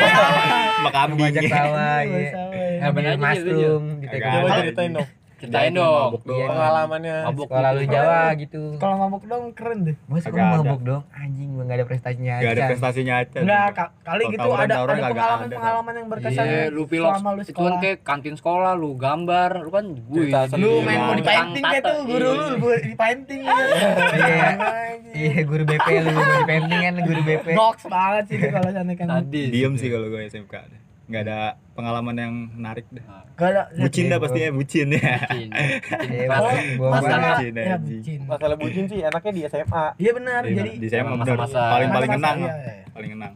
Sama 0.80 0.90
kambing. 0.90 1.20
Bajak 1.20 1.44
sawah 1.52 2.00
Iya, 2.02 2.18
ya. 2.18 2.32
Nah, 2.80 2.90
bener 2.96 3.12
aja, 3.12 3.20
Mushroom 3.20 3.84
gitu. 4.00 4.16
Agak 4.16 4.32
Coba 4.32 4.50
ceritain 4.58 4.92
dong 4.96 5.08
Ceritain 5.40 5.72
dong. 5.72 6.10
Mabuk 6.10 6.24
doang. 6.24 6.40
Iya. 6.40 6.48
pengalamannya. 6.50 7.18
Mabuk 7.24 7.48
Sekolah 7.48 7.70
lu 7.70 7.80
gitu. 7.80 7.92
Jawa 7.92 8.20
gitu. 8.36 8.62
Kalau 8.76 8.96
mabuk 8.98 9.24
dong 9.24 9.44
keren 9.52 9.80
deh. 9.82 9.96
Gue 10.02 10.20
ada. 10.20 10.44
mabuk 10.54 10.82
dong. 10.82 11.02
Anjing 11.10 11.50
gue 11.50 11.64
gak 11.64 11.78
ada 11.78 11.86
prestasinya 11.86 12.34
Gak 12.38 12.52
ada 12.52 12.64
prestasinya 12.68 13.14
aja. 13.18 13.40
Enggak, 13.40 13.68
ka- 13.72 13.92
kali 14.02 14.22
Kalau 14.22 14.34
gitu 14.34 14.50
ada 14.50 14.60
ada 14.60 14.76
kagak 14.90 15.10
pengalaman-pengalaman 15.10 15.94
yang 15.96 16.08
berkesan 16.10 16.44
Iya, 16.44 16.64
lu 16.70 16.84
pilok 16.86 17.12
selama 17.14 17.30
lu 17.30 17.40
itu 17.40 17.46
kan 17.46 17.56
sekolah. 17.56 17.80
kayak 17.80 17.98
kantin 18.02 18.36
sekolah 18.36 18.72
lu 18.74 18.92
gambar, 18.94 19.50
lu 19.60 19.70
kan 19.70 19.86
gue. 19.90 20.24
Lu 20.56 20.70
main 20.82 21.00
mau 21.00 21.14
di 21.14 21.24
painting 21.24 21.64
kayak 21.64 21.84
tuh 21.84 21.98
guru 22.04 22.30
lu, 22.30 22.46
di 22.78 22.94
painting 22.94 23.40
ya. 23.42 23.56
Iya. 24.10 24.48
Iya 25.10 25.40
guru 25.44 25.64
BP 25.64 25.88
lu 26.00 26.10
gue 26.12 26.36
di 26.36 26.48
painting 26.48 26.80
kan 26.82 26.94
guru 27.02 27.22
BP. 27.24 27.48
Box 27.54 27.78
banget 27.86 28.24
sih 28.28 28.38
kalau 28.42 28.70
sana 28.70 28.94
kan. 28.94 29.08
Tadi. 29.10 29.44
Diem 29.50 29.74
sih 29.76 29.88
kalau 29.88 30.08
gue 30.08 30.22
SMK. 30.26 30.56
Gak 31.10 31.22
ada 31.26 31.40
pengalaman 31.74 32.14
yang 32.14 32.34
menarik 32.54 32.86
deh. 32.88 33.02
Gak 33.34 33.50
ada. 33.50 33.62
Bucin 33.74 34.06
dah 34.08 34.18
pastinya 34.18 34.50
bucin 34.52 34.88
ya. 34.92 35.02
Bucin. 35.26 35.50
Iya, 36.06 36.26
Bucin. 36.30 36.66
Gua 36.78 36.90
masalah 36.92 37.18
bucin, 37.34 37.52
ya 37.52 37.64
anjing. 37.68 37.82
bucin. 37.98 38.20
Masalah 38.24 38.56
bucin 38.56 38.84
sih 38.86 39.00
enaknya 39.02 39.32
di 39.32 39.42
SMA. 39.44 39.86
Iya 39.96 40.12
benar, 40.14 40.42
Di- 40.44 40.54
jadi 40.54 40.72
di 40.72 40.88
saya 40.88 41.02
mah 41.04 41.12
bener 41.18 41.34
masa-masa- 41.36 41.72
paling 41.72 41.90
paling 41.90 42.10
masa-masa, 42.10 42.30
enang. 42.30 42.38
iya, 42.40 42.54
iya. 42.54 42.86
Paling 42.90 43.12
enang. 43.14 43.34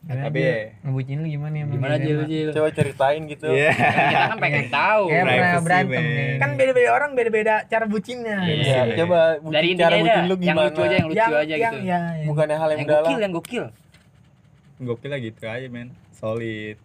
Gimana 0.00 0.26
Tapi 0.26 0.40
dia? 0.40 0.56
ngebucin 0.80 1.16
lu 1.16 1.26
gimana 1.28 1.54
ya? 1.54 1.64
Gimana 1.68 1.92
aja 1.94 2.10
lu? 2.10 2.22
Coba 2.50 2.68
ceritain 2.72 3.22
gitu. 3.28 3.46
Iya. 3.48 3.70
Kita 3.70 4.20
kan 4.26 4.38
pengen 4.40 4.64
tahu. 4.66 5.02
Pernah 5.06 5.60
berantem 5.60 6.02
kan 6.40 6.50
beda-beda 6.56 6.88
orang 6.90 7.10
beda-beda 7.12 7.54
cara 7.64 7.84
bucinnya. 7.84 8.36
Iya. 8.42 8.54
Iya, 8.56 8.80
coba 8.98 9.18
bucin, 9.38 9.52
Dari 9.52 9.68
cara 9.76 9.94
bucin 9.94 10.22
lu 10.24 10.34
yang 10.34 10.40
gimana? 10.48 10.66
lucu 10.66 10.80
aja, 10.80 10.94
yang 10.96 11.06
lucu 11.06 11.20
yang 11.20 11.30
aja 11.36 11.54
yang 11.54 11.74
gitu. 11.76 11.86
ya, 11.86 11.98
ya. 12.16 12.26
Bukannya 12.26 12.56
hal 12.56 12.66
yang 12.66 12.70
Yang 12.72 12.88
mendalam. 12.88 13.04
gokil, 13.04 13.18
yang 13.20 13.32
gokil. 13.32 13.64
Gokil 14.80 15.10
lah 15.10 15.20
gitu 15.20 15.42
aja 15.44 15.66
men. 15.68 15.88
Solid. 16.10 16.76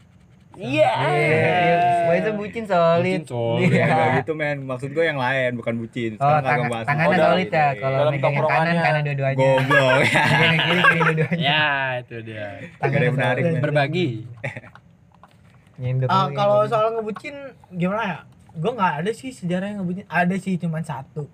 Iya. 0.55 0.91
Iya, 1.11 1.79
Gue 2.05 2.15
itu 2.17 2.31
bucin 2.33 2.63
solid. 2.63 3.03
Bucin 3.03 3.23
solid. 3.25 3.67
Iya. 3.67 3.85
Enggak 3.85 4.07
gitu 4.19 4.31
men. 4.33 4.57
Maksud 4.63 4.89
gue 4.91 5.03
yang 5.03 5.19
lain 5.19 5.51
bukan 5.55 5.73
bucin. 5.75 6.11
Oh, 6.15 6.23
Sekarang 6.23 6.39
kagak 6.39 6.55
tangan, 6.55 6.71
bahas. 6.71 6.85
tangannya 6.85 7.07
Oh, 7.11 7.21
solid 7.21 7.47
ya. 7.47 7.51
Iya. 7.51 7.69
Kalau 7.75 7.97
Dalam 7.97 8.13
megangin 8.13 8.43
kanan 8.45 8.75
kanan 8.79 9.01
dua-duanya. 9.03 9.37
Goblok. 9.37 9.99
Kiri 10.39 10.57
kiri 10.61 10.81
dua-duanya. 11.01 11.43
Ya, 11.43 11.65
itu 11.99 12.15
dia. 12.23 12.47
Ada 12.77 12.95
yang 12.95 13.15
menarik 13.15 13.43
men. 13.45 13.61
Berbagi. 13.61 14.07
Nyendok 15.81 16.07
Ah, 16.07 16.25
lu, 16.25 16.33
kalau 16.33 16.59
soal 16.65 16.87
ngebucin 16.93 17.35
gimana 17.69 18.03
ya? 18.05 18.19
Gue 18.55 18.71
nggak 18.71 18.93
ada 19.03 19.11
sih 19.11 19.29
sejarahnya 19.29 19.83
ngebucin. 19.83 20.05
Ada 20.07 20.35
sih 20.39 20.55
cuman 20.55 20.79
satu. 20.81 21.27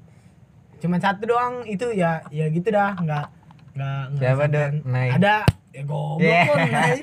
Cuman 0.82 0.98
satu 0.98 1.30
doang 1.30 1.62
itu 1.64 1.94
ya 1.94 2.26
ya 2.34 2.50
gitu 2.50 2.74
dah 2.74 2.98
nggak 2.98 3.26
nggak 3.74 4.20
Siapa 4.20 4.44
dong? 4.48 4.74
Nai. 4.86 5.10
Ada 5.12 5.36
ya 5.72 5.82
goblok 5.84 6.20
Yeah. 6.22 6.46
pun 6.46 6.60
Nai. 6.68 6.94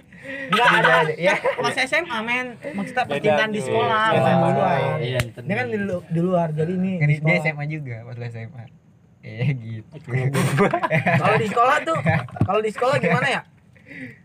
Nggak 0.48 0.68
ada. 0.74 0.94
Ya. 1.16 1.34
Masih 1.58 1.82
SMA 1.84 2.18
men. 2.20 2.46
Maksudnya 2.70 3.04
percintaan 3.06 3.50
di 3.50 3.60
sekolah. 3.60 4.04
Iya, 4.04 4.12
di 4.12 4.20
SMA. 4.20 4.48
Iya, 4.98 5.18
Dia 5.38 5.54
kan 5.56 5.66
di, 5.66 5.78
lu- 5.78 6.06
di 6.06 6.20
luar 6.20 6.48
jadi 6.50 6.72
ini 6.72 6.92
Kan 6.96 7.08
di 7.08 7.16
dia. 7.18 7.40
SMA 7.40 7.64
juga 7.66 7.96
pas 8.02 8.14
lu 8.14 8.24
SMA. 8.26 8.64
Iya 9.18 9.46
gitu. 9.52 9.96
Kalau 11.20 11.36
di 11.36 11.46
sekolah 11.46 11.76
tuh 11.82 11.98
kalau 12.40 12.60
di 12.60 12.70
sekolah 12.70 12.96
gimana 12.98 13.26
ya? 13.28 13.40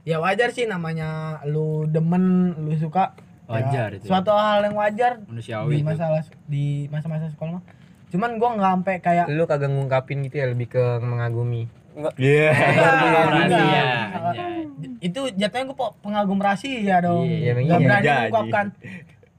Ya 0.03 0.17
wajar 0.19 0.51
sih 0.51 0.63
namanya 0.63 1.39
lu 1.45 1.87
demen, 1.87 2.53
lu 2.57 2.75
suka. 2.75 3.15
Wajar 3.43 3.89
ya, 3.89 3.97
itu. 3.97 4.07
Suatu 4.07 4.31
hal 4.31 4.63
yang 4.63 4.71
wajar 4.73 5.19
Manusiawi 5.21 5.67
di 5.69 5.77
itu. 5.77 5.85
masalah 5.85 6.21
di 6.45 6.65
masa-masa 6.87 7.27
sekolah 7.27 7.59
mah. 7.59 7.63
Cuman 8.07 8.37
gua 8.37 8.53
nggak 8.53 8.71
sampai 8.71 8.95
kayak 8.99 9.25
Lu 9.27 9.43
kagak 9.43 9.67
ngungkapin 9.67 10.21
gitu 10.21 10.35
ya 10.37 10.47
lebih 10.47 10.67
ke 10.69 10.83
mengagumi. 10.99 11.67
Iya. 12.15 12.49
Enggak, 12.49 12.93
Rahasia, 12.95 13.53
enggak. 13.53 14.05
anjay. 14.13 14.57
itu 14.99 15.21
jatuhnya 15.33 15.65
gua 15.65 15.77
po- 15.77 15.95
pengagum 15.99 16.37
rahasia 16.37 16.95
dong. 16.99 17.23
Iya, 17.23 17.53
iya. 17.55 17.75
berani 17.77 18.03
Jadi. 18.03 18.17
mengungkapkan. 18.23 18.65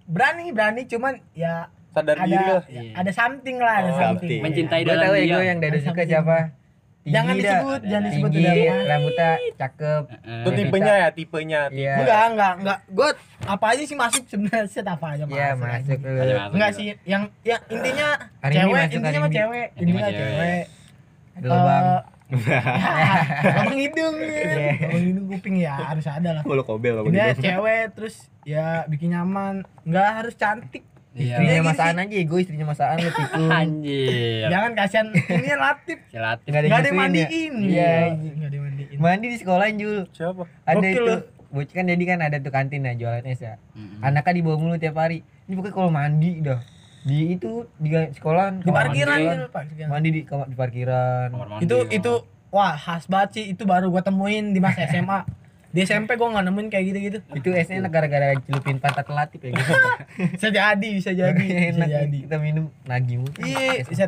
Berani, 0.05 0.44
berani 0.50 0.82
cuman 0.84 1.14
ya 1.32 1.66
Sadar 1.88 2.16
diri 2.20 2.34
ada 2.34 2.42
lah. 2.52 2.64
ya, 2.66 2.80
Iya. 2.80 2.92
ada 2.96 3.11
something 3.11 3.57
lah, 3.57 3.74
ada 3.76 3.84
Oh, 3.84 3.94
something. 3.94 4.11
something. 4.20 4.40
Mencintai 4.40 4.80
Gue 4.80 4.90
dalam 4.90 5.05
tahu 5.05 5.14
ya 5.14 5.22
diam. 5.22 5.32
gue 5.32 5.44
yang 5.44 5.59
dada 5.59 5.78
suka 5.80 6.02
siapa. 6.05 6.38
Tinggi 7.00 7.12
Jangan 7.12 7.34
dah. 7.34 7.40
disebut, 7.44 7.80
jangan 7.84 8.05
disebut 8.07 8.30
Tinggi, 8.32 8.48
udah. 8.64 8.80
rambutnya 8.86 9.30
cakep. 9.55 10.02
Itu 10.24 10.50
tipenya 10.55 10.94
ya, 10.96 11.09
tipenya. 11.11 11.61
Iya. 11.70 11.94
Enggak, 11.98 12.22
enggak, 12.26 12.52
enggak. 12.59 12.78
Gua 12.88 13.09
apa 13.44 13.66
aja 13.68 13.82
sih 13.82 13.92
masuk 13.94 14.22
sebenarnya 14.24 14.64
set 14.66 14.86
apa 14.86 15.07
aja 15.11 15.24
Iya, 15.26 15.48
masuk. 15.52 15.98
Aja 16.00 16.32
masuk 16.34 16.52
Enggak 16.52 16.70
sih, 16.72 16.84
yang 17.05 17.22
yang 17.42 17.61
intinya 17.68 18.09
cewek, 18.42 18.82
intinya 18.90 19.20
mah 19.20 19.30
cewek, 19.30 19.66
Intinya 19.74 20.02
cewek. 20.02 20.16
cewek. 20.16 20.62
Ada 21.34 21.48
lubang. 22.33 22.64
Lubang 23.45 23.72
hidung 23.77 24.14
ya. 24.16 24.29
Iya. 24.33 24.70
Lubang 24.81 25.05
hidung 25.05 25.27
kuping 25.29 25.57
ya 25.61 25.72
harus 25.77 26.07
ada 26.09 26.31
lah. 26.41 26.43
Mulu 26.43 26.62
kobel 26.64 27.05
gitu. 27.05 27.41
cewek 27.45 27.85
terus 27.93 28.16
ya 28.49 28.89
bikin 28.89 29.12
nyaman, 29.12 29.64
enggak 29.85 30.11
harus 30.25 30.35
cantik. 30.37 30.85
Iya. 31.14 31.39
Istrinya 31.39 31.55
Iya, 31.55 31.62
masaan 31.62 31.95
gitu 31.95 32.03
aja, 32.11 32.27
gue 32.27 32.39
istrinya 32.43 32.66
masaan 32.66 32.97
lu 32.99 33.11
tikung. 33.14 33.47
Anjir. 33.47 34.47
Jangan 34.51 34.70
kasihan 34.75 35.07
ini 35.14 35.53
latif, 35.55 35.99
Silatif. 36.12 36.49
Nggak 36.51 36.61
ada 36.61 36.66
enggak 36.66 36.81
ada 36.83 36.91
ya? 36.91 36.95
mandiin. 36.99 37.55
Iya. 37.62 37.93
enggak 38.11 38.49
ada 38.51 38.57
yang 38.57 38.64
mandiin. 38.66 38.97
Mandi 38.99 39.27
di 39.31 39.39
sekolah 39.39 39.66
Jul. 39.79 39.99
Siapa? 40.11 40.43
Ada 40.66 40.87
itu. 40.91 41.03
lu. 41.07 41.16
Bocah 41.55 41.70
kan 41.70 41.87
jadi 41.87 42.03
kan 42.03 42.18
ada 42.18 42.37
tuh 42.43 42.51
kantin 42.51 42.83
nah 42.83 42.99
jualan 42.99 43.22
es 43.31 43.39
ya. 43.39 43.62
Anaknya 44.03 44.43
dibawa 44.43 44.57
mulu 44.59 44.75
tiap 44.75 44.99
hari. 44.99 45.22
Ini 45.47 45.55
pokoknya 45.55 45.75
kalau 45.79 45.91
mandi 45.95 46.43
dah. 46.43 46.59
Di 47.05 47.36
itu 47.36 47.68
di 47.76 47.92
sekolah 47.92 48.64
Di 48.64 48.72
parkiran 48.72 49.48
parkiran. 49.52 49.88
Mandi 49.92 50.09
di 50.11 50.20
kamar 50.24 50.48
di 50.48 50.57
parkiran. 50.57 51.28
Mandi, 51.30 51.64
itu 51.68 51.76
oh. 51.76 51.84
itu 51.92 52.12
wah 52.48 52.74
khas 52.74 53.05
banget 53.07 53.30
sih 53.36 53.44
itu 53.52 53.62
baru 53.68 53.92
gua 53.92 54.00
temuin 54.00 54.57
di 54.57 54.61
masa 54.62 54.88
SMA 54.88 55.26
di 55.74 55.82
SMP 55.82 56.14
gua 56.14 56.30
nggak 56.38 56.44
nemuin 56.46 56.68
kayak 56.70 56.84
gitu 56.86 56.98
gitu 57.02 57.18
Itu 57.34 57.48
esnya 57.50 57.82
enak 57.82 57.90
gara-gara 57.90 58.38
celupin 58.46 58.78
pantat 58.78 59.11
latif 59.11 59.42
ya 59.42 59.50
gitu. 59.50 59.72
bisa 60.38 60.48
jadi 60.62 60.88
bisa 60.94 61.11
jadi 61.11 61.34
bisa 61.34 61.74
enak 61.74 61.88
jadi 61.90 62.18
kita 62.30 62.36
minum 62.38 62.70
nagih 62.86 63.26
mulu. 63.26 63.34
iya 63.42 63.82
bisa 63.82 64.07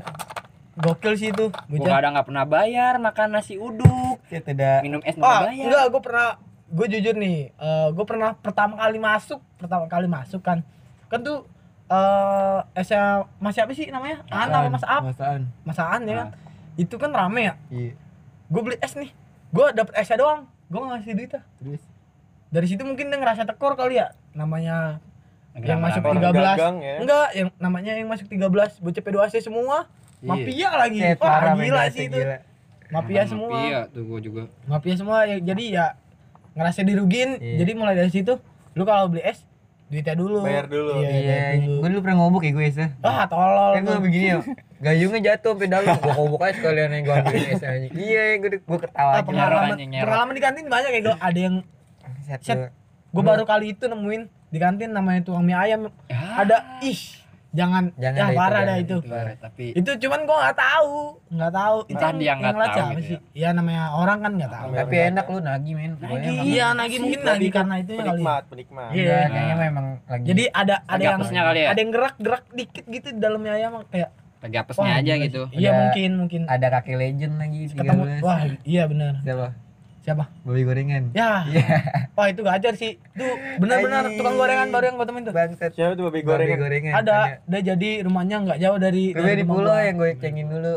gokil 0.78 1.18
sih 1.18 1.34
itu 1.34 1.50
Gua 1.50 1.66
bocah 1.66 1.92
kadang 1.98 2.12
nggak 2.14 2.26
pernah 2.30 2.44
bayar 2.46 2.92
makan 3.02 3.28
nasi 3.34 3.58
uduk, 3.58 4.22
Ya 4.30 4.38
tidak. 4.38 4.86
minum 4.86 5.02
es 5.02 5.18
oh 5.18 5.26
nggak 5.26 5.42
bayar. 5.50 5.64
enggak 5.66 5.84
gua 5.90 6.02
pernah 6.06 6.28
gue 6.66 6.86
jujur 6.98 7.14
nih 7.14 7.54
eh 7.54 7.88
gue 7.94 8.04
pernah 8.06 8.34
pertama 8.34 8.74
kali 8.74 8.98
masuk 8.98 9.38
pertama 9.54 9.86
kali 9.86 10.10
masuk 10.10 10.42
kan 10.42 10.66
kan 11.06 11.22
tuh 11.22 11.46
eh 11.86 12.58
SMA 12.82 13.30
masih 13.38 13.60
apa 13.62 13.72
sih 13.72 13.86
namanya? 13.88 14.26
An 14.26 14.50
apa 14.50 14.68
Mas 14.68 14.82
Ap 14.82 15.02
Masaan. 15.06 15.40
Mas 15.62 15.78
An 15.78 16.02
ya 16.02 16.14
kan? 16.18 16.28
Itu 16.74 16.98
kan 16.98 17.14
rame 17.14 17.46
ya? 17.46 17.54
Iya. 17.70 17.92
gue 18.46 18.60
beli 18.62 18.76
es 18.78 18.94
nih. 18.94 19.10
Gue 19.50 19.70
dapet 19.70 19.94
esnya 19.94 20.18
doang. 20.18 20.46
Gue 20.66 20.78
nggak 20.82 20.90
ngasih 20.98 21.14
duit 21.14 21.32
ah. 21.34 21.44
Terus? 21.58 21.82
Dari 22.50 22.66
situ 22.66 22.82
mungkin 22.82 23.10
dia 23.10 23.18
ngerasa 23.18 23.42
tekor 23.42 23.74
kali 23.74 23.98
ya. 23.98 24.14
Namanya 24.34 24.98
yang 25.56 25.80
masuk 25.80 26.04
13 26.04 26.20
dagang 26.36 26.76
ya. 26.84 27.00
enggak 27.00 27.28
yang 27.32 27.48
namanya 27.56 27.92
yang 27.96 28.08
masuk 28.12 28.28
13 28.28 28.76
bocah 28.76 29.02
P2AC 29.02 29.34
semua. 29.40 29.88
Iya. 30.20 30.28
mafia 30.28 30.68
lagi. 30.74 31.00
Set 31.00 31.16
wah 31.16 31.28
parah 31.28 31.54
gila 31.54 31.82
sih 31.88 32.04
itu. 32.06 32.18
gila. 32.18 32.38
mafia 32.88 33.22
semua. 33.24 33.56
Iya, 33.58 33.80
tuh 33.88 34.02
gua 34.04 34.18
juga. 34.20 34.42
mafia 34.68 34.94
semua. 34.94 35.18
Ya, 35.24 35.36
jadi 35.40 35.64
ya 35.70 35.86
ngerasa 36.56 36.80
dirugin 36.82 37.36
Iya. 37.36 37.56
jadi 37.62 37.72
mulai 37.76 37.94
dari 37.94 38.08
situ 38.08 38.40
lu 38.72 38.84
kalau 38.84 39.12
beli 39.12 39.20
es 39.22 39.44
duitnya 39.86 40.14
dulu 40.14 40.42
Bayar 40.42 40.66
dulu. 40.66 40.98
iya, 40.98 41.14
Iya, 41.14 41.40
dulu 41.60 41.78
gue 41.78 41.88
dulu 41.88 42.00
pernah 42.02 42.16
ngobok 42.18 42.42
ya 42.42 42.52
gue 42.52 42.64
ya. 42.68 42.86
ah 43.00 43.22
tolol 43.24 43.70
Kan 43.70 43.80
gue 43.80 43.92
tuh. 43.92 44.02
begini 44.02 44.26
ya. 44.26 44.36
Gayungnya 44.76 45.20
jatuh 45.26 45.54
sampai 45.54 45.68
dalam. 45.68 45.94
Gue 45.96 46.12
kobok 46.12 46.40
aja 46.42 46.52
sekalian 46.54 46.90
yang 46.90 47.02
gue 47.02 47.14
aja. 47.14 47.68
Iya, 47.88 48.22
gue 48.36 48.50
gue 48.58 48.78
ketawa 48.78 49.08
Ah, 49.08 49.14
aja. 49.14 49.24
pengalaman 49.24 49.76
pengalaman 49.78 50.32
di 50.32 50.42
kantin 50.42 50.64
banyak 50.66 50.90
kayak 50.90 51.02
gitu 51.02 51.12
ada 51.16 51.38
yang 51.40 51.56
Set, 52.26 52.74
gue 53.08 53.22
baru 53.22 53.42
kali 53.42 53.72
itu 53.72 53.86
nemuin 53.86 54.22
di 54.46 54.58
kantin 54.58 54.90
namanya 54.90 55.22
tukang 55.22 55.42
mie 55.42 55.54
ayam 55.54 55.86
Ya, 56.06 56.18
ada 56.36 56.56
ih 56.80 56.98
jangan, 57.56 57.84
Jangan 57.96 58.18
ya 58.20 58.26
parah 58.36 58.62
dah 58.62 58.76
itu 58.76 58.96
itu, 59.00 59.10
tapi 59.40 59.66
itu 59.72 59.90
cuman 60.04 60.20
gua 60.28 60.36
nggak 60.44 60.56
tahu 60.60 60.96
nggak 61.32 61.52
tahu 61.52 61.76
itu 61.88 61.96
Entah 61.96 62.10
dia 62.14 62.32
nggak 62.36 62.54
tahu 62.54 62.68
siapa 62.70 62.92
gitu 62.92 63.02
sih 63.08 63.18
ya 63.32 63.48
namanya 63.50 63.84
orang 63.96 64.18
kan 64.20 64.32
nggak 64.36 64.52
tahu 64.52 64.68
Tapi 64.76 64.96
enak 65.10 65.24
lu 65.26 65.38
nagih 65.40 65.72
men. 65.74 65.92
Emang- 65.96 66.44
iya 66.44 66.66
nagi 66.76 66.96
mungkin 67.00 67.20
nagi 67.24 67.48
karena 67.48 67.74
itu 67.80 67.92
kali 67.96 68.04
Penikmat, 68.06 68.42
penikmat. 68.46 68.88
Iya. 68.92 69.02
Iya, 69.02 69.20
kayaknya 69.32 69.56
memang 69.58 69.86
lagi. 70.04 70.24
jadi 70.28 70.44
ada 70.52 70.74
ada 70.84 71.02
yang 71.02 71.20
kali 71.24 71.60
ya? 71.64 71.68
ada 71.72 71.80
yang 71.80 71.92
gerak 71.96 72.14
gerak 72.20 72.44
dikit 72.52 72.84
gitu 72.86 73.08
di 73.10 73.18
dalamnya 73.18 73.52
ayam 73.56 73.72
kayak 73.88 74.10
lagi 74.36 74.56
apesnya 74.60 74.92
aja 75.00 75.12
gitu. 75.18 75.40
sih. 75.50 75.58
iya 75.58 75.70
mungkin 75.72 76.10
mungkin 76.20 76.40
ada 76.46 76.66
kakek 76.68 76.96
legend 77.00 77.34
lagi 77.40 77.72
ketemu 77.72 78.02
13. 78.20 78.26
wah 78.26 78.38
iya 78.62 78.82
benar 78.84 79.12
Siapa? 79.24 79.65
Siapa 80.06 80.30
Babi 80.40 80.62
gorengan. 80.62 81.10
ya 81.12 81.42
Iya. 81.50 81.66
wah 82.14 82.26
itu 82.26 82.40
gajar 82.40 82.72
sih 82.72 82.94
itu 82.94 83.26
benar-benar 83.58 84.06
tukang 84.12 84.36
gorengan 84.36 84.70
baru 84.70 84.84
yang 84.84 84.96
gua 84.96 85.04
temuin 85.04 85.24
tuh 85.24 85.34
Bangsat. 85.34 85.70
Siapa 85.72 85.92
tuh 85.92 86.06
babi 86.06 86.22
Babi 86.22 86.30
gorengan? 86.46 86.58
gorengan. 86.60 86.92
ada 86.94 87.16
dia 87.42 87.60
jadi 87.66 87.90
rumahnya 88.02 88.36
nggak 88.40 88.58
jauh 88.60 88.78
dari 88.78 89.04
Tapi 89.10 89.20
dari 89.20 89.36
di 89.36 89.44
pulau 89.44 89.66
gua. 89.68 89.82
yang 89.82 89.96
gue 89.96 90.10
cengin 90.16 90.46
dulu. 90.46 90.74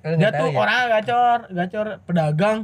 Lu 0.00 0.14
dia 0.16 0.30
tuh 0.32 0.48
ya? 0.48 0.56
orangnya 0.56 0.86
gacor 0.92 1.38
gacor 1.48 1.86
pedagang 2.02 2.58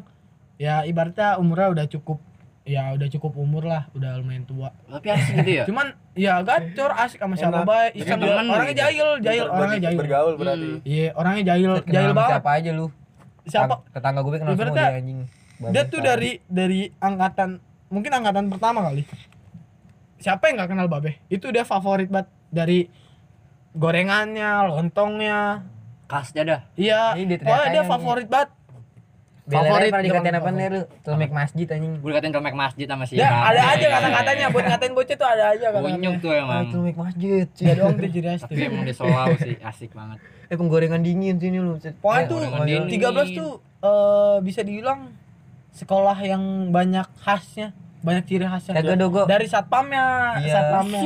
ya 0.57 0.83
ibaratnya 0.83 1.35
umurnya 1.35 1.69
udah 1.69 1.87
cukup 1.89 2.19
ya 2.65 2.93
udah 2.93 3.09
cukup 3.09 3.33
umur 3.35 3.63
lah 3.65 3.87
udah 3.91 4.19
lumayan 4.19 4.43
tua 4.45 4.71
Tapi 4.85 5.07
asik 5.09 5.35
gitu 5.37 5.51
ya. 5.53 5.65
cuman 5.65 5.87
ya 6.13 6.43
gacor 6.43 6.91
asik 6.95 7.17
sama 7.17 7.35
siapa 7.35 7.63
baik 7.63 7.95
orangnya 8.05 8.67
gitu. 8.69 8.81
jahil 8.81 9.09
jahil 9.19 9.45
orangnya 9.47 9.81
jahil 9.81 9.99
bergaul 9.99 10.35
berarti 10.35 10.67
Hmm. 10.69 10.79
iya 10.85 11.09
orangnya 11.13 11.43
jahil 11.49 11.71
jahil 11.85 12.11
banget 12.13 12.31
Siapa 12.35 12.51
aja 12.53 12.71
lu? 12.73 12.87
siapa 13.45 13.67
Tang- 13.73 13.85
Tetangga 13.91 14.21
gue 14.21 14.33
kenal 14.37 14.53
semua 14.53 14.75
dia 14.77 14.91
anjing. 14.93 15.19
Dia 15.61 15.83
tuh 15.85 16.01
dari 16.01 16.39
dari 16.45 16.87
angkatan 16.95 17.59
mungkin 17.89 18.11
angkatan 18.13 18.47
pertama 18.47 18.83
kali 18.83 19.03
siapa 20.17 20.49
yang 20.49 20.59
nggak 20.59 20.71
kenal 20.71 20.87
babe 20.87 21.19
itu 21.27 21.47
dia 21.49 21.63
favorit 21.63 22.07
banget 22.07 22.29
dari 22.49 22.87
gorengannya 23.73 24.67
lontongnya 24.67 25.63
Khasnya 26.09 26.43
dah. 26.43 26.61
iya 26.73 27.13
Ini 27.13 27.37
dia 27.69 27.85
favorit 27.85 28.25
banget 28.27 28.49
Bela 29.45 29.65
favorit 29.65 29.89
pernah 29.89 30.05
dikatain 30.05 30.37
apa 30.37 30.51
nih 30.53 30.67
lu? 30.69 30.81
Telemek 31.01 31.31
masjid 31.33 31.67
anjing. 31.69 31.93
Gue 32.01 32.09
dikatain 32.13 32.33
celemek 32.33 32.53
masjid 32.55 32.85
sama 32.85 33.05
si 33.05 33.17
ya 33.17 33.29
ada 33.29 33.61
aja 33.73 33.87
kata-katanya 33.91 34.47
buat 34.49 34.65
ngatain 34.69 34.93
bocah 34.93 35.17
tuh 35.17 35.29
ada 35.29 35.45
aja 35.53 35.67
Bonyok 35.69 35.81
kata-katanya 35.81 36.09
tuh 36.19 36.33
emang. 36.33 36.65
Telemek 36.69 36.97
masjid. 36.97 37.45
dia 37.49 37.73
doang 37.73 37.95
tuh 37.95 38.09
khas 38.09 38.41
tuh 38.41 38.49
Tapi 38.49 38.63
emang 38.63 38.83
dia 38.85 38.97
selalu 38.97 39.37
sih 39.39 39.57
asik 39.59 39.91
banget. 39.93 40.19
Eh 40.49 40.57
penggorengan 40.57 41.01
dingin 41.01 41.37
sini 41.37 41.59
lu. 41.61 41.77
Pokoknya 41.77 42.17
Eh, 42.19 42.25
tuh 42.25 42.37
gorengan 42.39 42.65
dingin. 42.65 42.89
13 42.89 43.37
tuh 43.37 43.51
eh, 43.81 44.37
bisa 44.41 44.61
dibilang 44.61 45.01
sekolah 45.79 46.18
yang 46.20 46.43
banyak 46.68 47.07
khasnya 47.18 47.70
banyak 47.99 48.24
ciri 48.24 48.45
khasnya 48.45 48.74
Kagak 48.74 48.97
dogo. 48.97 49.22
dari 49.24 49.47
satpamnya 49.47 50.05
Iya. 50.39 50.53
satpamnya 50.53 51.01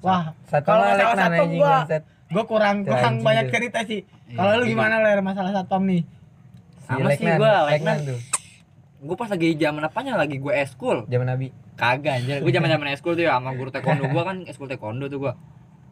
wah 0.00 0.30
Kalau 0.48 0.82
masalah 0.84 1.14
satpam 1.16 1.48
gua- 1.52 1.86
gue 2.32 2.44
kurang 2.46 2.76
kurang 2.82 3.14
banyak 3.20 3.46
cerita 3.48 3.78
sih 3.82 4.00
Iya, 4.24 4.36
kalau 4.38 4.50
lu 4.54 4.64
gitu. 4.64 4.72
gimana 4.72 4.94
ler 4.98 5.20
masalah 5.20 5.50
satpam 5.52 5.82
nih 5.84 6.02
Si 6.74 6.88
Sama 6.88 7.08
sih 7.10 7.22
Leknan, 7.22 7.38
gua, 7.38 7.54
Leknan 7.68 7.96
tuh. 8.04 8.18
Gue 9.00 9.16
pas 9.16 9.26
lagi 9.26 9.54
zaman 9.54 9.82
apanya 9.82 10.12
lagi 10.14 10.36
gue 10.36 10.52
eskul. 10.52 11.06
Zaman 11.06 11.26
Nabi. 11.26 11.54
Kagak 11.72 12.12
anjir. 12.16 12.38
Gue 12.38 12.50
zaman-zaman 12.50 12.86
eskul 12.90 13.12
tuh 13.12 13.24
ya 13.24 13.34
sama 13.34 13.50
guru 13.52 13.70
taekwondo 13.70 14.06
gua 14.08 14.22
kan 14.24 14.42
eskul 14.44 14.66
taekwondo 14.66 15.06
tuh 15.06 15.18
gua. 15.20 15.32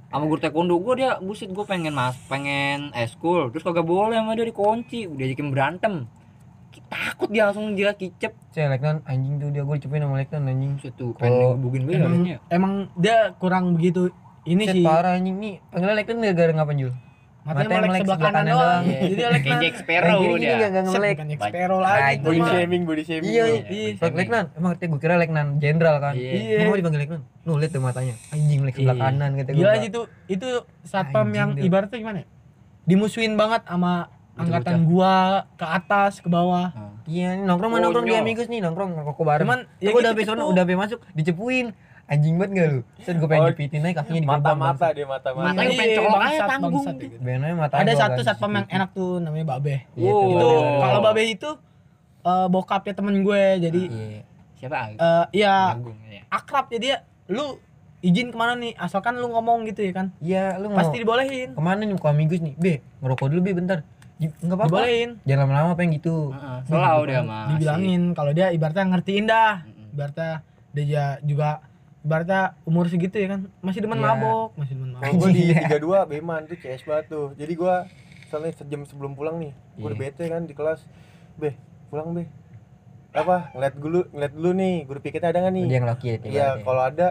Sama 0.08 0.24
guru 0.24 0.38
taekwondo 0.38 0.74
gua 0.76 0.94
dia 0.94 1.10
buset 1.18 1.46
gua 1.48 1.62
pengen 1.62 1.90
mas 1.90 2.18
pengen 2.26 2.90
eskul 2.92 3.48
terus 3.48 3.62
kagak 3.62 3.82
boleh 3.82 4.14
sama 4.14 4.34
dia 4.34 4.42
dikunci 4.44 5.06
udah 5.06 5.18
diajakin 5.20 5.48
berantem 5.48 5.94
takut 6.90 7.30
dia 7.30 7.46
langsung 7.46 7.72
dia 7.72 7.94
kicep 7.94 8.34
Cek 8.50 8.66
Leknan 8.68 9.00
anjing 9.04 9.38
tuh 9.38 9.48
dia 9.48 9.62
gue 9.62 9.74
dicepin 9.74 10.02
sama 10.02 10.18
Leknan 10.18 10.42
anjing. 10.44 10.72
Tuh 10.90 11.14
Kalau 11.14 11.54
ngebukin 11.54 11.82
gue 11.84 11.94
emang 11.96 12.26
ya 12.26 12.38
emang 12.50 12.72
dia 12.94 13.32
kurang 13.36 13.72
begitu 13.72 14.10
ini 14.42 14.64
Set 14.64 14.74
sih 14.74 14.82
parah 14.82 15.14
anjing 15.14 15.36
nih. 15.36 15.54
Panggilan 15.68 15.94
Leknan 15.94 16.16
gara-gara 16.20 16.52
ngapain 16.52 16.78
Jul? 16.78 16.94
matanya 17.40 17.80
melek 17.80 18.04
sebelah 18.04 18.20
kanan 18.20 18.44
doang 18.44 18.82
Iya. 18.84 19.00
jadi 19.00 19.08
dia 19.08 19.16
kayak 19.16 19.32
leknan 19.32 19.58
Jack 19.58 19.76
Sparrow 19.80 20.20
dia 20.20 20.28
gini 20.28 20.44
enggak 20.60 20.84
ngelek. 20.84 21.14
bukan 21.16 21.26
Jack 21.26 21.40
Sparrow 21.40 21.78
lagi 21.80 22.16
body 22.20 22.40
shaming 22.44 22.82
body 22.84 23.02
shaming 23.02 23.30
Iya, 23.32 23.42
lu. 23.42 23.54
iya. 23.64 23.88
Lek 23.96 24.14
Leknan, 24.14 24.44
emang 24.52 24.70
kata 24.70 24.84
gue 24.84 25.00
kira 25.00 25.14
Leknan 25.16 25.46
jenderal 25.56 25.96
kan. 25.98 26.14
Iya. 26.14 26.30
Iya. 26.30 26.56
Emang 26.58 26.68
mau 26.68 26.76
dipanggil 26.76 27.00
Leknan? 27.00 27.20
Nuh 27.40 27.56
lihat 27.56 27.72
tuh 27.72 27.80
matanya. 27.80 28.14
Anjing 28.28 28.60
lek 28.60 28.74
sebelah 28.76 28.92
Iya. 28.92 29.04
kanan 29.08 29.30
kata 29.34 29.48
gue. 29.48 29.56
gila 29.56 29.72
itu 29.80 30.00
itu 30.28 30.48
satpam 30.84 31.28
yang 31.32 31.50
ibaratnya 31.56 31.96
gimana 31.96 32.18
ya 32.18 32.26
dimusuhin 32.84 33.34
banget 33.34 33.62
sama. 33.64 33.92
Angkatan 34.40 34.78
gua 34.84 35.14
ke 35.54 35.66
atas 35.66 36.12
ke 36.18 36.28
bawah 36.28 36.72
Iya, 37.10 37.34
nih, 37.34 37.42
nongkrong 37.42 37.70
mana 37.74 37.82
nongkrong 37.84 38.06
di. 38.06 38.14
Amigos 38.14 38.46
nih, 38.46 38.62
nongkrong 38.62 38.90
ngerokok 38.94 39.24
bareng. 39.26 39.42
cuman 39.42 39.60
ya 39.82 39.90
gue 39.90 39.98
udah 39.98 40.12
gitu, 40.14 40.30
sono, 40.30 40.46
gitu. 40.46 40.52
udah 40.54 40.62
sampai 40.62 40.76
masuk, 40.78 40.98
dicepuin. 41.10 41.66
Anjing 42.06 42.34
banget 42.38 42.50
gak 42.54 42.66
lu? 42.70 42.80
Terus 43.02 43.16
gue 43.18 43.28
pengen 43.30 43.42
Oh, 43.42 43.50
jepitin 43.50 43.80
aja 43.82 43.94
kakinya 44.02 44.20
di 44.20 44.26
mata-mata 44.26 44.86
dia 44.90 45.06
mata-mata 45.06 45.46
Mata 45.46 45.60
gue 45.62 45.74
pengen 45.74 45.94
colok 45.96 46.20
aja 46.20 46.40
tanggung 46.44 46.84
gitu. 46.98 47.16
Benarnya 47.18 47.54
mata 47.54 47.74
ada 47.78 47.86
gua 47.86 47.98
satu 47.98 48.12
kan, 48.14 48.26
satpam 48.26 48.50
yang 48.52 48.66
enak 48.68 48.90
tuh 48.90 49.10
namanya 49.18 49.46
Babe 49.48 49.74
Iya, 49.94 50.10
tuh, 50.10 50.26
itu 50.28 50.48
kalau 50.76 50.98
Babe 51.00 51.22
itu 51.24 51.50
eh, 52.20 52.46
bokapnya 52.46 52.92
temen 52.94 53.14
gue 53.22 53.42
jadi 53.62 53.82
Iya. 53.86 54.20
siapa 54.54 54.76
eh 54.92 55.24
ya 55.32 55.54
ya 56.04 56.22
akrab 56.28 56.66
jadi 56.68 56.86
ya 56.90 56.98
lu 57.26 57.62
izin 58.00 58.28
ke 58.28 58.36
mana 58.36 58.54
nih 58.54 58.74
asalkan 58.74 59.14
lu 59.14 59.30
ngomong 59.30 59.64
gitu 59.64 59.80
ya 59.80 59.92
kan 59.94 60.06
Iya, 60.18 60.58
lu 60.58 60.66
mau 60.68 60.78
pasti 60.78 60.98
dibolehin 60.98 61.54
ke 61.54 61.62
mana 61.62 61.80
nih 61.80 61.94
ke 61.94 62.06
Amigos 62.06 62.38
nih? 62.38 62.54
Be, 62.54 62.74
ngerokok 62.98 63.26
dulu 63.30 63.40
be 63.40 63.52
bentar. 63.54 63.78
Enggak 64.20 64.56
apa-apa. 64.56 64.68
dibolehin 64.70 65.10
Jangan 65.24 65.40
lama-lama 65.42 65.72
pengen 65.74 65.92
gitu. 65.96 66.16
Heeh, 66.30 66.58
selalu 66.64 67.02
dia 67.06 67.20
mah 67.22 67.44
dibilangin 67.50 68.02
kalau 68.12 68.30
dia 68.30 68.46
ibaratnya 68.50 68.84
ngertiin 68.86 69.24
dah 69.24 69.52
ibaratnya 69.90 70.30
dia 70.70 70.86
juga 71.20 71.64
ibaratnya 72.00 72.40
umur 72.62 72.84
segitu 72.86 73.16
ya 73.16 73.28
kan 73.30 73.40
masih 73.58 73.80
demen 73.80 73.98
Iya. 73.98 74.06
mabok 74.10 74.48
masih 74.54 74.72
demen 74.72 74.90
mabok 74.94 75.12
gue 75.16 75.30
di 75.30 75.42
Iya. 75.50 75.68
32 75.72 76.04
Beman 76.06 76.40
tuh 76.44 76.56
CS 76.56 76.82
banget 76.84 77.06
tuh. 77.08 77.26
Jadi 77.34 77.52
gue 77.54 77.74
misalnya 78.20 78.50
sejam 78.54 78.80
sebelum 78.84 79.12
pulang 79.12 79.36
nih, 79.36 79.52
gue 79.74 79.84
udah 79.84 79.96
Iya. 79.96 80.04
bete 80.06 80.24
kan 80.26 80.42
di 80.44 80.52
kelas. 80.52 80.80
Be, 81.34 81.56
pulang 81.88 82.12
be. 82.12 82.28
Apa? 83.10 83.50
Ngeliat 83.50 83.74
dulu, 83.74 84.00
ngeliat 84.08 84.32
dulu 84.32 84.50
nih, 84.54 84.74
guru 84.84 84.98
piketnya 85.00 85.28
ada 85.28 85.38
nggak 85.40 85.54
nih? 85.56 85.64
Dia 85.66 85.76
yang 85.76 85.88
laki 85.88 86.06
ya. 86.06 86.16
Iya, 86.22 86.48
kalau 86.62 86.82
ada 86.84 87.08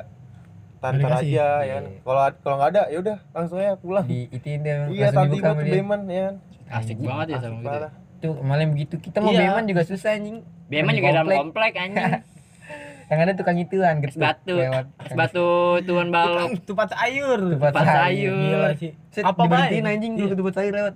tantar 0.80 1.12
aja 1.20 1.28
ya 1.60 1.74
kan. 1.76 1.84
Iya. 1.84 1.99
Kalau 1.99 2.22
kalau 2.39 2.55
nggak 2.55 2.70
ada 2.72 2.82
ya 2.88 2.97
udah 3.03 3.18
langsung 3.30 3.57
aja 3.60 3.76
pulang. 3.76 4.05
di 4.05 4.20
itiin 4.32 4.62
dia 4.64 4.88
Iya, 4.88 5.07
tadi 5.12 5.38
gue. 5.38 5.53
Beman 5.76 6.01
ya 6.07 6.22
kan. 6.24 6.36
Asik 6.72 6.97
banget 6.97 7.28
ya 7.28 7.36
Asik 7.36 7.45
sama 7.45 7.57
gitu 7.57 7.67
parah. 7.67 7.91
Tuh, 8.20 8.36
malam 8.39 8.67
begitu. 8.70 8.95
Kita 8.97 9.17
mau 9.17 9.32
Iya. 9.32 9.49
beman 9.49 9.63
juga 9.65 9.82
susah 9.82 10.11
anjing. 10.11 10.43
Beman 10.65 10.91
juga 10.93 11.09
dalam 11.13 11.26
komplek. 11.26 11.39
komplek 11.39 11.74
anjing 11.76 12.11
Yang 13.09 13.20
ada 13.20 13.34
tukang 13.34 13.57
ituan 13.57 13.95
getuk 13.99 14.20
batu 14.20 14.53
lewat. 14.53 14.86
es 15.01 15.13
batu 15.13 15.47
tuan 15.82 16.07
balok 16.09 16.61
tupat 16.61 16.89
sayur 16.89 17.39
Tupat 17.49 17.72
Tupat 17.72 17.86
sayur. 17.88 18.38
gila 18.38 18.70
sih 18.76 18.91
Set, 19.09 19.24
Apa 19.24 19.41
diberhentiin 19.41 19.86
anjing 19.88 20.11
Iya. 20.13 20.22
dulu 20.22 20.34
tempat 20.38 20.53
sayur 20.55 20.74
lewat. 20.76 20.93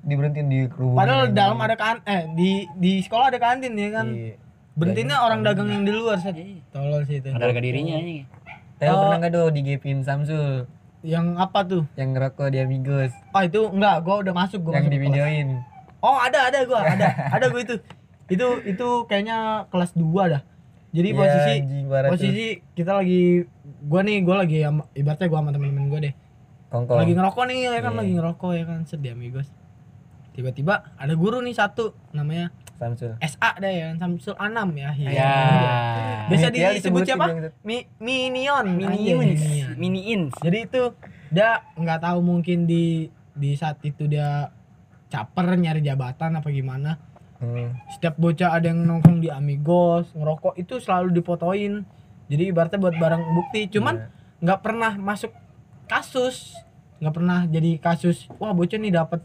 Diberhentiin 0.00 0.46
di 0.46 0.58
kerumunan. 0.66 0.96
padahal 0.96 1.20
anjing. 1.22 1.36
dalam 1.36 1.58
ada 1.60 1.76
kan 1.76 1.96
eh 2.02 2.22
di 2.32 2.50
di 2.74 2.92
sekolah 2.98 3.28
ada 3.28 3.38
kantin 3.38 3.74
ya 3.74 3.88
kan 3.92 4.06
Iya. 4.08 4.34
berhentinya 4.72 5.16
orang 5.20 5.40
dagang 5.42 5.68
yang 5.68 5.82
di 5.82 5.92
luar 5.92 6.16
set 6.16 6.32
Iya. 6.32 6.64
tolol 6.70 7.04
sih 7.04 7.18
itu 7.18 7.28
ada 7.28 7.44
harga 7.44 7.60
dirinya 7.60 7.94
anjing 7.94 8.24
Tapi 8.72 8.88
Oh. 8.88 9.00
pernah 9.02 9.18
nggak 9.18 9.32
do 9.34 9.42
digepin 9.50 9.98
Samsul 10.00 10.64
yang 11.02 11.34
apa 11.34 11.62
tuh 11.62 11.82
yang 11.94 12.12
ngerokok 12.12 12.48
di 12.48 12.58
Amigos 12.58 13.12
ah 13.30 13.42
itu 13.42 13.60
enggak 13.66 14.00
gua 14.00 14.20
udah 14.20 14.34
masuk 14.34 14.60
gua 14.60 14.72
yang 14.74 14.84
masuk 14.84 14.92
di 14.92 15.00
videoin. 15.00 15.48
oh 15.98 16.16
ada 16.16 16.46
ada 16.46 16.60
gua 16.62 16.80
ada 16.92 17.06
ada 17.30 17.46
gua 17.46 17.60
itu 17.60 17.74
itu 18.28 18.46
itu 18.64 18.88
kayaknya 19.06 19.38
kelas 19.68 19.92
2 19.92 20.04
dah 20.28 20.42
jadi 20.90 21.08
Iya, 21.08 21.16
posisi 21.16 21.50
anjing, 21.56 21.84
parah 21.86 22.02
tuh. 22.04 22.12
posisi 22.12 22.46
kita 22.74 22.92
lagi 22.94 23.46
gua 23.82 24.00
nih 24.02 24.18
gua 24.20 24.36
lagi 24.38 24.56
ibaratnya 24.92 25.26
gua 25.26 25.38
sama 25.38 25.50
temen-temen 25.50 25.86
gua 25.86 26.00
deh 26.00 26.14
Kongkong. 26.68 26.98
lagi 26.98 27.12
ngerokok 27.12 27.44
nih 27.46 27.58
ya 27.64 27.80
kan 27.80 27.92
Iya. 27.92 27.98
lagi 27.98 28.12
ngerokok 28.14 28.50
ya 28.52 28.64
kan 28.64 28.80
sedih 28.84 29.12
amigos 29.12 29.48
tiba-tiba 30.30 30.74
ada 30.94 31.14
guru 31.14 31.40
nih 31.40 31.52
satu 31.52 31.96
namanya 32.12 32.54
Samsul. 32.80 33.12
SA 33.20 33.50
deh 33.56 33.68
ya 33.70 33.88
Samsul 33.94 34.32
Anam 34.34 34.72
ya 34.72 34.90
iya. 34.90 35.10
ya 35.12 35.32
Biasa 36.26 36.48
Inisial 36.48 36.72
disebut 36.74 37.00
siapa? 37.04 37.24
yang- 37.28 37.52
Mi 37.60 37.84
Minion 37.98 38.64
minions 38.66 39.20
Minion. 39.36 39.76
mini 39.76 40.00
ins 40.08 40.32
jadi 40.40 40.64
itu 40.64 40.82
dia 41.28 41.60
nggak 41.74 42.00
tahu 42.00 42.18
mungkin 42.20 42.64
di 42.64 43.06
di 43.32 43.52
saat 43.52 43.78
itu 43.82 44.04
dia 44.04 44.48
caper 45.06 45.54
nyari 45.54 45.80
jabatan 45.80 46.34
apa 46.34 46.48
gimana 46.48 46.96
Hmm. 47.36 47.72
setiap 47.88 48.16
bocah 48.16 48.52
ada 48.52 48.68
yang 48.68 48.84
nongkrong 48.84 49.16
di 49.18 49.28
Amigos 49.28 50.12
ngerokok 50.12 50.56
itu 50.56 50.76
selalu 50.76 51.08
difotoin 51.14 51.88
jadi 52.26 52.42
ibaratnya 52.46 52.76
buat 52.78 52.92
barang 52.94 53.22
bukti 53.34 53.64
cuman 53.70 53.96
Iya. 53.96 54.08
nggak 54.40 54.60
pernah 54.60 54.92
masuk 54.94 55.32
kasus 55.86 56.52
nggak 56.96 57.10
pernah 57.10 57.44
jadi 57.46 57.70
kasus 57.76 58.28
wah 58.36 58.52
bocah 58.52 58.76
nih 58.76 58.92
dapat 58.92 59.24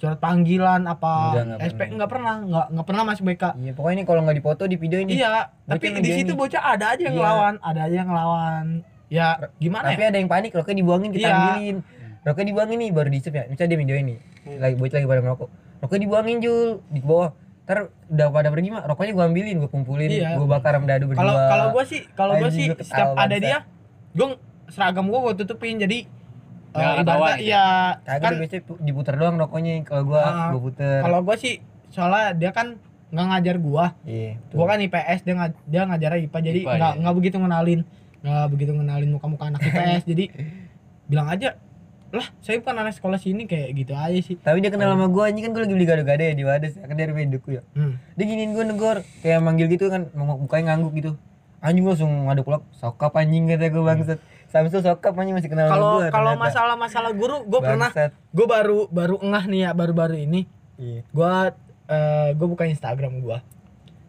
surat 0.00 0.16
panggilan 0.16 0.80
apa 0.82 1.12
Enggak, 1.28 1.44
nggak 1.44 1.58
SP 1.60 1.76
pernah. 1.76 1.92
nggak 1.92 2.08
pernah 2.08 2.34
nggak 2.40 2.66
nggak 2.72 2.86
pernah 2.88 3.02
masuk 3.04 3.24
BK 3.26 3.44
Iya, 3.54 3.72
pokoknya 3.76 3.94
ini 3.94 4.04
kalau 4.04 4.20
nggak 4.24 4.36
dipoto 4.40 4.64
di 4.64 4.76
video 4.76 4.98
ini. 4.98 5.12
iya 5.14 5.28
tapi 5.62 5.86
di 5.94 6.10
situ 6.10 6.32
bocah 6.32 6.62
ada 6.66 6.84
aja 6.90 7.02
yang 7.02 7.12
Iya. 7.12 7.20
ngelawan 7.20 7.54
ada 7.60 7.80
aja 7.84 7.94
yang 7.94 8.08
ngelawan 8.08 8.64
ya 9.06 9.26
gimana 9.56 9.86
Tapi 9.86 10.00
ya 10.00 10.08
ada 10.08 10.18
yang 10.18 10.30
panik, 10.30 10.50
rokoknya 10.50 10.78
dibuangin 10.78 11.10
kita 11.10 11.20
Iya. 11.22 11.36
ambilin. 11.36 11.76
Rokoknya 12.20 12.48
dibuangin 12.48 12.78
nih 12.78 12.90
baru 12.90 13.08
diisep 13.08 13.32
ya. 13.32 13.44
Misalnya 13.44 13.70
dia 13.70 13.80
videoin 13.80 14.04
nih. 14.06 14.18
Lagi 14.56 14.74
bocah 14.76 14.96
lagi 14.96 15.08
pada 15.08 15.20
ngerokok. 15.20 15.48
Rokoknya 15.80 16.02
dibuangin 16.04 16.36
Jul 16.38 16.60
di 16.86 17.00
bawah. 17.00 17.30
Ntar 17.64 17.78
udah 18.06 18.26
pada 18.30 18.48
pergi 18.48 18.68
mah 18.68 18.82
rokoknya 18.84 19.12
gua 19.12 19.24
ambilin, 19.26 19.56
gua 19.58 19.68
kumpulin, 19.68 20.08
Iya. 20.08 20.36
gua 20.36 20.46
bakar 20.52 20.72
sama 20.74 20.86
dadu 20.86 21.04
berdua. 21.06 21.20
kalau 21.20 21.34
kalau 21.44 21.66
gue 21.70 21.84
sih 21.86 22.00
kalau 22.12 22.34
sih 22.48 22.66
gua 22.66 22.76
ketawa 22.76 22.86
setiap 22.86 23.08
ada 23.16 23.36
dia 23.36 23.58
gue 24.10 24.26
seragam 24.68 25.04
gue 25.06 25.18
gue 25.20 25.34
tutupin 25.38 25.74
jadi 25.76 25.98
Ya, 26.72 26.88
ibaratnya 26.96 27.34
gitu. 27.36 27.50
ya 27.50 27.66
kan 28.06 28.20
kan, 28.20 28.32
biasanya 28.36 28.62
pu- 28.62 28.78
diputar 28.78 29.14
doang 29.14 29.36
rokoknya 29.36 29.82
kalau 29.82 30.02
gua 30.04 30.22
Ah, 30.22 30.48
gua 30.50 30.60
puter. 30.62 31.00
kalau 31.00 31.18
gue 31.20 31.36
sih 31.36 31.54
soalnya 31.88 32.30
dia 32.32 32.50
kan 32.50 32.78
nggak 33.10 33.26
ngajar 33.26 33.56
gua 33.58 33.84
Iya. 34.02 34.38
gua 34.48 34.66
kan 34.68 34.78
IPS 34.78 35.20
dia 35.20 35.34
nga- 35.34 35.60
dia 35.64 35.82
ngajar 35.82 36.10
IPA 36.16 36.38
jadi 36.40 36.60
nggak 36.62 36.78
iya. 36.92 37.00
nggak 37.00 37.14
begitu 37.16 37.36
ngenalin 37.36 37.80
nggak 38.20 38.46
begitu 38.48 38.70
ngenalin 38.72 39.10
muka-muka 39.10 39.44
anak 39.46 39.60
IPS 39.60 40.02
jadi 40.10 40.24
bilang 41.04 41.26
aja 41.26 41.58
lah 42.10 42.26
saya 42.38 42.58
bukan 42.58 42.74
anak 42.76 42.92
sekolah 42.92 43.18
sini 43.18 43.46
kayak 43.46 43.70
gitu 43.72 43.92
aja 43.92 44.18
sih 44.20 44.34
Tapi 44.36 44.58
dia 44.58 44.68
kenal 44.68 44.92
sama 44.92 45.06
gua 45.06 45.26
anjing 45.26 45.42
kan 45.42 45.52
gua 45.52 45.62
lagi 45.62 45.74
beli 45.74 45.86
gado-gado 45.86 46.18
ya 46.20 46.32
di 46.32 46.42
Wades. 46.42 46.74
Kan 46.76 46.90
dia 46.92 47.06
rumah 47.06 47.18
indukku 47.20 47.50
ya. 47.52 47.62
hmm. 47.72 48.14
Dia 48.14 48.24
giniin 48.24 48.50
gua 48.50 48.64
negor 48.64 48.96
kayak 49.20 49.38
manggil 49.38 49.66
gitu 49.66 49.86
kan 49.86 50.10
mukanya 50.12 50.70
ngangguk 50.70 50.90
gitu. 50.92 51.10
Anjing 51.60 51.82
gua 51.82 51.94
langsung 51.94 52.26
ngaduk 52.26 52.46
ulak 52.46 52.62
sokap 52.72 53.14
anjing 53.14 53.46
kata 53.46 53.66
gua 53.68 53.82
bangsat. 53.88 54.18
Samsul 54.50 54.80
sokap 54.80 55.14
anjing 55.14 55.32
masih 55.32 55.46
kenal 55.46 55.66
kalau 55.66 56.02
kalau 56.04 56.34
ternyata. 56.34 56.42
masalah 56.42 56.74
masalah 56.76 57.10
guru 57.12 57.42
gue 57.42 57.60
pernah 57.60 57.90
gue 58.28 58.46
baru 58.46 58.78
baru 58.86 59.16
ngah 59.16 59.44
nih 59.46 59.60
ya 59.60 59.70
baru-baru 59.72 60.18
ini 60.18 60.50
Iya. 60.74 61.04
gua 61.10 61.52
eh 61.86 62.32
gua 62.32 62.46
buka 62.48 62.64
Instagram 62.64 63.20
gua 63.20 63.44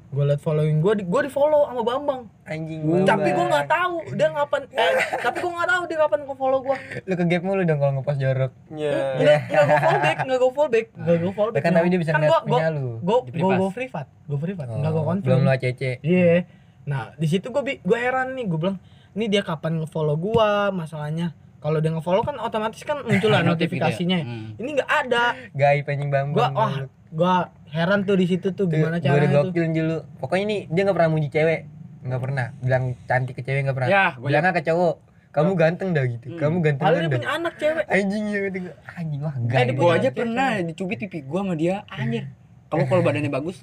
gua 0.07 0.23
liat 0.26 0.39
following 0.39 0.80
gua 0.80 0.93
di, 0.93 1.03
gua 1.03 1.19
di 1.19 1.27
follow 1.27 1.63
sama 1.65 1.81
Bambang 1.81 2.22
Anjing. 2.43 3.03
tapi 3.03 3.30
gua 3.30 3.45
nggak 3.45 3.68
tahu 3.69 3.95
dia 4.11 4.27
ngapain 4.30 4.63
eh, 4.68 4.91
tapi 5.19 5.38
gua 5.38 5.51
nggak 5.53 5.69
tahu 5.69 5.81
dia 5.85 5.97
kapan 5.99 6.19
nge 6.22 6.35
follow 6.35 6.59
gua 6.61 6.77
Lu 7.01 7.13
ke 7.13 7.26
gap 7.26 7.41
mulu 7.41 7.61
dong 7.61 7.76
kalau 7.77 7.93
ngepost 7.93 8.18
jorok. 8.18 8.51
Iya. 8.69 8.95
nggak 9.13 9.38
nggak 9.47 9.63
gua 9.63 9.77
follow 9.77 9.99
back 9.99 10.18
nggak 10.18 10.38
gua 10.38 10.51
follow 10.51 10.69
back 10.69 10.88
nggak 10.91 11.18
gua 11.18 11.31
follow 11.34 11.51
back 11.51 11.61
Kan 11.61 11.72
tapi 11.73 11.88
dia 11.88 11.99
bisa 11.99 12.09
kan 12.09 12.18
ngeliat 12.18 12.31
gua 12.31 12.39
gua 12.41 12.57
punya 12.57 12.69
lu. 12.72 12.88
gua 12.99 13.18
privas. 13.26 13.57
gua 13.57 13.69
privat 13.69 14.07
gua 14.26 14.39
privat 14.39 14.65
nggak 14.69 14.91
gua 14.91 14.95
Oh, 14.97 15.05
confirm 15.05 15.27
Belum 15.27 15.41
lu 15.41 15.51
ACC. 15.51 15.81
Iya. 16.01 16.35
Nah, 16.81 17.13
di 17.13 17.27
situ 17.27 17.47
gue 17.47 17.77
gue 17.77 17.93
heran 17.95 18.34
nih, 18.34 18.47
gue 18.47 18.57
bilang, 18.57 18.81
ini 19.11 19.25
dia 19.27 19.41
kapan 19.41 19.79
nge-follow 19.79 20.15
gua 20.15 20.49
masalahnya. 20.69 21.31
Kalau 21.57 21.77
dia 21.77 21.89
nge-follow 21.89 22.21
kan 22.21 22.35
otomatis 22.38 22.81
kan 22.81 23.01
muncul 23.01 23.29
lah 23.29 23.41
Notif 23.45 23.67
gitu 23.67 23.77
ya. 23.77 23.85
notifikasinya. 23.85 24.17
Hmm. 24.19 24.47
Ini 24.55 24.69
nggak 24.73 24.89
ada. 25.01 25.23
Gaib 25.51 25.85
anjing 25.85 26.09
Bambang. 26.09 26.33
Gua 26.33 26.47
wah, 26.49 26.73
gua 27.09 27.35
heran 27.67 28.01
tuh 28.01 28.15
di 28.15 28.25
situ 28.25 28.51
tuh 28.51 28.65
gimana 28.65 28.97
Gue 28.97 29.05
udah 29.05 29.17
caranya 29.21 29.29
tuh. 29.38 29.43
gokil 29.47 29.65
dulu. 29.69 29.97
Pokoknya 30.17 30.43
ini 30.43 30.57
dia 30.67 30.81
nggak 30.83 30.95
pernah 30.95 31.11
muji 31.11 31.29
cewek. 31.29 31.59
Nggak 32.01 32.21
pernah. 32.21 32.45
Bilang 32.57 32.83
cantik 33.03 33.33
ke 33.33 33.41
cewek 33.41 33.61
nggak 33.63 33.75
pernah. 33.75 33.89
Ya, 33.89 34.05
gua 34.13 34.27
Bilangnya 34.27 34.51
ke 34.51 34.63
cowok. 34.63 34.95
Kamu 35.31 35.51
ganteng 35.55 35.89
dah 35.91 36.03
gitu. 36.03 36.27
Hmm. 36.27 36.38
Kamu 36.38 36.55
ganteng 36.59 36.83
Padahal 36.83 36.97
dah. 36.97 37.03
dia 37.05 37.15
punya 37.15 37.29
anak 37.31 37.53
cewek. 37.55 37.83
Anjing 37.85 38.23
ya 38.25 38.39
gitu. 38.43 38.57
Anjing 38.91 39.21
wah 39.21 39.31
Eh, 39.31 39.39
dia 39.39 39.53
gaib. 39.63 39.75
Gua 39.75 39.91
aja 39.91 40.01
cewek. 40.01 40.17
pernah 40.17 40.49
dicubit 40.61 40.97
pipi 40.99 41.19
gua 41.21 41.39
sama 41.41 41.53
dia 41.53 41.75
anjir. 41.88 42.25
Kamu 42.67 42.83
kalau 42.85 42.99
badannya 43.01 43.27
bagus, 43.27 43.61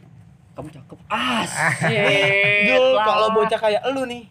kamu 0.53 0.69
cakep. 0.71 0.99
Asik. 1.09 1.89
Jul, 2.69 2.85
kalau 2.99 3.29
bocah 3.33 3.57
kayak 3.59 3.83
lu 3.89 4.05
nih, 4.05 4.29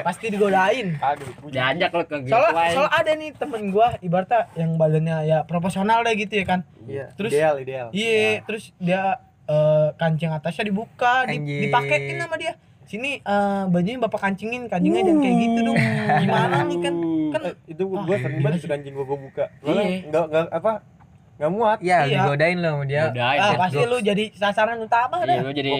pasti 0.00 0.26
digodain. 0.28 0.94
Aduh. 0.96 1.50
Jajak 1.50 1.90
lo 1.90 2.02
ke 2.04 2.16
Soalnya, 2.22 2.50
gateway. 2.50 2.70
soalnya 2.72 2.92
ada 2.94 3.12
nih 3.12 3.30
temen 3.34 3.62
gua 3.68 3.88
ibaratnya 3.98 4.40
yang 4.54 4.70
badannya 4.74 5.16
ya 5.24 5.38
proporsional 5.42 6.00
deh 6.00 6.14
gitu 6.14 6.34
ya 6.34 6.44
kan. 6.46 6.60
Iya. 6.84 7.06
Terus- 7.14 7.32
ideal, 7.32 7.54
ideal. 7.58 7.86
Iya, 7.90 8.42
terus 8.44 8.70
dia 8.76 9.02
eh, 9.44 9.88
kancing 9.94 10.30
atasnya 10.30 10.64
dibuka, 10.64 11.26
di, 11.26 11.34
Anjing. 11.36 11.60
dipakein 11.66 12.16
sama 12.16 12.38
dia. 12.38 12.54
Sini 12.86 13.18
eh, 13.18 13.62
bajunya 13.66 13.98
bapak 13.98 14.20
kancingin, 14.20 14.66
kancingnya 14.66 15.02
jangan 15.02 15.20
kayak 15.20 15.36
gitu 15.38 15.58
dong. 15.62 15.78
Gimana 16.22 16.56
nih 16.64 16.78
kan? 16.80 16.94
Kan 17.30 17.40
Eh, 17.46 17.54
itu 17.66 17.82
gua 17.84 18.02
gua 18.02 18.16
sering 18.18 18.40
banget 18.40 18.66
anjing 18.66 18.94
gua 18.94 19.06
gua 19.06 19.18
buka. 19.18 19.44
Iya. 19.46 19.66
Soalnya 19.66 19.84
enggak 20.06 20.24
enggak 20.26 20.46
apa? 20.50 20.72
Enggak 21.40 21.50
muat. 21.50 21.78
Ya, 21.80 22.04
Iya. 22.04 22.20
digodain 22.20 22.60
lo 22.60 22.68
sama 22.70 22.84
dia. 22.84 23.02
Udah, 23.08 23.24
ah, 23.32 23.56
pasti 23.56 23.80
lu 23.80 23.96
jadi 23.98 24.24
sasaran 24.30 24.76
utama 24.76 25.16
Iya, 25.18 25.26
dah. 25.26 25.36
lu 25.40 25.50
jadi 25.50 25.70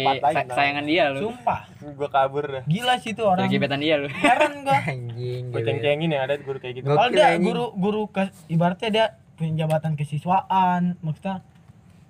sayangan 0.49 0.85
dia 0.89 1.05
lu. 1.12 1.28
Sumpah, 1.28 1.69
Gua 1.93 2.09
kabur 2.09 2.45
dah. 2.49 2.62
gila 2.65 2.97
sih 2.97 3.12
tuh 3.12 3.28
orang. 3.28 3.45
Jadi 3.45 3.61
gebetan 3.61 3.78
dia 3.78 4.01
lu. 4.01 4.09
Heran 4.24 4.65
gua. 4.65 4.81
Anjing. 4.89 5.53
Gua 5.53 5.61
ceng-cengin 5.61 6.09
ya 6.09 6.20
ada 6.24 6.41
guru 6.41 6.57
kayak 6.57 6.81
gitu. 6.81 6.89
Kalau 6.89 7.12
dia 7.12 7.37
guru 7.37 7.65
guru 7.77 8.03
ke 8.09 8.23
ibaratnya 8.49 8.89
dia 8.89 9.05
punya 9.37 9.53
jabatan 9.61 9.93
kesiswaan, 9.95 10.97
maksudnya 11.01 11.45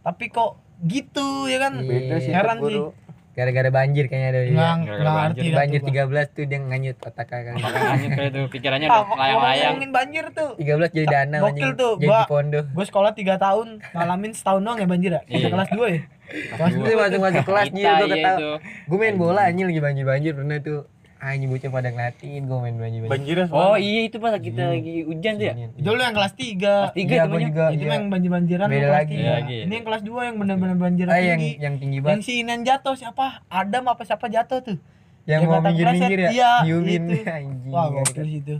tapi 0.00 0.30
kok 0.30 0.54
gitu 0.80 1.50
ya 1.50 1.58
kan? 1.58 1.74
Iya. 1.76 1.90
Beda 1.90 2.14
sih 2.22 2.30
Heran 2.30 2.58
guru. 2.62 2.94
Gara-gara 3.40 3.70
banjir 3.72 4.04
kayaknya 4.04 4.28
ada 4.28 4.40
dia. 4.42 4.52
Nggak 4.52 4.72
nggak 4.76 5.00
banjir. 5.00 5.16
ngerti 5.16 5.40
dah 5.40 5.56
Banjir 5.56 5.80
tuh 5.80 5.88
gua. 5.88 6.04
13 6.20 6.28
tuh 6.30 6.44
dia 6.44 6.58
nganyut 6.60 6.96
otaknya 7.00 7.40
kan. 7.40 7.54
Lanjut 7.56 8.10
kayak 8.12 8.30
itu 8.30 8.40
pikirannya 8.50 8.86
Ah, 8.86 9.00
udah 9.00 9.16
layang-layang. 9.16 9.64
ngomongin 9.72 9.90
banjir 9.90 10.24
tuh. 10.30 10.50
13 10.54 10.90
jadi 10.92 11.06
dana 11.08 11.36
Gokil 11.38 11.48
anjing. 11.50 11.72
tuh, 11.74 11.92
Jadi 11.94 12.06
gua- 12.06 12.26
pondo. 12.26 12.60
Gue 12.68 12.84
sekolah 12.84 13.10
3 13.12 13.34
tahun, 13.36 13.66
ngalamin 13.90 14.32
setahun 14.32 14.60
doang 14.60 14.76
ya 14.76 14.86
banjir 14.86 15.10
ya? 15.10 15.22
Kita 15.22 15.38
Iya. 15.38 15.48
kelas 15.50 15.70
2 15.70 15.86
ya? 15.88 16.00
Kelas 16.30 16.70
Itu 16.70 16.92
masuk 16.94 17.20
masuk 17.20 17.42
kelas 17.42 17.64
Kita 17.64 17.74
nyil 17.74 17.88
gua 17.90 18.06
iya 18.06 18.14
ketawa. 18.14 18.56
Gue 18.84 18.98
main 18.98 19.16
bola 19.16 19.40
anjing 19.42 19.66
lagi 19.66 19.80
banjir-banjir 19.80 20.32
pernah 20.32 20.58
tuh. 20.60 20.80
Anjing 21.20 21.46
bocah 21.46 21.68
pada 21.68 21.88
ngeliatin 21.88 22.40
gue 22.42 22.58
main 22.58 22.72
banjir-banjir. 22.74 23.12
Banjirnya 23.12 23.46
Oh 23.50 23.76
iya 23.76 24.00
itu 24.02 24.16
pas 24.16 24.32
kita 24.34 24.72
lagi 24.72 25.04
hujan 25.04 25.32
tuh 25.36 25.46
ya. 25.46 25.54
Itu 25.70 25.88
lu 25.90 26.00
yang 26.00 26.16
kelas 26.16 26.32
3 26.32 26.56
Kelas 26.56 26.94
tiga 26.96 27.12
Iya, 27.12 27.20
itu 27.20 27.28
gua 27.28 27.28
banyak. 27.30 27.46
juga. 27.46 27.64
Itu 27.68 27.84
iya. 27.84 27.92
yang 27.92 28.04
banjir-banjiran 28.08 28.66
lu 28.66 28.72
Beda 28.72 28.88
lagi. 28.90 29.08
tiga. 29.10 29.20
Iya, 29.20 29.32
lagi. 29.36 29.58
Ini 29.60 29.72
yang 29.74 29.84
kelas 29.84 30.02
2 30.02 30.16
yang 30.24 30.36
bener-bener 30.38 30.76
banjir 30.76 31.04
Ah, 31.04 31.14
yang 31.14 31.36
tinggi 31.36 31.52
yang 31.60 31.74
tinggi 31.76 31.98
Yang 31.98 32.06
banget. 32.06 32.24
si 32.24 32.32
Inan 32.40 32.60
jatuh 32.62 32.94
siapa? 32.96 33.26
Adam 33.46 33.84
apa 33.86 34.02
siapa 34.02 34.26
jatuh 34.26 34.58
tuh? 34.62 34.76
Yang 35.22 35.40
yang 35.44 35.50
mau 35.52 35.60
minggir-minggir 35.60 36.18
ya. 36.18 36.30
iya, 36.32 36.52
Diumin 36.64 37.02
itu. 37.04 37.14
anjing. 37.30 37.70
Wah 37.70 37.86
gokil 37.90 38.28
itu 38.34 38.54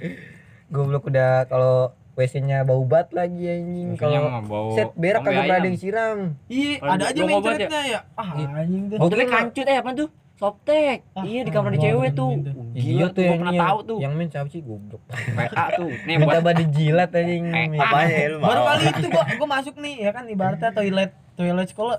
Goblok 0.68 1.04
udah 1.06 1.30
kalau 1.44 1.74
WC-nya 2.12 2.62
bau 2.62 2.84
bat 2.84 3.08
lagi 3.10 3.40
anjing. 3.40 3.96
Kalau 3.96 4.36
set 4.76 4.92
berak 4.94 5.24
kagak 5.24 5.48
ada 5.48 5.64
yang 5.64 5.74
siram. 5.74 6.18
Iya 6.44 6.76
ada 6.78 7.04
aja 7.08 7.20
ngobat 7.24 7.56
ya? 7.56 7.64
ceritanya 7.64 7.88
ya 7.88 8.00
Ah 8.14 8.28
anjing 8.36 8.82
tuh 8.86 8.96
tapi 9.02 9.24
kancut 9.24 9.64
eh 9.64 9.78
apa 9.80 9.90
tuh? 9.96 10.08
Softtek. 10.40 10.98
Ah, 11.12 11.20
iya 11.22 11.44
di 11.44 11.52
kamar 11.52 11.70
di 11.70 11.78
cewek 11.78 12.10
tuh. 12.10 12.32
gitu. 12.34 12.50
Iya 12.72 12.80
Gila 12.82 13.06
tuh 13.10 13.20
yang 13.20 13.32
pernah 13.36 13.52
ini 13.52 13.60
tahu 13.60 13.68
yang- 13.76 13.86
tuh. 13.86 13.98
Yang 14.00 14.12
main 14.14 14.28
siapa 14.28 14.48
sih 14.48 14.60
goblok. 14.60 15.02
PA 15.36 15.64
tuh. 15.76 15.90
Nih 16.00 16.14
Minta 16.16 16.26
buat 16.32 16.42
pada 16.42 16.62
jilat 16.66 17.10
anjing. 17.12 17.44
Eh, 17.46 17.66
Apanya 17.76 18.08
ya 18.10 18.26
lu 18.26 18.36
mau? 18.38 18.48
Baru 18.48 18.60
kali 18.64 18.82
itu 18.88 19.06
gua 19.06 19.24
gua 19.30 19.48
masuk 19.52 19.74
nih 19.76 19.94
ya 20.00 20.10
kan 20.10 20.24
ibaratnya 20.26 20.70
toilet 20.72 21.10
toilet 21.34 21.68
sekolah 21.68 21.96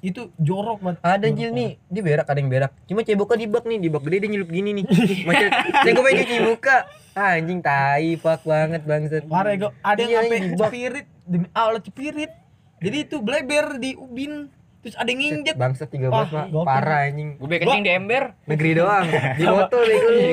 itu 0.00 0.20
jorok 0.36 0.78
banget 0.80 1.00
Ada 1.00 1.28
Jil 1.30 1.50
nih, 1.50 1.80
dia 1.82 2.02
berak 2.02 2.26
ada 2.26 2.36
yang 2.36 2.48
berak. 2.48 2.72
Cuma 2.84 3.00
ceboknya 3.00 3.36
di 3.38 3.48
bak 3.48 3.64
nih, 3.64 3.78
di 3.78 3.88
bak 3.88 4.02
gede 4.02 4.16
dia 4.18 4.30
nyelup 4.30 4.50
gini 4.50 4.70
nih. 4.74 4.84
Macam 5.24 5.48
saya 5.70 5.90
gue 5.90 6.04
pengen. 6.04 6.44
Ah, 7.14 7.30
anjing 7.34 7.60
tai 7.60 8.12
fuck 8.16 8.44
banget 8.44 8.82
bangsat. 8.82 9.24
Parah 9.24 9.52
ya, 9.52 9.58
gua 9.58 9.70
ada 9.80 9.96
Iya, 9.98 10.08
yang 10.10 10.24
sampai 10.24 10.36
di 10.36 10.48
bak. 10.50 10.58
cepirit 10.60 11.06
demi 11.24 11.46
Allah 11.52 11.80
cepirit. 11.80 12.32
Jadi 12.80 12.96
itu 13.00 13.16
bleber 13.18 13.66
di 13.78 13.90
ubin 13.94 14.52
terus 14.84 14.94
ada 15.00 15.08
yang 15.08 15.20
nginjek. 15.24 15.56
Bangsat 15.56 15.88
13 15.88 16.12
Wah, 16.12 16.28
mah 16.28 16.46
gokil. 16.52 16.68
parah 16.68 17.00
anjing. 17.08 17.30
gue 17.40 17.56
kencing 17.56 17.82
di 17.82 17.92
ember. 17.96 18.24
Negeri 18.44 18.70
doang. 18.76 19.06
Di 19.08 19.44
botol 19.48 19.82
bego 19.88 20.08
lu. 20.12 20.28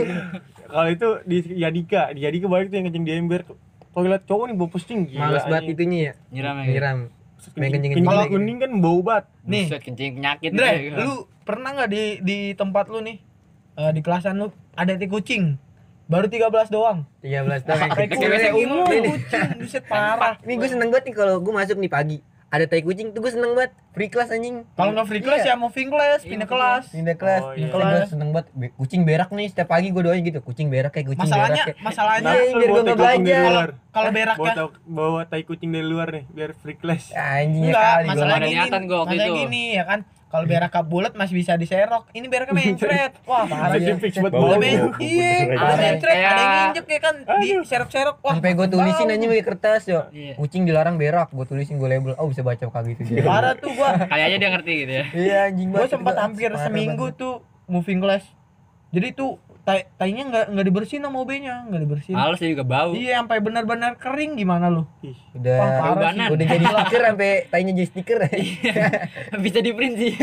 Kalau 0.68 0.90
itu 0.92 1.08
di 1.24 1.38
Yadika, 1.56 2.02
di 2.12 2.20
Yadika 2.28 2.46
balik 2.52 2.68
tuh 2.68 2.76
yang 2.76 2.86
kencing 2.92 3.06
di 3.08 3.14
ember. 3.16 3.42
Toilet 3.92 4.24
cowok 4.24 4.46
nih 4.52 4.56
bau 4.56 4.68
pusing 4.68 5.08
gila. 5.08 5.32
Males 5.32 5.44
banget 5.48 5.72
itunya 5.72 6.00
ya. 6.00 6.14
Nyiram 6.30 6.56
ya. 6.60 6.66
Nyiram. 6.68 7.00
Main 7.02 7.42
Kencing, 7.42 7.72
kencing-kencing 7.74 8.06
kalau 8.06 8.26
kuning 8.30 8.58
kan 8.60 8.72
bau 8.78 9.00
banget. 9.02 9.26
Nih, 9.50 9.66
Buset, 9.66 9.82
kencing 9.82 10.12
penyakit. 10.22 10.50
Dre, 10.54 10.72
gitu. 10.78 10.96
lu 11.00 11.12
pernah 11.42 11.70
nggak 11.74 11.90
di 11.90 12.04
di 12.22 12.38
tempat 12.54 12.86
lu 12.86 13.02
nih 13.02 13.18
eh, 13.82 13.92
di 13.98 14.02
kelasan 14.06 14.38
lu 14.38 14.54
ada 14.78 14.94
tai 14.94 15.10
kucing? 15.10 15.58
Baru 16.06 16.28
13 16.28 16.70
doang. 16.70 17.08
13 17.24 17.64
tahun. 17.64 17.88
Tai 17.88 18.08
Kayak 18.08 18.10
kucing, 18.54 19.04
buset 19.58 19.84
parah. 19.88 20.36
Ini 20.44 20.54
gue 20.60 20.70
seneng 20.70 20.92
banget 20.92 21.08
nih 21.08 21.16
kalau 21.16 21.40
gue 21.40 21.54
masuk 21.56 21.80
nih 21.80 21.88
pagi. 21.88 22.18
Ada 22.52 22.68
tai 22.68 22.84
kucing 22.84 23.16
tuh 23.16 23.24
gue 23.24 23.32
seneng 23.32 23.56
banget. 23.56 23.72
Free 23.92 24.08
class 24.08 24.28
anjing. 24.28 24.68
Kalau 24.76 24.92
nggak 24.92 25.08
free 25.08 25.20
class 25.20 25.40
Iya. 25.42 25.50
ya 25.50 25.56
moving 25.56 25.88
class, 25.88 26.20
pindah 26.22 26.44
kelas. 26.46 26.84
Pindah 26.92 27.16
kelas. 27.16 27.42
Oh, 27.42 27.52
Pindah 27.52 27.64
iya. 27.66 27.72
kelas. 27.74 27.96
Gue 27.98 28.12
seneng 28.12 28.30
banget. 28.30 28.48
Be- 28.54 28.74
Kucing 28.76 29.02
berak 29.02 29.30
nih 29.32 29.48
setiap 29.48 29.68
pagi 29.70 29.88
gue 29.88 30.02
doain 30.02 30.20
gitu. 30.20 30.40
Kucing 30.42 30.68
berak 30.68 30.92
kayak 30.92 31.08
kucing 31.08 31.24
Masalahnya, 31.24 31.56
berak. 31.56 31.68
kayak- 31.70 31.80
masalahnya 31.82 32.28
Nah, 32.28 32.36
biar 32.36 32.70
nggak 32.70 32.98
belajar. 32.98 33.68
kalau 33.90 34.10
berak 34.12 34.36
bawa, 34.36 34.46
ya 34.46 34.54
tau- 34.54 34.76
bawa 34.84 35.22
tai 35.26 35.44
kucing 35.44 35.72
dari 35.72 35.88
luar 35.88 36.08
nih 36.12 36.24
biar 36.28 36.52
free 36.54 36.76
class. 36.76 37.12
Anjing 37.12 37.64
ya 37.66 37.72
kali 37.72 38.04
gua 38.04 38.12
masalah 38.12 38.36
ada 38.36 38.48
gini, 39.24 39.40
gini 39.40 39.64
ya 39.72 39.84
kan. 39.88 40.00
Kalau 40.32 40.46
berak 40.46 40.72
bulat 40.82 41.12
masih 41.12 41.36
bisa 41.36 41.54
diserok. 41.54 42.08
Ini 42.10 42.26
beraknya 42.26 42.56
mencret. 42.64 43.12
Wah, 43.22 43.44
parah 43.44 43.76
Jadi 43.76 43.84
ya. 43.86 43.96
fix 43.98 44.14
buat 44.16 44.32
men, 44.58 44.96
iya, 44.98 45.32
udah 45.46 45.60
aja. 45.62 45.76
mencret, 45.78 46.08
ada 46.08 46.24
yang 46.24 46.32
Kayak- 46.32 46.48
nginjek 46.72 46.86
ya 46.88 47.00
kan, 47.00 47.16
di 47.38 47.48
serok-serok. 47.62 48.16
Wah, 48.18 48.34
sampai 48.34 48.52
gue 48.54 48.68
tulisin 48.70 49.08
anjing 49.08 49.30
pakai 49.30 49.46
kertas 49.46 49.82
yo 49.86 50.02
Iya. 50.10 50.34
kucing 50.34 50.64
dilarang 50.64 50.96
berak 50.96 51.28
gue 51.30 51.46
tulisin 51.46 51.76
gue 51.76 51.86
label 51.86 52.16
oh 52.16 52.26
bisa 52.26 52.42
baca 52.42 52.64
kagak 52.64 52.96
gitu 52.98 53.20
Parah 53.22 53.54
tuh 53.54 53.70
gua. 53.72 53.92
Kali 54.10 54.22
aja 54.24 54.36
dia 54.36 54.50
ngerti 54.50 54.72
gitu 54.80 54.92
ya. 54.94 55.06
iya 55.12 55.38
anjing 55.46 55.68
Gua 55.68 55.76
banget 55.78 55.92
sempat 55.92 56.14
Gua- 56.14 56.24
hampir 56.24 56.50
parah 56.50 56.64
seminggu 56.64 57.06
tuh 57.12 57.34
moving 57.66 58.00
class. 58.00 58.24
Jadi 58.90 59.12
tuh 59.12 59.36
tai 59.62 59.86
tainya 59.94 60.26
nggak 60.26 60.46
nggak 60.58 60.66
dibersihin 60.66 61.06
sama 61.06 61.22
OB-nya, 61.22 61.70
nggak 61.70 61.82
dibersihin. 61.86 62.16
Males 62.18 62.42
juga 62.42 62.66
bau. 62.66 62.92
Iya, 62.98 63.22
sampai 63.22 63.38
benar-benar 63.38 63.94
kering 64.02 64.34
gimana 64.34 64.74
lu? 64.74 64.84
Ih, 65.06 65.18
udah 65.38 65.58
Wah, 65.62 66.30
udah 66.34 66.46
jadi 66.50 66.66
stiker 66.66 67.02
sampai 67.06 67.32
tainya 67.54 67.72
jadi 67.78 67.88
stiker 67.94 68.18
Bisa 69.46 69.60
di 69.62 69.72
print 69.72 69.96
sih. 70.02 70.14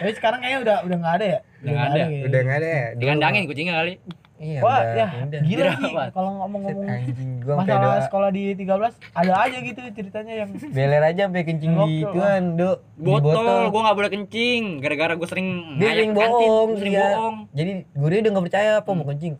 Tapi 0.00 0.12
sekarang 0.16 0.40
kayaknya 0.40 0.60
udah 0.62 0.76
udah 0.86 0.96
nggak 0.96 1.14
ada 1.20 1.26
ya? 1.26 1.40
Udah 1.60 1.72
nggak 1.74 1.88
ada. 1.90 2.02
udah 2.08 2.40
nggak 2.40 2.58
ada 2.58 2.68
ya 2.68 2.84
Dulu 2.94 3.00
Dikandangin 3.02 3.42
kucingnya 3.50 3.74
kali. 3.82 3.92
Iya 4.40 4.58
Wah, 4.58 4.80
udah 4.80 5.08
ya 5.12 5.22
udah 5.22 5.40
gila 5.44 5.64
sih. 5.76 5.92
Kalau 6.10 6.30
ngomong-ngomong 6.40 6.86
anjing 6.88 7.30
gua 7.40 7.54
masalah 7.60 7.80
doa. 7.84 8.00
sekolah 8.02 8.28
di 8.30 8.42
13 8.56 8.72
ada 9.12 9.32
aja 9.38 9.56
gitu 9.60 9.80
ceritanya 9.92 10.32
yang 10.34 10.48
beler 10.74 11.02
aja 11.04 11.20
sampai 11.22 11.44
kencing 11.44 11.72
di 11.78 11.92
ituan 12.00 12.42
do 12.56 12.70
di 12.96 13.04
Botol, 13.04 13.68
gua 13.68 13.80
nggak 13.84 13.96
boleh 13.96 14.10
kencing. 14.10 14.62
Gara-gara 14.80 15.12
gua 15.12 15.28
sering 15.28 15.48
dia 15.76 15.92
sering 15.92 16.10
kantin, 16.10 16.48
bohong 16.48 16.70
sering 16.74 16.94
dia 16.94 17.06
bohong. 17.12 17.36
jadi 17.52 17.70
gurunya 17.92 18.20
udah 18.20 18.32
nggak 18.32 18.46
percaya 18.48 18.70
apa 18.80 18.90
mau 18.90 19.06
kencing? 19.06 19.34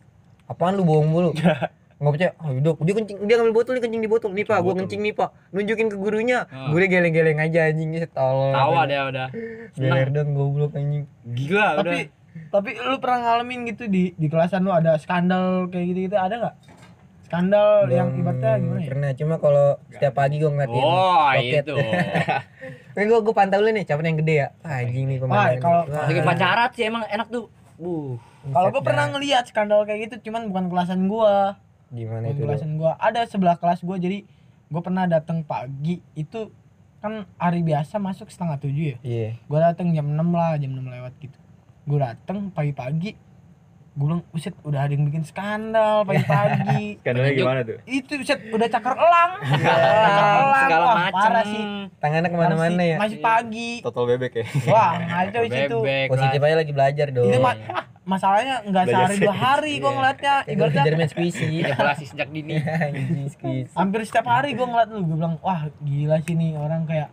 Apaan 0.45 0.73
lu 0.73 0.83
bohong 0.83 1.09
mulu? 1.09 1.31
Nggak 2.01 2.13
percaya. 2.13 2.31
Ah 2.35 2.49
udah 2.51 2.73
dia 2.79 2.93
kencing 2.95 3.17
dia 3.21 3.35
ngambil 3.37 3.55
botol 3.55 3.73
nih 3.73 3.83
kencing 3.83 4.01
di 4.01 4.09
botol. 4.09 4.29
Nih 4.31 4.41
pak 4.41 4.57
gua 4.57 4.65
Botol. 4.67 4.79
kencing 4.81 5.01
nih 5.01 5.13
pak. 5.13 5.29
Nunjukin 5.49 5.85
ke 5.85 5.97
gurunya. 5.97 6.45
Ah. 6.45 6.69
gurunya 6.69 6.89
geleng-geleng 6.91 7.37
aja 7.39 7.59
anjingnya 7.67 7.99
setolol 8.03 8.49
Tawa 8.51 8.81
dia 8.85 9.01
udah. 9.05 9.27
beler 9.71 10.07
dong 10.09 10.29
goblok 10.33 10.73
anjing. 10.73 11.05
Gila 11.23 11.77
udah. 11.79 11.93
Tapi 12.47 12.75
lu 12.75 12.97
pernah 12.97 13.19
ngalamin 13.21 13.67
gitu 13.67 13.85
di 13.85 14.11
di 14.13 14.27
kelasan 14.27 14.61
lu 14.61 14.71
ada 14.71 14.95
skandal 14.95 15.67
kayak 15.67 15.85
gitu 15.87 15.99
gitu 16.05 16.15
ada 16.15 16.35
nggak 16.37 16.55
skandal 17.23 17.87
yang 17.87 18.07
Belum 18.09 18.21
ibaratnya 18.21 18.51
gimana 18.57 18.79
ya 18.79 18.87
pernah 18.87 19.09
cuma 19.13 19.35
kalau 19.37 19.67
setiap 19.87 20.13
pagi 20.13 20.35
gua 20.37 20.51
ngeliatin 20.51 20.83
Oh, 20.83 21.27
roket. 21.29 21.63
itu. 21.63 21.75
Ini 22.91 23.03
gua 23.07 23.19
gua 23.21 23.33
pantau 23.33 23.59
dulu 23.59 23.71
nih 23.71 23.83
siapa 23.83 24.01
yang 24.01 24.19
gede 24.19 24.35
ya 24.37 24.47
anjing 24.61 25.05
nih 25.07 25.17
pemandangan 25.17 25.59
kalau-. 25.59 25.85
Lagi 25.87 26.21
pacaran 26.21 26.69
sih 26.71 26.83
emang 26.83 27.03
enak 27.05 27.27
tuh. 27.27 27.47
Buh. 27.75 28.19
kalau 28.43 28.67
gua 28.69 28.83
pernah 28.83 29.05
ngeliat 29.07 29.47
skandal 29.47 29.85
kayak 29.85 29.99
gitu 30.05 30.27
cuman 30.27 30.49
bukan 30.49 30.65
kelasan 30.67 31.05
gua 31.05 31.55
gimana 31.87 32.25
bukan 32.25 32.31
itu 32.31 32.41
lu? 32.41 32.47
kelasan 32.47 32.71
gua 32.75 32.91
ada 32.97 33.21
sebelah 33.23 33.55
kelas 33.55 33.79
gua 33.81 33.95
jadi 33.95 34.27
gua 34.67 34.81
pernah 34.81 35.05
datang 35.05 35.41
pagi 35.41 36.03
itu 36.13 36.49
kan 36.99 37.25
hari 37.35 37.61
biasa 37.61 37.97
masuk 37.97 38.27
setengah 38.27 38.57
tujuh 38.57 38.85
ya 38.87 38.97
Iya. 39.01 39.29
gue 39.41 39.59
dateng 39.59 39.89
jam 39.89 40.05
6 40.05 40.21
lah 40.29 40.53
jam 40.55 40.69
6 40.69 40.85
lewat 40.85 41.13
gitu 41.17 41.33
gue 41.91 41.99
dateng 41.99 42.47
pagi-pagi. 42.49 43.11
Gue 43.91 44.07
bilang 44.07 44.23
buset 44.25 44.55
udah 44.63 44.87
ada 44.87 44.95
yang 44.95 45.03
bikin 45.03 45.19
skandal 45.21 46.07
pagi-pagi. 46.07 46.95
Skandalnya 47.03 47.33
gimana 47.35 47.59
tuh? 47.61 47.75
itu 47.83 48.11
buset 48.15 48.39
udah 48.47 48.67
cakar 48.69 48.95
elang. 48.95 49.31
Cakar 49.51 49.79
elang 49.83 50.47
segala 50.57 50.79
wah, 50.81 50.95
macam 50.97 51.11
parah 51.13 51.43
sih. 51.43 51.63
Tangannya 51.99 52.29
ke 52.29 52.37
mana-mana 52.39 52.83
ya. 52.85 52.97
masih 52.97 53.19
pagi. 53.19 53.71
Total 53.81 54.03
bebek 54.07 54.31
ya. 54.33 54.45
wah 54.65 54.91
ngaco 55.11 55.37
di 55.37 55.49
situ. 55.51 55.77
Bebek 55.77 56.07
Positif 56.07 56.39
aja 56.39 56.55
lagi 56.55 56.71
belajar 56.71 57.07
dong. 57.11 57.27
itu 57.27 57.37
ma- 57.37 57.59
masalahnya 58.01 58.55
nggak 58.63 58.85
Belajar 58.87 58.95
sehari 59.05 59.15
dua 59.19 59.35
hari 59.35 59.73
gue 59.73 59.83
Iya. 59.83 59.91
ngeliatnya. 59.93 60.35
Ibaratnya 60.39 60.53
ibaratnya 60.55 60.83
Jerman 60.87 61.07
squishy. 61.07 61.51
evaluasi 61.61 62.05
sejak 62.07 62.27
dini. 62.31 62.53
Hampir 63.71 63.99
setiap 64.03 64.27
hari 64.29 64.49
gue 64.53 64.63
ngeliat 64.63 64.87
lu. 64.89 65.03
Gue 65.03 65.17
bilang 65.19 65.35
wah 65.39 65.67
gila 65.79 66.17
sih 66.21 66.33
nih 66.33 66.55
orang 66.55 66.87
kayak 66.87 67.11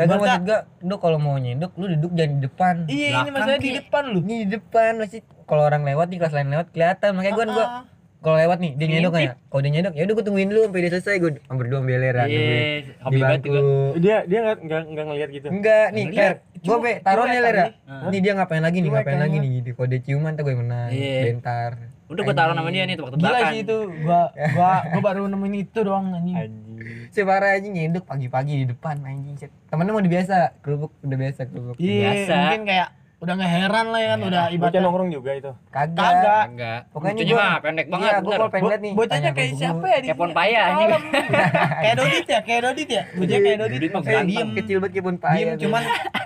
Kagak 0.00 0.16
maksud 0.16 0.42
gua, 0.42 0.58
lu 0.80 0.96
kalau 0.96 1.18
mau 1.20 1.36
nyendok 1.36 1.72
lu 1.76 1.84
duduk 1.92 2.12
jangan 2.16 2.32
di 2.32 2.40
depan. 2.40 2.74
iya 2.88 3.06
ini 3.06 3.12
Belakang, 3.12 3.32
masalahnya 3.36 3.60
di 3.60 3.68
Ki. 3.68 3.78
depan 3.84 4.02
lu 4.08 4.18
Ini 4.20 4.34
di 4.34 4.46
depan 4.50 4.92
masih 4.96 5.20
kalau 5.44 5.62
orang 5.62 5.82
lewat 5.84 6.06
nih 6.08 6.18
kelas 6.18 6.32
lain 6.32 6.48
lewat 6.48 6.66
kelihatan 6.70 7.10
makanya 7.12 7.34
gua 7.34 7.46
gua 7.46 7.66
Ah, 7.66 7.82
kalau 8.20 8.36
lewat 8.36 8.58
nih 8.60 8.72
dia 8.76 8.86
nyendok 8.86 9.12
ya. 9.14 9.32
Kalau 9.36 9.60
dia 9.60 9.72
nyendok 9.72 9.92
ya 9.92 10.02
udah 10.04 10.14
gua 10.14 10.24
tungguin 10.24 10.48
dulu 10.48 10.60
sampai 10.64 10.80
dia 10.80 10.90
selesai 10.90 11.14
gua 11.16 11.30
hampir 11.44 11.66
dua 11.68 11.80
beleran 11.80 12.26
iya 12.26 12.36
nungguin 12.36 12.60
di 12.60 12.92
hobi 13.00 13.18
banget 13.18 13.40
bangku. 13.40 13.48
juga 13.48 13.60
Dia 14.00 14.16
dia 14.24 14.38
nggak 14.40 14.58
nggak 14.60 14.82
nggak 14.88 15.04
ngeliat 15.04 15.28
gitu. 15.30 15.46
Enggak 15.52 15.86
nih. 15.92 16.04
Fer. 16.10 16.34
Gua 16.60 16.76
Cuek, 16.76 16.80
be 16.80 16.92
taruh 17.00 17.24
nih 17.24 17.36
ya. 17.36 17.64
Nih 18.08 18.20
dia 18.20 18.32
ngapain 18.36 18.60
lagi 18.60 18.78
nih, 18.80 18.90
ngapain 18.90 19.20
lagi 19.20 19.36
nih 19.36 19.50
gitu. 19.60 19.68
Kalau 19.74 19.88
dia 19.88 20.00
ciuman 20.00 20.32
tuh 20.32 20.42
gue 20.48 20.56
menang. 20.56 20.88
Iya. 20.88 21.20
Bentar. 21.28 21.99
Udah 22.10 22.22
gue 22.26 22.34
taruh 22.34 22.54
nama 22.58 22.68
dia 22.74 22.82
nih 22.84 22.98
gila 22.98 23.06
tebak-tebakan 23.06 23.52
sih 23.54 23.60
itu 23.62 23.78
gua 24.02 24.20
gua 24.34 24.72
gua 24.90 25.00
baru 25.00 25.22
nemuin 25.30 25.54
itu 25.62 25.78
doang 25.86 26.10
anjing 26.10 26.36
Anjing. 26.36 26.78
Separah 27.10 27.58
aja 27.58 27.68
nyendok 27.70 28.06
pagi-pagi 28.06 28.52
di 28.62 28.66
depan 28.70 28.98
anjing. 29.02 29.34
Temennya 29.70 29.92
mau 29.94 30.02
biasa, 30.02 30.58
kerupuk 30.62 30.90
udah 31.02 31.18
biasa 31.18 31.40
kerupuk. 31.46 31.76
iya 31.78 32.26
Biasa. 32.26 32.34
mungkin 32.34 32.62
kayak 32.66 32.88
udah 33.20 33.34
nggak 33.34 33.52
heran 33.52 33.86
lah 33.86 34.00
ya 34.00 34.08
kan 34.08 34.20
udah 34.22 34.42
Bocah 34.42 34.54
ibaratnya 34.54 34.80
nongkrong 34.80 35.10
juga 35.10 35.30
itu. 35.34 35.52
Kagak. 35.68 35.92
kagak 35.94 36.44
enggak 36.48 36.80
Pokoknya 36.88 37.22
gua- 37.22 37.36
mah 37.38 37.56
pendek 37.60 37.86
banget 37.86 38.00
Iya, 38.02 38.14
gua 38.14 38.22
bener. 38.22 38.38
kalau 38.38 38.50
pengen 38.50 38.78
nih. 38.80 38.92
bocahnya 38.94 39.30
kayak 39.30 39.50
siapa 39.54 39.86
ya 39.86 39.98
di 39.98 40.06
Kayak 40.06 40.18
pon 40.18 40.30
paya, 40.32 40.60
anjing. 40.62 40.88
Malam. 40.88 41.02
kayak 41.84 41.94
Dodit 41.94 42.26
ya 42.26 42.40
kayak 42.40 42.60
Dodit 42.62 42.88
ya 42.88 43.02
bocah 43.12 43.38
kayak 43.38 43.56
Dodit 43.62 43.90
mah 43.90 44.02
kayak 44.02 44.22
diem 44.26 44.48
Kecil 44.54 44.76
banget 44.78 44.92
kayak 44.94 45.04
pun 45.04 45.16
payah. 45.18 45.36
diem 45.36 45.58
cuman 45.58 45.82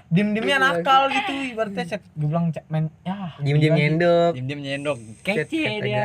diem 0.09 0.29
diemnya 0.31 0.57
nakal 0.61 1.03
gitu 1.11 1.33
ibaratnya 1.49 1.85
set 1.85 2.03
gue 2.09 2.29
bilang 2.29 2.45
"Cak, 2.49 2.65
men 2.69 2.85
ya 3.03 3.17
diem-diem 3.37 3.59
gila 3.59 3.75
sih." 3.75 3.83
nyendok. 3.83 4.33
diem-diem 4.33 4.61
nyendok 4.63 4.99
Set, 5.19 5.51
kece 5.51 5.63
dia 5.81 6.05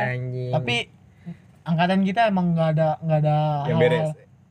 tapi 0.50 0.76
angkatan 1.62 2.00
kita 2.02 2.20
emang 2.26 2.46
nggak 2.50 2.68
ada 2.72 2.88
nggak 2.98 3.18
ada 3.20 3.36
Yang 3.64 3.78
beres. 3.78 4.08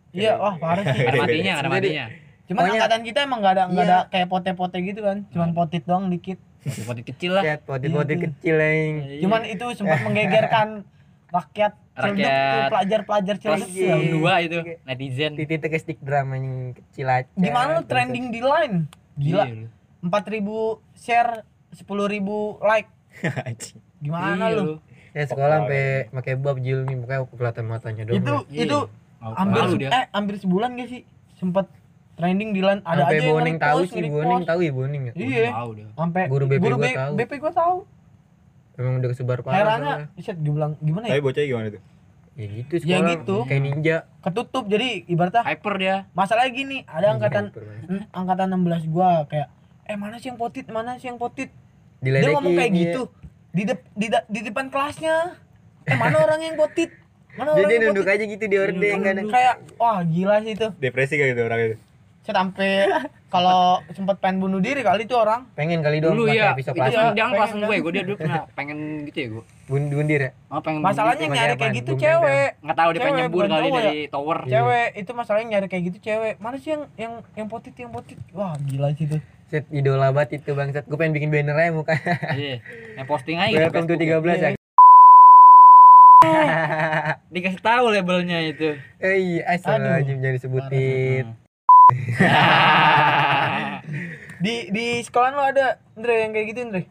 iya 0.10 0.32
wah 0.34 0.56
parah 0.56 0.84
sih 0.88 1.02
ada 1.02 1.18
matinya 1.20 1.54
ada 1.58 1.68
matinya 1.68 2.06
cuman 2.50 2.58
Pokoknya- 2.60 2.82
angkatan 2.82 3.02
kita 3.04 3.20
emang 3.22 3.40
nggak 3.40 3.54
ada 3.54 3.64
nggak 3.68 3.86
Iya. 3.86 3.94
ada 3.94 4.10
kayak 4.10 4.28
pote-pote 4.28 4.78
gitu 4.80 5.00
kan. 5.00 5.18
Cuman 5.30 5.50
potit 5.54 5.84
doang 5.84 6.10
dikit. 6.10 6.42
Potit 6.82 7.06
kecil 7.06 7.32
lah. 7.32 7.44
Potit-potit 7.62 8.18
Iya, 8.18 8.24
kecil 8.28 8.56
yang 8.58 8.96
cuman 9.22 9.42
itu 9.46 9.66
sempat 9.72 10.00
menggegerkan 10.02 10.68
rakyat 11.30 11.74
Rakyat 11.94 12.72
pelajar-pelajar 12.72 13.36
Cilduk 13.38 13.70
tuh. 13.70 14.02
dua 14.18 14.34
itu 14.40 14.56
netizen. 14.82 15.36
Titik 15.36 15.62
ke 15.62 15.78
stick 15.78 16.00
drum 16.00 16.32
yang 16.32 16.48
kecil 16.74 17.06
aja. 17.06 17.28
gimana 17.30 17.70
lu 17.76 17.84
trending 17.84 18.32
di 18.32 18.40
line? 18.40 18.88
Gila. 19.14 19.46
Iya, 19.46 19.54
lu. 19.54 19.68
4000 20.02 20.80
share 20.96 21.44
10.000 21.76 22.24
like. 22.62 22.88
Anjing. 23.46 23.78
gimana 24.02 24.48
Iya, 24.48 24.58
lu? 24.58 24.80
Ya 25.12 25.24
sekolah 25.26 25.56
sampai 25.60 25.84
pakai 26.10 26.34
bab 26.34 26.58
jil 26.58 26.82
nih 26.82 26.96
makanya 26.96 27.20
aku 27.22 27.36
kelihatan 27.36 27.66
matanya 27.68 28.04
doang. 28.06 28.16
itu 28.16 28.34
Iya. 28.48 28.64
itu 28.64 28.78
hampir 29.20 29.62
eh 29.86 30.06
hampir 30.10 30.36
sebulan 30.38 30.70
gak 30.74 30.88
sih? 30.88 31.02
Sempet 31.36 31.68
trending 32.20 32.52
di 32.52 32.60
line 32.60 32.84
ada 32.84 33.02
Sampai 33.02 33.16
aja 33.16 33.24
yang 33.24 33.58
tahu 33.58 33.80
sih, 33.86 34.04
boning 34.04 34.44
tahu 34.44 34.60
ya 34.60 34.72
boning 34.72 35.02
ya. 35.06 35.14
iya 35.16 35.40
dia 35.50 35.88
sampai 35.90 36.24
Guru 36.28 36.44
BP 36.46 36.60
guru 36.60 36.76
gua 36.76 36.84
B- 36.84 36.98
tahu. 36.98 37.12
BP 37.16 37.32
gua 37.40 37.54
tahu 37.54 37.78
Emang 38.76 38.94
udah 38.98 39.10
kesebar 39.10 39.40
parah. 39.40 39.56
herannya 39.58 39.94
set 40.18 40.36
dibilang 40.38 40.76
gimana 40.78 41.06
ya 41.06 41.12
Tapi 41.12 41.22
bocahnya 41.22 41.48
gimana 41.48 41.68
tuh? 41.70 41.82
Ya 42.34 42.48
gitu 42.50 42.74
Ya 42.78 42.80
sekolah. 42.82 43.10
gitu. 43.10 43.38
Kayak 43.46 43.62
ninja. 43.62 43.98
ketutup 44.20 44.64
jadi 44.66 44.88
ibaratnya 45.06 45.44
hyper 45.44 45.74
dia 45.76 45.96
masalahnya 46.14 46.52
gini 46.54 46.78
ada 46.86 47.08
angkatan 47.10 47.44
Hyper 47.50 47.64
banget. 47.66 47.88
hmm, 47.90 48.04
angkatan 48.14 48.48
16 48.54 48.88
gua 48.90 49.10
kayak 49.26 49.48
eh 49.84 49.96
mana 49.96 50.16
sih 50.16 50.28
yang 50.28 50.38
potit 50.38 50.66
mana 50.68 50.96
sih 50.96 51.08
yang 51.08 51.18
potit 51.18 51.50
dia 51.98 52.04
Diledekin, 52.06 52.32
ngomong 52.32 52.54
kayak 52.54 52.70
iya. 52.70 52.80
gitu 52.86 53.02
di 53.50 53.64
dep- 53.66 53.90
di, 53.94 54.08
da- 54.08 54.24
di 54.26 54.40
depan 54.42 54.68
kelasnya 54.68 55.36
eh 55.82 55.96
mana 55.96 56.16
orang 56.26 56.40
yang 56.42 56.56
potit 56.56 56.92
mana 57.32 57.50
Dia 57.50 57.56
orang 57.58 57.64
dia 57.66 57.76
yang 57.76 57.84
nunduk 57.90 58.04
potit 58.06 58.16
aja 58.18 58.26
gitu 58.30 58.44
di 58.46 58.58
orden 58.58 58.80
kan. 59.02 59.16
kayak 59.26 59.56
wah 59.76 60.00
gila 60.02 60.36
sih 60.40 60.54
itu 60.54 60.68
Depresi 60.78 61.14
kayak 61.16 61.30
gitu 61.32 61.42
orang 61.42 61.60
itu. 61.66 61.76
Saya 62.20 62.46
sampai 62.46 62.72
kalau 63.34 63.80
sempat 63.96 64.20
pengen 64.20 64.44
bunuh 64.44 64.60
diri 64.60 64.84
kali 64.84 65.08
itu 65.08 65.16
orang. 65.16 65.48
Pengen 65.56 65.80
kali 65.80 66.04
dong 66.04 66.18
dulu 66.18 66.28
pakai 66.28 66.38
ya 66.38 66.52
pisau 66.52 66.74
itu 66.76 66.80
plastik. 66.82 67.00
kan 67.00 67.16
dia 67.16 67.24
kan 67.24 67.32
kelas 67.32 67.52
gue 67.56 67.76
gue 67.80 67.92
dia 67.96 68.04
dulu 68.04 68.16
pernah 68.20 68.44
pengen 68.54 68.78
gitu 69.08 69.18
ya 69.18 69.28
gue. 69.32 69.44
Bun- 69.70 69.90
bundir 69.94 70.22
ya. 70.22 70.32
oh 70.50 70.60
pengen 70.66 70.82
masalahnya 70.82 71.26
nyari 71.30 71.54
kayak 71.56 71.74
gitu 71.80 71.92
cewek. 71.96 72.50
nggak 72.60 72.78
tahu 72.78 72.90
dia 72.92 73.02
pengen 73.02 73.18
nyebur 73.30 73.46
kali 73.48 73.70
dari 73.72 74.00
tower. 74.12 74.38
Iya. 74.44 74.52
cewek 74.52 74.88
itu 75.00 75.12
masalahnya 75.16 75.48
nyari 75.58 75.68
kayak 75.72 75.84
gitu 75.94 75.98
cewek. 76.04 76.34
Mana 76.44 76.56
sih 76.60 76.70
yang 76.76 76.84
yang 77.00 77.14
yang 77.40 77.48
potit 77.48 77.74
yang 77.80 77.92
potit? 77.94 78.18
Wah 78.36 78.54
gila 78.68 78.92
sih 78.94 79.08
itu. 79.08 79.18
Set 79.50 79.66
idola 79.74 80.14
banget 80.14 80.44
itu 80.44 80.52
bangsat. 80.54 80.86
Gue 80.86 80.98
pengen 81.00 81.16
bikin 81.16 81.30
banner 81.32 81.56
aja 81.58 81.72
muka. 81.74 81.96
iya 82.38 82.60
yang 83.00 83.08
posting 83.08 83.40
aja 83.40 83.56
Welcome 83.56 83.88
to 83.88 83.96
Facebook 83.98 84.38
13 84.38 84.44
ya. 84.44 84.50
dikasih 87.34 87.62
tahu 87.64 87.96
labelnya 87.96 88.44
itu. 88.44 88.76
Eh 89.00 89.18
iya, 89.18 89.56
asal 89.56 89.80
jangan 89.80 90.36
disebutin. 90.36 91.49
di 94.40 94.56
di 94.72 94.86
sekolah 95.04 95.30
lu 95.34 95.44
ada 95.44 95.66
Andre 95.98 96.14
yang 96.24 96.32
kayak 96.32 96.48
gitu 96.54 96.60
Andre 96.64 96.84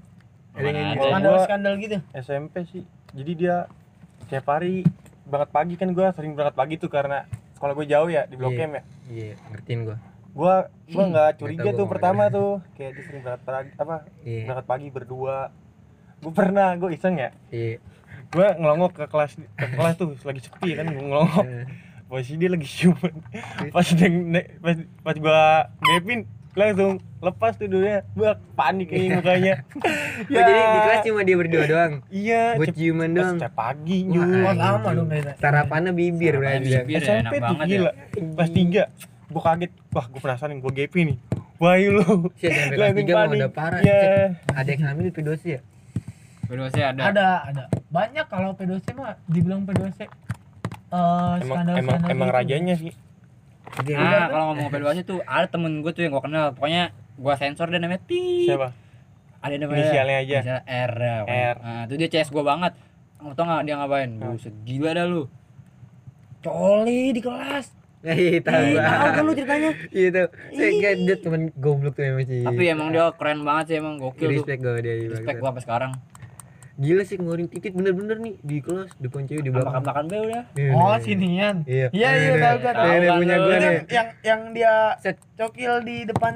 Ada 0.53 0.67
yang 0.67 0.89
gitu. 0.93 1.05
Skandal 1.07 1.35
skandal 1.47 1.75
gitu 1.79 1.97
SMP 2.13 2.55
sih. 2.69 2.83
Jadi 3.15 3.33
dia 3.39 3.57
tiap 4.29 4.47
hari 4.51 4.85
berangkat 5.25 5.51
pagi 5.53 5.75
kan 5.79 5.89
gua 5.93 6.13
sering 6.13 6.35
berangkat 6.35 6.57
pagi 6.57 6.75
tuh 6.77 6.91
karena 6.91 7.25
sekolah 7.55 7.75
gue 7.75 7.87
jauh 7.87 8.07
ya 8.07 8.23
di 8.27 8.35
Blok 8.37 8.55
Iya. 8.55 8.67
M 8.67 8.71
ya. 8.71 8.83
Iya, 9.09 9.35
ngertiin 9.51 9.81
gua. 9.85 9.97
Gua 10.31 10.55
gua 10.91 11.05
nggak 11.11 11.31
curiga 11.39 11.71
tuh 11.73 11.87
pertama 11.87 12.23
tuh 12.29 12.61
kayak 12.75 12.91
dia 12.95 13.03
sering 13.07 13.23
berangkat 13.23 13.45
pagi 13.45 13.71
apa 13.79 13.97
Iya. 14.23 14.43
berangkat 14.47 14.67
pagi 14.67 14.87
berdua. 14.91 15.39
Gue 16.19 16.35
pernah, 16.35 16.75
gue 16.75 16.91
iseng 16.91 17.15
ya. 17.15 17.31
Iya. 17.49 17.79
Gue 18.29 18.47
ngelongok 18.59 18.93
ke 18.93 19.05
kelas 19.07 19.39
ke 19.39 19.67
kelas 19.71 19.95
tuh 19.95 20.19
lagi 20.27 20.41
sepi 20.43 20.75
kan 20.75 20.91
gue 20.91 21.01
ngelongok. 21.01 21.47
Posisi 22.09 22.35
dia 22.35 22.49
lagi 22.49 22.65
ciuman. 22.65 23.13
Pas 23.69 23.85
dia 23.87 24.09
ne- 24.09 24.49
pas, 24.57 24.75
pas 25.03 25.15
gua 25.15 25.41
gapin 25.79 26.25
langsung 26.51 26.93
lepas 27.19 27.53
tuh 27.55 27.67
dulunya. 27.67 28.01
Gua 28.13 28.35
panik 28.53 28.89
ini 28.89 29.13
mukanya. 29.13 29.61
Oh, 29.71 29.85
jadi 30.33 30.49
di 30.51 30.79
kelas 30.81 31.01
cuma 31.05 31.21
dia 31.23 31.37
berdua 31.37 31.63
doang. 31.65 31.93
Iya, 32.09 32.57
Buat 32.57 32.73
ciuman 32.73 33.09
pas 33.09 33.17
doang. 33.19 33.37
setiap 33.37 33.55
pagi 33.55 33.99
anjing. 34.03 34.25
sama 34.57 34.91
dong 34.91 35.07
kayaknya 35.07 35.35
Sarapannya 35.37 35.93
bibir 35.93 36.35
berarti. 36.35 36.65
bibir. 36.67 36.89
ya, 36.89 36.99
SMP 36.99 37.19
enak 37.21 37.31
tuh 37.31 37.41
banget 37.45 37.67
gila. 37.69 37.91
Pas 38.35 38.49
tiga, 38.51 38.83
gua 39.29 39.43
kaget. 39.45 39.71
Wah, 39.91 40.07
gua 40.07 40.21
penasaran 40.23 40.57
gua 40.59 40.73
gapin 40.73 41.05
nih. 41.07 41.19
Wah, 41.59 41.75
lu. 41.77 42.03
Si 42.35 42.47
SMP 42.47 42.73
kelas 42.73 42.89
Langsung 42.89 43.05
3 43.05 43.11
mau 43.11 43.19
panik. 43.21 43.37
udah 43.37 43.51
parah. 43.53 43.79
Iya. 43.81 43.99
Set, 43.99 44.57
Ada 44.57 44.69
yang 44.71 44.83
hamil 44.87 45.07
pedosi 45.11 45.49
ya? 45.51 45.61
Kedua 46.41 46.73
sih 46.73 46.81
ada 46.81 47.03
ada 47.05 47.27
ada 47.45 47.63
banyak 47.87 48.25
kalau 48.25 48.57
P2C 48.57 48.97
mah 48.97 49.21
dibilang 49.29 49.69
P2C 49.69 50.09
eh 50.89 51.35
Emang 51.41 51.41
skandal 51.45 51.75
emang 51.77 51.95
skandal 51.97 52.13
emang 52.13 52.29
gitu. 52.29 52.37
rajanya 52.39 52.75
sih. 52.77 52.93
Nah, 53.69 54.33
kalau 54.33 54.45
ngomong 54.53 54.69
P2 54.73 54.87
tuh 55.05 55.19
ada 55.23 55.47
temen 55.47 55.85
gue 55.85 55.93
tuh 55.93 56.03
yang 56.03 56.13
gue 56.17 56.25
kenal. 56.25 56.47
Pokoknya 56.57 56.91
gue 57.15 57.35
sensor 57.37 57.69
dia 57.69 57.79
namanya 57.79 58.01
Pi. 58.01 58.49
Siapa? 58.49 58.73
Ada 59.39 59.53
yang 59.55 59.63
namanya 59.69 59.79
Inisialnya 59.85 60.17
aja. 60.19 60.39
Inisial 60.41 60.61
R. 60.65 60.93
ya. 60.97 61.17
R. 61.29 61.57
Nah, 61.61 61.81
itu 61.85 61.95
dia 61.95 62.09
CS 62.09 62.29
gue 62.33 62.43
banget. 62.43 62.73
Nggak 63.21 63.35
tau 63.35 63.45
nggak 63.45 63.63
dia 63.63 63.75
ngapain? 63.77 64.11
Buset, 64.17 64.55
gila 64.65 64.91
dah 64.95 65.05
lu. 65.05 65.23
Coli 66.41 67.13
di 67.13 67.21
kelas. 67.21 67.67
Iya, 67.99 68.39
tahu. 68.47 68.79
Kan 68.79 69.23
lu 69.27 69.33
ceritanya? 69.35 69.71
Iya 69.99 70.09
tuh. 70.15 70.29
Saya 70.55 70.71
kayak 70.79 70.97
dia 71.03 71.17
temen 71.19 71.51
goblok 71.59 71.99
tuh 71.99 72.07
emang 72.07 72.25
sih. 72.25 72.47
Tapi 72.47 72.71
emang 72.71 72.95
dia 72.95 73.11
keren 73.19 73.43
banget 73.43 73.65
sih 73.69 73.77
emang 73.83 73.99
gokil 73.99 74.23
tuh. 74.23 74.35
respect 74.39 74.61
gue 74.63 74.79
dia. 74.81 74.95
Respect 75.11 75.43
gue 75.43 75.49
sampai 75.51 75.65
sekarang. 75.67 75.93
Gila 76.79 77.03
sih 77.03 77.19
ngeluarin 77.19 77.51
titik 77.51 77.75
bener-bener 77.75 78.17
nih 78.17 78.39
di 78.39 78.63
kelas 78.63 78.95
depan 78.97 79.27
cewek 79.27 79.43
di 79.43 79.51
belakang. 79.51 79.83
Makan-makan 79.83 80.05
be 80.07 80.17
udah. 80.23 80.43
Iya, 80.55 80.71
oh 80.73 80.87
iya. 80.89 80.99
sinian 81.03 81.57
Iya. 81.67 81.87
iya 81.91 82.09
iya 82.15 82.31
Nih, 82.31 82.39
tahu 82.39 82.57
nih, 82.57 82.73
Tahu 83.03 83.19
punya 83.19 83.35
kan 83.35 83.43
gue 83.43 83.51
nih. 83.51 83.63
yang, 83.67 83.77
yang 83.91 84.09
yang 84.23 84.41
dia 84.53 84.75
Set. 84.97 85.19
cokil 85.35 85.73
di 85.83 85.97
depan 86.07 86.35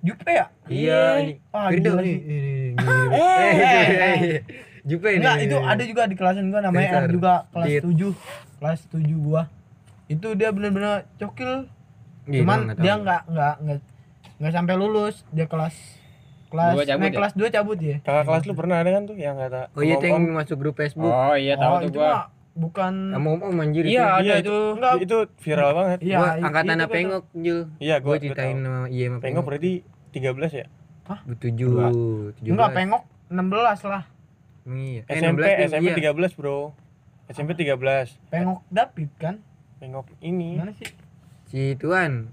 Jupe 0.00 0.30
ya 0.30 0.46
Iya, 0.64 1.00
ini. 1.20 1.34
Ah, 1.50 1.66
Firdo 1.68 1.90
gila 1.90 2.00
nih. 2.00 2.16
Ini, 2.16 2.38
ini, 2.38 2.52
gini. 2.72 3.18
Eh, 3.18 3.52
eh. 4.00 4.18
Jupe 4.80 5.08
ini. 5.10 5.18
enggak 5.18 5.36
itu 5.42 5.56
ada 5.58 5.82
juga 5.84 6.02
di 6.06 6.14
kelasan 6.14 6.44
gua 6.48 6.60
namanya 6.62 6.88
R 7.00 7.10
juga 7.10 7.34
kelas 7.50 7.66
Dit. 7.68 7.82
7 7.84 8.14
kelas 8.56 8.80
7 8.88 9.02
gua 9.18 9.42
itu 10.06 10.28
dia 10.32 10.48
bener-bener 10.50 11.04
cokil 11.16 11.66
Iya, 12.24 12.40
cuman 12.40 12.58
dia 12.76 12.94
nggak 12.96 13.22
nggak 13.26 13.54
nggak 14.38 14.52
sampai 14.52 14.74
lulus 14.74 15.26
dia 15.28 15.44
kelas 15.44 15.74
kelas 16.50 16.72
Dua 16.72 16.84
cabut 16.84 17.00
naik 17.00 17.10
ya? 17.10 17.16
kelas 17.16 17.32
2 17.32 17.48
cabut 17.50 17.78
ya 17.78 17.96
Kakak 18.00 18.24
kelas 18.26 18.42
lu 18.44 18.54
pernah 18.54 18.76
ada 18.76 18.90
kan 18.90 19.02
tuh 19.04 19.14
yang 19.14 19.36
kata 19.36 19.70
Oh 19.70 19.80
iya, 19.80 19.94
om- 19.94 20.04
yang 20.04 20.34
masuk 20.34 20.56
grup 20.56 20.74
Facebook. 20.74 21.06
Oh 21.06 21.32
iya 21.32 21.54
tahu 21.54 21.72
oh 21.72 21.80
tuh 21.80 21.90
gua. 21.96 22.28
bukan 22.52 22.92
Sama 23.08 23.28
om 23.30 23.40
om 23.40 23.56
anjir 23.56 23.84
Iya, 23.84 23.88
itu. 23.88 24.02
ada 24.02 24.20
Iya, 24.20 24.34
itu. 24.36 24.56
enggak 24.74 24.94
itu 25.00 25.16
viral 25.38 25.70
banget 25.72 25.98
iya 26.00 26.16
Gua 26.16 26.28
angkatan 26.42 26.76
apa 26.76 26.90
pengok 26.90 27.24
Jul? 27.32 27.60
iya 27.78 27.96
Gue 27.96 28.10
gue 28.12 28.16
ceritain 28.26 28.58
sama 28.58 28.80
iya 28.88 29.04
sama 29.06 29.16
Pengok 29.16 29.22
pengok. 29.22 29.44
berarti 29.46 29.72
13 30.10 30.52
ya 30.52 30.66
Tujuh, 31.32 31.70
tujuh 32.36 32.50
enggak 32.50 32.70
pengok 32.72 33.02
16 33.28 33.86
lah 33.86 34.02
iya. 34.68 35.02
Eh, 35.04 35.16
SMP 35.16 35.40
16 35.40 35.46
tuh, 35.48 35.66
SMP 35.70 35.86
iya. 35.88 36.12
13 36.12 36.34
bro 36.34 36.58
SMP 37.28 37.50
13 37.56 38.18
pengok 38.26 38.58
David 38.68 39.10
kan 39.16 39.34
Pengok 39.78 40.06
ini 40.20 40.54
mana 40.54 40.70
sih 40.70 40.90
Si 41.46 41.74
Tuan. 41.74 42.30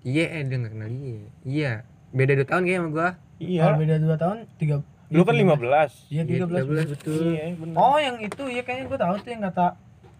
Iya, 0.00 0.32
eh 0.32 0.42
dia 0.42 0.56
nggak 0.56 0.70
kenal 0.70 0.88
iya. 0.88 1.28
Iya. 1.42 1.72
Beda 2.08 2.32
2 2.32 2.46
tahun 2.46 2.62
kayaknya 2.62 2.78
sama 2.78 2.90
gua. 2.90 3.08
Kalau 3.36 3.76
iya 3.76 3.76
beda 3.76 3.94
2 4.00 4.16
tahun 4.16 4.36
3 4.56 5.14
lu 5.14 5.22
kan 5.22 5.34
15 5.34 6.10
iya 6.10 6.22
13 6.26 6.90
13 6.90 6.92
betul. 6.98 7.20
iya 7.30 7.44
bener. 7.54 7.74
Oh 7.74 7.94
yang 7.96 8.16
itu 8.18 8.42
ya 8.46 8.62
kayaknya 8.62 8.84
gue 8.86 8.98
tahu 8.98 9.14
tuh 9.20 9.30
yang 9.30 9.42
kata 9.44 9.66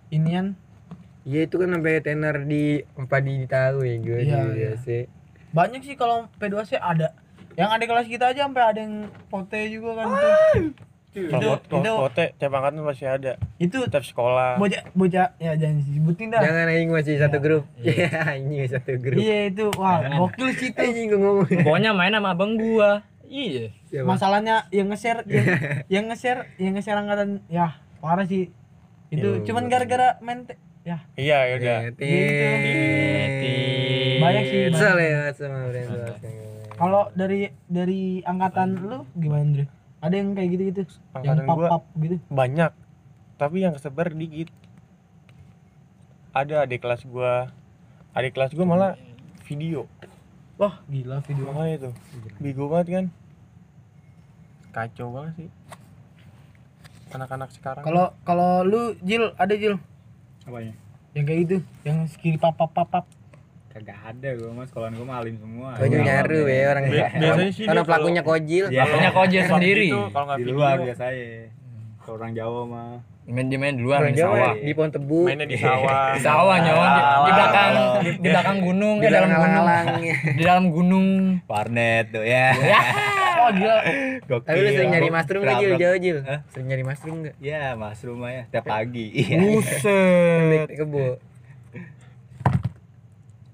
inian. 0.09 0.47
Iya 1.27 1.41
itu 1.43 1.59
kan 1.59 1.69
sampai 1.69 1.99
tenar 1.99 2.37
di 2.41 2.65
empat 2.95 3.21
di 3.21 3.35
tahu 3.45 3.83
ya 3.83 3.95
gue 3.99 4.19
Iya, 4.23 4.39
di 4.47 4.63
iya. 4.63 4.71
BAC. 4.79 4.89
banyak 5.51 5.81
sih 5.83 5.97
kalau 5.97 6.31
P2C 6.39 6.79
ada. 6.79 7.11
Yang 7.57 7.71
ada 7.73 7.85
kelas 7.85 8.07
kita 8.07 8.25
aja 8.31 8.41
sampai 8.47 8.63
ada 8.63 8.79
yang 8.79 8.95
pote 9.27 9.59
juga 9.67 9.91
kan 9.97 10.07
tuh 10.07 10.33
kalau 11.17 11.57
kote 11.99 12.37
tiap 12.37 12.53
angkatan 12.53 12.81
masih 12.81 13.09
ada 13.09 13.33
itu 13.57 13.79
tiap 13.89 14.05
sekolah 14.05 14.61
bocah 14.61 14.85
bocah 14.93 15.33
ya 15.37 15.57
jangan 15.57 15.81
disebutin 15.81 16.29
dah 16.29 16.41
Jangan 16.41 16.67
aing 16.69 16.91
masih 16.91 17.15
satu 17.17 17.39
grup. 17.39 17.65
Iya, 17.79 18.09
ini 18.41 18.69
satu 18.69 18.93
grup. 18.97 19.17
iya 19.17 19.49
itu 19.49 19.73
wah 19.75 20.05
gokil 20.05 20.53
sih 20.53 20.69
itu 20.69 20.79
Anjing 20.79 21.07
gua 21.09 21.19
ngomong. 21.19 21.49
Pokoknya 21.65 21.91
main 21.91 22.13
sama 22.13 22.31
abang 22.31 22.53
gua. 22.55 23.01
Iya. 23.27 23.73
Siapa? 23.87 24.07
masalahnya 24.07 24.69
yang 24.71 24.87
nge-share 24.87 25.25
yang, 25.27 25.47
yang 25.95 26.05
nge-share 26.07 26.47
yang 26.59 26.73
nge-share 26.75 27.01
angkatan 27.01 27.43
ya 27.47 27.75
parah 27.99 28.23
sih 28.23 28.53
itu 29.09 29.29
Ya, 29.33 29.43
cuman 29.43 29.67
gara-gara 29.67 30.19
main 30.21 30.45
te- 30.45 30.59
ya 30.83 31.03
iya 31.15 31.39
ya 31.47 31.55
udah 31.57 31.79
Tet. 31.97 32.03
Banyak 34.17 34.43
sih. 34.45 34.61
Kesel 34.71 34.97
ya 35.01 35.21
sama 35.33 35.71
brand 35.71 35.91
kalau 36.77 37.09
dari 37.11 37.49
dari 37.67 38.21
angkatan 38.21 38.77
lu 38.77 38.99
gimana 39.17 39.43
Andre 39.43 39.65
ada 40.01 40.15
yang 40.15 40.37
kayak 40.37 40.49
gitu-gitu 40.55 40.83
yang 41.25 41.41
angkatan 41.41 41.47
gua 41.47 41.69
pap-pap 41.69 41.85
gitu. 42.01 42.17
banyak 42.29 42.73
tapi 43.37 43.57
yang 43.65 43.77
kesebar 43.77 44.17
dikit. 44.17 44.49
Ada 46.37 46.69
adik 46.69 46.85
kelas 46.85 47.05
gua 47.09 47.53
adik 48.13 48.37
kelas 48.37 48.53
gua 48.53 48.65
malah 48.69 48.93
video. 49.49 49.89
Wah 50.57 50.81
gila 50.89 51.21
video. 51.25 51.45
Makanya 51.53 51.77
tuh 51.89 51.95
bego 52.41 52.69
banget 52.69 52.87
kan? 52.93 53.05
Kacau 54.73 55.13
banget 55.13 55.33
sih. 55.45 55.51
Anak-anak 57.13 57.53
sekarang. 57.53 57.85
Kalau 57.85 58.13
kalau 58.25 58.65
lu 58.65 58.97
Jil 59.01 59.33
ada 59.37 59.53
Jil? 59.57 59.81
Apanya? 60.45 60.77
yang 61.17 61.25
kayak 61.25 61.41
gitu 61.49 61.57
yang 61.81 62.05
skill 62.13 62.37
pap-pap 62.37 62.77
pap 62.77 63.09
Kagak 63.77 63.99
ada 64.09 64.29
gua 64.35 64.51
mah 64.55 64.65
sekolahan 64.65 64.93
gua 64.95 65.05
mah 65.05 65.17
alim 65.21 65.37
semua. 65.37 65.69
Kojil 65.77 66.01
nyaru 66.01 66.41
ya 66.49 66.65
orang 66.67 66.85
Bi- 66.87 66.97
biasanya 67.13 67.53
sih 67.53 67.65
Karena 67.65 67.83
pelakunya 67.83 68.23
kojil. 68.23 68.65
Punya 68.67 69.11
kojel 69.13 69.41
Waktu 69.43 69.53
sendiri. 69.53 69.87
itu 69.87 70.01
kalau 70.09 70.25
nggak 70.27 70.39
Di 70.39 70.45
luar 70.47 70.77
biasanya. 70.81 71.29
Kalau 71.99 72.15
orang 72.17 72.33
Jawa 72.33 72.61
mah 72.65 72.91
Main 73.27 73.51
dia 73.51 73.59
main 73.59 73.75
Orang 73.77 74.01
main 74.01 74.15
Jawa 74.15 74.37
sawah. 74.39 74.55
di 74.57 74.73
pohon 74.73 74.89
tebu. 74.89 75.21
mainnya 75.27 75.45
di 75.45 75.59
sawah 75.59 75.93
Di 76.15 76.21
sawah 76.23 76.57
nyawa 76.57 76.87
di, 76.87 77.01
di 77.03 77.33
belakang 77.35 77.71
di 78.01 78.11
belakang 78.23 78.59
gunung 78.63 78.97
Di 78.97 79.07
dalam 79.11 79.29
gunung. 79.29 79.55
alang 79.61 79.87
Di 80.31 80.43
dalam 80.43 80.65
gunung. 80.71 81.07
warnet 81.45 82.05
tuh 82.09 82.25
ya. 82.33 82.47
oh 83.37 83.51
gila 83.53 83.77
Gokil. 84.25 84.47
Tapi 84.47 84.59
lu 84.59 84.71
sering 84.73 84.91
nyari 84.91 85.09
mushroom 85.09 85.43
gak 85.43 85.57
Jil? 85.59 85.73
Jauh 85.77 85.99
Jil? 85.99 86.19
Sering 86.49 86.67
nyari 86.67 86.83
mushroom 86.83 87.17
gak? 87.23 87.35
Ya, 87.39 87.75
mushroom 87.75 88.25
ya 88.25 88.43
tiap 88.49 88.65
pagi. 88.65 89.07
Iya. 89.13 89.37
Buset. 89.39 90.67
Di 90.67 90.77
kebo. 90.77 91.19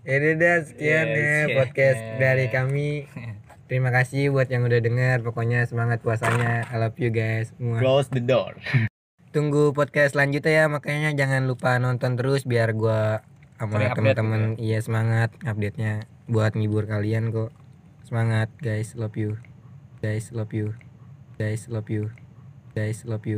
Ya 0.02 0.18
udah 0.18 0.34
dah, 0.34 0.56
sekian 0.66 1.06
Yes, 1.14 1.22
ya 1.22 1.62
podcast 1.62 2.00
dari 2.18 2.50
kami. 2.50 3.06
Terima 3.70 3.94
kasih 3.94 4.34
buat 4.34 4.50
yang 4.50 4.66
udah 4.66 4.82
denger. 4.82 5.22
Pokoknya 5.22 5.62
semangat 5.70 6.02
puasanya. 6.02 6.66
I 6.66 6.76
love 6.82 6.98
you 6.98 7.14
guys 7.14 7.54
semua. 7.54 7.78
Close 7.78 8.10
the 8.10 8.18
door. 8.18 8.58
Tunggu 9.30 9.70
podcast 9.70 10.18
selanjutnya 10.18 10.52
ya. 10.52 10.64
Makanya 10.66 11.14
jangan 11.14 11.46
lupa 11.46 11.78
nonton 11.78 12.18
terus 12.18 12.42
biar 12.42 12.74
gua 12.74 13.22
sama 13.62 13.94
teman-teman 13.94 14.58
iya 14.58 14.82
semangat 14.82 15.30
update-nya 15.46 16.10
buat 16.26 16.58
ngibur 16.58 16.90
kalian 16.90 17.30
kok. 17.30 17.54
Semangat 18.02 18.50
guys, 18.58 18.98
love 18.98 19.14
you. 19.14 19.38
Guys, 20.02 20.34
love 20.34 20.50
you. 20.50 20.74
Guys, 21.38 21.70
love 21.70 21.86
you. 21.86 22.10
Guys, 22.74 23.06
love 23.06 23.22
you. 23.22 23.30